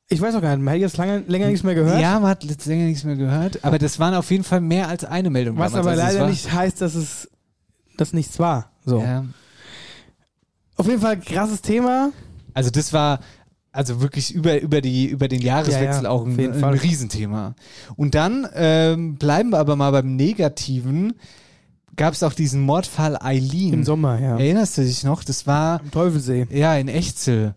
Ich 0.08 0.20
weiß 0.20 0.34
auch 0.34 0.40
gar 0.42 0.56
nicht, 0.56 0.64
man 0.64 0.74
hat 0.74 0.80
jetzt 0.80 0.96
lange, 0.96 1.18
länger 1.26 1.46
nichts 1.46 1.62
mehr 1.62 1.74
gehört. 1.74 2.00
Ja, 2.00 2.18
man 2.18 2.30
hat 2.30 2.42
jetzt 2.44 2.66
länger 2.66 2.84
nichts 2.84 3.04
mehr 3.04 3.16
gehört. 3.16 3.64
Aber 3.64 3.78
das 3.78 3.98
waren 3.98 4.14
auf 4.14 4.30
jeden 4.30 4.44
Fall 4.44 4.60
mehr 4.60 4.88
als 4.88 5.04
eine 5.04 5.30
Meldung. 5.30 5.56
was 5.56 5.72
damals. 5.72 5.86
aber 5.86 6.02
Also 6.02 6.18
leider 6.18 6.28
nicht 6.30 6.52
heißt, 6.52 6.80
dass 6.80 6.94
es 6.94 7.28
dass 7.96 8.12
nichts 8.12 8.38
war. 8.38 8.72
So. 8.90 9.00
Ja. 9.00 9.24
Auf 10.76 10.86
jeden 10.86 11.00
Fall 11.00 11.18
krasses 11.18 11.62
Thema. 11.62 12.12
Also 12.54 12.70
das 12.70 12.92
war 12.92 13.20
also 13.72 14.00
wirklich 14.00 14.34
über, 14.34 14.60
über, 14.60 14.80
die, 14.80 15.06
über 15.06 15.28
den 15.28 15.40
Jahreswechsel 15.40 15.84
Ja, 15.84 16.02
ja, 16.02 16.10
auch 16.10 16.26
ein, 16.26 16.38
ein. 16.38 16.74
Riesenthema. 16.74 17.54
Und 17.96 18.14
dann 18.14 18.48
ähm, 18.54 19.16
bleiben 19.16 19.50
wir 19.50 19.58
aber 19.58 19.76
mal 19.76 19.92
beim 19.92 20.16
Negativen. 20.16 21.14
Gab 21.96 22.14
es 22.14 22.22
auch 22.22 22.32
diesen 22.32 22.62
Mordfall 22.62 23.16
Eileen. 23.20 23.74
Im 23.74 23.84
Sommer, 23.84 24.20
ja. 24.20 24.38
Erinnerst 24.38 24.78
du 24.78 24.82
dich 24.82 25.04
noch? 25.04 25.22
Das 25.22 25.46
war 25.46 25.80
Am 25.80 25.90
Teufelsee. 25.90 26.46
ja 26.50 26.74
in 26.76 26.88
Echzel. 26.88 27.54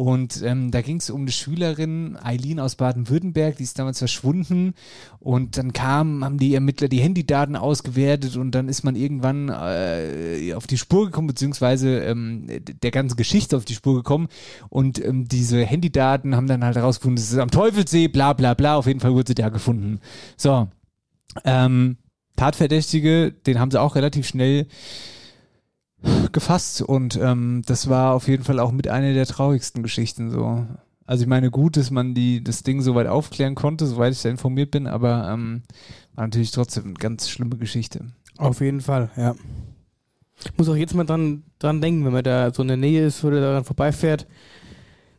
Und 0.00 0.40
ähm, 0.42 0.70
da 0.70 0.80
ging 0.80 0.96
es 0.96 1.10
um 1.10 1.20
eine 1.20 1.30
Schülerin, 1.30 2.16
Eileen 2.16 2.58
aus 2.58 2.74
Baden-Württemberg, 2.76 3.58
die 3.58 3.64
ist 3.64 3.78
damals 3.78 3.98
verschwunden. 3.98 4.72
Und 5.18 5.58
dann 5.58 5.74
kamen, 5.74 6.24
haben 6.24 6.38
die 6.38 6.54
Ermittler 6.54 6.88
die 6.88 7.00
Handydaten 7.00 7.54
ausgewertet 7.54 8.38
und 8.38 8.52
dann 8.52 8.70
ist 8.70 8.82
man 8.82 8.96
irgendwann 8.96 9.50
äh, 9.50 10.54
auf 10.54 10.66
die 10.66 10.78
Spur 10.78 11.04
gekommen, 11.04 11.26
beziehungsweise 11.26 11.98
ähm, 11.98 12.46
der 12.82 12.90
ganzen 12.92 13.16
Geschichte 13.16 13.58
auf 13.58 13.66
die 13.66 13.74
Spur 13.74 13.94
gekommen. 13.94 14.28
Und 14.70 15.04
ähm, 15.04 15.28
diese 15.28 15.62
Handydaten 15.66 16.34
haben 16.34 16.46
dann 16.46 16.64
halt 16.64 16.76
herausgefunden, 16.76 17.16
das 17.16 17.30
ist 17.30 17.38
am 17.38 17.50
Teufelsee, 17.50 18.08
bla 18.08 18.32
bla 18.32 18.54
bla. 18.54 18.76
Auf 18.76 18.86
jeden 18.86 19.00
Fall 19.00 19.12
wurde 19.12 19.28
sie 19.28 19.34
da 19.34 19.50
gefunden. 19.50 20.00
So. 20.38 20.68
Ähm, 21.44 21.98
Tatverdächtige, 22.36 23.32
den 23.32 23.60
haben 23.60 23.70
sie 23.70 23.78
auch 23.78 23.96
relativ 23.96 24.26
schnell 24.26 24.66
gefasst 26.32 26.82
und 26.82 27.18
ähm, 27.20 27.62
das 27.66 27.88
war 27.88 28.14
auf 28.14 28.28
jeden 28.28 28.44
Fall 28.44 28.58
auch 28.58 28.72
mit 28.72 28.88
einer 28.88 29.12
der 29.12 29.26
traurigsten 29.26 29.82
Geschichten 29.82 30.30
so. 30.30 30.66
Also 31.06 31.22
ich 31.22 31.28
meine, 31.28 31.50
gut, 31.50 31.76
dass 31.76 31.90
man 31.90 32.14
die, 32.14 32.42
das 32.42 32.62
Ding 32.62 32.82
soweit 32.82 33.08
aufklären 33.08 33.54
konnte, 33.56 33.86
soweit 33.86 34.12
ich 34.12 34.22
da 34.22 34.28
informiert 34.28 34.70
bin, 34.70 34.86
aber 34.86 35.28
ähm, 35.32 35.62
war 36.14 36.24
natürlich 36.24 36.52
trotzdem 36.52 36.84
eine 36.84 36.94
ganz 36.94 37.28
schlimme 37.28 37.56
Geschichte. 37.56 38.12
Auf 38.38 38.60
jeden 38.60 38.80
Fall, 38.80 39.10
ja. 39.16 39.34
Muss 40.56 40.68
auch 40.68 40.76
jetzt 40.76 40.94
mal 40.94 41.04
dran, 41.04 41.42
dran 41.58 41.80
denken, 41.80 42.04
wenn 42.04 42.12
man 42.12 42.24
da 42.24 42.54
so 42.54 42.62
in 42.62 42.68
der 42.68 42.76
Nähe 42.76 43.06
ist 43.06 43.24
oder 43.24 43.40
daran 43.40 43.64
vorbeifährt. 43.64 44.26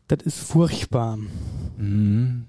Das 0.08 0.22
ist 0.24 0.40
furchtbar. 0.40 1.18
Mhm. 1.78 2.46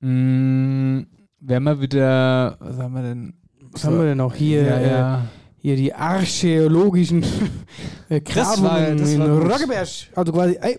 Mhm. 0.00 1.06
Wären 1.38 1.62
wir 1.62 1.80
wieder, 1.80 2.56
was 2.60 2.78
haben 2.78 2.94
wir 2.94 3.02
denn? 3.02 3.34
Was 3.72 3.84
haben 3.84 3.98
wir 3.98 4.04
denn 4.06 4.18
noch 4.18 4.34
hier? 4.34 4.64
Ja, 4.64 4.76
Äh, 4.76 4.90
ja. 4.90 5.26
Hier 5.62 5.76
die 5.76 5.94
archäologischen 5.94 7.24
äh, 8.08 8.20
Grabungen 8.20 8.98
in. 9.06 9.22
Roggeberg. 9.22 9.88
Also 10.14 10.32
quasi 10.32 10.58
ey, 10.60 10.78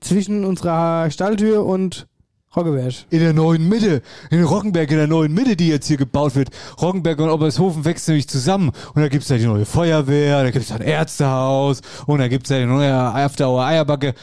zwischen 0.00 0.44
unserer 0.44 1.10
Stalltür 1.10 1.64
und 1.64 2.06
Roggeberg. 2.56 2.94
In 3.10 3.20
der 3.20 3.34
neuen 3.34 3.68
Mitte, 3.68 4.02
in 4.30 4.42
Rockenberg 4.42 4.90
in 4.90 4.96
der 4.96 5.06
neuen 5.06 5.32
Mitte, 5.34 5.54
die 5.54 5.68
jetzt 5.68 5.86
hier 5.86 5.98
gebaut 5.98 6.34
wird. 6.34 6.48
Rockenberg 6.80 7.18
und 7.20 7.28
Obershofen 7.28 7.84
wächst 7.84 8.08
nämlich 8.08 8.28
zusammen. 8.28 8.70
Und 8.94 9.02
da 9.02 9.08
gibt's 9.08 9.28
ja 9.28 9.36
die 9.36 9.44
neue 9.46 9.66
Feuerwehr, 9.66 10.42
da 10.42 10.50
gibt's 10.50 10.72
ein 10.72 10.80
Ärztehaus 10.80 11.82
und 12.06 12.18
da 12.18 12.28
gibt's 12.28 12.48
ja 12.48 12.58
die 12.58 12.66
neue 12.66 12.92
Afterhour 12.92 13.64
Eierbacke. 13.64 14.14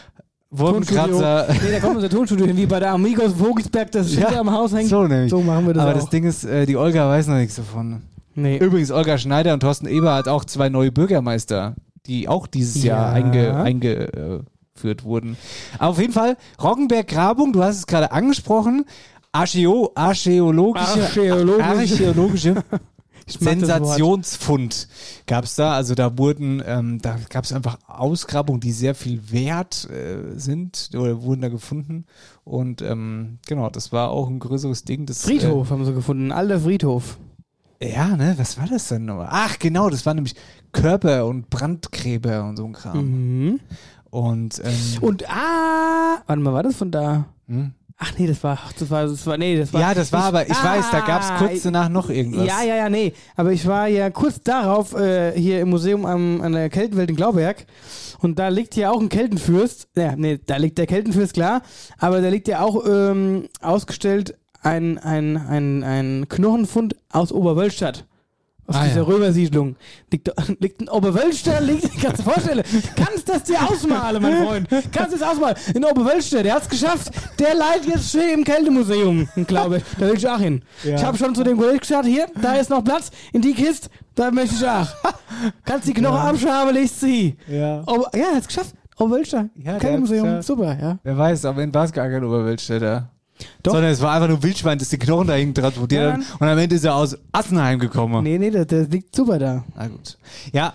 Wolkenkratzer. 0.49 1.47
Nee, 1.63 1.71
da 1.71 1.79
kommt 1.79 1.95
unser 1.97 2.09
Tonstudio 2.09 2.45
hin, 2.47 2.57
wie 2.57 2.65
bei 2.65 2.79
der 2.79 2.91
Amigos 2.93 3.33
Vogelsberg, 3.33 3.91
das 3.91 4.15
Ja, 4.15 4.39
am 4.39 4.51
Haus 4.51 4.73
hängt. 4.73 4.89
So 4.89 5.05
nämlich. 5.05 5.29
So 5.29 5.41
machen 5.41 5.67
wir 5.67 5.73
das 5.73 5.83
Aber 5.83 5.91
auch. 5.91 5.99
das 5.99 6.09
Ding 6.09 6.23
ist, 6.23 6.45
äh, 6.45 6.65
die 6.65 6.77
Olga 6.77 7.09
weiß 7.09 7.27
noch 7.27 7.35
nichts 7.35 7.55
davon. 7.55 8.01
Nee. 8.35 8.57
Übrigens, 8.57 8.91
Olga 8.91 9.17
Schneider 9.17 9.53
und 9.53 9.61
Thorsten 9.61 9.87
Eber 9.87 10.13
hat 10.13 10.27
auch 10.27 10.45
zwei 10.45 10.69
neue 10.69 10.91
Bürgermeister, 10.91 11.75
die 12.05 12.27
auch 12.27 12.47
dieses 12.47 12.83
Jahr 12.83 13.07
Ja. 13.07 13.13
einge, 13.13 13.55
eingeführt 13.55 15.03
wurden. 15.03 15.37
Aber 15.79 15.89
auf 15.91 15.99
jeden 15.99 16.13
Fall, 16.13 16.37
Roggenberg-Grabung, 16.61 17.53
du 17.53 17.63
hast 17.63 17.77
es 17.77 17.87
gerade 17.87 18.11
angesprochen, 18.11 18.85
Archäo, 19.31 19.91
archäologische, 19.95 21.03
Archäologische. 21.03 21.63
archäologische. 21.63 22.55
Sensationsfund 23.27 24.87
gab 25.27 25.45
es 25.45 25.55
da. 25.55 25.73
Also 25.73 25.95
da 25.95 26.17
wurden, 26.17 26.61
ähm, 26.65 26.99
da 27.01 27.17
gab 27.29 27.43
es 27.43 27.53
einfach 27.53 27.77
Ausgrabungen, 27.87 28.61
die 28.61 28.71
sehr 28.71 28.95
viel 28.95 29.31
wert 29.31 29.89
äh, 29.89 30.37
sind 30.37 30.89
oder 30.93 31.21
wurden 31.23 31.41
da 31.41 31.49
gefunden. 31.49 32.05
Und 32.43 32.81
ähm, 32.81 33.39
genau, 33.47 33.69
das 33.69 33.91
war 33.91 34.09
auch 34.11 34.29
ein 34.29 34.39
größeres 34.39 34.83
Ding. 34.83 35.05
Das, 35.05 35.23
Friedhof 35.23 35.69
haben 35.69 35.85
sie 35.85 35.93
gefunden, 35.93 36.27
ein 36.27 36.31
alter 36.31 36.59
Friedhof. 36.59 37.17
Ja, 37.81 38.15
ne? 38.15 38.33
Was 38.37 38.57
war 38.57 38.67
das 38.67 38.87
denn 38.87 39.05
nochmal? 39.05 39.27
Ach, 39.29 39.59
genau, 39.59 39.89
das 39.89 40.05
waren 40.05 40.15
nämlich 40.15 40.35
Körper 40.71 41.25
und 41.25 41.49
Brandgräber 41.49 42.43
und 42.45 42.57
so 42.57 42.65
ein 42.65 42.73
Kram. 42.73 42.97
Mhm. 43.05 43.59
Und, 44.09 44.61
ähm, 44.63 44.73
Und 45.01 45.29
ah, 45.29 46.21
warte 46.25 46.41
mal, 46.41 46.53
war 46.53 46.63
das 46.63 46.75
von 46.77 46.91
da? 46.91 47.25
hm? 47.47 47.73
Ach 47.97 48.11
nee, 48.17 48.27
das 48.27 48.43
war, 48.43 48.59
das 48.77 48.89
war, 48.89 49.07
das 49.07 49.25
war, 49.25 49.37
nee, 49.37 49.57
das 49.57 49.71
war. 49.71 49.79
ja, 49.79 49.93
das 49.93 50.11
war 50.11 50.25
aber, 50.25 50.43
ich 50.49 50.63
weiß, 50.63 50.91
da 50.91 50.99
gab 50.99 51.21
es 51.21 51.29
Ah, 51.31 51.37
kurz 51.37 51.63
danach 51.63 51.87
noch 51.87 52.09
irgendwas. 52.09 52.45
Ja, 52.45 52.61
ja, 52.61 52.75
ja, 52.75 52.89
nee. 52.89 53.13
Aber 53.37 53.53
ich 53.53 53.65
war 53.65 53.87
ja 53.87 54.09
kurz 54.09 54.41
darauf 54.41 54.93
äh, 54.97 55.31
hier 55.39 55.61
im 55.61 55.69
Museum 55.69 56.05
am, 56.05 56.41
an 56.41 56.51
der 56.51 56.69
Keltenwelt 56.69 57.09
in 57.09 57.15
Glauberg. 57.15 57.65
Und 58.19 58.37
da 58.37 58.49
liegt 58.49 58.75
ja 58.75 58.91
auch 58.91 58.99
ein 58.99 59.07
Keltenfürst. 59.07 59.87
Ja, 59.95 60.13
nee, 60.17 60.39
da 60.45 60.57
liegt 60.57 60.77
der 60.77 60.87
Keltenfürst, 60.87 61.33
klar. 61.35 61.61
Aber 61.97 62.19
da 62.19 62.27
liegt 62.27 62.49
ja 62.49 62.59
auch 62.59 62.85
ähm, 62.85 63.47
ausgestellt 63.61 64.35
ein, 64.65 64.97
ein, 64.97 65.37
ein, 65.37 65.83
ein 65.83 66.25
Knochenfund 66.29 66.95
aus 67.11 67.31
Oberwölstadt. 67.31 68.05
Aus 68.67 68.77
Ah, 68.77 68.85
dieser 68.85 69.01
ja. 69.01 69.03
Römersiedlung. 69.03 69.75
Liegt, 70.11 70.31
liegt 70.59 70.81
in 70.81 70.89
Oberwölstadt, 70.89 71.61
liegt, 71.61 71.83
kannst 72.01 72.19
du 72.19 72.23
dir 72.23 72.31
vorstellen, 72.31 72.63
kannst 72.95 73.29
das 73.29 73.43
dir 73.43 73.61
ausmalen, 73.61 74.19
mein 74.23 74.43
Freund. 74.43 74.67
Kannst 74.91 75.13
du 75.13 75.19
das 75.19 75.21
ausmalen. 75.29 75.55
In 75.75 75.85
Oberwölstadt, 75.85 76.45
der 76.45 76.55
hat's 76.55 76.67
geschafft. 76.67 77.11
Der 77.37 77.53
leidet 77.53 77.85
jetzt 77.85 78.11
schön 78.11 78.39
im 78.39 78.43
Kältemuseum, 78.43 79.29
glaube 79.45 79.77
ich. 79.77 79.83
Da 79.99 80.07
will 80.07 80.15
ich 80.17 80.27
auch 80.27 80.39
hin. 80.39 80.63
Ich 80.83 81.03
habe 81.03 81.15
schon 81.15 81.35
zu 81.35 81.43
dem 81.43 81.57
Kollegen 81.57 81.77
gesagt, 81.77 82.07
hier, 82.07 82.25
da 82.41 82.53
ist 82.55 82.71
noch 82.71 82.83
Platz, 82.83 83.11
in 83.33 83.41
die 83.43 83.53
Kiste, 83.53 83.89
da 84.15 84.31
möchte 84.31 84.55
ich 84.55 84.67
auch. 84.67 84.87
Kannst 85.63 85.87
die 85.87 85.93
Knochen 85.93 86.17
abschaben, 86.17 86.73
legst 86.73 86.99
sie. 87.01 87.37
Ja. 87.47 87.83
Ober, 87.85 88.09
ja, 88.15 88.33
hat's 88.33 88.47
geschafft. 88.47 88.73
Oberwölstadt. 88.97 89.47
Ja, 89.63 89.77
Kältemuseum, 89.77 90.25
ja. 90.25 90.41
super, 90.41 90.75
ja. 90.81 90.97
Wer 91.03 91.17
weiß, 91.17 91.45
aber 91.45 91.61
in 91.61 91.71
gar 91.71 91.87
kein 91.91 92.23
Oberweltstädter. 92.23 93.11
Doch. 93.63 93.73
Sondern 93.73 93.91
es 93.91 94.01
war 94.01 94.13
einfach 94.13 94.27
nur 94.29 94.43
Wildschwein, 94.43 94.77
das 94.77 94.89
die 94.89 94.97
Knochen 94.97 95.27
dahin 95.27 95.53
transportiert 95.53 96.13
hat. 96.13 96.21
Und 96.39 96.47
am 96.47 96.57
Ende 96.57 96.75
ist 96.75 96.85
er 96.85 96.95
aus 96.95 97.17
Assenheim 97.31 97.79
gekommen. 97.79 98.23
Nee, 98.23 98.37
nee, 98.37 98.49
der, 98.49 98.87
liegt 98.87 99.15
super 99.15 99.39
da. 99.39 99.63
Na 99.75 99.87
gut. 99.87 100.17
Ja, 100.53 100.73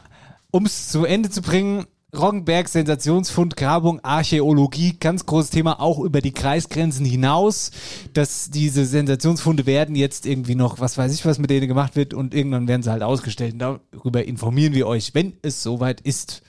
um 0.50 0.66
es 0.66 0.88
zu 0.88 1.04
Ende 1.04 1.30
zu 1.30 1.40
bringen, 1.42 1.86
Roggenberg, 2.14 2.68
Sensationsfund, 2.68 3.56
Grabung, 3.56 4.00
Archäologie, 4.02 4.96
ganz 4.98 5.24
großes 5.26 5.50
Thema, 5.50 5.80
auch 5.80 6.00
über 6.00 6.20
die 6.20 6.32
Kreisgrenzen 6.32 7.06
hinaus, 7.06 7.70
dass 8.14 8.50
diese 8.50 8.84
Sensationsfunde 8.84 9.64
werden 9.64 9.94
jetzt 9.94 10.26
irgendwie 10.26 10.56
noch, 10.56 10.80
was 10.80 10.98
weiß 10.98 11.14
ich, 11.14 11.24
was 11.24 11.38
mit 11.38 11.50
denen 11.50 11.68
gemacht 11.68 11.94
wird 11.94 12.12
und 12.12 12.34
irgendwann 12.34 12.66
werden 12.66 12.82
sie 12.82 12.90
halt 12.90 13.02
ausgestellt. 13.02 13.54
Und 13.54 13.80
darüber 13.92 14.24
informieren 14.24 14.74
wir 14.74 14.88
euch, 14.88 15.14
wenn 15.14 15.34
es 15.42 15.62
soweit 15.62 16.00
ist. 16.00 16.42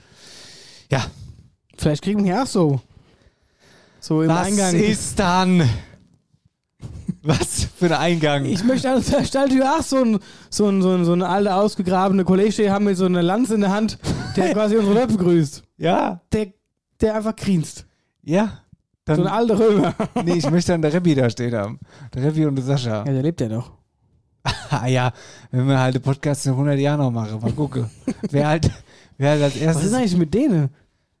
Ja, 0.90 1.06
Vielleicht 1.82 2.02
kriegen 2.02 2.24
wir 2.24 2.42
auch 2.42 2.46
so. 2.46 2.80
So 3.98 4.22
im 4.22 4.28
was 4.28 4.46
Eingang. 4.46 4.74
ist 4.74 5.18
dann? 5.18 5.68
Was 7.22 7.68
für 7.76 7.86
ein 7.86 7.92
Eingang? 7.92 8.44
Ich 8.46 8.64
möchte 8.64 8.90
an 8.90 9.02
der 9.10 9.24
Stalltür 9.24 9.76
auch 9.78 9.82
so 9.82 9.98
ein, 9.98 10.18
so 10.50 10.66
ein, 10.68 10.82
so 10.82 10.90
ein, 10.90 11.04
so 11.04 11.12
ein 11.12 11.22
alter, 11.22 11.56
ausgegrabene 11.56 12.24
Kollege 12.24 12.70
haben 12.72 12.84
mit 12.86 12.96
so 12.96 13.04
einer 13.06 13.22
Lanze 13.22 13.54
in 13.54 13.60
der 13.60 13.70
Hand, 13.70 13.98
der 14.36 14.52
quasi 14.52 14.76
unsere 14.76 14.94
Leute 14.94 15.16
begrüßt. 15.16 15.62
ja, 15.78 16.20
Der, 16.32 16.48
der 17.00 17.14
einfach 17.16 17.36
grinst. 17.36 17.86
ja. 18.22 18.58
So 19.04 19.14
ein 19.14 19.18
Dann, 19.24 19.26
alter 19.26 19.58
Römer. 19.58 19.94
nee, 20.24 20.34
ich 20.34 20.48
möchte 20.48 20.70
dann 20.70 20.80
der 20.80 20.92
Rebbi 20.92 21.16
da 21.16 21.28
stehen 21.28 21.52
haben. 21.56 21.80
Der 22.14 22.22
Rebbi 22.22 22.46
und 22.46 22.54
der 22.54 22.64
Sascha. 22.64 22.98
Ja, 23.04 23.12
der 23.12 23.22
lebt 23.22 23.40
ja 23.40 23.48
noch. 23.48 23.72
Ah 24.70 24.86
ja, 24.86 25.12
wenn 25.50 25.66
wir 25.66 25.78
halt 25.78 25.96
den 25.96 26.02
Podcast 26.02 26.46
in 26.46 26.52
100 26.52 26.78
Jahren 26.78 27.00
noch 27.00 27.10
machen, 27.10 27.40
mal 27.40 27.50
gucken. 27.52 27.90
wer 28.30 28.46
halt, 28.48 28.70
wer 29.18 29.30
halt 29.30 29.42
als 29.42 29.54
Was 29.56 29.60
erstes... 29.60 29.84
ist 29.86 29.94
eigentlich 29.94 30.16
mit 30.16 30.32
denen? 30.32 30.70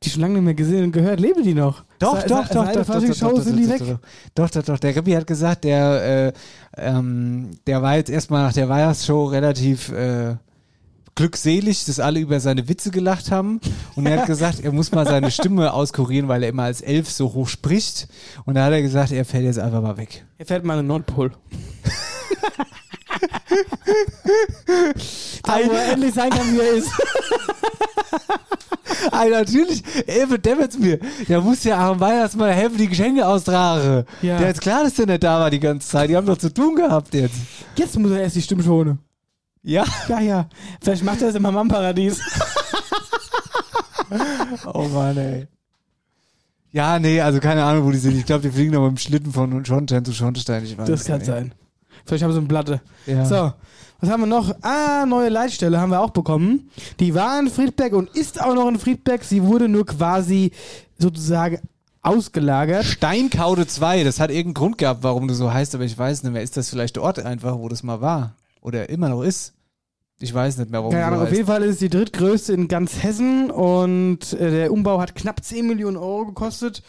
Die 0.04 0.10
schon 0.10 0.20
lange 0.22 0.34
nicht 0.34 0.44
mehr 0.44 0.54
gesehen 0.54 0.84
und 0.84 0.92
gehört, 0.92 1.20
leben 1.20 1.42
die 1.44 1.54
noch? 1.54 1.84
doch, 1.98 2.20
Se- 2.20 2.26
doch, 2.28 2.48
doch, 2.48 2.48
doch, 2.48 2.64
der 2.64 2.74
doch, 2.74 2.86
doch, 2.86 2.94
Faschingsshow 2.94 3.30
doch, 3.36 3.42
sind 3.42 3.56
die 3.56 3.66
doch, 3.66 3.72
weg. 3.72 3.80
doch, 3.80 3.98
doch, 4.34 4.50
doch, 4.50 4.62
doch, 4.64 4.78
der 4.78 4.96
Rebbi 4.96 5.12
hat 5.12 5.26
gesagt, 5.26 5.64
der, 5.64 6.26
äh, 6.28 6.32
ähm, 6.76 7.50
der 7.66 7.82
war 7.82 7.96
jetzt 7.96 8.10
erstmal 8.10 8.42
nach 8.44 8.52
der 8.52 8.68
Weihnachtsshow 8.68 9.26
relativ 9.26 9.90
äh, 9.92 10.36
glückselig, 11.14 11.84
dass 11.84 12.00
alle 12.00 12.20
über 12.20 12.40
seine 12.40 12.68
Witze 12.68 12.90
gelacht 12.90 13.30
haben. 13.30 13.60
Und 13.94 14.06
er 14.06 14.20
hat 14.20 14.26
gesagt, 14.28 14.60
er 14.64 14.72
muss 14.72 14.90
mal 14.92 15.06
seine 15.06 15.30
Stimme 15.30 15.72
auskurieren, 15.72 16.26
weil 16.28 16.42
er 16.42 16.48
immer 16.48 16.64
als 16.64 16.80
Elf 16.80 17.10
so 17.10 17.32
hoch 17.34 17.48
spricht. 17.48 18.08
Und 18.44 18.54
da 18.54 18.64
hat 18.64 18.72
er 18.72 18.82
gesagt, 18.82 19.12
er 19.12 19.24
fällt 19.24 19.44
jetzt 19.44 19.58
einfach 19.58 19.82
mal 19.82 19.96
weg. 19.96 20.24
Er 20.38 20.46
fährt 20.46 20.64
mal 20.64 20.74
in 20.74 20.80
den 20.80 20.86
Nordpol. 20.88 21.32
da, 25.42 25.52
wo 25.64 25.70
er 25.72 25.92
endlich 25.92 26.14
sein 26.14 26.30
kann, 26.30 26.52
wie 26.54 26.60
er 26.60 26.72
ist. 26.74 26.90
Ah, 29.10 29.24
natürlich, 29.24 29.82
er 30.06 30.26
bedämmert's 30.26 30.78
mir. 30.78 30.98
Der 31.28 31.40
muss 31.40 31.64
ja 31.64 31.90
am 31.90 31.98
Weihnachtsmann 31.98 32.52
helfen, 32.52 32.76
die 32.76 32.88
Geschenke 32.88 33.26
austragen. 33.26 34.04
Ja. 34.20 34.38
Der 34.38 34.50
ist 34.50 34.60
klar, 34.60 34.84
dass 34.84 34.94
der 34.94 35.06
nicht 35.06 35.24
da 35.24 35.40
war 35.40 35.50
die 35.50 35.58
ganze 35.58 35.88
Zeit. 35.88 36.10
Die 36.10 36.16
haben 36.16 36.26
doch 36.26 36.36
zu 36.38 36.52
tun 36.52 36.76
gehabt 36.76 37.12
jetzt. 37.14 37.34
Jetzt 37.74 37.98
muss 37.98 38.12
er 38.12 38.20
erst 38.22 38.36
die 38.36 38.42
Stimme 38.42 38.62
schonen. 38.62 38.98
Ja. 39.62 39.84
Ja, 40.08 40.20
ja. 40.20 40.48
Vielleicht 40.80 41.02
macht 41.04 41.20
er 41.22 41.28
das 41.28 41.36
im 41.36 41.46
Hammam-Paradies. 41.46 42.20
Oh 44.66 44.82
Mann, 44.88 45.16
ey. 45.16 45.46
Ja, 46.70 46.98
nee, 46.98 47.18
also 47.20 47.40
keine 47.40 47.64
Ahnung, 47.64 47.86
wo 47.86 47.90
die 47.90 47.98
sind. 47.98 48.16
Ich 48.18 48.26
glaube, 48.26 48.42
die 48.42 48.50
fliegen 48.50 48.72
noch 48.72 48.82
mit 48.82 48.90
dem 48.90 48.98
Schlitten 48.98 49.32
von 49.32 49.64
Schornstein 49.64 50.04
zu 50.04 50.12
Schornstein. 50.12 50.64
Ich 50.64 50.76
weiß 50.76 50.86
Das 50.86 51.04
kann 51.06 51.16
nicht. 51.18 51.26
sein. 51.26 51.54
Vielleicht 52.04 52.24
haben 52.24 52.32
sie 52.32 52.38
eine 52.38 52.48
Platte. 52.48 52.80
Ja. 53.06 53.24
So, 53.24 53.52
was 54.00 54.10
haben 54.10 54.22
wir 54.22 54.26
noch? 54.26 54.54
Ah, 54.62 55.06
neue 55.06 55.28
Leitstelle 55.28 55.80
haben 55.80 55.90
wir 55.90 56.00
auch 56.00 56.10
bekommen. 56.10 56.70
Die 57.00 57.14
war 57.14 57.38
in 57.38 57.48
Friedberg 57.48 57.92
und 57.92 58.10
ist 58.16 58.42
auch 58.42 58.54
noch 58.54 58.68
in 58.68 58.78
Friedberg. 58.78 59.22
Sie 59.24 59.42
wurde 59.44 59.68
nur 59.68 59.86
quasi 59.86 60.52
sozusagen 60.98 61.60
ausgelagert. 62.02 62.84
Steinkaude 62.84 63.66
2, 63.66 64.04
das 64.04 64.18
hat 64.18 64.30
irgendeinen 64.30 64.54
Grund 64.54 64.78
gehabt, 64.78 65.02
warum 65.02 65.28
du 65.28 65.34
so 65.34 65.52
heißt, 65.52 65.74
aber 65.74 65.84
ich 65.84 65.96
weiß 65.96 66.24
nicht 66.24 66.32
mehr. 66.32 66.42
Ist 66.42 66.56
das 66.56 66.68
vielleicht 66.68 66.96
der 66.96 67.04
Ort 67.04 67.20
einfach, 67.20 67.58
wo 67.58 67.68
das 67.68 67.82
mal 67.82 68.00
war? 68.00 68.34
Oder 68.60 68.88
immer 68.88 69.08
noch 69.08 69.22
ist? 69.22 69.54
Ich 70.18 70.32
weiß 70.32 70.58
nicht 70.58 70.70
mehr, 70.70 70.80
warum 70.80 70.92
Keine 70.92 71.06
Ahnung, 71.06 71.20
so 71.20 71.26
auf 71.26 71.32
jeden. 71.32 71.46
Fall 71.46 71.62
ist 71.64 71.74
es 71.74 71.78
die 71.78 71.88
drittgrößte 71.88 72.52
in 72.52 72.68
ganz 72.68 73.02
Hessen 73.02 73.50
und 73.50 74.32
äh, 74.34 74.50
der 74.50 74.72
Umbau 74.72 75.00
hat 75.00 75.16
knapp 75.16 75.44
10 75.44 75.66
Millionen 75.66 75.96
Euro 75.96 76.26
gekostet. 76.26 76.82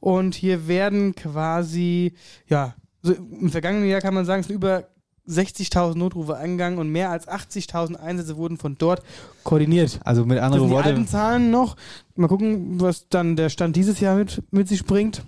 Und 0.00 0.36
hier 0.36 0.68
werden 0.68 1.16
quasi, 1.16 2.14
ja, 2.46 2.74
so 3.02 3.12
im 3.12 3.50
vergangenen 3.50 3.88
Jahr 3.88 4.00
kann 4.00 4.14
man 4.14 4.24
sagen, 4.24 4.40
es 4.40 4.46
sind 4.46 4.56
über 4.56 4.88
60.000 5.28 5.96
Notrufe 5.96 6.36
eingegangen 6.36 6.78
und 6.78 6.88
mehr 6.90 7.10
als 7.10 7.28
80.000 7.28 7.96
Einsätze 7.96 8.36
wurden 8.36 8.56
von 8.56 8.76
dort 8.78 9.02
koordiniert. 9.44 10.00
Also 10.04 10.24
mit 10.24 10.38
anderen 10.38 10.62
sind 10.62 10.70
die 10.70 10.74
Worten. 10.74 10.88
alten 10.88 11.06
Zahlen 11.06 11.50
noch. 11.50 11.76
Mal 12.16 12.28
gucken, 12.28 12.80
was 12.80 13.08
dann 13.08 13.36
der 13.36 13.50
Stand 13.50 13.76
dieses 13.76 14.00
Jahr 14.00 14.16
mit, 14.16 14.42
mit 14.50 14.68
sich 14.68 14.84
bringt. 14.84 15.22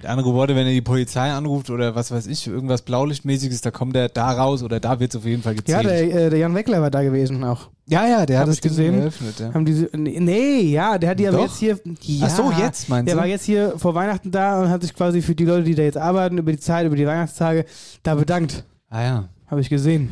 Mit 0.00 0.08
anderen 0.08 0.32
Worten, 0.32 0.56
wenn 0.56 0.66
er 0.66 0.72
die 0.72 0.80
Polizei 0.80 1.30
anruft 1.30 1.68
oder 1.68 1.94
was 1.94 2.10
weiß 2.10 2.26
ich, 2.26 2.46
irgendwas 2.46 2.80
Blaulichtmäßiges, 2.80 3.60
da 3.60 3.70
kommt 3.70 3.94
er 3.94 4.08
da 4.08 4.30
raus 4.32 4.62
oder 4.62 4.80
da 4.80 4.98
wird 4.98 5.12
es 5.12 5.20
auf 5.20 5.26
jeden 5.26 5.42
Fall 5.42 5.52
Ja, 5.66 5.82
gezählt. 5.82 5.84
der, 6.14 6.26
äh, 6.26 6.30
der 6.30 6.38
Jan 6.38 6.54
Weckler 6.54 6.80
war 6.80 6.90
da 6.90 7.02
gewesen 7.02 7.44
auch. 7.44 7.68
ja, 7.84 8.06
ja, 8.06 8.24
der 8.24 8.38
Hab 8.38 8.42
hat 8.44 8.48
das 8.48 8.54
ich 8.56 8.62
gesehen. 8.62 8.92
Ding 8.92 9.00
eröffnet. 9.02 9.38
Ja. 9.40 9.52
Haben 9.52 9.66
diese, 9.66 9.90
nee, 9.94 10.60
ja, 10.62 10.96
der 10.96 11.10
hat 11.10 11.18
die 11.18 11.28
aber 11.28 11.36
Doch. 11.36 11.44
jetzt 11.48 11.58
hier. 11.58 11.78
Ja, 12.00 12.26
Ach 12.28 12.30
so, 12.34 12.50
jetzt 12.50 12.88
meinst 12.88 13.08
Der 13.08 13.14
du? 13.16 13.20
war 13.20 13.26
jetzt 13.26 13.44
hier 13.44 13.74
vor 13.76 13.94
Weihnachten 13.94 14.30
da 14.30 14.62
und 14.62 14.70
hat 14.70 14.80
sich 14.80 14.94
quasi 14.94 15.20
für 15.20 15.34
die 15.34 15.44
Leute, 15.44 15.64
die 15.64 15.74
da 15.74 15.82
jetzt 15.82 15.98
arbeiten, 15.98 16.38
über 16.38 16.50
die 16.52 16.58
Zeit, 16.60 16.86
über 16.86 16.96
die 16.96 17.06
Weihnachtstage, 17.06 17.66
da 18.02 18.14
bedankt. 18.14 18.64
Ah 18.88 19.02
ja. 19.02 19.28
Habe 19.48 19.60
ich 19.60 19.68
gesehen. 19.68 20.08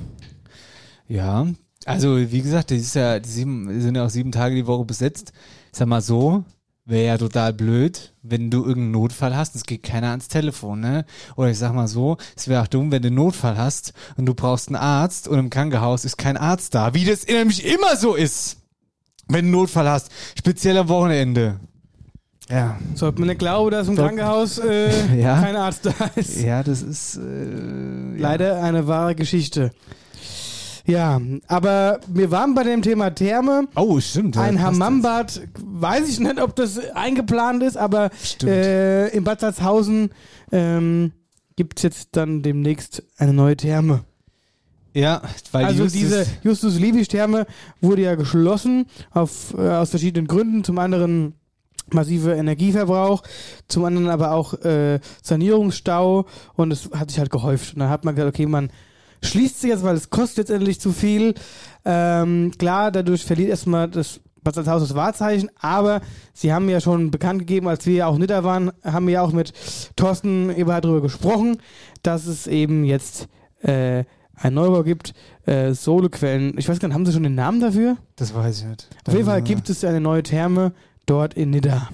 Ja, 1.07 1.47
also 1.87 2.19
wie 2.19 2.43
gesagt, 2.43 2.71
das 2.73 2.79
ist 2.81 2.95
ja, 2.95 3.19
die, 3.19 3.29
sieben, 3.29 3.69
die 3.73 3.81
sind 3.81 3.97
ja 3.97 4.05
auch 4.05 4.11
sieben 4.11 4.33
Tage 4.33 4.55
die 4.55 4.67
Woche 4.67 4.85
besetzt. 4.85 5.33
Ich 5.73 5.79
sag 5.79 5.89
mal 5.89 6.03
so, 6.03 6.45
wäre 6.89 7.07
ja 7.07 7.19
total 7.19 7.53
blöd, 7.53 8.13
wenn 8.23 8.51
du 8.51 8.59
irgendeinen 8.65 8.91
Notfall 8.93 9.37
hast, 9.37 9.55
es 9.55 9.65
geht 9.65 9.83
keiner 9.83 10.09
ans 10.11 10.29
Telefon, 10.29 10.81
ne? 10.81 11.05
Oder 11.37 11.51
ich 11.51 11.59
sag 11.59 11.75
mal 11.75 11.87
so, 11.87 12.17
es 12.35 12.49
wäre 12.49 12.63
auch 12.63 12.67
dumm, 12.67 12.91
wenn 12.91 13.03
du 13.03 13.09
einen 13.09 13.17
Notfall 13.17 13.57
hast 13.59 13.93
und 14.17 14.27
du 14.27 14.35
brauchst 14.35 14.69
einen 14.69 14.77
Arzt 14.77 15.29
und 15.29 15.39
im 15.39 15.51
Krankenhaus 15.51 16.05
ist 16.05 16.17
kein 16.17 16.37
Arzt 16.37 16.75
da, 16.75 16.95
wie 16.95 17.05
das 17.05 17.27
nämlich 17.27 17.65
immer 17.65 17.97
so 17.97 18.15
ist, 18.15 18.57
wenn 19.29 19.45
du 19.45 19.49
einen 19.49 19.51
Notfall 19.53 19.89
hast, 19.89 20.11
speziell 20.39 20.79
am 20.79 20.89
Wochenende. 20.89 21.61
Ja, 22.51 22.79
Sollte 22.95 23.19
man 23.21 23.29
nicht 23.29 23.41
glauben, 23.41 23.71
dass 23.71 23.89
im 23.89 23.97
Sollte- 23.97 24.17
Krankenhaus 24.17 24.57
äh, 24.59 25.17
Ja. 25.21 25.39
kein 25.43 25.55
Arzt 25.57 25.85
da 25.85 25.93
ist. 26.17 26.41
ja, 26.41 26.63
das 26.63 26.81
ist 26.81 27.17
äh, 27.19 27.21
ja. 27.21 28.19
Leider 28.19 28.63
eine 28.63 28.87
wahre 28.87 29.15
Geschichte. 29.15 29.71
Ja, 30.89 31.21
aber 31.49 32.01
wir 32.09 32.31
waren 32.31 32.55
bei 32.55 32.65
dem 32.65 32.81
Thema 32.81 33.11
Therme. 33.11 33.69
Oh, 33.77 34.01
stimmt. 34.01 34.37
ja, 34.37 34.43
Ein 34.43 34.63
Hammambad, 34.63 35.43
weiß 35.63 36.09
ich 36.09 36.19
nicht, 36.19 36.41
ob 36.41 36.57
das 36.57 36.79
eingeplant 36.95 37.63
ist, 37.63 37.77
aber 37.77 38.09
äh, 38.43 39.15
in 39.15 39.23
Bad 39.23 39.41
Salzhausen 39.41 40.11
ähm, 40.51 41.13
gibt 41.57 41.79
es 41.79 41.83
jetzt 41.83 42.09
dann 42.13 42.43
demnächst 42.43 43.03
eine 43.19 43.35
neue 43.35 43.55
Therme. 43.55 44.05
Ja, 44.95 45.21
weil 45.53 45.67
also 45.67 45.83
Justus, 45.83 46.01
diese 46.01 46.27
Justus 46.43 46.79
Liebig 46.79 47.09
Therme 47.09 47.47
wurde 47.83 48.03
ja 48.03 48.15
geschlossen 48.15 48.87
auf, 49.11 49.55
äh, 49.59 49.69
aus 49.69 49.91
verschiedenen 49.91 50.27
Gründen. 50.27 50.65
Zum 50.65 50.79
anderen 50.79 51.35
massiver 51.93 52.35
Energieverbrauch, 52.35 53.23
zum 53.69 53.85
anderen 53.85 54.09
aber 54.09 54.33
auch 54.33 54.55
äh, 54.65 55.01
Sanierungsstau 55.23 56.25
und 56.55 56.73
es 56.73 56.91
hat 56.93 57.11
sich 57.11 57.19
halt 57.19 57.31
gehäuft. 57.31 57.75
Und 57.75 57.81
dann 57.81 57.91
hat 57.91 58.07
man 58.07 58.15
gesagt, 58.15 58.35
okay, 58.35 58.47
man 58.47 58.71
schließt 59.23 59.61
sie 59.61 59.69
jetzt, 59.69 59.85
weil 59.85 59.97
es 59.97 60.11
kostet 60.11 60.49
letztendlich 60.49 60.81
zu 60.81 60.93
viel. 60.93 61.35
Ähm, 61.85 62.53
klar, 62.59 62.91
dadurch 62.91 63.25
verliert 63.25 63.51
erstmal 63.51 63.89
das 63.89 64.21
Bad 64.43 64.55
Salzhaus 64.55 64.83
das 64.83 64.95
Wahrzeichen, 64.95 65.51
aber 65.61 66.01
sie 66.33 66.53
haben 66.53 66.69
ja 66.69 66.81
schon 66.81 67.11
bekannt 67.11 67.41
gegeben, 67.41 67.69
als 67.69 67.87
wir 67.87 67.95
ja 67.95 68.07
auch 68.07 68.19
da 68.19 68.45
waren, 68.45 68.71
haben 68.85 69.07
wir 69.07 69.15
ja 69.15 69.23
auch 69.23 69.33
mit 69.33 69.53
Thorsten 69.97 70.51
Eberhard 70.51 70.85
darüber 70.85 71.03
gesprochen, 71.03 71.59
dass 72.03 72.27
es 72.27 72.47
eben 72.47 72.85
jetzt 72.85 73.29
äh, 73.63 74.05
einen 74.35 74.55
Neubau 74.55 74.85
gibt, 74.85 75.15
äh, 75.47 75.73
Solequellen. 75.73 76.57
Ich 76.57 76.69
weiß 76.69 76.79
gar 76.79 76.89
nicht, 76.89 76.95
haben 76.95 77.07
sie 77.07 77.13
schon 77.13 77.25
den 77.25 77.35
Namen 77.35 77.61
dafür? 77.61 77.97
das 78.17 78.35
weiß 78.35 78.61
ich 78.61 78.67
nicht. 78.67 78.89
Auf 79.07 79.15
jeden 79.15 79.27
Fall 79.27 79.41
Dann, 79.41 79.45
gibt 79.45 79.69
es 79.69 79.85
eine 79.85 80.01
neue 80.01 80.23
Therme 80.23 80.73
dort 81.07 81.35
in 81.35 81.51
Nidda. 81.51 81.89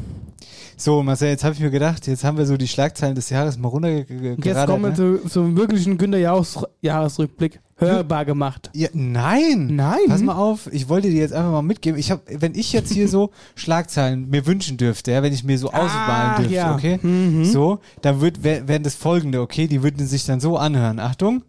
So, 0.77 1.03
Marcel, 1.03 1.29
jetzt 1.29 1.45
habe 1.45 1.55
ich 1.55 1.61
mir 1.61 1.71
gedacht, 1.71 2.07
jetzt 2.07 2.25
haben 2.25 2.37
wir 2.37 2.47
so 2.47 2.57
die 2.57 2.67
Schlagzeilen 2.69 3.15
des 3.15 3.31
Jahres 3.31 3.57
mal 3.59 3.69
runtergeradet. 3.69 4.45
Jetzt 4.45 4.67
kommen 4.67 4.83
wir 4.83 4.91
ne? 4.91 5.21
zu, 5.23 5.29
zum 5.29 5.57
wirklichen 5.57 5.99
Günter 5.99 6.19
Jahres, 6.19 6.59
Jahresrückblick. 6.81 7.61
Hörbar 7.77 8.25
gemacht. 8.25 8.71
Ja, 8.73 8.89
nein. 8.93 9.75
Nein. 9.75 9.99
Pass 10.07 10.23
mal 10.23 10.37
auf, 10.37 10.73
ich 10.73 10.89
wollte 10.89 11.11
dir 11.11 11.19
jetzt 11.21 11.33
einfach 11.33 11.51
mal 11.51 11.63
mitgeben. 11.63 11.99
Ich 11.99 12.11
habe, 12.13 12.23
wenn 12.29 12.55
ich 12.55 12.73
jetzt 12.73 12.93
hier 12.93 13.09
so 13.09 13.31
Schlagzeilen 13.57 14.31
mir 14.31 14.47
wünschen 14.47 14.77
dürfte, 14.77 15.11
ja, 15.11 15.23
wenn 15.25 15.33
ich 15.33 15.43
mir 15.43 15.59
so 15.59 15.69
ausmalen 15.69 15.91
Ah, 16.31 16.37
dürfte, 16.39 16.55
ja. 16.55 16.75
okay, 16.75 16.99
Mhm. 17.03 17.45
so, 17.45 17.81
dann 18.01 18.21
wird 18.21 18.45
wär- 18.45 18.69
wären 18.69 18.85
das 18.85 18.95
folgende, 18.95 19.41
okay, 19.41 19.67
die 19.67 19.83
würden 19.83 20.07
sich 20.07 20.25
dann 20.25 20.39
so 20.39 20.57
anhören. 20.57 21.01
Achtung, 21.01 21.43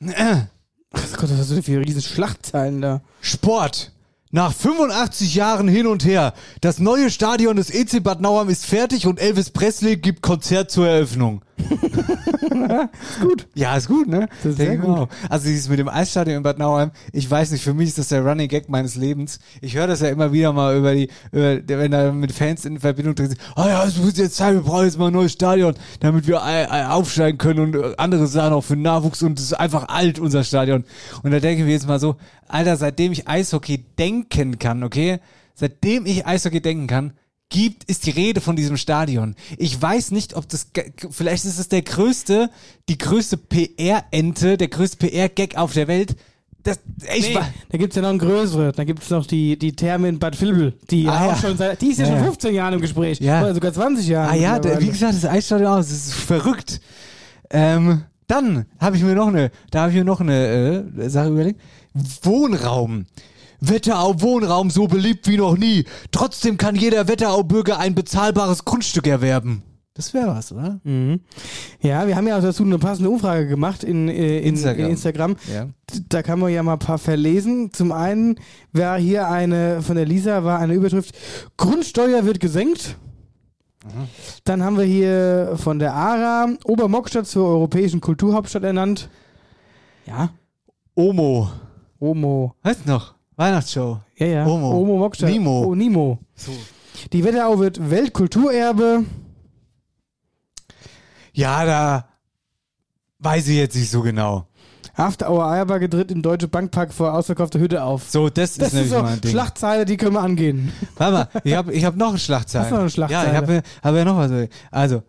Oh 0.00 0.06
Gott, 0.92 1.22
was 1.22 1.38
hast 1.38 1.50
du 1.50 1.60
für 1.62 1.80
riesen 1.80 2.02
Schlachtzeilen 2.02 2.80
da? 2.80 3.00
Sport. 3.20 3.92
Nach 4.30 4.52
85 4.52 5.34
Jahren 5.34 5.68
hin 5.68 5.86
und 5.86 6.04
her. 6.04 6.34
Das 6.60 6.78
neue 6.78 7.10
Stadion 7.10 7.56
des 7.56 7.70
EC 7.70 8.02
Bad 8.02 8.20
Nauheim 8.20 8.50
ist 8.50 8.66
fertig 8.66 9.06
und 9.06 9.18
Elvis 9.18 9.48
Presley 9.50 9.96
gibt 9.96 10.20
Konzert 10.20 10.70
zur 10.70 10.86
Eröffnung. 10.86 11.42
ist 13.02 13.20
gut. 13.20 13.46
Ja, 13.54 13.76
ist 13.76 13.88
gut, 13.88 14.08
ne? 14.08 14.28
Das 14.42 14.52
ist 14.52 14.58
Denk 14.58 14.80
ich 14.80 14.86
gut. 14.86 15.08
Also 15.28 15.46
dieses 15.46 15.68
mit 15.68 15.78
dem 15.78 15.88
Eisstadion 15.88 16.38
in 16.38 16.42
Bad 16.42 16.58
Nauheim, 16.58 16.90
ich 17.12 17.30
weiß 17.30 17.50
nicht, 17.50 17.62
für 17.62 17.74
mich 17.74 17.88
ist 17.88 17.98
das 17.98 18.08
der 18.08 18.24
Running 18.24 18.48
Gag 18.48 18.68
meines 18.68 18.94
Lebens. 18.94 19.38
Ich 19.60 19.76
höre 19.76 19.86
das 19.86 20.00
ja 20.00 20.08
immer 20.08 20.32
wieder 20.32 20.52
mal 20.52 20.76
über 20.76 20.94
die, 20.94 21.08
über, 21.32 21.58
wenn 21.66 21.90
da 21.90 22.12
mit 22.12 22.32
Fans 22.32 22.64
in 22.64 22.80
Verbindung 22.80 23.14
drin 23.14 23.28
sind. 23.28 23.40
Ah 23.54 23.68
ja, 23.68 23.84
es 23.84 23.96
muss 23.98 24.16
jetzt 24.16 24.36
sein, 24.36 24.54
wir 24.54 24.62
brauchen 24.62 24.84
jetzt 24.84 24.98
mal 24.98 25.08
ein 25.08 25.12
neues 25.12 25.32
Stadion, 25.32 25.74
damit 26.00 26.26
wir 26.26 26.42
äh, 26.44 26.64
äh, 26.64 26.86
aufsteigen 26.86 27.38
können 27.38 27.60
und 27.60 27.74
äh, 27.74 27.94
andere 27.96 28.26
Sachen 28.26 28.52
auch 28.52 28.64
für 28.64 28.76
Nachwuchs 28.76 29.22
und 29.22 29.38
es 29.38 29.46
ist 29.46 29.54
einfach 29.54 29.88
alt, 29.88 30.18
unser 30.18 30.44
Stadion. 30.44 30.84
Und 31.22 31.30
da 31.30 31.40
denke 31.40 31.62
ich 31.62 31.66
mir 31.66 31.72
jetzt 31.72 31.88
mal 31.88 32.00
so, 32.00 32.16
Alter, 32.46 32.76
seitdem 32.76 33.12
ich 33.12 33.28
Eishockey 33.28 33.84
denken 33.98 34.58
kann, 34.58 34.82
okay? 34.82 35.18
Seitdem 35.54 36.06
ich 36.06 36.26
Eishockey 36.26 36.60
denken 36.60 36.86
kann, 36.86 37.12
gibt, 37.50 37.84
ist 37.84 38.06
die 38.06 38.10
Rede 38.10 38.40
von 38.40 38.56
diesem 38.56 38.76
Stadion. 38.76 39.34
Ich 39.56 39.80
weiß 39.80 40.10
nicht, 40.10 40.34
ob 40.34 40.48
das, 40.48 40.68
vielleicht 41.10 41.44
ist 41.44 41.58
es 41.58 41.68
der 41.68 41.82
größte, 41.82 42.50
die 42.88 42.98
größte 42.98 43.36
PR-Ente, 43.36 44.56
der 44.56 44.68
größte 44.68 44.98
PR-Gag 44.98 45.56
auf 45.56 45.72
der 45.72 45.88
Welt. 45.88 46.16
Das, 46.62 46.78
ich 47.16 47.28
Nee, 47.34 47.38
da 47.70 47.78
gibt 47.78 47.92
es 47.92 47.96
ja 47.96 48.02
noch 48.02 48.10
ein 48.10 48.18
größere. 48.18 48.72
Da 48.72 48.84
gibt 48.84 49.02
es 49.02 49.10
noch 49.10 49.24
die, 49.26 49.58
die 49.58 49.72
Therme 49.72 50.08
in 50.08 50.18
Bad 50.18 50.38
Vilbel. 50.40 50.74
Die, 50.90 51.08
Ah, 51.08 51.28
ja. 51.28 51.36
schon 51.36 51.56
seit, 51.56 51.80
die 51.80 51.86
ist 51.92 51.98
ja, 51.98 52.04
Ja, 52.04 52.10
schon 52.10 52.18
ja. 52.18 52.24
15 52.24 52.54
Jahre 52.54 52.74
im 52.74 52.80
Gespräch. 52.80 53.20
Ja. 53.20 53.42
Oder 53.42 53.54
sogar 53.54 53.72
20 53.72 54.06
Jahre. 54.08 54.32
Ah 54.32 54.34
ja, 54.34 54.58
da, 54.58 54.78
wie 54.80 54.88
gesagt, 54.88 55.14
das 55.14 55.24
Eisstadion 55.24 55.68
aus, 55.70 55.88
das 55.88 55.96
ist 56.08 56.14
verrückt. 56.14 56.80
Ähm, 57.50 58.02
dann 58.26 58.66
habe 58.78 58.96
ich 58.96 59.02
mir 59.02 59.14
noch 59.14 59.28
eine, 59.28 59.50
da 59.70 59.82
habe 59.82 59.92
ich 59.92 59.96
mir 59.96 60.04
noch 60.04 60.20
eine 60.20 60.84
äh, 60.98 61.08
Sache 61.08 61.28
überlegt. 61.30 61.60
Wohnraum. 62.22 63.06
Wetterau 63.60 64.20
Wohnraum 64.20 64.70
so 64.70 64.86
beliebt 64.86 65.26
wie 65.28 65.36
noch 65.36 65.56
nie. 65.56 65.84
Trotzdem 66.12 66.58
kann 66.58 66.76
jeder 66.76 67.08
Wetterau-Bürger 67.08 67.78
ein 67.78 67.94
bezahlbares 67.94 68.64
Grundstück 68.64 69.06
erwerben. 69.06 69.62
Das 69.94 70.14
wäre 70.14 70.28
was, 70.28 70.52
oder? 70.52 70.80
Mhm. 70.84 71.20
Ja, 71.80 72.06
wir 72.06 72.14
haben 72.14 72.28
ja 72.28 72.40
dazu 72.40 72.62
eine 72.62 72.78
passende 72.78 73.10
Umfrage 73.10 73.48
gemacht 73.48 73.82
in, 73.82 74.08
äh, 74.08 74.38
in 74.38 74.54
Instagram. 74.54 74.84
in 74.84 74.90
Instagram. 74.92 75.36
Ja. 75.52 75.66
Da 76.08 76.22
kann 76.22 76.38
man 76.38 76.52
ja 76.52 76.62
mal 76.62 76.74
ein 76.74 76.78
paar 76.78 76.98
verlesen. 76.98 77.72
Zum 77.72 77.90
einen 77.90 78.36
war 78.72 78.96
hier 78.96 79.26
eine, 79.26 79.82
von 79.82 79.96
der 79.96 80.06
Lisa 80.06 80.44
war 80.44 80.60
eine 80.60 80.74
Überschrift, 80.74 81.16
Grundsteuer 81.56 82.24
wird 82.24 82.38
gesenkt. 82.38 82.96
Dann 84.44 84.62
haben 84.62 84.76
wir 84.76 84.84
hier 84.84 85.54
von 85.56 85.80
der 85.80 85.94
ARA 85.94 86.48
Obermockstadt 86.64 87.26
zur 87.26 87.48
europäischen 87.48 88.00
Kulturhauptstadt 88.00 88.62
ernannt. 88.62 89.08
Ja, 90.06 90.30
Omo. 90.94 91.50
Omo. 91.98 92.54
Weißt 92.62 92.80
du 92.84 92.90
noch? 92.90 93.17
Weihnachtsshow. 93.38 94.00
Ja, 94.16 94.26
ja. 94.26 94.46
Omo. 94.46 94.72
Omo 94.80 94.98
Mockstadt. 94.98 95.30
Nimo. 95.30 95.62
Oh, 95.64 95.74
Nimo. 95.76 96.18
Die 97.12 97.22
Wetterau 97.24 97.60
wird 97.60 97.88
Weltkulturerbe. 97.88 99.04
Ja, 101.32 101.64
da 101.64 102.08
weiß 103.20 103.46
ich 103.46 103.56
jetzt 103.56 103.76
nicht 103.76 103.90
so 103.90 104.02
genau. 104.02 104.48
After 104.96 105.30
Hour 105.30 105.46
Eierbacke 105.46 105.88
tritt 105.88 106.10
im 106.10 106.20
Deutsche 106.22 106.48
Bankpark 106.48 106.92
vor 106.92 107.14
ausverkaufter 107.14 107.60
Hütte 107.60 107.84
auf. 107.84 108.10
So, 108.10 108.28
das, 108.28 108.54
Das 108.56 108.68
ist 108.68 108.74
nämlich 108.74 108.90
so 108.90 109.02
mein 109.02 109.20
Ding. 109.20 109.30
Schlachtzeile, 109.30 109.84
die 109.84 109.96
können 109.96 110.14
wir 110.14 110.22
angehen. 110.22 110.72
Warte 110.96 111.12
mal, 111.12 111.40
ich 111.44 111.54
habe 111.54 111.72
ich 111.72 111.84
hab 111.84 111.94
noch 111.94 112.08
eine 112.08 112.18
Schlagzeile. 112.18 112.64
Hast 112.64 112.70
du 112.72 112.74
noch 112.74 112.80
eine 112.80 112.90
Schlagzeile? 112.90 113.24
Ja, 113.26 113.30
ich 113.30 113.36
habe 113.36 113.62
hab 113.84 113.94
ja 113.94 114.04
noch 114.04 114.16
was. 114.16 114.48
Also, 114.72 115.02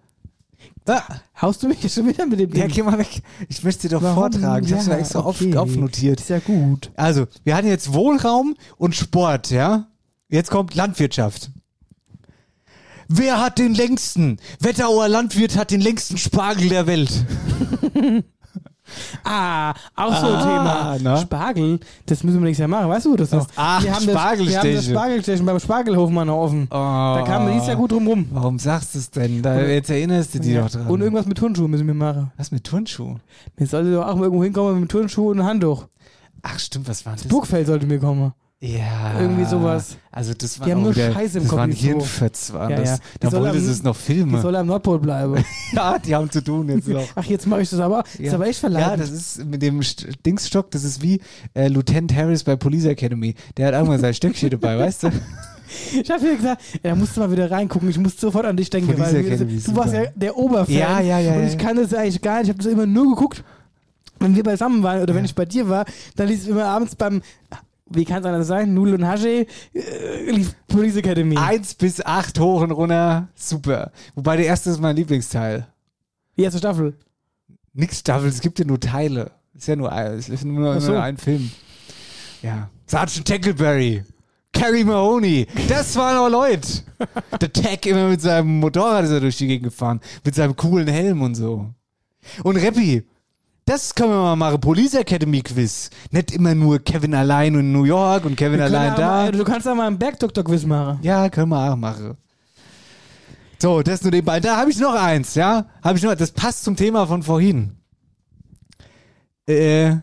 da, 0.90 1.04
Haust 1.42 1.64
du 1.64 1.68
mich 1.68 1.82
jetzt 1.84 1.96
schon 1.96 2.08
wieder 2.08 2.26
mit 2.26 2.40
dem 2.40 2.52
ja, 2.54 2.66
Ding? 2.66 2.76
geh 2.76 2.84
mal 2.84 2.98
weg. 2.98 3.22
Ich 3.48 3.64
möchte 3.64 3.88
dir 3.88 3.96
doch 3.96 4.02
Warum? 4.02 4.32
vortragen. 4.32 4.66
Ich 4.66 4.72
Ja, 4.72 4.82
ja, 4.82 4.98
extra 4.98 5.20
auf, 5.20 5.40
okay. 5.40 5.56
aufnotiert. 5.56 6.20
Ist 6.20 6.30
ja 6.30 6.40
gut. 6.40 6.92
Also, 6.96 7.28
wir 7.44 7.56
hatten 7.56 7.68
jetzt 7.68 7.94
Wohnraum 7.94 8.56
und 8.78 8.96
Sport, 8.96 9.52
ja? 9.52 9.88
Jetzt 10.30 10.50
kommt 10.52 10.76
Landwirtschaft. 10.76 11.52
Wer 13.08 13.40
hat 13.40 13.58
den 13.58 13.74
längsten? 13.74 14.38
Wetterauer 14.60 15.08
Landwirt 15.08 15.58
hat 15.58 15.72
den 15.72 15.82
längsten 15.82 16.18
Spargel 16.18 16.70
der 16.70 16.88
Welt. 16.88 17.26
Ah, 19.24 19.72
auch 19.96 20.16
so 20.16 20.28
ein 20.28 20.34
Ah, 20.34 20.96
Thema. 20.98 20.98
na? 21.02 21.18
Spargel, 21.18 21.80
das 22.06 22.24
müssen 22.24 22.40
wir 22.40 22.46
nächstes 22.46 22.60
Jahr 22.62 22.68
machen. 22.70 22.90
Weißt 22.90 23.06
du, 23.06 23.12
wo 23.12 23.16
das 23.16 23.32
noch? 23.32 23.48
Ach, 23.56 23.84
wir 23.84 23.94
haben 23.94 24.06
das, 24.06 24.16
wir 24.16 24.60
haben 24.60 24.74
das 24.76 24.86
Spargelstechen. 24.86 25.46
Beim 25.46 25.60
Spargelhofmann 25.60 26.28
noch 26.28 26.38
offen. 26.38 26.68
Da 26.70 27.24
kam 27.26 27.46
man 27.46 27.56
nicht 27.56 27.66
sehr 27.66 27.76
gut 27.76 27.92
drum 27.92 28.08
rum. 28.08 28.26
Warum 28.32 28.60
sagst 28.60 28.96
du 28.96 29.00
es 29.00 29.10
denn? 29.12 29.42
Da, 29.42 29.60
jetzt 29.62 29.90
erinnerst 29.90 30.34
du 30.36 30.40
dich 30.40 30.54
Ja. 30.54 30.62
doch 30.64 30.70
dran. 30.72 30.88
Und 30.88 31.02
irgendwas 31.02 31.26
mit 31.26 31.38
Turnschuhen 31.38 31.70
müssen 31.72 31.88
wir 31.88 31.94
machen. 31.94 32.32
was 32.38 32.52
mit 32.52 32.64
Turnschuh? 32.64 33.16
Wir 33.58 33.68
sollten 33.68 33.94
doch 33.94 34.08
auch 34.08 34.16
mal 34.16 34.24
irgendwo 34.26 34.44
hinkommen 34.44 34.80
mit 34.82 34.90
Turnschuh 34.92 35.30
und 35.32 35.44
Handtuch. 35.44 35.86
Ach 36.42 36.58
stimmt, 36.60 36.88
was 36.88 37.06
war 37.06 37.14
das? 37.14 37.24
Burgfeld 37.26 37.68
sollte 37.68 37.86
mir 37.86 38.00
kommen. 38.00 38.32
Ja. 38.62 39.18
Irgendwie 39.22 39.46
sowas. 39.46 39.96
Also 40.12 40.34
das 40.34 40.60
war 40.60 40.66
Die 40.68 40.74
haben 40.74 40.82
nur 40.84 40.94
wieder, 40.94 41.14
Scheiße 41.14 41.38
im 41.38 41.44
das 41.46 41.50
Kopf, 41.50 41.60
waren 41.60 41.72
die. 41.72 41.78
Hirnfetz, 41.78 42.52
waren 42.52 42.72
Ja, 42.72 42.76
das. 42.78 42.90
ja. 42.90 42.98
Die 42.98 43.20
Da 43.22 43.32
wollte 43.32 43.58
am- 43.58 43.70
es 43.70 43.84
noch 43.84 43.96
Die 43.96 44.04
filmen. 44.04 44.42
soll 44.42 44.56
am 44.58 44.68
Nordpol 44.68 45.00
bleiben. 45.00 45.46
Ja, 45.72 45.98
die 45.98 46.14
haben 46.14 46.30
zu 46.30 46.44
tun 46.44 46.68
jetzt 46.68 46.88
noch. 46.90 47.08
Ach, 47.16 47.24
jetzt 47.24 47.48
mache 47.48 47.62
ich 47.62 47.70
das 47.70 47.80
aber. 47.80 48.04
Ist 48.18 48.34
aber 48.34 48.48
echt 48.48 48.62
Ja, 48.62 48.70
verleiht. 48.70 49.00
das 49.00 49.12
ist 49.12 49.46
mit 49.46 49.62
dem 49.62 49.80
St- 49.80 50.14
Dingsstock, 50.26 50.72
das 50.72 50.84
ist 50.84 51.02
wie 51.02 51.22
äh, 51.54 51.70
Lieutenant 51.70 52.14
Harris 52.14 52.44
bei 52.44 52.58
Police 52.58 52.84
Academy. 52.86 53.34
Der 53.56 53.74
hat 53.74 53.88
mal 53.88 53.98
sein 54.00 54.14
Stöckchen 54.14 54.50
dabei, 54.50 54.78
weißt 54.78 55.04
du? 55.04 55.12
Ich 56.02 56.10
habe 56.10 56.20
hier 56.22 56.36
gesagt, 56.36 56.64
ja, 56.84 56.90
da 56.90 56.96
musst 56.96 57.16
du 57.16 57.20
mal 57.20 57.32
wieder 57.32 57.52
reingucken. 57.52 57.88
Ich 57.92 57.98
muss 58.00 58.20
sofort 58.20 58.44
an 58.48 58.58
dich 58.58 58.72
denken, 58.72 58.92
Police 58.92 59.14
weil 59.14 59.24
Academy 59.24 59.52
du 59.62 59.76
warst 59.76 59.92
super. 59.92 60.04
ja 60.06 60.10
der 60.16 60.36
Oberfan. 60.36 60.74
Ja, 60.74 61.00
ja, 61.00 61.20
ja, 61.20 61.34
Und 61.34 61.42
ja. 61.44 61.48
ich 61.48 61.60
kann 61.60 61.76
das 61.78 61.94
eigentlich 61.94 62.20
gar 62.24 62.40
nicht. 62.40 62.46
Ich 62.46 62.50
habe 62.50 62.64
das 62.64 62.74
immer 62.74 62.88
nur 62.88 63.08
geguckt, 63.16 63.44
wenn 64.20 64.36
wir 64.36 64.42
beisammen 64.42 64.82
waren 64.82 65.04
oder 65.04 65.14
wenn 65.14 65.26
ich 65.26 65.36
bei 65.36 65.46
dir 65.46 65.70
war. 65.70 65.86
Dann 66.16 66.28
lief 66.28 66.42
es 66.42 66.48
immer 66.48 66.66
abends 66.66 66.96
beim, 66.96 67.22
wie 67.90 68.06
kann 68.06 68.20
es 68.20 68.26
anders 68.26 68.48
sein, 68.48 68.74
Nul 68.74 68.94
und 68.94 69.06
Hashi, 69.08 69.48
äh, 69.74 70.46
Police 70.68 70.96
Academy. 70.98 71.38
Eins 71.38 71.74
bis 71.76 72.02
acht 72.06 72.40
hoch 72.40 72.62
und 72.62 72.72
runter, 72.72 73.28
super. 73.36 73.92
Wobei 74.16 74.38
der 74.38 74.46
erste 74.46 74.70
ist 74.70 74.80
mein 74.80 74.96
Lieblingsteil. 74.96 75.68
Die 76.38 76.44
erste 76.44 76.60
Staffel. 76.60 76.96
Nix 77.74 78.00
Staffel, 78.00 78.30
es 78.30 78.42
gibt 78.42 78.60
ja 78.60 78.66
nur 78.66 78.80
Teile. 78.80 79.32
Ist 79.54 79.68
ja 79.68 79.76
nur, 79.76 79.92
ein- 79.92 80.14
es 80.14 80.30
ist 80.30 80.46
nur, 80.46 80.80
so. 80.80 80.92
nur 80.94 81.02
ein 81.04 81.18
Film. 81.18 81.52
Ja. 82.42 82.70
Sergeant 82.86 83.28
Tackleberry. 83.28 84.04
Carrie 84.54 84.84
Mahoney. 84.84 85.46
Das 85.68 85.96
waren 85.96 86.18
auch 86.18 86.30
Leute. 86.30 86.68
Der 87.40 87.54
Tag 87.54 87.86
immer 87.86 88.08
mit 88.10 88.22
seinem 88.22 88.60
Motorrad 88.60 89.06
ist 89.06 89.12
er 89.12 89.20
durch 89.20 89.38
die 89.38 89.48
Gegend 89.48 89.66
gefahren. 89.66 90.00
Mit 90.24 90.34
seinem 90.36 90.56
coolen 90.56 90.88
Helm 90.88 91.22
und 91.22 91.36
so. 91.36 91.70
Und 92.44 92.58
Rappi. 92.58 93.04
Das 93.70 93.94
können 93.94 94.10
wir 94.10 94.24
mal 94.24 94.36
machen. 94.36 94.60
Police 94.60 94.96
Academy 94.96 95.44
Quiz. 95.44 95.92
Nicht 96.10 96.32
immer 96.32 96.56
nur 96.56 96.80
Kevin 96.80 97.14
allein 97.14 97.54
in 97.54 97.72
New 97.72 97.84
York 97.84 98.26
und 98.26 98.36
Kevin 98.36 98.58
Wir 98.58 98.66
allein 98.66 98.96
da. 98.96 99.08
Mal, 99.08 99.32
du 99.32 99.44
kannst 99.44 99.68
auch 99.68 99.76
mal 99.76 99.86
einen 99.86 100.00
Bergdoktor-Quiz 100.00 100.66
machen. 100.66 100.98
Ja, 101.04 101.30
können 101.30 101.50
wir 101.50 101.72
auch 101.72 101.76
machen. 101.76 102.18
So, 103.60 103.84
das 103.84 104.02
nur 104.02 104.10
nebenbei. 104.10 104.40
Da 104.40 104.58
habe 104.58 104.72
ich 104.72 104.80
noch 104.80 104.96
eins, 104.96 105.36
ja? 105.36 105.68
Habe 105.84 106.00
ich 106.00 106.04
noch, 106.04 106.16
das 106.16 106.32
passt 106.32 106.64
zum 106.64 106.76
Thema 106.76 107.06
von 107.06 107.22
vorhin. 107.22 107.78
Äh, 109.46 109.98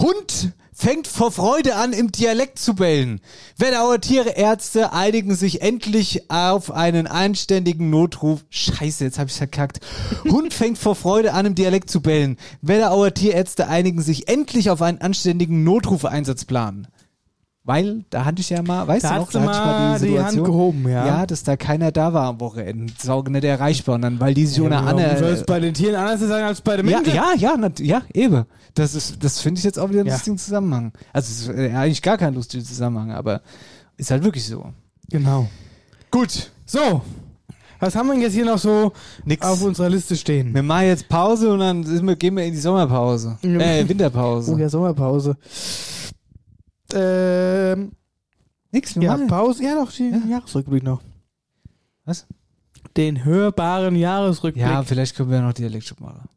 Hund 0.00 0.54
fängt 0.82 1.06
vor 1.06 1.30
Freude 1.30 1.76
an, 1.76 1.92
im 1.92 2.10
Dialekt 2.10 2.58
zu 2.58 2.74
bellen. 2.74 3.20
Wetterauer 3.56 4.00
Tierärzte 4.00 4.92
einigen 4.92 5.36
sich 5.36 5.62
endlich 5.62 6.28
auf 6.28 6.72
einen 6.72 7.06
anständigen 7.06 7.88
Notruf. 7.88 8.44
Scheiße, 8.50 9.04
jetzt 9.04 9.20
habe 9.20 9.30
ich 9.30 9.36
verkackt. 9.36 9.78
Hund 10.24 10.52
fängt 10.52 10.78
vor 10.78 10.96
Freude 10.96 11.34
an, 11.34 11.46
im 11.46 11.54
Dialekt 11.54 11.88
zu 11.88 12.00
bellen. 12.00 12.36
Wetterauer 12.62 13.14
Tierärzte 13.14 13.68
einigen 13.68 14.02
sich 14.02 14.26
endlich 14.26 14.70
auf 14.70 14.82
einen 14.82 15.00
anständigen 15.00 15.62
Notrufeinsatzplan. 15.62 16.88
Weil, 17.64 18.04
da 18.10 18.24
hatte 18.24 18.40
ich 18.40 18.50
ja 18.50 18.60
mal, 18.60 18.88
weißt 18.88 19.04
Da 19.04 19.14
du 19.14 19.20
noch, 19.20 19.30
du 19.30 19.38
da 19.38 19.44
hatte 19.44 19.52
ich 19.52 19.64
mal 19.64 19.94
die 19.98 20.04
die 20.04 20.08
Situation. 20.10 20.36
Hand 20.38 20.46
gehoben, 20.46 20.88
ja. 20.88 21.06
Ja, 21.06 21.26
dass 21.26 21.44
da 21.44 21.56
keiner 21.56 21.92
da 21.92 22.12
war 22.12 22.26
am 22.26 22.40
Wochenende. 22.40 22.92
Sau 23.00 23.22
nicht 23.22 23.44
erreichbar. 23.44 23.94
Und 23.94 24.02
dann, 24.02 24.18
weil 24.18 24.34
die 24.34 24.46
sich 24.46 24.60
ohne 24.60 24.70
Warum 24.74 24.98
soll 24.98 25.00
Anne. 25.08 25.26
es 25.28 25.44
bei 25.44 25.60
den 25.60 25.72
Tieren 25.72 25.94
anders 25.94 26.20
sein 26.28 26.42
als 26.42 26.60
bei 26.60 26.76
den 26.76 26.88
Ja, 26.88 26.96
Menschen? 26.98 27.14
ja, 27.14 27.32
ja, 27.36 27.56
nat- 27.56 27.78
ja, 27.78 28.02
eben. 28.12 28.46
Das 28.74 28.96
ist, 28.96 29.22
das 29.22 29.40
finde 29.40 29.58
ich 29.58 29.64
jetzt 29.64 29.78
auch 29.78 29.90
wieder 29.90 30.00
einen 30.00 30.08
Ja. 30.08 30.14
lustigen 30.14 30.38
Zusammenhang. 30.38 30.92
Also, 31.12 31.30
es 31.30 31.48
ist 31.48 31.56
äh, 31.56 31.72
eigentlich 31.72 32.02
gar 32.02 32.18
kein 32.18 32.34
lustiger 32.34 32.64
Zusammenhang, 32.64 33.12
aber 33.12 33.42
ist 33.96 34.10
halt 34.10 34.24
wirklich 34.24 34.44
so. 34.44 34.64
Genau. 35.10 35.46
Gut. 36.10 36.50
So, 36.66 37.00
was 37.78 37.94
haben 37.94 38.08
wir 38.08 38.14
denn 38.14 38.22
jetzt 38.22 38.34
hier 38.34 38.44
noch 38.44 38.58
so 38.58 38.92
Nix. 39.24 39.46
auf 39.46 39.62
unserer 39.62 39.88
Liste 39.88 40.16
stehen? 40.16 40.52
Wir 40.52 40.62
machen 40.64 40.86
jetzt 40.86 41.08
Pause 41.08 41.52
und 41.52 41.60
dann 41.60 42.06
wir, 42.06 42.16
gehen 42.16 42.36
wir 42.36 42.44
in 42.44 42.52
die 42.54 42.58
Sommerpause. 42.58 43.38
Ja. 43.42 43.60
Äh, 43.60 43.88
Winterpause. 43.88 44.52
Oh 44.52 44.58
ja, 44.58 44.68
Sommerpause. 44.68 45.36
Ähm, 46.94 47.92
Nix, 48.70 48.96
wir 48.96 49.02
ja, 49.02 49.12
machen. 49.12 49.26
Pause. 49.26 49.64
Ja, 49.64 49.74
doch, 49.74 49.92
die 49.92 50.10
Jahresrückblick 50.28 50.82
noch. 50.82 51.02
Was? 52.04 52.26
Den 52.96 53.24
hörbaren 53.24 53.94
Jahresrückblick. 53.94 54.64
Ja, 54.64 54.82
vielleicht 54.82 55.16
können 55.16 55.30
wir 55.30 55.38
ja 55.38 55.42
noch 55.42 56.00
machen. 56.00 56.28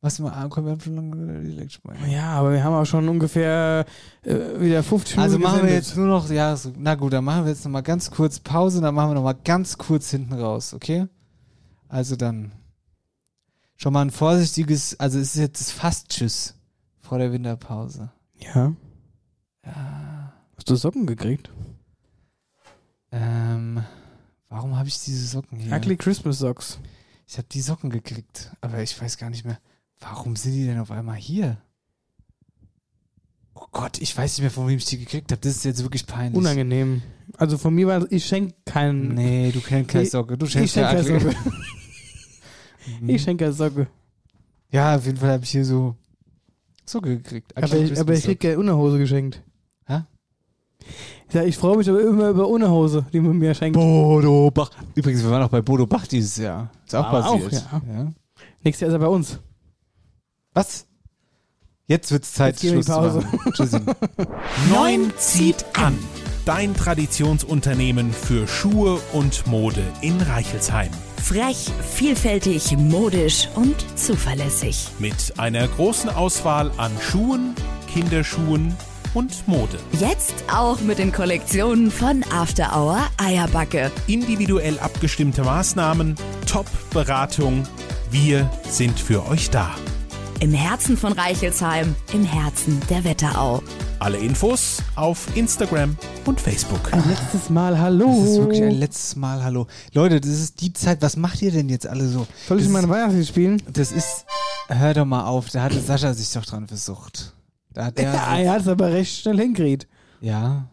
Was 0.00 0.20
ah, 0.20 0.48
können 0.48 0.66
wir 0.66 0.80
schon 0.80 0.94
lange 0.94 1.42
die 1.42 1.50
Elektro 1.50 1.90
machen? 1.90 2.08
Ja, 2.08 2.30
aber 2.34 2.52
wir 2.52 2.62
haben 2.62 2.74
auch 2.74 2.84
schon 2.84 3.08
ungefähr 3.08 3.84
äh, 4.22 4.60
wieder 4.60 4.84
50 4.84 5.16
Minuten 5.16 5.20
Also 5.20 5.38
machen 5.40 5.56
wir 5.56 5.62
gesendet. 5.62 5.86
jetzt 5.86 5.96
nur 5.96 6.06
noch, 6.06 6.30
ja, 6.30 6.54
so, 6.54 6.72
na 6.76 6.94
gut, 6.94 7.12
dann 7.12 7.24
machen 7.24 7.44
wir 7.44 7.50
jetzt 7.50 7.64
nochmal 7.64 7.82
ganz 7.82 8.08
kurz 8.08 8.38
Pause, 8.38 8.80
dann 8.80 8.94
machen 8.94 9.10
wir 9.10 9.14
nochmal 9.14 9.36
ganz 9.42 9.76
kurz 9.76 10.10
hinten 10.10 10.34
raus, 10.34 10.72
okay? 10.72 11.08
Also 11.88 12.14
dann 12.14 12.52
schon 13.74 13.92
mal 13.92 14.02
ein 14.02 14.12
vorsichtiges, 14.12 14.98
also 15.00 15.18
es 15.18 15.34
ist 15.34 15.40
jetzt 15.40 15.72
fast 15.72 16.10
Tschüss 16.10 16.54
vor 17.00 17.18
der 17.18 17.32
Winterpause. 17.32 18.12
Ja. 18.54 18.74
Hast 20.56 20.68
du 20.70 20.76
Socken 20.76 21.06
gekriegt? 21.06 21.50
Ähm, 23.10 23.82
warum 24.48 24.76
habe 24.76 24.88
ich 24.88 24.98
diese 25.02 25.26
Socken 25.26 25.58
hier? 25.58 25.74
Ugly 25.74 25.96
Christmas 25.96 26.38
Socks. 26.38 26.78
Ich 27.26 27.36
habe 27.38 27.48
die 27.50 27.60
Socken 27.60 27.90
gekriegt, 27.90 28.52
aber 28.60 28.82
ich 28.82 29.00
weiß 29.00 29.18
gar 29.18 29.30
nicht 29.30 29.44
mehr, 29.44 29.58
warum 30.00 30.36
sind 30.36 30.52
die 30.52 30.66
denn 30.66 30.78
auf 30.78 30.90
einmal 30.90 31.16
hier? 31.16 31.58
Oh 33.54 33.66
Gott, 33.72 33.98
ich 34.00 34.16
weiß 34.16 34.32
nicht 34.38 34.42
mehr, 34.42 34.50
von 34.50 34.68
wem 34.68 34.78
ich 34.78 34.84
die 34.84 34.98
gekriegt 34.98 35.32
habe. 35.32 35.40
Das 35.40 35.56
ist 35.56 35.64
jetzt 35.64 35.82
wirklich 35.82 36.06
peinlich. 36.06 36.38
Unangenehm. 36.38 37.02
Also 37.36 37.58
von 37.58 37.74
mir 37.74 37.86
war 37.88 38.10
ich 38.10 38.24
schenke 38.24 38.54
keinen. 38.64 39.14
Nee, 39.14 39.50
du 39.52 39.60
kennst 39.60 39.90
keine 39.90 40.04
Ich- 40.04 40.10
Socke. 40.10 40.38
Du 40.38 40.46
ich 40.46 40.52
schenkst 40.52 40.74
schenke 40.74 40.96
ja 40.96 41.02
keine 41.02 41.20
Socke. 41.20 41.36
ich 43.06 43.22
schenke 43.22 43.44
keine 43.44 43.54
Socke. 43.54 43.86
Ja, 44.70 44.96
auf 44.96 45.04
jeden 45.06 45.18
Fall 45.18 45.32
habe 45.32 45.44
ich 45.44 45.50
hier 45.50 45.64
so 45.64 45.96
Socke 46.84 47.16
gekriegt. 47.18 47.56
Aber 47.56 47.66
Ugly 47.66 47.78
ich, 47.84 47.98
aber 47.98 48.12
ich 48.12 48.20
Christmas 48.20 48.22
krieg 48.24 48.40
keine 48.40 48.58
Unterhose 48.58 48.98
geschenkt. 48.98 49.42
Hä? 51.30 51.44
Ich, 51.46 51.56
freue 51.56 51.76
mich 51.76 51.88
aber 51.88 52.00
immer 52.00 52.28
über 52.30 52.48
Unterhose, 52.48 53.04
die 53.12 53.20
man 53.20 53.36
mir 53.38 53.54
schenkt. 53.54 53.78
Bodo 53.78 54.50
Bach. 54.50 54.70
Übrigens, 54.94 55.22
wir 55.22 55.30
waren 55.30 55.42
auch 55.42 55.50
bei 55.50 55.60
Bodo 55.60 55.86
Bach 55.86 56.06
dieses 56.06 56.36
Jahr. 56.36 56.70
Ist 56.86 56.94
auch 56.94 57.12
wir 57.12 57.20
passiert. 57.20 57.66
auch, 57.72 57.82
ja. 57.86 58.12
Nächstes 58.62 58.80
Jahr 58.80 58.88
ist 58.88 58.94
er 58.94 58.98
bei 58.98 59.08
uns. 59.08 59.38
Was? 60.54 60.86
Jetzt 61.86 62.12
wird's 62.12 62.32
Zeit, 62.32 62.60
Jetzt 62.62 62.72
Schluss 62.72 62.86
die 62.86 62.92
zu 62.92 63.00
machen. 63.00 63.52
Tschüssi. 63.52 63.80
Neun 64.70 65.12
zieht 65.16 65.64
an. 65.74 65.98
Dein 66.44 66.74
Traditionsunternehmen 66.74 68.12
für 68.12 68.46
Schuhe 68.46 68.98
und 69.12 69.46
Mode 69.46 69.82
in 70.00 70.18
Reichelsheim. 70.20 70.90
Frech, 71.22 71.70
vielfältig, 71.94 72.76
modisch 72.78 73.48
und 73.54 73.76
zuverlässig. 73.98 74.88
Mit 74.98 75.38
einer 75.38 75.68
großen 75.68 76.08
Auswahl 76.08 76.70
an 76.78 76.92
Schuhen, 77.00 77.54
Kinderschuhen 77.86 78.74
und 79.14 79.46
Mode. 79.48 79.78
Jetzt 79.98 80.34
auch 80.52 80.80
mit 80.80 80.98
den 80.98 81.12
Kollektionen 81.12 81.90
von 81.90 82.24
After 82.32 82.76
Hour 82.76 83.00
Eierbacke. 83.16 83.90
Individuell 84.06 84.78
abgestimmte 84.78 85.42
Maßnahmen, 85.42 86.14
Top-Beratung. 86.46 87.64
Wir 88.10 88.50
sind 88.68 88.98
für 88.98 89.26
euch 89.26 89.50
da. 89.50 89.70
Im 90.40 90.52
Herzen 90.54 90.96
von 90.96 91.12
Reichelsheim, 91.12 91.96
im 92.12 92.24
Herzen 92.24 92.80
der 92.88 93.02
Wetterau. 93.04 93.60
Alle 93.98 94.18
Infos 94.18 94.78
auf 94.94 95.26
Instagram 95.36 95.96
und 96.24 96.40
Facebook. 96.40 96.92
Ein 96.92 97.02
letztes 97.08 97.50
Mal 97.50 97.78
Hallo. 97.80 98.06
Das 98.06 98.30
ist 98.30 98.38
wirklich 98.38 98.62
ein 98.62 98.70
letztes 98.78 99.16
Mal 99.16 99.42
Hallo. 99.42 99.66
Leute, 99.92 100.20
das 100.20 100.30
ist 100.30 100.60
die 100.60 100.72
Zeit. 100.72 101.02
Was 101.02 101.16
macht 101.16 101.42
ihr 101.42 101.50
denn 101.50 101.68
jetzt 101.68 101.88
alle 101.88 102.06
so? 102.06 102.26
Soll 102.46 102.60
ich 102.60 102.68
meine 102.68 102.88
Weihnachtslied 102.88 103.26
spielen? 103.26 103.62
das 103.72 103.90
ist. 103.90 104.24
Hör 104.68 104.94
doch 104.94 105.04
mal 105.06 105.24
auf. 105.24 105.48
Da 105.50 105.62
hatte 105.62 105.80
Sascha 105.80 106.14
sich 106.14 106.30
doch 106.32 106.44
dran 106.44 106.68
versucht. 106.68 107.32
Da 107.72 107.86
hat 107.86 107.98
der. 107.98 108.12
Ja, 108.12 108.38
er 108.38 108.52
hat 108.52 108.60
es 108.62 108.68
aber 108.68 108.92
recht 108.92 109.20
schnell 109.20 109.38
hingekriegt. 109.38 109.86
ja. 110.20 110.68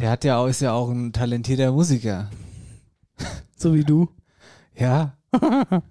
Der 0.00 0.10
hat 0.10 0.22
ja 0.22 0.36
auch, 0.38 0.46
ist 0.46 0.60
ja 0.60 0.72
auch 0.74 0.90
ein 0.90 1.12
talentierter 1.12 1.72
Musiker. 1.72 2.30
So 3.56 3.74
wie 3.74 3.82
du. 3.84 4.08
Ja. 4.76 5.14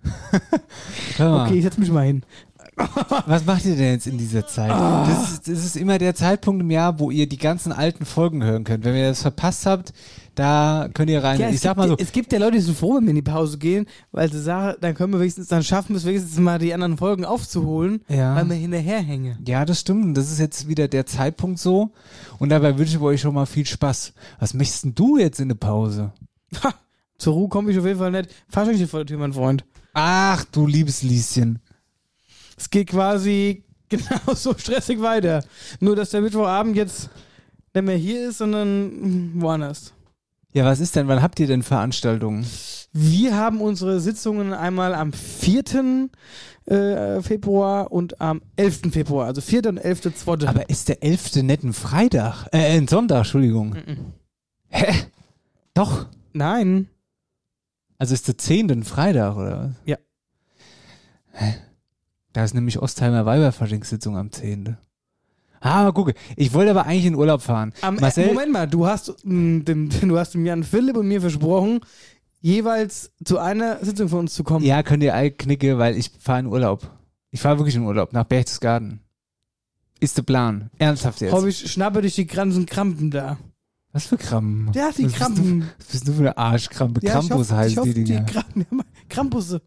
Okay, 1.20 1.56
ich 1.56 1.64
setz 1.64 1.78
mich 1.78 1.92
mal 1.92 2.06
hin. 2.06 2.24
Was 3.26 3.44
macht 3.46 3.66
ihr 3.66 3.76
denn 3.76 3.94
jetzt 3.94 4.08
in 4.08 4.18
dieser 4.18 4.48
Zeit? 4.48 4.72
Ah. 4.72 5.06
Das, 5.06 5.32
ist, 5.32 5.48
das 5.50 5.66
ist 5.66 5.76
immer 5.76 5.98
der 5.98 6.16
Zeitpunkt 6.16 6.62
im 6.62 6.72
Jahr, 6.72 7.00
wo 7.00 7.12
ihr 7.12 7.28
die 7.28 7.38
ganzen 7.38 7.74
alten 7.74 8.06
Folgen 8.06 8.44
hören 8.44 8.64
könnt. 8.64 8.86
Wenn 8.86 8.96
ihr 8.96 9.10
das 9.10 9.24
verpasst 9.24 9.66
habt, 9.66 9.92
da 10.38 10.88
könnt 10.94 11.10
ihr 11.10 11.24
rein. 11.24 11.40
Ja, 11.40 11.50
ich 11.50 11.56
es 11.56 11.62
sag 11.62 11.72
gibt, 11.72 11.78
mal 11.78 11.88
so, 11.90 11.96
Es 11.98 12.12
gibt 12.12 12.32
ja 12.32 12.40
Leute, 12.40 12.54
die 12.54 12.62
sind 12.62 12.78
froh, 12.78 12.96
wenn 12.96 13.04
wir 13.04 13.10
in 13.10 13.16
die 13.16 13.22
Pause 13.22 13.58
gehen, 13.58 13.86
weil 14.12 14.32
sie 14.32 14.42
sagen, 14.42 14.78
dann 14.82 14.94
können 14.94 15.12
wir 15.14 15.20
wenigstens, 15.20 15.48
dann 15.48 15.64
schaffen 15.64 15.90
wir 15.90 15.98
es 15.98 16.06
wenigstens 16.06 16.38
mal 16.38 16.60
die 16.60 16.74
anderen 16.74 16.98
Folgen 16.98 17.26
aufzuholen, 17.26 18.02
Ja. 18.08 18.36
weil 18.36 18.48
wir 18.50 18.56
hinterherhängen. 18.56 19.40
ja, 19.48 19.66
das 19.66 19.80
stimmt. 19.80 20.04
Und 20.06 20.14
Das 20.14 20.32
ist 20.32 20.40
jetzt 20.40 20.68
wieder 20.68 20.88
der 20.88 21.06
Zeitpunkt 21.06 21.60
so. 21.60 21.92
Und 22.40 22.50
dabei 22.50 22.78
wünsche 22.78 22.98
ich 22.98 23.02
euch 23.02 23.22
schon 23.22 23.34
mal 23.34 23.46
viel 23.46 23.66
Spaß. 23.66 24.14
Was 24.40 24.54
möchtest 24.54 24.84
denn 24.86 24.96
du 24.96 25.18
jetzt 25.18 25.40
in 25.40 25.48
der 25.50 25.56
Pause? 25.56 26.12
Ha, 26.64 26.74
zur 27.18 27.34
Ruhe 27.34 27.50
komme 27.50 27.72
ich 27.72 27.80
auf 27.80 27.86
jeden 27.86 28.00
Fall 28.00 28.12
nicht. 28.12 28.30
Fahr 28.48 28.68
euch 28.68 28.78
nicht 28.80 28.90
vor 28.92 29.00
der 29.00 29.08
Tür, 29.08 29.18
mein 29.18 29.34
Freund. 29.34 29.66
Ach, 29.94 30.46
du 30.52 30.68
liebes 30.68 31.02
Lieschen. 31.02 31.60
Es 32.56 32.70
geht 32.70 32.90
quasi 32.90 33.64
genauso 33.90 34.54
stressig 34.58 35.02
weiter. 35.02 35.44
Nur, 35.80 35.96
dass 35.96 36.12
der 36.12 36.22
Mittwochabend 36.22 36.76
jetzt 36.76 37.10
nicht 37.74 37.84
mehr 37.86 37.98
hier 37.98 38.30
ist, 38.30 38.38
sondern 38.40 39.32
woanders. 39.42 39.94
Ja, 40.54 40.66
was 40.66 40.80
ist 40.80 40.96
denn? 40.96 41.08
Wann 41.08 41.22
habt 41.22 41.40
ihr 41.40 41.48
denn 41.48 41.62
Veranstaltungen? 41.62 42.46
Wir 42.94 43.36
haben 43.36 43.62
unsere 43.62 44.00
Sitzungen 44.00 44.54
einmal 44.54 44.96
am 44.96 45.14
4. 45.14 46.10
Äh, 46.66 47.22
Februar 47.22 47.92
und 47.92 48.20
am 48.20 48.42
11. 48.56 48.92
Februar. 48.92 49.28
Also 49.28 49.42
4. 49.42 49.68
und 49.68 49.78
11. 49.78 50.16
2. 50.16 50.48
Aber 50.48 50.70
ist 50.70 50.90
der 50.90 51.04
11. 51.04 51.44
nicht 51.44 51.64
ein 51.64 51.74
Freitag? 51.74 52.48
Äh, 52.52 52.78
ein 52.78 52.88
Sonntag, 52.88 53.20
Entschuldigung. 53.20 53.76
Hä? 54.70 54.94
Doch. 55.74 56.08
Nein. 56.34 56.90
Also 57.98 58.14
ist 58.14 58.28
der 58.28 58.38
10. 58.38 58.72
ein 58.72 58.84
Freitag, 58.84 59.36
oder 59.36 59.60
was? 59.60 59.72
Ja. 59.86 59.98
Hä? 61.32 61.56
Da 62.34 62.44
ist 62.44 62.54
nämlich 62.54 62.80
Ostheimer 62.80 63.26
Weiberfaschingssitzung 63.26 64.18
am 64.18 64.32
10. 64.32 64.78
Ah, 65.60 65.84
mal 65.84 65.92
gucke. 65.94 66.14
Ich 66.36 66.54
wollte 66.54 66.72
aber 66.72 66.86
eigentlich 66.86 67.06
in 67.06 67.16
Urlaub 67.16 67.42
fahren. 67.42 67.74
Am, 67.82 67.96
Marcel, 67.96 68.26
äh, 68.26 68.28
Moment 68.28 68.52
mal, 68.54 68.68
du 68.68 68.86
hast, 68.86 69.14
mh, 69.24 69.64
dem, 69.64 69.90
du 70.02 70.18
hast 70.18 70.34
dem 70.34 70.46
Jan 70.46 70.64
Philipp 70.64 70.98
und 70.98 71.08
mir 71.08 71.22
versprochen, 71.22 71.80
jeweils 72.42 73.12
zu 73.26 73.40
einer 73.40 73.84
Sitzung 73.84 74.10
von 74.10 74.20
uns 74.20 74.34
zu 74.34 74.44
kommen. 74.44 74.64
ja, 74.66 74.84
könnt 74.84 75.04
ihr 75.04 75.14
all 75.16 75.32
knicke, 75.32 75.78
weil 75.78 75.98
ich 75.98 76.12
fahre 76.20 76.40
in 76.42 76.46
Urlaub. 76.48 76.90
Ich 77.32 77.42
fahre 77.42 77.58
wirklich 77.60 77.76
in 77.76 77.84
Urlaub, 77.84 78.14
nach 78.14 78.24
Berchtesgaden. 78.24 79.02
Ist 80.00 80.16
der 80.18 80.22
Plan. 80.24 80.70
Ernsthaft 80.78 81.22
jetzt. 81.22 81.34
Hoffe 81.34 81.50
ich, 81.50 81.72
schnappe 81.72 82.02
dich 82.04 82.16
die 82.16 82.28
ganzen 82.28 82.66
Krampen 82.68 83.10
da. 83.10 83.38
Was 83.98 84.06
für 84.06 84.18
Krampen? 84.18 84.72
Ja, 84.74 84.90
die 84.92 85.04
was 85.06 85.12
Bist 85.12 85.16
Krampen. 85.16 85.60
du, 85.62 85.66
was 85.80 85.86
bist 85.88 86.08
du 86.08 86.14
für 86.14 86.20
eine 86.20 86.38
Arschkrampe? 86.38 87.02
Ja, 87.04 87.14
Krampus 87.14 87.52
hoffe- 87.52 87.68
ich 87.68 87.78
hoffe, 87.78 87.94
die 87.94 88.04
Dinger. 88.04 88.24
Krampen, 88.26 88.66
ja, 88.72 88.84
Krampusse. 89.10 89.62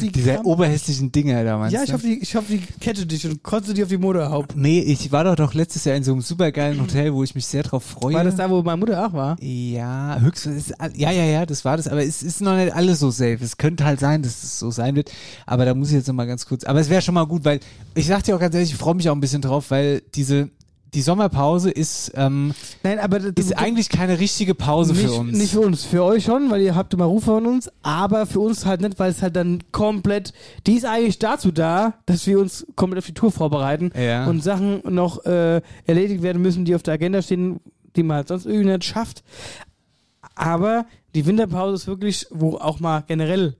Die 0.00 0.12
Diese 0.12 0.34
Kramp- 0.34 0.44
oberhässlichen 0.46 1.10
Dinger 1.10 1.42
da, 1.42 1.58
meinst 1.58 1.74
ja, 1.74 1.82
ich 1.82 1.92
hoffe, 1.92 2.06
die, 2.06 2.18
ich 2.20 2.36
hoffe, 2.36 2.52
die 2.52 2.58
kette 2.80 3.06
dich 3.06 3.26
und 3.26 3.42
kotze 3.42 3.74
die 3.74 3.82
auf 3.82 3.88
die 3.88 3.98
Motorhaube. 3.98 4.48
Nee, 4.54 4.80
ich 4.80 5.10
war 5.10 5.24
doch, 5.24 5.34
doch 5.34 5.52
letztes 5.54 5.84
Jahr 5.84 5.96
in 5.96 6.04
so 6.04 6.12
einem 6.12 6.20
supergeilen 6.20 6.80
Hotel, 6.80 7.12
wo 7.12 7.24
ich 7.24 7.34
mich 7.34 7.46
sehr 7.46 7.62
drauf 7.64 7.82
freue. 7.82 8.14
War 8.14 8.22
das 8.24 8.36
da, 8.36 8.48
wo 8.50 8.62
meine 8.62 8.76
Mutter 8.76 9.04
auch 9.06 9.12
war? 9.12 9.36
Ja, 9.42 10.18
höchstens, 10.20 10.68
ist, 10.68 10.74
ja, 10.94 11.10
ja, 11.10 11.24
ja, 11.24 11.46
das 11.46 11.64
war 11.64 11.76
das, 11.76 11.88
aber 11.88 12.04
es 12.04 12.22
ist 12.22 12.40
noch 12.40 12.54
nicht 12.56 12.72
alles 12.72 13.00
so 13.00 13.10
safe. 13.10 13.38
Es 13.42 13.56
könnte 13.56 13.84
halt 13.84 13.98
sein, 13.98 14.22
dass 14.22 14.44
es 14.44 14.58
so 14.60 14.70
sein 14.70 14.94
wird, 14.94 15.10
aber 15.46 15.64
da 15.64 15.74
muss 15.74 15.88
ich 15.88 15.94
jetzt 15.94 16.06
noch 16.06 16.14
mal 16.14 16.26
ganz 16.26 16.46
kurz, 16.46 16.62
aber 16.64 16.78
es 16.78 16.88
wäre 16.88 17.02
schon 17.02 17.14
mal 17.14 17.24
gut, 17.26 17.44
weil, 17.44 17.58
ich 17.94 18.06
sag 18.06 18.22
dir 18.22 18.36
auch 18.36 18.40
ganz 18.40 18.54
ehrlich, 18.54 18.70
ich 18.70 18.76
freue 18.76 18.94
mich 18.94 19.08
auch 19.08 19.14
ein 19.14 19.20
bisschen 19.20 19.42
drauf, 19.42 19.70
weil 19.72 20.02
diese, 20.14 20.50
die 20.94 21.02
Sommerpause 21.02 21.70
ist, 21.70 22.12
ähm, 22.14 22.54
Nein, 22.82 22.98
aber 22.98 23.18
du, 23.18 23.28
ist 23.40 23.56
eigentlich 23.58 23.88
keine 23.88 24.18
richtige 24.20 24.54
Pause 24.54 24.92
nicht, 24.92 25.04
für 25.06 25.12
uns. 25.12 25.36
Nicht 25.36 25.52
für 25.52 25.60
uns, 25.60 25.84
für 25.84 26.04
euch 26.04 26.24
schon, 26.24 26.50
weil 26.50 26.62
ihr 26.62 26.74
habt 26.74 26.94
immer 26.94 27.04
Ruf 27.06 27.24
von 27.24 27.46
uns, 27.46 27.70
aber 27.82 28.26
für 28.26 28.40
uns 28.40 28.64
halt 28.64 28.80
nicht, 28.80 28.98
weil 28.98 29.10
es 29.10 29.20
halt 29.20 29.36
dann 29.36 29.62
komplett, 29.72 30.32
die 30.66 30.74
ist 30.74 30.84
eigentlich 30.84 31.18
dazu 31.18 31.50
da, 31.50 31.94
dass 32.06 32.26
wir 32.26 32.38
uns 32.38 32.66
komplett 32.76 32.98
auf 33.02 33.06
die 33.06 33.14
Tour 33.14 33.32
vorbereiten 33.32 33.90
Ja. 34.00 34.26
und 34.26 34.42
Sachen 34.42 34.82
noch 34.88 35.24
äh, 35.26 35.60
erledigt 35.86 36.22
werden 36.22 36.40
müssen, 36.40 36.64
die 36.64 36.74
auf 36.74 36.82
der 36.82 36.94
Agenda 36.94 37.20
stehen, 37.22 37.60
die 37.96 38.02
man 38.02 38.18
halt 38.18 38.28
sonst 38.28 38.46
irgendwie 38.46 38.70
nicht 38.70 38.84
schafft. 38.84 39.22
Aber 40.34 40.86
die 41.14 41.26
Winterpause 41.26 41.74
ist 41.74 41.86
wirklich, 41.86 42.26
wo 42.30 42.56
auch 42.56 42.80
mal 42.80 43.04
generell 43.06 43.56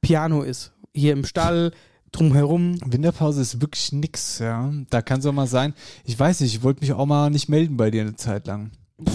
Piano 0.00 0.42
ist. 0.42 0.72
Hier 0.94 1.12
im 1.12 1.24
Stall, 1.24 1.72
drumherum. 2.12 2.78
Winterpause 2.84 3.40
ist 3.42 3.60
wirklich 3.60 3.92
nix, 3.92 4.38
ja. 4.38 4.72
Da 4.90 5.02
kann 5.02 5.20
es 5.20 5.26
auch 5.26 5.32
mal 5.32 5.46
sein. 5.46 5.74
Ich 6.04 6.18
weiß 6.18 6.40
nicht, 6.40 6.54
ich 6.54 6.62
wollte 6.62 6.80
mich 6.80 6.92
auch 6.92 7.06
mal 7.06 7.30
nicht 7.30 7.48
melden 7.48 7.76
bei 7.76 7.90
dir 7.90 8.02
eine 8.02 8.16
Zeit 8.16 8.46
lang. 8.46 8.70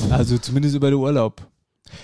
Also 0.10 0.38
zumindest 0.38 0.76
über 0.76 0.90
den 0.90 0.99
Urlaub. 0.99 1.48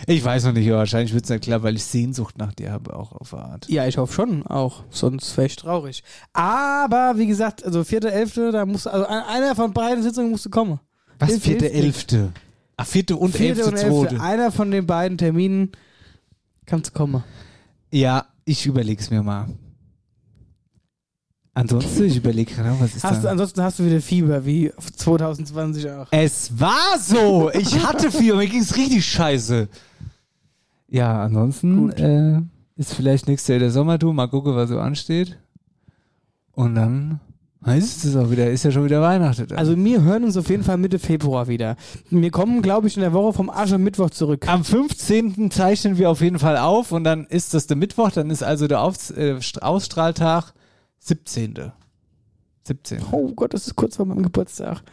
Ich 0.06 0.24
weiß 0.24 0.44
noch 0.46 0.54
nicht, 0.54 0.68
aber 0.70 0.78
wahrscheinlich 0.78 1.12
wird 1.14 1.24
es 1.24 1.30
nicht 1.32 1.44
klar, 1.44 1.64
weil 1.64 1.76
ich 1.76 1.84
Sehnsucht 1.84 2.38
nach 2.38 2.54
dir 2.54 2.72
habe, 2.72 2.96
auch 2.96 3.12
auf 3.14 3.34
Art. 3.34 3.68
Ja, 3.68 3.88
ich 3.88 3.98
hoffe 3.98 4.14
schon 4.14 4.46
auch, 4.46 4.84
sonst 4.92 5.36
wäre 5.38 5.48
ich 5.48 5.56
traurig. 5.56 6.04
Aber 6.34 7.14
wie 7.18 7.26
gesagt, 7.26 7.66
also 7.66 7.82
4.11., 7.82 8.52
da 8.52 8.66
musst 8.68 8.86
du, 8.86 8.92
also 8.94 9.08
ein- 9.08 9.24
einer 9.24 9.56
von 9.56 9.74
beiden 9.74 10.04
Sitzungen 10.04 10.30
musst 10.30 10.46
du 10.46 10.52
kommen. 10.52 10.80
Was, 11.18 11.32
Hilf- 11.32 11.42
vierte, 11.44 11.66
hilft 11.66 12.14
elfte? 12.14 12.32
Ach, 12.78 12.86
vierte 12.86 13.16
und 13.18 13.36
Vierte 13.36 13.62
elfte, 13.62 13.72
und 13.76 13.78
elfte, 13.80 14.08
zweite. 14.16 14.22
einer 14.22 14.52
von 14.52 14.70
den 14.70 14.86
beiden 14.86 15.18
Terminen 15.18 15.72
kannst 16.68 16.92
du 16.92 16.94
kommen. 16.98 17.24
Ja, 17.92 18.28
ich 18.46 18.66
überleg's 18.68 19.10
mir 19.10 19.24
mal. 19.24 19.48
Ansonsten, 21.54 22.06
ich 22.06 22.16
überlege 22.18 22.54
gerade, 22.54 22.74
was 22.80 22.96
ist 22.96 23.04
Hast 23.04 23.20
du, 23.20 23.24
da? 23.24 23.32
ansonsten 23.32 23.62
hast 23.62 23.80
du 23.80 23.86
wieder 23.86 24.00
Fieber, 24.00 24.46
wie 24.46 24.72
2020 24.96 25.90
auch. 25.92 26.08
Es 26.12 26.58
war 26.58 26.98
so! 27.00 27.52
Ich 27.54 27.86
hatte 27.86 28.10
Fieber, 28.10 28.38
mir 28.38 28.48
ging's 28.48 28.76
richtig 28.78 29.06
scheiße. 29.06 29.68
Ja, 30.88 31.24
ansonsten 31.24 31.90
äh, 31.92 32.42
ist 32.78 32.94
vielleicht 32.94 33.28
nächstes 33.28 33.50
Jahr 33.50 33.60
der 33.60 33.72
Sommertour. 33.72 34.14
Mal 34.14 34.28
gucken, 34.28 34.56
was 34.56 34.70
so 34.70 34.80
ansteht. 34.80 35.38
Und 36.54 36.76
dann 36.76 37.20
heißt 37.66 38.06
es 38.06 38.16
auch 38.16 38.32
wieder, 38.32 38.50
ist 38.50 38.64
ja 38.64 38.72
schon 38.72 38.86
wieder 38.86 39.02
Weihnachten. 39.02 39.48
da. 39.48 39.56
Also 39.56 39.76
wir 39.78 40.02
hören 40.04 40.24
uns 40.24 40.38
auf 40.38 40.50
jeden 40.50 40.64
Fall 40.64 40.78
Mitte 40.78 41.00
Februar 41.00 41.48
wieder. 41.48 41.76
Wir 42.10 42.32
kommen, 42.32 42.62
glaube 42.62 42.88
ich, 42.88 42.96
in 42.96 43.02
der 43.02 43.14
Woche 43.14 43.34
vom 43.34 43.50
Aschermittwoch 43.50 44.10
zurück. 44.10 44.48
Am 44.48 44.64
15. 44.64 45.52
zeichnen 45.52 45.98
wir 45.98 46.10
auf 46.10 46.22
jeden 46.22 46.40
Fall 46.40 46.58
auf 46.58 46.92
und 46.94 47.04
dann 47.04 47.26
ist 47.26 47.54
das 47.54 47.68
der 47.68 47.78
Mittwoch, 47.78 48.12
dann 48.12 48.30
ist 48.30 48.42
also 48.42 48.68
der 48.68 48.82
auf 48.82 49.10
äh, 49.12 49.36
St- 49.36 49.60
Ausstrahltag 49.60 50.54
17. 51.02 51.72
17. 52.64 53.02
Oh 53.12 53.34
Gott, 53.34 53.54
das 53.54 53.68
ist 53.68 53.76
kurz 53.76 53.96
vor 53.96 54.06
meinem 54.06 54.24
Geburtstag. 54.24 54.84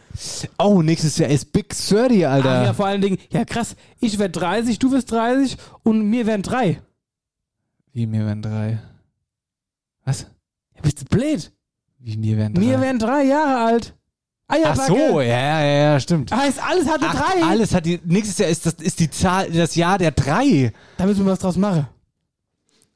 Oh, 0.57 0.81
nächstes 0.81 1.17
Jahr 1.17 1.29
ist 1.29 1.51
Big 1.51 1.69
30, 1.69 2.27
Alter. 2.27 2.61
Ach 2.61 2.65
ja, 2.65 2.73
vor 2.73 2.87
allen 2.87 3.01
Dingen, 3.01 3.17
ja 3.29 3.45
krass, 3.45 3.75
ich 3.99 4.17
werde 4.17 4.39
30, 4.39 4.79
du 4.79 4.91
wirst 4.91 5.11
30 5.11 5.57
und 5.83 6.11
wir 6.11 6.25
werden 6.25 6.41
drei. 6.41 6.81
Wie, 7.93 8.07
mir 8.07 8.25
werden 8.25 8.41
drei. 8.41 8.79
Was? 10.03 10.21
Ja, 10.75 10.81
bist 10.81 11.01
du 11.01 11.05
blöd? 11.05 11.51
Wie, 11.99 12.17
mir 12.17 12.37
werden 12.37 12.55
drei? 12.55 12.61
Wir 12.61 12.81
werden 12.81 12.99
drei 12.99 13.23
Jahre 13.25 13.65
alt. 13.65 13.95
Ach 14.47 14.55
Eierbacke. 14.55 14.87
so, 14.87 15.21
ja, 15.21 15.61
ja, 15.61 15.91
ja, 15.91 15.99
stimmt. 15.99 16.31
Heißt, 16.31 16.59
alles 16.61 16.89
hatte 16.89 17.05
Ach, 17.07 17.13
drei. 17.13 17.43
alles 17.43 17.75
hat 17.75 17.85
die, 17.85 17.99
nächstes 18.03 18.39
Jahr 18.39 18.49
ist 18.49 18.65
das, 18.65 18.73
ist 18.73 18.99
die 18.99 19.11
Zahl, 19.11 19.51
das 19.51 19.75
Jahr 19.75 19.99
der 19.99 20.09
drei. 20.09 20.73
Da 20.97 21.05
müssen 21.05 21.23
wir 21.23 21.31
was 21.31 21.39
draus 21.39 21.55
machen. 21.55 21.87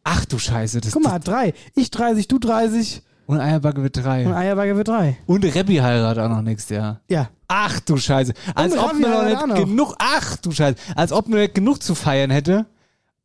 Ach 0.04 0.26
du 0.26 0.38
Scheiße, 0.38 0.82
das, 0.82 0.92
Guck 0.92 1.04
mal, 1.04 1.20
drei. 1.20 1.54
Ich 1.76 1.90
30, 1.92 2.28
du 2.28 2.40
30 2.40 2.96
das 2.96 3.14
und 3.26 3.40
Eierbacke 3.40 3.82
wird 3.82 3.98
drei. 3.98 4.26
und 4.26 4.34
Eierbacke 4.34 4.76
wird 4.76 4.88
drei. 4.90 5.18
Und 5.26 5.46
Rebbi 5.46 5.78
heiratet 5.78 6.24
auch 6.24 6.30
noch 6.30 6.42
nächstes 6.42 6.76
Jahr. 6.76 7.00
Ja. 7.10 7.30
Ach 7.48 7.80
du 7.80 7.98
Scheiße. 7.98 8.34
Als 8.54 8.78
ob 8.78 8.90
Rabbi 8.90 9.02
man 9.02 9.32
noch 9.32 9.48
nicht 9.48 9.66
genug, 9.66 9.96
ach 10.00 10.38
du 10.38 10.52
Scheiße. 10.52 10.76
Als 10.96 11.12
ob 11.12 11.30
man 11.30 11.40
nicht 11.40 11.56
genug 11.56 11.82
zu 11.82 11.96
feiern 11.96 12.32
hätte. 12.32 12.66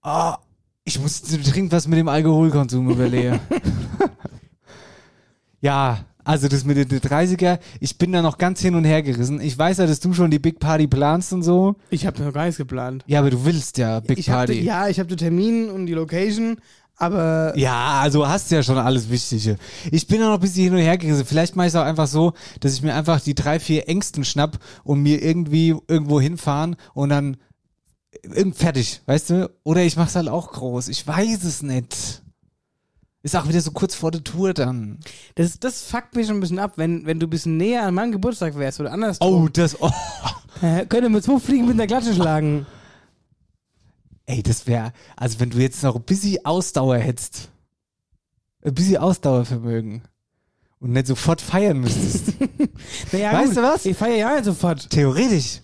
Oh, 0.03 0.35
ich 0.85 1.01
muss 1.01 1.23
dringend 1.23 1.73
was 1.73 1.89
mit 1.89 1.99
dem 1.99 2.09
Alkoholkonsum 2.09 2.89
überlegen. 2.91 3.41
ja, 5.61 5.99
also 6.29 6.47
das 6.47 6.65
mit 6.65 6.77
den 6.77 7.01
30er, 7.01 7.59
ich 7.81 7.97
bin 7.99 8.13
da 8.13 8.21
noch 8.23 8.37
ganz 8.39 8.61
hin 8.61 8.75
und 8.75 8.85
her 8.85 9.03
gerissen. 9.03 9.41
Ich 9.41 9.57
weiß 9.59 9.79
ja, 9.79 9.87
dass 9.87 10.01
du 10.01 10.13
schon 10.13 10.31
die 10.31 10.39
Big 10.39 10.61
Party 10.61 10.87
planst 10.87 11.33
und 11.33 11.43
so. 11.43 11.77
Ich 11.91 12.07
habe 12.07 12.23
noch 12.23 12.33
gar 12.33 12.45
nichts 12.45 12.59
geplant. 12.59 13.03
Ja, 13.07 13.21
aber 13.21 13.31
du 13.31 13.45
willst 13.45 13.79
ja 13.79 14.01
Big 14.01 14.19
ich 14.19 14.29
hab, 14.29 14.37
Party. 14.37 14.55
de- 14.55 14.65
ja, 14.65 14.89
ich 14.89 14.99
habe 14.99 15.09
den 15.09 15.17
Termin 15.19 15.71
und 15.71 15.87
die 15.87 15.95
Location, 15.95 16.57
aber 16.97 17.57
Ja, 17.57 18.01
also 18.03 18.29
hast 18.29 18.51
ja 18.51 18.63
schon 18.63 18.77
alles 18.77 19.09
Wichtige. 19.11 19.57
Ich 19.91 20.07
bin 20.07 20.21
da 20.21 20.27
noch 20.29 20.35
ein 20.35 20.41
bisschen 20.41 20.65
hin 20.65 20.75
und 20.75 20.81
her 20.81 20.99
gerissen. 20.99 21.25
Vielleicht 21.25 21.57
mache 21.57 21.67
ich 21.69 21.73
es 21.73 21.77
auch 21.77 21.85
einfach 21.85 22.07
so, 22.09 22.35
dass 22.61 22.75
ich 22.75 22.83
mir 22.83 22.95
einfach 22.95 23.21
die 23.21 23.35
drei, 23.35 23.59
vier 23.59 23.89
Ängsten 23.89 24.25
schnapp 24.25 24.59
und 24.85 25.01
mir 25.03 25.23
irgendwie 25.23 25.75
irgendwo 25.89 26.21
hinfahren 26.21 26.77
und 26.95 27.09
dann 27.09 27.37
irgend 28.23 28.57
fertig, 28.57 29.01
weißt 29.07 29.31
du? 29.31 29.51
Oder 29.65 29.83
ich 29.83 29.97
mache 29.97 30.09
es 30.09 30.17
halt 30.17 30.29
auch 30.29 30.53
groß. 30.53 30.89
Ich 30.89 31.07
weiß 31.07 31.45
es 31.45 31.63
nicht. 31.63 32.23
Ist 33.29 33.37
auch 33.37 33.47
wieder 33.47 33.61
so 33.61 33.73
kurz 33.73 33.95
vor 33.95 34.11
der 34.11 34.25
Tour 34.25 34.55
dann. 34.55 35.01
das, 35.35 35.61
das 35.61 35.83
fuckt 35.83 36.17
mich 36.17 36.27
schon 36.27 36.39
ein 36.39 36.41
bisschen 36.41 36.59
ab, 36.59 36.73
wenn, 36.77 37.05
wenn 37.05 37.21
du 37.21 37.27
ein 37.27 37.31
bisschen 37.31 37.59
näher 37.59 37.83
an 37.83 37.93
meinem 37.93 38.11
Geburtstag 38.11 38.57
wärst 38.57 38.81
oder 38.81 38.91
anders. 38.91 39.21
Oh, 39.21 39.49
das, 39.53 39.79
oh. 39.83 39.91
Äh, 40.63 40.87
könnte 40.87 41.11
mit 41.11 41.23
zwei 41.23 41.39
Fliegen 41.39 41.69
mit 41.69 41.79
der 41.79 41.87
Klatsche 41.87 42.15
schlagen. 42.15 42.67
Ey, 44.25 44.43
das 44.43 44.67
wäre, 44.67 44.95
also 45.15 45.39
wenn 45.41 45.51
du 45.51 45.59
jetzt 45.59 45.83
noch 45.83 45.95
ein 45.95 46.03
bisschen 46.05 46.43
Ausdauer 46.47 46.97
hättest. 46.97 47.51
Ein 48.65 48.73
bisschen 48.73 48.97
Ausdauervermögen. 48.97 50.01
Und 50.81 50.93
nicht 50.93 51.07
sofort 51.07 51.43
feiern 51.43 51.81
müsstest. 51.81 52.33
Naja, 53.13 53.35
Weißt 53.35 53.49
gut, 53.49 53.57
du 53.59 53.63
was? 53.63 53.85
Ich 53.85 53.97
feiere 53.97 54.17
ja 54.17 54.35
nicht 54.37 54.47
sofort. 54.47 54.89
Theoretisch. 54.89 55.61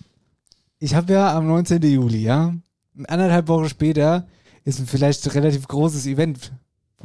Ich 0.77 0.93
habe 0.93 1.13
ja 1.13 1.35
am 1.35 1.47
19. 1.47 1.81
Juli, 1.81 2.19
ja, 2.19 2.53
anderthalb 3.07 3.47
Wochen 3.47 3.69
später 3.69 4.27
ist 4.65 4.79
ein 4.79 4.85
vielleicht 4.85 5.33
relativ 5.33 5.67
großes 5.67 6.05
Event, 6.05 6.51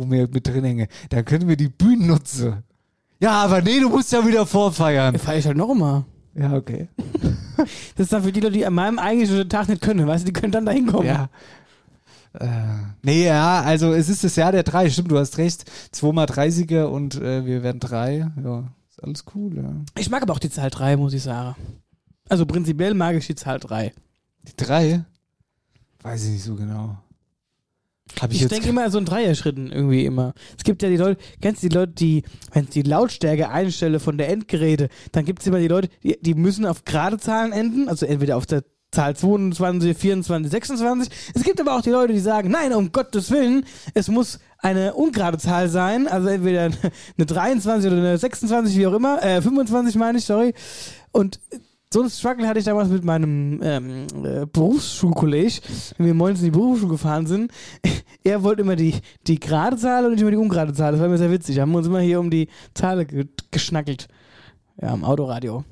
wo 0.01 0.11
wir 0.11 0.29
mit 0.29 0.47
drin 0.47 0.65
hängen. 0.65 0.87
Da 1.11 1.23
können 1.23 1.47
wir 1.47 1.57
die 1.57 1.69
Bühnen 1.69 2.07
nutzen. 2.07 2.63
Ja, 3.21 3.33
aber 3.43 3.61
nee, 3.61 3.79
du 3.79 3.91
musst 3.91 4.11
ja 4.13 4.27
wieder 4.27 4.47
vorfeiern. 4.47 5.19
Feiere 5.19 5.39
ich 5.39 5.47
halt 5.47 5.57
noch 5.59 5.71
immer. 5.71 6.07
Ja, 6.35 6.55
okay. 6.55 6.89
Das 7.95 8.07
ist 8.07 8.13
dann 8.15 8.23
für 8.23 8.33
die 8.33 8.41
Leute, 8.41 8.55
die 8.55 8.65
an 8.65 8.73
meinem 8.73 8.99
eigentlichen 8.99 9.47
Tag 9.51 9.69
nicht 9.69 9.83
können, 9.83 10.07
weißt 10.07 10.23
du, 10.23 10.33
die 10.33 10.33
können 10.33 10.51
dann 10.51 10.65
da 10.65 10.73
hinkommen. 10.73 11.07
Ja. 11.07 11.29
Äh, 12.33 12.47
nee, 13.03 13.27
ja, 13.27 13.61
also 13.61 13.93
es 13.93 14.09
ist 14.09 14.25
das 14.25 14.37
Jahr 14.37 14.51
der 14.51 14.63
drei, 14.63 14.89
stimmt, 14.89 15.11
du 15.11 15.19
hast 15.19 15.37
recht. 15.37 15.71
Zweimal 15.93 16.25
30er 16.25 16.85
und 16.85 17.17
äh, 17.17 17.45
wir 17.45 17.63
werden 17.63 17.79
drei. 17.79 18.31
Ja, 18.43 18.65
ist 18.89 19.05
alles 19.05 19.25
cool, 19.35 19.55
ja. 19.55 19.75
Ich 19.99 20.09
mag 20.09 20.23
aber 20.23 20.33
auch 20.33 20.39
die 20.39 20.49
Zahl 20.49 20.71
3, 20.71 20.97
muss 20.97 21.13
ich 21.13 21.23
sagen. 21.23 21.55
Also 22.31 22.47
prinzipiell 22.47 22.95
mag 22.95 23.15
ich 23.17 23.27
die 23.27 23.35
Zahl 23.35 23.61
3. 23.61 23.93
Die 24.49 24.57
drei? 24.57 25.05
Weiß 26.01 26.25
ich 26.25 26.31
nicht 26.31 26.45
so 26.45 26.55
genau. 26.55 26.97
Hab 28.21 28.33
ich, 28.33 28.43
Ich 28.43 28.49
denke 28.49 28.69
immer 28.69 28.91
so 28.91 28.99
in 28.99 29.05
Dreierschritten 29.05 29.73
irgendwie 29.73 30.05
immer. 30.05 30.35
Es 30.57 30.65
gibt 30.65 30.83
ja 30.83 30.89
die 30.89 30.97
Leute, 30.97 31.21
kennst 31.41 31.63
du 31.63 31.69
die 31.69 31.75
Leute, 31.75 31.93
die, 31.93 32.23
wenn 32.53 32.65
ich 32.65 32.71
die 32.71 32.83
Lautstärke 32.83 33.49
einstelle 33.49 34.01
von 34.01 34.19
der 34.19 34.29
Endgeräte, 34.29 34.89
dann 35.13 35.25
gibt 35.25 35.41
es 35.41 35.47
immer 35.47 35.59
die 35.59 35.69
Leute, 35.69 35.89
die, 36.03 36.19
die 36.21 36.35
müssen 36.35 36.67
auf 36.67 36.85
gerade 36.85 37.19
Zahlen 37.19 37.53
enden, 37.53 37.89
also 37.89 38.07
entweder 38.07 38.37
auf 38.37 38.47
der 38.47 38.65
Zahl 38.93 39.15
22, 39.15 39.97
24, 39.97 40.51
26. 40.51 41.13
Es 41.35 41.45
gibt 41.45 41.61
aber 41.61 41.77
auch 41.77 41.81
die 41.81 41.91
Leute, 41.91 42.13
die 42.13 42.19
sagen, 42.19 42.51
nein, 42.51 42.73
um 42.73 42.91
Gottes 42.91 43.31
Willen, 43.31 43.65
es 43.95 44.09
muss 44.09 44.41
eine 44.59 44.95
ungerade 44.95 45.39
Zahl 45.39 45.69
sein, 45.69 46.09
also 46.09 46.29
entweder 46.29 46.63
eine 46.65 47.27
23 47.27 47.91
oder 47.91 48.01
eine 48.01 48.19
26, 48.19 48.77
wie 48.77 48.87
auch 48.87 48.95
immer, 48.95 49.23
äh, 49.23 49.41
25 49.41 49.95
meine 49.95 50.19
ich, 50.19 50.25
sorry. 50.25 50.55
Und 51.13 51.41
so 51.93 52.03
ein 52.03 52.11
Struggle 52.11 52.47
hatte 52.47 52.61
ich 52.61 52.65
damals 52.65 52.89
mit 52.89 53.05
meinem 53.05 53.61
ähm, 53.65 54.07
äh, 54.25 54.47
Berufsschulkolleg, 54.47 55.61
wenn 55.97 56.07
wir 56.07 56.15
morgens 56.15 56.39
in 56.39 56.47
die 56.47 56.51
Berufsschule 56.53 56.93
gefahren 56.93 57.27
sind. 57.27 57.51
Er 58.23 58.43
wollte 58.43 58.61
immer 58.61 58.77
die, 58.77 58.97
die 59.27 59.41
gerade 59.41 59.79
Zahl 59.79 60.05
und 60.05 60.13
ich 60.13 60.21
immer 60.21 60.31
die 60.31 60.37
ungerade 60.37 60.75
Zahl. 60.75 60.93
Das 60.93 61.01
war 61.01 61.09
mir 61.09 61.17
sehr 61.17 61.31
witzig. 61.31 61.59
Haben 61.59 61.73
wir 61.73 61.79
uns 61.79 61.87
immer 61.87 62.01
hier 62.01 62.21
um 62.21 62.29
die 62.29 62.49
Zahl 62.75 63.07
ge 63.07 63.25
geschnackelt. 63.51 64.09
Ja, 64.81 64.93
im 64.93 65.05
Autoradio. 65.05 65.65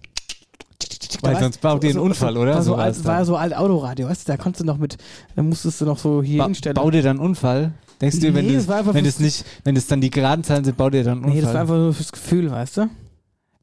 Weil 1.20 1.34
Da 1.34 1.40
sonst 1.40 1.60
baut 1.60 1.84
ihr 1.84 1.90
einen 1.90 1.98
Unfall, 1.98 2.38
oder? 2.38 2.54
War 2.54 2.62
so, 2.62 2.72
So 2.72 2.76
alt, 2.76 3.04
war 3.04 3.24
so 3.26 3.36
alt 3.36 3.54
Autoradio, 3.54 4.08
weißt 4.08 4.26
du, 4.26 4.32
da 4.32 4.38
konntest 4.38 4.62
du 4.62 4.64
noch 4.64 4.78
mit, 4.78 4.96
da 5.36 5.42
musstest 5.42 5.82
du 5.82 5.84
noch 5.84 5.98
so 5.98 6.22
hier 6.22 6.38
ba 6.38 6.46
hinstellen. 6.46 6.74
Bau 6.74 6.90
dir 6.90 7.02
dann 7.02 7.18
einen 7.18 7.28
Unfall? 7.28 7.72
Denkst 8.00 8.20
du, 8.20 8.32
wenn 8.32 8.46
Nee, 8.46 8.54
das, 8.54 8.62
es 8.62 8.68
war 8.68 8.78
einfach 8.78 8.94
wenn 8.94 9.04
das 9.04 9.18
nicht, 9.20 9.44
wenn 9.64 9.74
das 9.74 9.86
dann 9.86 10.00
die 10.00 10.08
geraden 10.10 10.42
Zahlen 10.42 10.64
sind, 10.64 10.78
baut 10.78 10.94
dir 10.94 11.04
dann 11.04 11.18
einen 11.18 11.32
nee, 11.32 11.38
Unfall? 11.38 11.42
das 11.42 11.52
war 11.52 11.60
einfach 11.60 11.76
nur 11.76 11.92
fürs 11.92 12.12
Gefühl, 12.12 12.50
weißt 12.50 12.78
du? 12.78 12.88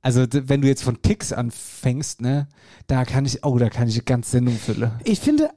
Also 0.05 0.25
wenn 0.29 0.61
du 0.61 0.67
jetzt 0.67 0.83
von 0.83 1.01
Ticks 1.01 1.33
anfängst, 1.33 2.21
ne, 2.21 2.47
da 2.87 3.05
kann 3.05 3.25
ich, 3.25 3.43
oh, 3.43 3.57
da 3.57 3.69
kann 3.69 3.87
ich 3.87 3.95
eine 3.95 4.03
ganze 4.03 4.31
Sendung 4.31 4.55
füllen. 4.55 4.91
Ich 5.03 5.19
finde, 5.19 5.49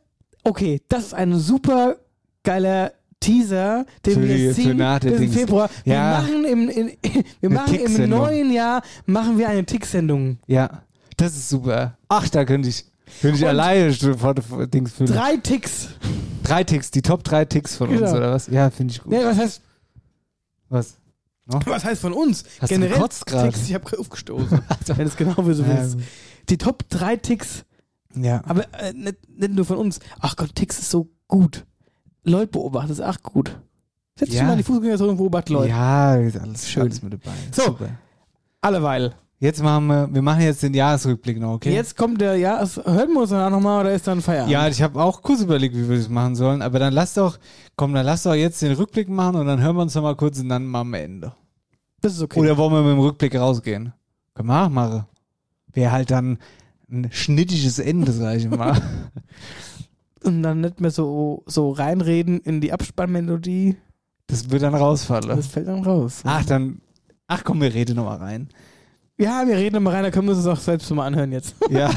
okay, 0.42 0.80
das 0.88 1.04
ist 1.08 1.14
ein 1.14 1.34
super 1.38 1.96
geiler 2.42 2.92
Teaser, 3.20 3.84
den 4.06 4.14
Für 4.14 4.22
wir 4.28 4.54
ziehen 4.54 4.78
Dings. 5.18 5.34
Februar. 5.34 5.68
Wir 5.84 5.94
Ja. 5.94 6.20
machen 6.22 6.44
im, 6.44 6.68
in, 6.70 6.92
wir 7.40 7.50
machen 7.50 7.74
im 7.74 8.08
neuen 8.08 8.52
Jahr 8.52 8.80
machen 9.06 9.36
wir 9.38 9.48
eine 9.48 9.66
Tick-Sendung. 9.66 10.38
Ja, 10.46 10.82
das 11.16 11.36
ist 11.36 11.48
super. 11.50 11.98
Ach, 12.08 12.28
da 12.28 12.44
könnte 12.44 12.68
ich, 12.68 12.86
könnte 13.20 13.36
ich 13.36 13.42
Und- 13.42 13.48
alleine 13.50 13.92
vor 14.14 14.66
Dings 14.66 14.92
füllen. 14.92 15.12
Drei 15.12 15.36
Ticks. 15.36 15.88
Drei 16.42 16.64
Ticks, 16.64 16.90
die 16.90 17.02
Top 17.02 17.22
drei 17.24 17.44
Ticks 17.44 17.76
von 17.76 17.90
uns, 17.90 17.98
Genau. 18.00 18.16
oder 18.16 18.32
was? 18.32 18.46
Ja, 18.46 18.70
finde 18.70 18.92
ich 18.94 19.02
gut. 19.02 19.12
Nee, 19.12 19.24
was 19.24 19.36
heißt, 19.36 19.60
Was? 20.70 20.97
No? 21.48 21.60
was 21.66 21.84
heißt 21.84 22.00
von 22.00 22.12
uns? 22.12 22.44
Hast 22.60 22.70
du 22.70 22.74
Generell 22.74 22.94
gekotzt 22.94 23.26
gerade? 23.26 23.50
Ticks, 23.50 23.68
ich 23.68 23.74
habe 23.74 23.98
aufgestoßen. 23.98 24.50
Wenn 24.86 24.96
du 24.96 25.02
es 25.04 25.16
genau 25.16 25.36
wie 25.48 25.54
so 25.54 25.66
willst. 25.66 25.94
Ähm, 25.96 26.02
Die 26.50 26.58
Top 26.58 26.88
drei 26.88 27.16
Ticks, 27.16 27.64
ja. 28.14 28.42
aber 28.44 28.64
äh, 28.74 28.92
nicht, 28.92 29.16
nicht 29.28 29.52
nur 29.54 29.64
von 29.64 29.78
uns. 29.78 29.98
Ach 30.20 30.36
Gott, 30.36 30.54
Ticks 30.54 30.78
ist 30.78 30.90
so 30.90 31.08
gut. 31.26 31.64
Leute 32.24 32.48
beobachten 32.48 32.92
ist 32.92 33.00
auch 33.00 33.22
gut. 33.22 33.58
Setz 34.18 34.28
dich 34.30 34.38
Ja. 34.38 34.44
mal 34.44 34.52
in 34.52 34.58
die 34.58 34.64
Fußgängerzone 34.64 35.10
und 35.12 35.16
beobachte 35.16 35.52
Leute. 35.52 35.70
Ja, 35.70 36.16
ist 36.16 36.36
alles 36.38 36.68
Schön. 36.68 36.82
alles 36.82 37.02
mit 37.02 37.12
dabei. 37.14 37.32
So. 37.52 37.62
Super. 37.62 37.90
Alleweil. 38.60 39.14
Jetzt 39.40 39.62
machen 39.62 39.86
wir, 39.86 40.08
wir 40.12 40.22
machen 40.22 40.42
jetzt 40.42 40.64
den 40.64 40.74
Jahresrückblick 40.74 41.38
noch, 41.38 41.54
okay? 41.54 41.72
Jetzt 41.72 41.96
kommt 41.96 42.20
der, 42.20 42.34
ja, 42.36 42.60
es, 42.60 42.76
hört 42.76 43.08
man 43.08 43.18
uns 43.18 43.30
danach 43.30 43.50
nochmal 43.50 43.82
oder 43.82 43.94
ist 43.94 44.04
dann 44.08 44.20
Feierabend? 44.20 44.50
Ja, 44.50 44.66
ich 44.66 44.82
habe 44.82 45.00
auch 45.00 45.22
kurz 45.22 45.42
überlegt, 45.42 45.76
wie 45.76 45.88
wir 45.88 45.96
das 45.96 46.08
machen 46.08 46.34
sollen, 46.34 46.60
aber 46.60 46.80
dann 46.80 46.92
lass 46.92 47.14
doch, 47.14 47.38
komm, 47.76 47.94
dann 47.94 48.04
lass 48.04 48.24
doch 48.24 48.34
jetzt 48.34 48.60
den 48.62 48.72
Rückblick 48.72 49.08
machen 49.08 49.36
und 49.36 49.46
dann 49.46 49.60
hören 49.60 49.76
wir 49.76 49.82
uns 49.82 49.94
noch 49.94 50.02
mal 50.02 50.16
kurz 50.16 50.40
und 50.40 50.48
dann 50.48 50.66
machen 50.66 50.90
wir 50.90 51.00
Ende. 51.00 51.32
das 52.00 52.14
ist 52.14 52.22
okay. 52.22 52.40
Oder 52.40 52.56
wollen 52.56 52.72
wir 52.72 52.82
mit 52.82 52.92
dem 52.92 52.98
Rückblick 52.98 53.36
rausgehen? 53.36 53.92
Können 54.34 54.48
wir 54.48 54.64
auch 54.64 54.70
machen. 54.70 55.06
Wäre 55.72 55.92
halt 55.92 56.10
dann 56.10 56.38
ein 56.90 57.08
schnittiges 57.12 57.78
Ende, 57.78 58.10
sag 58.10 58.38
ich 58.38 58.50
mal. 58.50 58.80
und 60.24 60.42
dann 60.42 60.62
nicht 60.62 60.80
mehr 60.80 60.90
so, 60.90 61.44
so 61.46 61.70
reinreden 61.70 62.40
in 62.40 62.60
die 62.60 62.72
Abspannmelodie. 62.72 63.76
Das 64.26 64.50
wird 64.50 64.62
dann 64.62 64.74
rausfallen. 64.74 65.28
Das 65.28 65.46
fällt 65.46 65.68
dann 65.68 65.84
raus. 65.84 66.22
Ach, 66.24 66.44
dann, 66.44 66.80
ach 67.28 67.44
komm, 67.44 67.60
wir 67.60 67.72
reden 67.72 67.94
noch 67.96 68.06
mal 68.06 68.16
rein. 68.16 68.48
Ja, 69.18 69.46
wir 69.46 69.56
reden 69.56 69.82
mal 69.82 69.94
rein, 69.94 70.04
da 70.04 70.10
können 70.10 70.28
wir 70.28 70.34
uns 70.34 70.44
das 70.44 70.58
auch 70.58 70.62
selbst 70.62 70.90
mal 70.92 71.06
anhören 71.06 71.32
jetzt. 71.32 71.54
Ja. 71.70 71.90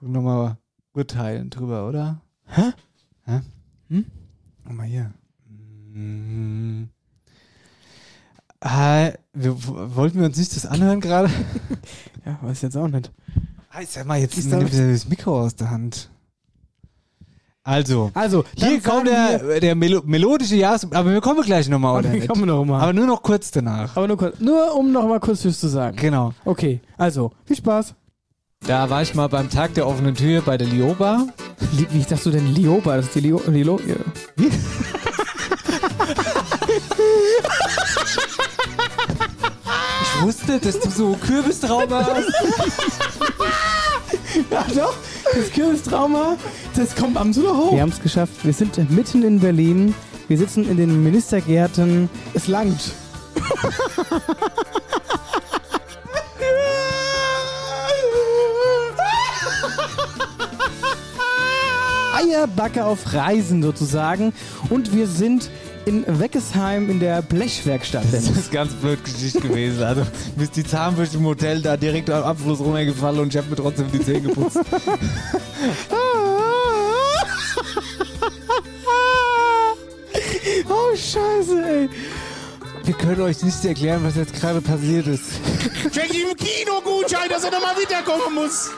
und 0.00 0.12
nochmal 0.12 0.56
urteilen 0.94 1.50
drüber, 1.50 1.86
oder? 1.88 2.22
Hä? 2.46 2.72
Hä? 3.24 3.40
Hm? 3.88 4.04
Guck 4.64 4.72
mal 4.72 4.86
hier. 4.86 5.12
Mhm. 5.92 6.88
Ah, 8.60 9.10
wir, 9.34 9.54
wollten 9.94 10.18
wir 10.18 10.26
uns 10.26 10.38
nicht 10.38 10.56
das 10.56 10.66
anhören 10.66 11.00
gerade? 11.00 11.30
Ja, 12.24 12.36
weiß 12.42 12.56
ich 12.56 12.62
jetzt 12.62 12.76
auch 12.76 12.88
nicht. 12.88 13.12
Ah, 13.70 13.82
ich 13.82 13.88
sag 13.90 14.04
mal, 14.04 14.18
jetzt 14.18 14.36
Ist 14.36 14.46
nimmt 14.50 14.72
da- 14.72 14.90
das 14.90 15.08
Mikro 15.08 15.42
aus 15.42 15.54
der 15.54 15.70
Hand. 15.70 16.10
Also, 17.66 18.12
Also, 18.14 18.44
hier 18.56 18.80
kommt 18.80 19.08
der, 19.08 19.58
der 19.58 19.74
Melo 19.74 20.00
melodische 20.04 20.54
Jahres... 20.54 20.86
Aber 20.92 21.10
wir 21.10 21.20
kommen 21.20 21.42
gleich 21.42 21.68
nochmal, 21.68 21.98
oder 21.98 22.12
wir 22.12 22.24
kommen 22.24 22.46
noch 22.46 22.64
mal. 22.64 22.80
Aber 22.80 22.92
nur 22.92 23.06
noch 23.06 23.20
kurz 23.24 23.50
danach. 23.50 23.96
Aber 23.96 24.06
nur, 24.06 24.16
kurz, 24.16 24.38
nur 24.38 24.72
um 24.76 24.92
noch 24.92 25.08
mal 25.08 25.18
kurz 25.18 25.42
Tschüss 25.42 25.58
zu 25.58 25.66
sagen. 25.66 25.96
Genau. 25.96 26.32
Okay, 26.44 26.80
also, 26.96 27.32
viel 27.44 27.56
Spaß. 27.56 27.94
Da 28.64 28.88
war 28.88 29.02
ich 29.02 29.16
mal 29.16 29.28
beim 29.28 29.50
Tag 29.50 29.74
der 29.74 29.88
offenen 29.88 30.14
Tür 30.14 30.42
bei 30.42 30.56
der 30.56 30.68
Lioba. 30.68 31.26
Wie, 31.72 31.88
wie 31.90 32.02
sagst 32.02 32.24
du 32.26 32.30
denn 32.30 32.54
Lioba? 32.54 32.98
Das 32.98 33.06
ist 33.06 33.16
die 33.16 33.20
Lio... 33.20 33.42
Lilo, 33.48 33.80
wie? 34.36 34.48
Ich 40.02 40.22
wusste, 40.22 40.60
dass 40.60 40.78
du 40.78 40.88
so 40.88 41.14
Kürbistrauma 41.14 42.06
hast. 42.06 42.32
Ja, 44.50 44.64
doch. 44.74 44.94
Das 45.34 45.50
Kürbistrauma, 45.52 46.36
das 46.76 46.94
kommt 46.94 47.16
am 47.16 47.32
so 47.32 47.56
hoch. 47.56 47.72
Wir 47.72 47.80
haben 47.82 47.90
es 47.90 48.00
geschafft. 48.00 48.44
Wir 48.44 48.52
sind 48.52 48.90
mitten 48.90 49.22
in 49.22 49.40
Berlin. 49.40 49.94
Wir 50.28 50.36
sitzen 50.36 50.68
in 50.68 50.76
den 50.76 51.02
Ministergärten. 51.02 52.10
Es 52.34 52.48
langt. 52.48 52.92
Eierbacke 62.16 62.84
auf 62.84 63.14
Reisen 63.14 63.62
sozusagen. 63.62 64.34
Und 64.68 64.94
wir 64.94 65.06
sind 65.06 65.50
in 65.86 66.04
Weckesheim 66.18 66.90
in 66.90 66.98
der 66.98 67.22
Blechwerkstatt. 67.22 68.04
Das 68.10 68.28
ist 68.28 68.50
ganz 68.50 68.72
blöd 68.74 69.02
Geschichte 69.04 69.40
gewesen. 69.40 69.84
Also, 69.84 70.02
mir 70.36 70.42
ist 70.42 70.56
die 70.56 70.64
Zahnbürste 70.64 71.18
im 71.18 71.24
Hotel 71.24 71.62
da 71.62 71.76
direkt 71.76 72.10
am 72.10 72.24
Abfluss 72.24 72.58
runtergefallen 72.58 73.20
und 73.20 73.28
ich 73.28 73.38
habe 73.38 73.48
mir 73.48 73.56
trotzdem 73.56 73.86
die 73.92 74.00
Zähne 74.00 74.22
geputzt. 74.22 74.58
oh, 80.68 80.94
scheiße, 80.94 81.64
ey. 81.64 81.88
Wir 82.84 82.94
können 82.94 83.20
euch 83.22 83.42
nicht 83.42 83.64
erklären, 83.64 84.04
was 84.04 84.14
jetzt 84.14 84.32
gerade 84.34 84.60
passiert 84.60 85.08
ist. 85.08 85.40
Check 85.92 86.10
im 86.10 86.36
Kino-Gutschein, 86.36 87.28
dass 87.28 87.42
er 87.42 87.50
nochmal 87.50 87.74
wiederkommen 87.76 88.34
muss. 88.34 88.70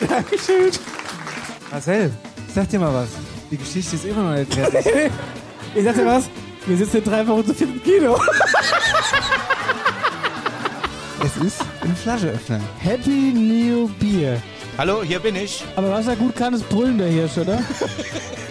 Dankeschön. 0.00 0.70
Marcel, 1.70 2.12
sag 2.54 2.68
dir 2.68 2.78
mal 2.78 2.92
was. 2.92 3.08
Die 3.50 3.56
Geschichte 3.56 3.96
ist 3.96 4.04
immer 4.04 4.30
noch 4.30 4.38
nicht 4.38 4.52
fertig. 4.52 5.10
Ich 5.74 5.84
sag 5.84 5.94
dir 5.96 6.06
was, 6.06 6.24
wir 6.66 6.76
sitzen 6.78 6.96
in 6.98 7.04
drei 7.04 7.26
Wochen 7.26 7.46
zu 7.46 7.54
viel 7.54 7.68
im 7.68 7.82
Kino. 7.82 8.18
es 11.22 11.36
ist 11.44 11.60
ein 11.82 11.94
Flascheöffner. 11.94 12.58
Happy 12.78 13.32
New 13.34 13.88
Beer. 14.00 14.40
Hallo, 14.78 15.02
hier 15.02 15.18
bin 15.18 15.36
ich. 15.36 15.62
Aber 15.76 15.90
was 15.90 16.06
er 16.06 16.16
gut 16.16 16.34
kann, 16.36 16.54
ist 16.54 16.66
brüllen 16.68 16.96
der 16.96 17.08
Hirsch, 17.08 17.36
oder? 17.36 17.62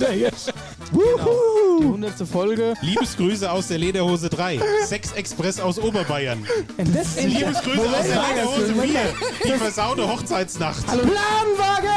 der 0.00 0.10
Hirsch. 0.10 0.46
Wuhu. 0.92 1.80
Die 1.80 1.84
100. 1.84 2.28
Folge. 2.28 2.74
Liebesgrüße 2.82 3.50
aus 3.50 3.68
der 3.68 3.78
Lederhose 3.78 4.28
3. 4.28 4.60
Sex 4.84 5.12
Express 5.12 5.58
aus 5.60 5.78
Oberbayern. 5.78 6.44
Das 6.76 7.16
Liebesgrüße 7.22 7.76
Moment 7.76 7.96
aus 7.96 8.06
der 8.06 8.22
Lederhose 8.28 8.72
Moment 8.72 8.90
4. 8.90 8.92
mal. 8.92 9.14
Die 9.44 9.52
versaute 9.58 10.06
Hochzeitsnacht. 10.08 10.84
Hallo 10.86 11.02
Planwagen! 11.02 11.88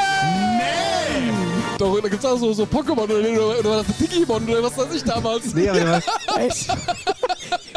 Nee! 0.58 1.32
Doch, 1.78 2.00
da 2.00 2.08
gibt's 2.08 2.24
auch 2.24 2.38
so, 2.38 2.52
so 2.54 2.64
Pokémon 2.64 3.02
oder, 3.02 3.18
oder, 3.18 3.58
oder 3.60 3.78
was, 3.80 3.86
Digimon 3.98 4.48
oder 4.48 4.62
was 4.62 4.78
weiß 4.78 4.94
ich 4.94 5.04
damals. 5.04 5.54
Nee, 5.54 5.68
aber 5.68 5.84
was? 5.92 6.04
Echt? 6.38 6.68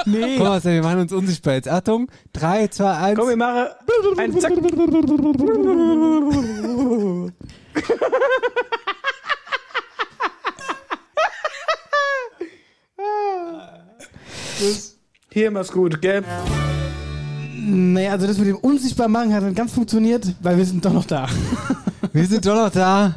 Nee. 0.05 0.37
Komm, 0.37 0.47
Marcel, 0.47 0.75
wir 0.75 0.83
machen 0.83 1.01
uns 1.01 1.11
unsichtbar 1.11 1.55
jetzt. 1.55 1.67
Achtung, 1.67 2.09
3, 2.33 2.69
2, 2.69 2.93
1. 2.93 3.19
Komm, 3.19 3.27
wir 3.29 3.35
machen 3.35 3.67
ein 4.17 4.39
Zack. 4.39 4.53
Hier 15.31 15.51
mach's 15.51 15.71
gut, 15.71 16.01
gell? 16.01 16.23
Naja, 17.55 18.11
also 18.11 18.27
das 18.27 18.37
mit 18.37 18.47
dem 18.47 18.57
unsichtbar 18.57 19.07
machen 19.07 19.33
hat 19.33 19.43
dann 19.43 19.53
ganz 19.53 19.73
funktioniert, 19.73 20.25
weil 20.41 20.57
wir 20.57 20.65
sind 20.65 20.83
doch 20.83 20.93
noch 20.93 21.05
da. 21.05 21.27
Wir 22.13 22.25
sind 22.25 22.45
doch 22.45 22.55
noch 22.55 22.71
da. 22.71 23.13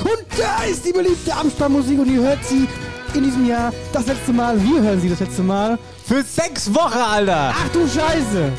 Und 0.00 0.26
da 0.36 0.64
ist 0.64 0.84
die 0.84 0.92
beliebte 0.92 1.32
Abspannmusik 1.32 2.00
und 2.00 2.10
ihr 2.10 2.22
hört 2.22 2.44
sie 2.44 2.66
in 3.14 3.22
diesem 3.22 3.46
Jahr 3.46 3.72
das 3.92 4.06
letzte 4.06 4.32
Mal. 4.32 4.60
Wir 4.60 4.82
hören 4.82 5.00
sie 5.00 5.08
das 5.08 5.20
letzte 5.20 5.42
Mal. 5.42 5.78
Für 6.04 6.22
sechs 6.22 6.72
Wochen, 6.74 6.98
Alter! 6.98 7.54
Ach 7.54 7.68
du 7.68 7.86
Scheiße! 7.86 8.50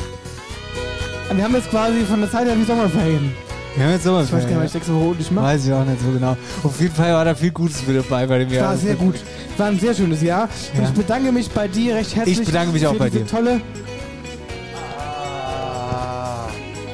Wir 1.34 1.44
haben 1.44 1.54
jetzt 1.54 1.70
quasi 1.70 2.04
von 2.04 2.20
der 2.20 2.30
Zeit 2.30 2.46
her 2.46 2.56
wie 2.56 2.64
Sommerferien. 2.64 3.34
Wir 3.74 3.84
haben 3.84 3.92
jetzt 3.92 4.04
Ich 4.04 4.12
weiß 4.12 4.28
Sommerferien. 4.28 4.50
gar 4.50 4.50
nicht, 4.50 4.58
was 4.58 4.64
ich 4.66 4.72
sechs 4.72 4.88
Wochen 4.92 5.16
nicht 5.16 5.32
mache. 5.32 5.44
Weiß 5.46 5.66
ich 5.66 5.72
auch 5.72 5.84
nicht 5.84 6.00
so 6.02 6.10
genau. 6.10 6.36
Auf 6.62 6.80
jeden 6.80 6.94
Fall 6.94 7.12
war 7.14 7.24
da 7.24 7.34
viel 7.34 7.50
Gutes 7.52 7.86
mit 7.86 7.96
dabei 7.96 8.26
bei 8.26 8.38
dem 8.40 8.50
Jahr. 8.52 8.68
war 8.68 8.76
sehr 8.76 8.94
gut. 8.96 9.14
War 9.56 9.66
ein 9.68 9.80
sehr 9.80 9.94
schönes 9.94 10.20
Jahr. 10.22 10.48
Und 10.74 10.82
Ja. 10.82 10.88
ich 10.88 10.94
bedanke 10.94 11.32
mich 11.32 11.50
bei 11.50 11.68
dir 11.68 11.94
recht 11.94 12.14
herzlich. 12.14 12.40
Ich 12.40 12.46
bedanke 12.46 12.72
mich 12.72 12.86
auch 12.86 12.92
für 12.92 12.98
bei 12.98 13.10
dir. 13.10 13.26
Tolle, 13.26 13.60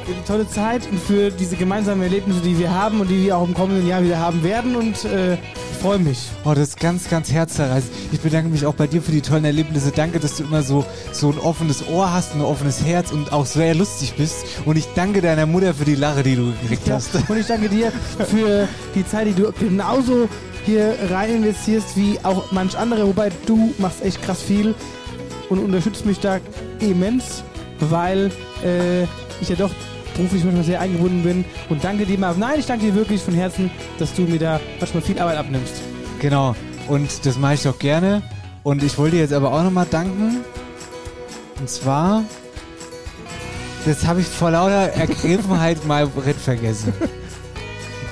für 0.07 0.13
die 0.15 0.25
tolle 0.27 0.49
Zeit 0.49 0.83
und 0.91 1.01
für 1.01 1.31
diese 1.31 1.57
gemeinsamen 1.57 2.03
Erlebnisse, 2.03 2.41
die 2.41 2.57
wir 2.59 2.73
haben 2.73 3.01
und 3.01 3.09
die 3.09 3.25
wir 3.25 3.37
auch 3.37 3.47
im 3.47 3.55
kommenden 3.55 3.87
Jahr 3.87 4.03
wieder 4.03 4.19
haben 4.19 4.43
werden. 4.45 4.77
Und 4.77 5.05
äh, 5.05 5.37
ich 5.73 5.79
freue 5.79 5.99
mich. 5.99 6.19
Oh, 6.45 6.55
das 6.55 6.71
ist 6.71 6.81
ganz, 6.81 7.09
ganz 7.09 7.31
herzerreißend. 7.33 7.93
Ich 8.13 8.21
bedanke 8.21 8.49
mich 8.51 8.67
auch 8.67 8.75
bei 8.75 8.87
dir 8.87 9.01
für 9.03 9.13
die 9.13 9.21
tollen 9.21 9.45
Erlebnisse. 9.45 9.93
Danke, 9.95 10.19
dass 10.19 10.37
du 10.37 10.45
immer 10.45 10.63
so, 10.63 10.85
so 11.13 11.31
ein 11.31 11.39
offenes 11.39 11.87
Ohr 11.89 12.13
hast, 12.13 12.35
ein 12.35 12.41
offenes 12.41 12.85
Herz 12.85 13.13
und 13.13 13.33
auch 13.33 13.47
sehr 13.47 13.75
lustig 13.75 14.15
bist. 14.17 14.45
Und 14.65 14.77
ich 14.77 14.87
danke 14.95 15.21
deiner 15.21 15.47
Mutter 15.47 15.75
für 15.75 15.85
die 15.85 15.95
Lache, 15.95 16.23
die 16.23 16.37
du 16.37 16.53
gekriegt 16.63 16.87
Ja, 16.89 16.95
hast. 16.97 17.11
und 17.29 17.39
ich 17.39 17.47
danke 17.47 17.69
dir 17.69 17.93
für 18.29 18.69
die 18.95 19.07
Zeit, 19.07 19.29
die 19.29 19.35
du 19.35 19.53
genauso 19.53 20.29
hier 20.67 20.95
rein 21.11 21.37
investierst 21.37 21.97
wie 21.97 22.19
auch 22.23 22.51
manch 22.53 22.77
andere. 22.77 23.07
Wobei 23.07 23.31
du 23.47 23.73
machst 23.79 24.03
echt 24.03 24.23
krass 24.23 24.43
viel 24.43 24.75
und 25.49 25.59
unterstützt 25.61 26.05
mich 26.05 26.19
da 26.21 26.39
immens, 26.81 27.43
weil 27.81 28.31
äh, 28.65 29.05
ich 29.41 29.49
ja 29.49 29.57
doch 29.57 29.71
beruflich 30.19 30.45
manchmal 30.45 30.65
sehr 30.65 30.81
eingebunden 30.83 31.23
bin. 31.23 31.45
Und 31.71 31.83
danke 31.83 32.05
dir 32.05 32.19
mal. 32.19 32.35
Nein, 32.37 32.59
ich 32.59 32.67
danke 32.67 32.85
dir 32.85 32.95
wirklich 32.95 33.23
von 33.23 33.33
Herzen, 33.33 33.71
dass 33.99 34.13
du 34.13 34.23
mir 34.23 34.39
da 34.39 34.61
manchmal 34.79 35.03
viel 35.03 35.19
Arbeit 35.19 35.39
abnimmst. 35.39 35.81
Genau. 36.21 36.55
Und 36.89 37.25
das 37.25 37.39
mache 37.39 37.55
ich 37.55 37.63
doch 37.63 37.79
gerne. 37.79 38.23
Und 38.65 38.83
ich 38.83 38.99
wollte 38.99 39.17
dir 39.17 39.23
jetzt 39.23 39.33
aber 39.33 39.53
auch 39.53 39.63
nochmal 39.63 39.87
danken. 39.91 40.39
Und 41.59 41.71
zwar, 41.71 42.25
das 43.87 44.07
habe 44.07 44.21
ich 44.21 44.27
vor 44.27 44.51
lauter 44.51 44.93
Ergriffenheit 44.93 45.85
mal 45.87 46.09
Ritt 46.27 46.37
vergessen. 46.37 46.93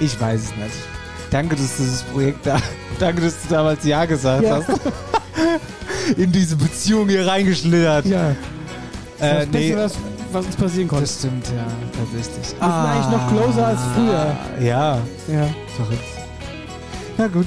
Ich 0.00 0.18
weiß 0.20 0.40
es 0.40 0.50
nicht. 0.56 0.74
Danke, 1.30 1.56
dass 1.56 1.76
du 1.76 1.82
dieses 1.82 2.02
Projekt 2.04 2.46
da, 2.46 2.58
danke, 3.00 3.22
dass 3.22 3.34
du 3.42 3.48
damals 3.54 3.84
Ja 3.84 4.04
gesagt 4.04 4.44
Ja. 4.44 4.56
hast. 4.66 4.80
In 6.16 6.30
diese 6.30 6.54
Beziehung 6.56 7.08
hier 7.08 7.26
reingeschlittert. 7.26 8.06
Ja. 8.06 8.34
Das, 9.18 9.28
Äh, 9.28 9.34
das 9.40 9.46
nee, 9.48 9.72
Beste, 9.72 9.76
was, 9.76 9.94
was 10.36 10.46
uns 10.46 10.56
passieren 10.56 10.88
konnte. 10.88 11.04
das 11.04 11.18
stimmt, 11.18 11.46
ja, 11.48 11.66
tatsächlich. 11.98 12.36
Wir 12.36 12.52
sind 12.54 12.62
eigentlich 12.62 13.10
noch 13.10 13.28
closer 13.28 13.66
als 13.66 13.80
früher. 13.94 14.36
Ja, 14.60 14.98
Ja. 15.28 15.48
verrückt. 15.76 16.04
Na 17.18 17.26
gut. 17.28 17.46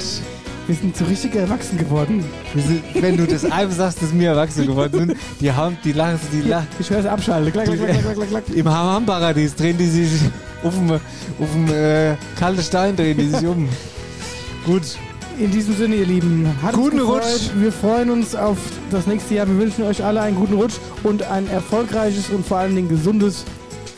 Wir 0.68 0.76
sind 0.76 0.96
so 0.96 1.06
richtig 1.06 1.36
erwachsen 1.36 1.80
geworden. 1.80 2.24
Sind, 2.56 2.84
wenn 3.02 3.18
du 3.18 3.26
das 3.26 3.44
einem 3.44 3.72
sagst, 3.72 4.04
dass 4.04 4.14
wir 4.14 4.30
erwachsen 4.30 4.68
geworden 4.68 5.00
sind, 5.00 5.16
die 5.40 5.52
haben, 5.52 5.76
die 5.84 5.94
lachen, 5.94 6.20
die 6.32 6.48
lachen. 6.48 6.68
Ich 6.80 6.88
höre 6.92 7.00
es 7.00 7.06
abschalten. 7.08 7.52
Klack, 7.52 7.66
klack, 7.66 7.78
klack, 7.80 8.02
klack, 8.04 8.14
klack, 8.16 8.30
klack. 8.30 8.44
Im 8.56 8.70
Hammam-Paradies 8.70 9.56
drehen 9.56 9.80
die 9.80 9.88
sich 9.88 10.22
auf 10.64 10.76
dem, 10.76 10.92
auf 10.92 11.00
dem 11.54 11.74
äh, 11.74 12.16
kalten 12.38 12.62
Stein 12.62 12.96
drehen 12.96 13.18
die 13.18 13.30
sich 13.30 13.48
um. 13.48 13.68
Gut. 14.66 14.84
In 15.40 15.52
diesem 15.52 15.74
Sinne, 15.74 15.96
ihr 15.96 16.06
Lieben, 16.06 16.54
hat 16.62 16.74
Guten 16.74 16.98
gefreut. 16.98 17.24
Rutsch. 17.24 17.52
Wir 17.56 17.72
freuen 17.72 18.10
uns 18.10 18.36
auf 18.36 18.58
das 18.92 19.08
nächste 19.08 19.36
Jahr. 19.36 19.48
Wir 19.48 19.58
wünschen 19.58 19.86
euch 19.86 20.04
alle 20.04 20.20
einen 20.20 20.36
guten 20.36 20.56
Rutsch 20.56 20.76
und 21.04 21.24
ein 21.24 21.48
erfolgreiches 21.48 22.30
und 22.30 22.46
vor 22.46 22.58
allen 22.58 22.76
Dingen 22.76 22.90
gesundes 22.90 23.46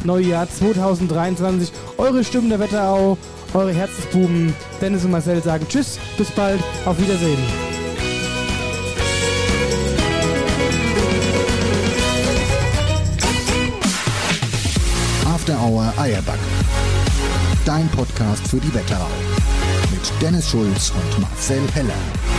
Neujahr 0.04 0.48
2023. 0.48 1.72
Eure 1.98 2.24
Stimmen 2.24 2.50
der 2.50 2.60
Wetterau, 2.60 3.18
eure 3.56 3.74
Herzensbuben 3.74 4.54
Dennis 4.80 5.04
und 5.04 5.12
Marcel 5.12 5.42
sagen 5.42 5.66
Tschüss, 5.68 5.98
bis 6.16 6.30
bald, 6.30 6.62
auf 6.86 7.00
Wiedersehen. 7.02 7.40
After 15.26 15.60
Hour 15.60 15.92
Eierback. 15.98 16.40
Dein 17.66 17.88
Podcast 17.90 18.48
für 18.48 18.58
die 18.58 18.72
Wetterau. 18.76 19.10
Dennis 20.22 20.52
Schulz 20.52 20.92
und 20.92 21.20
Marcel 21.20 21.68
Heller. 21.74 22.31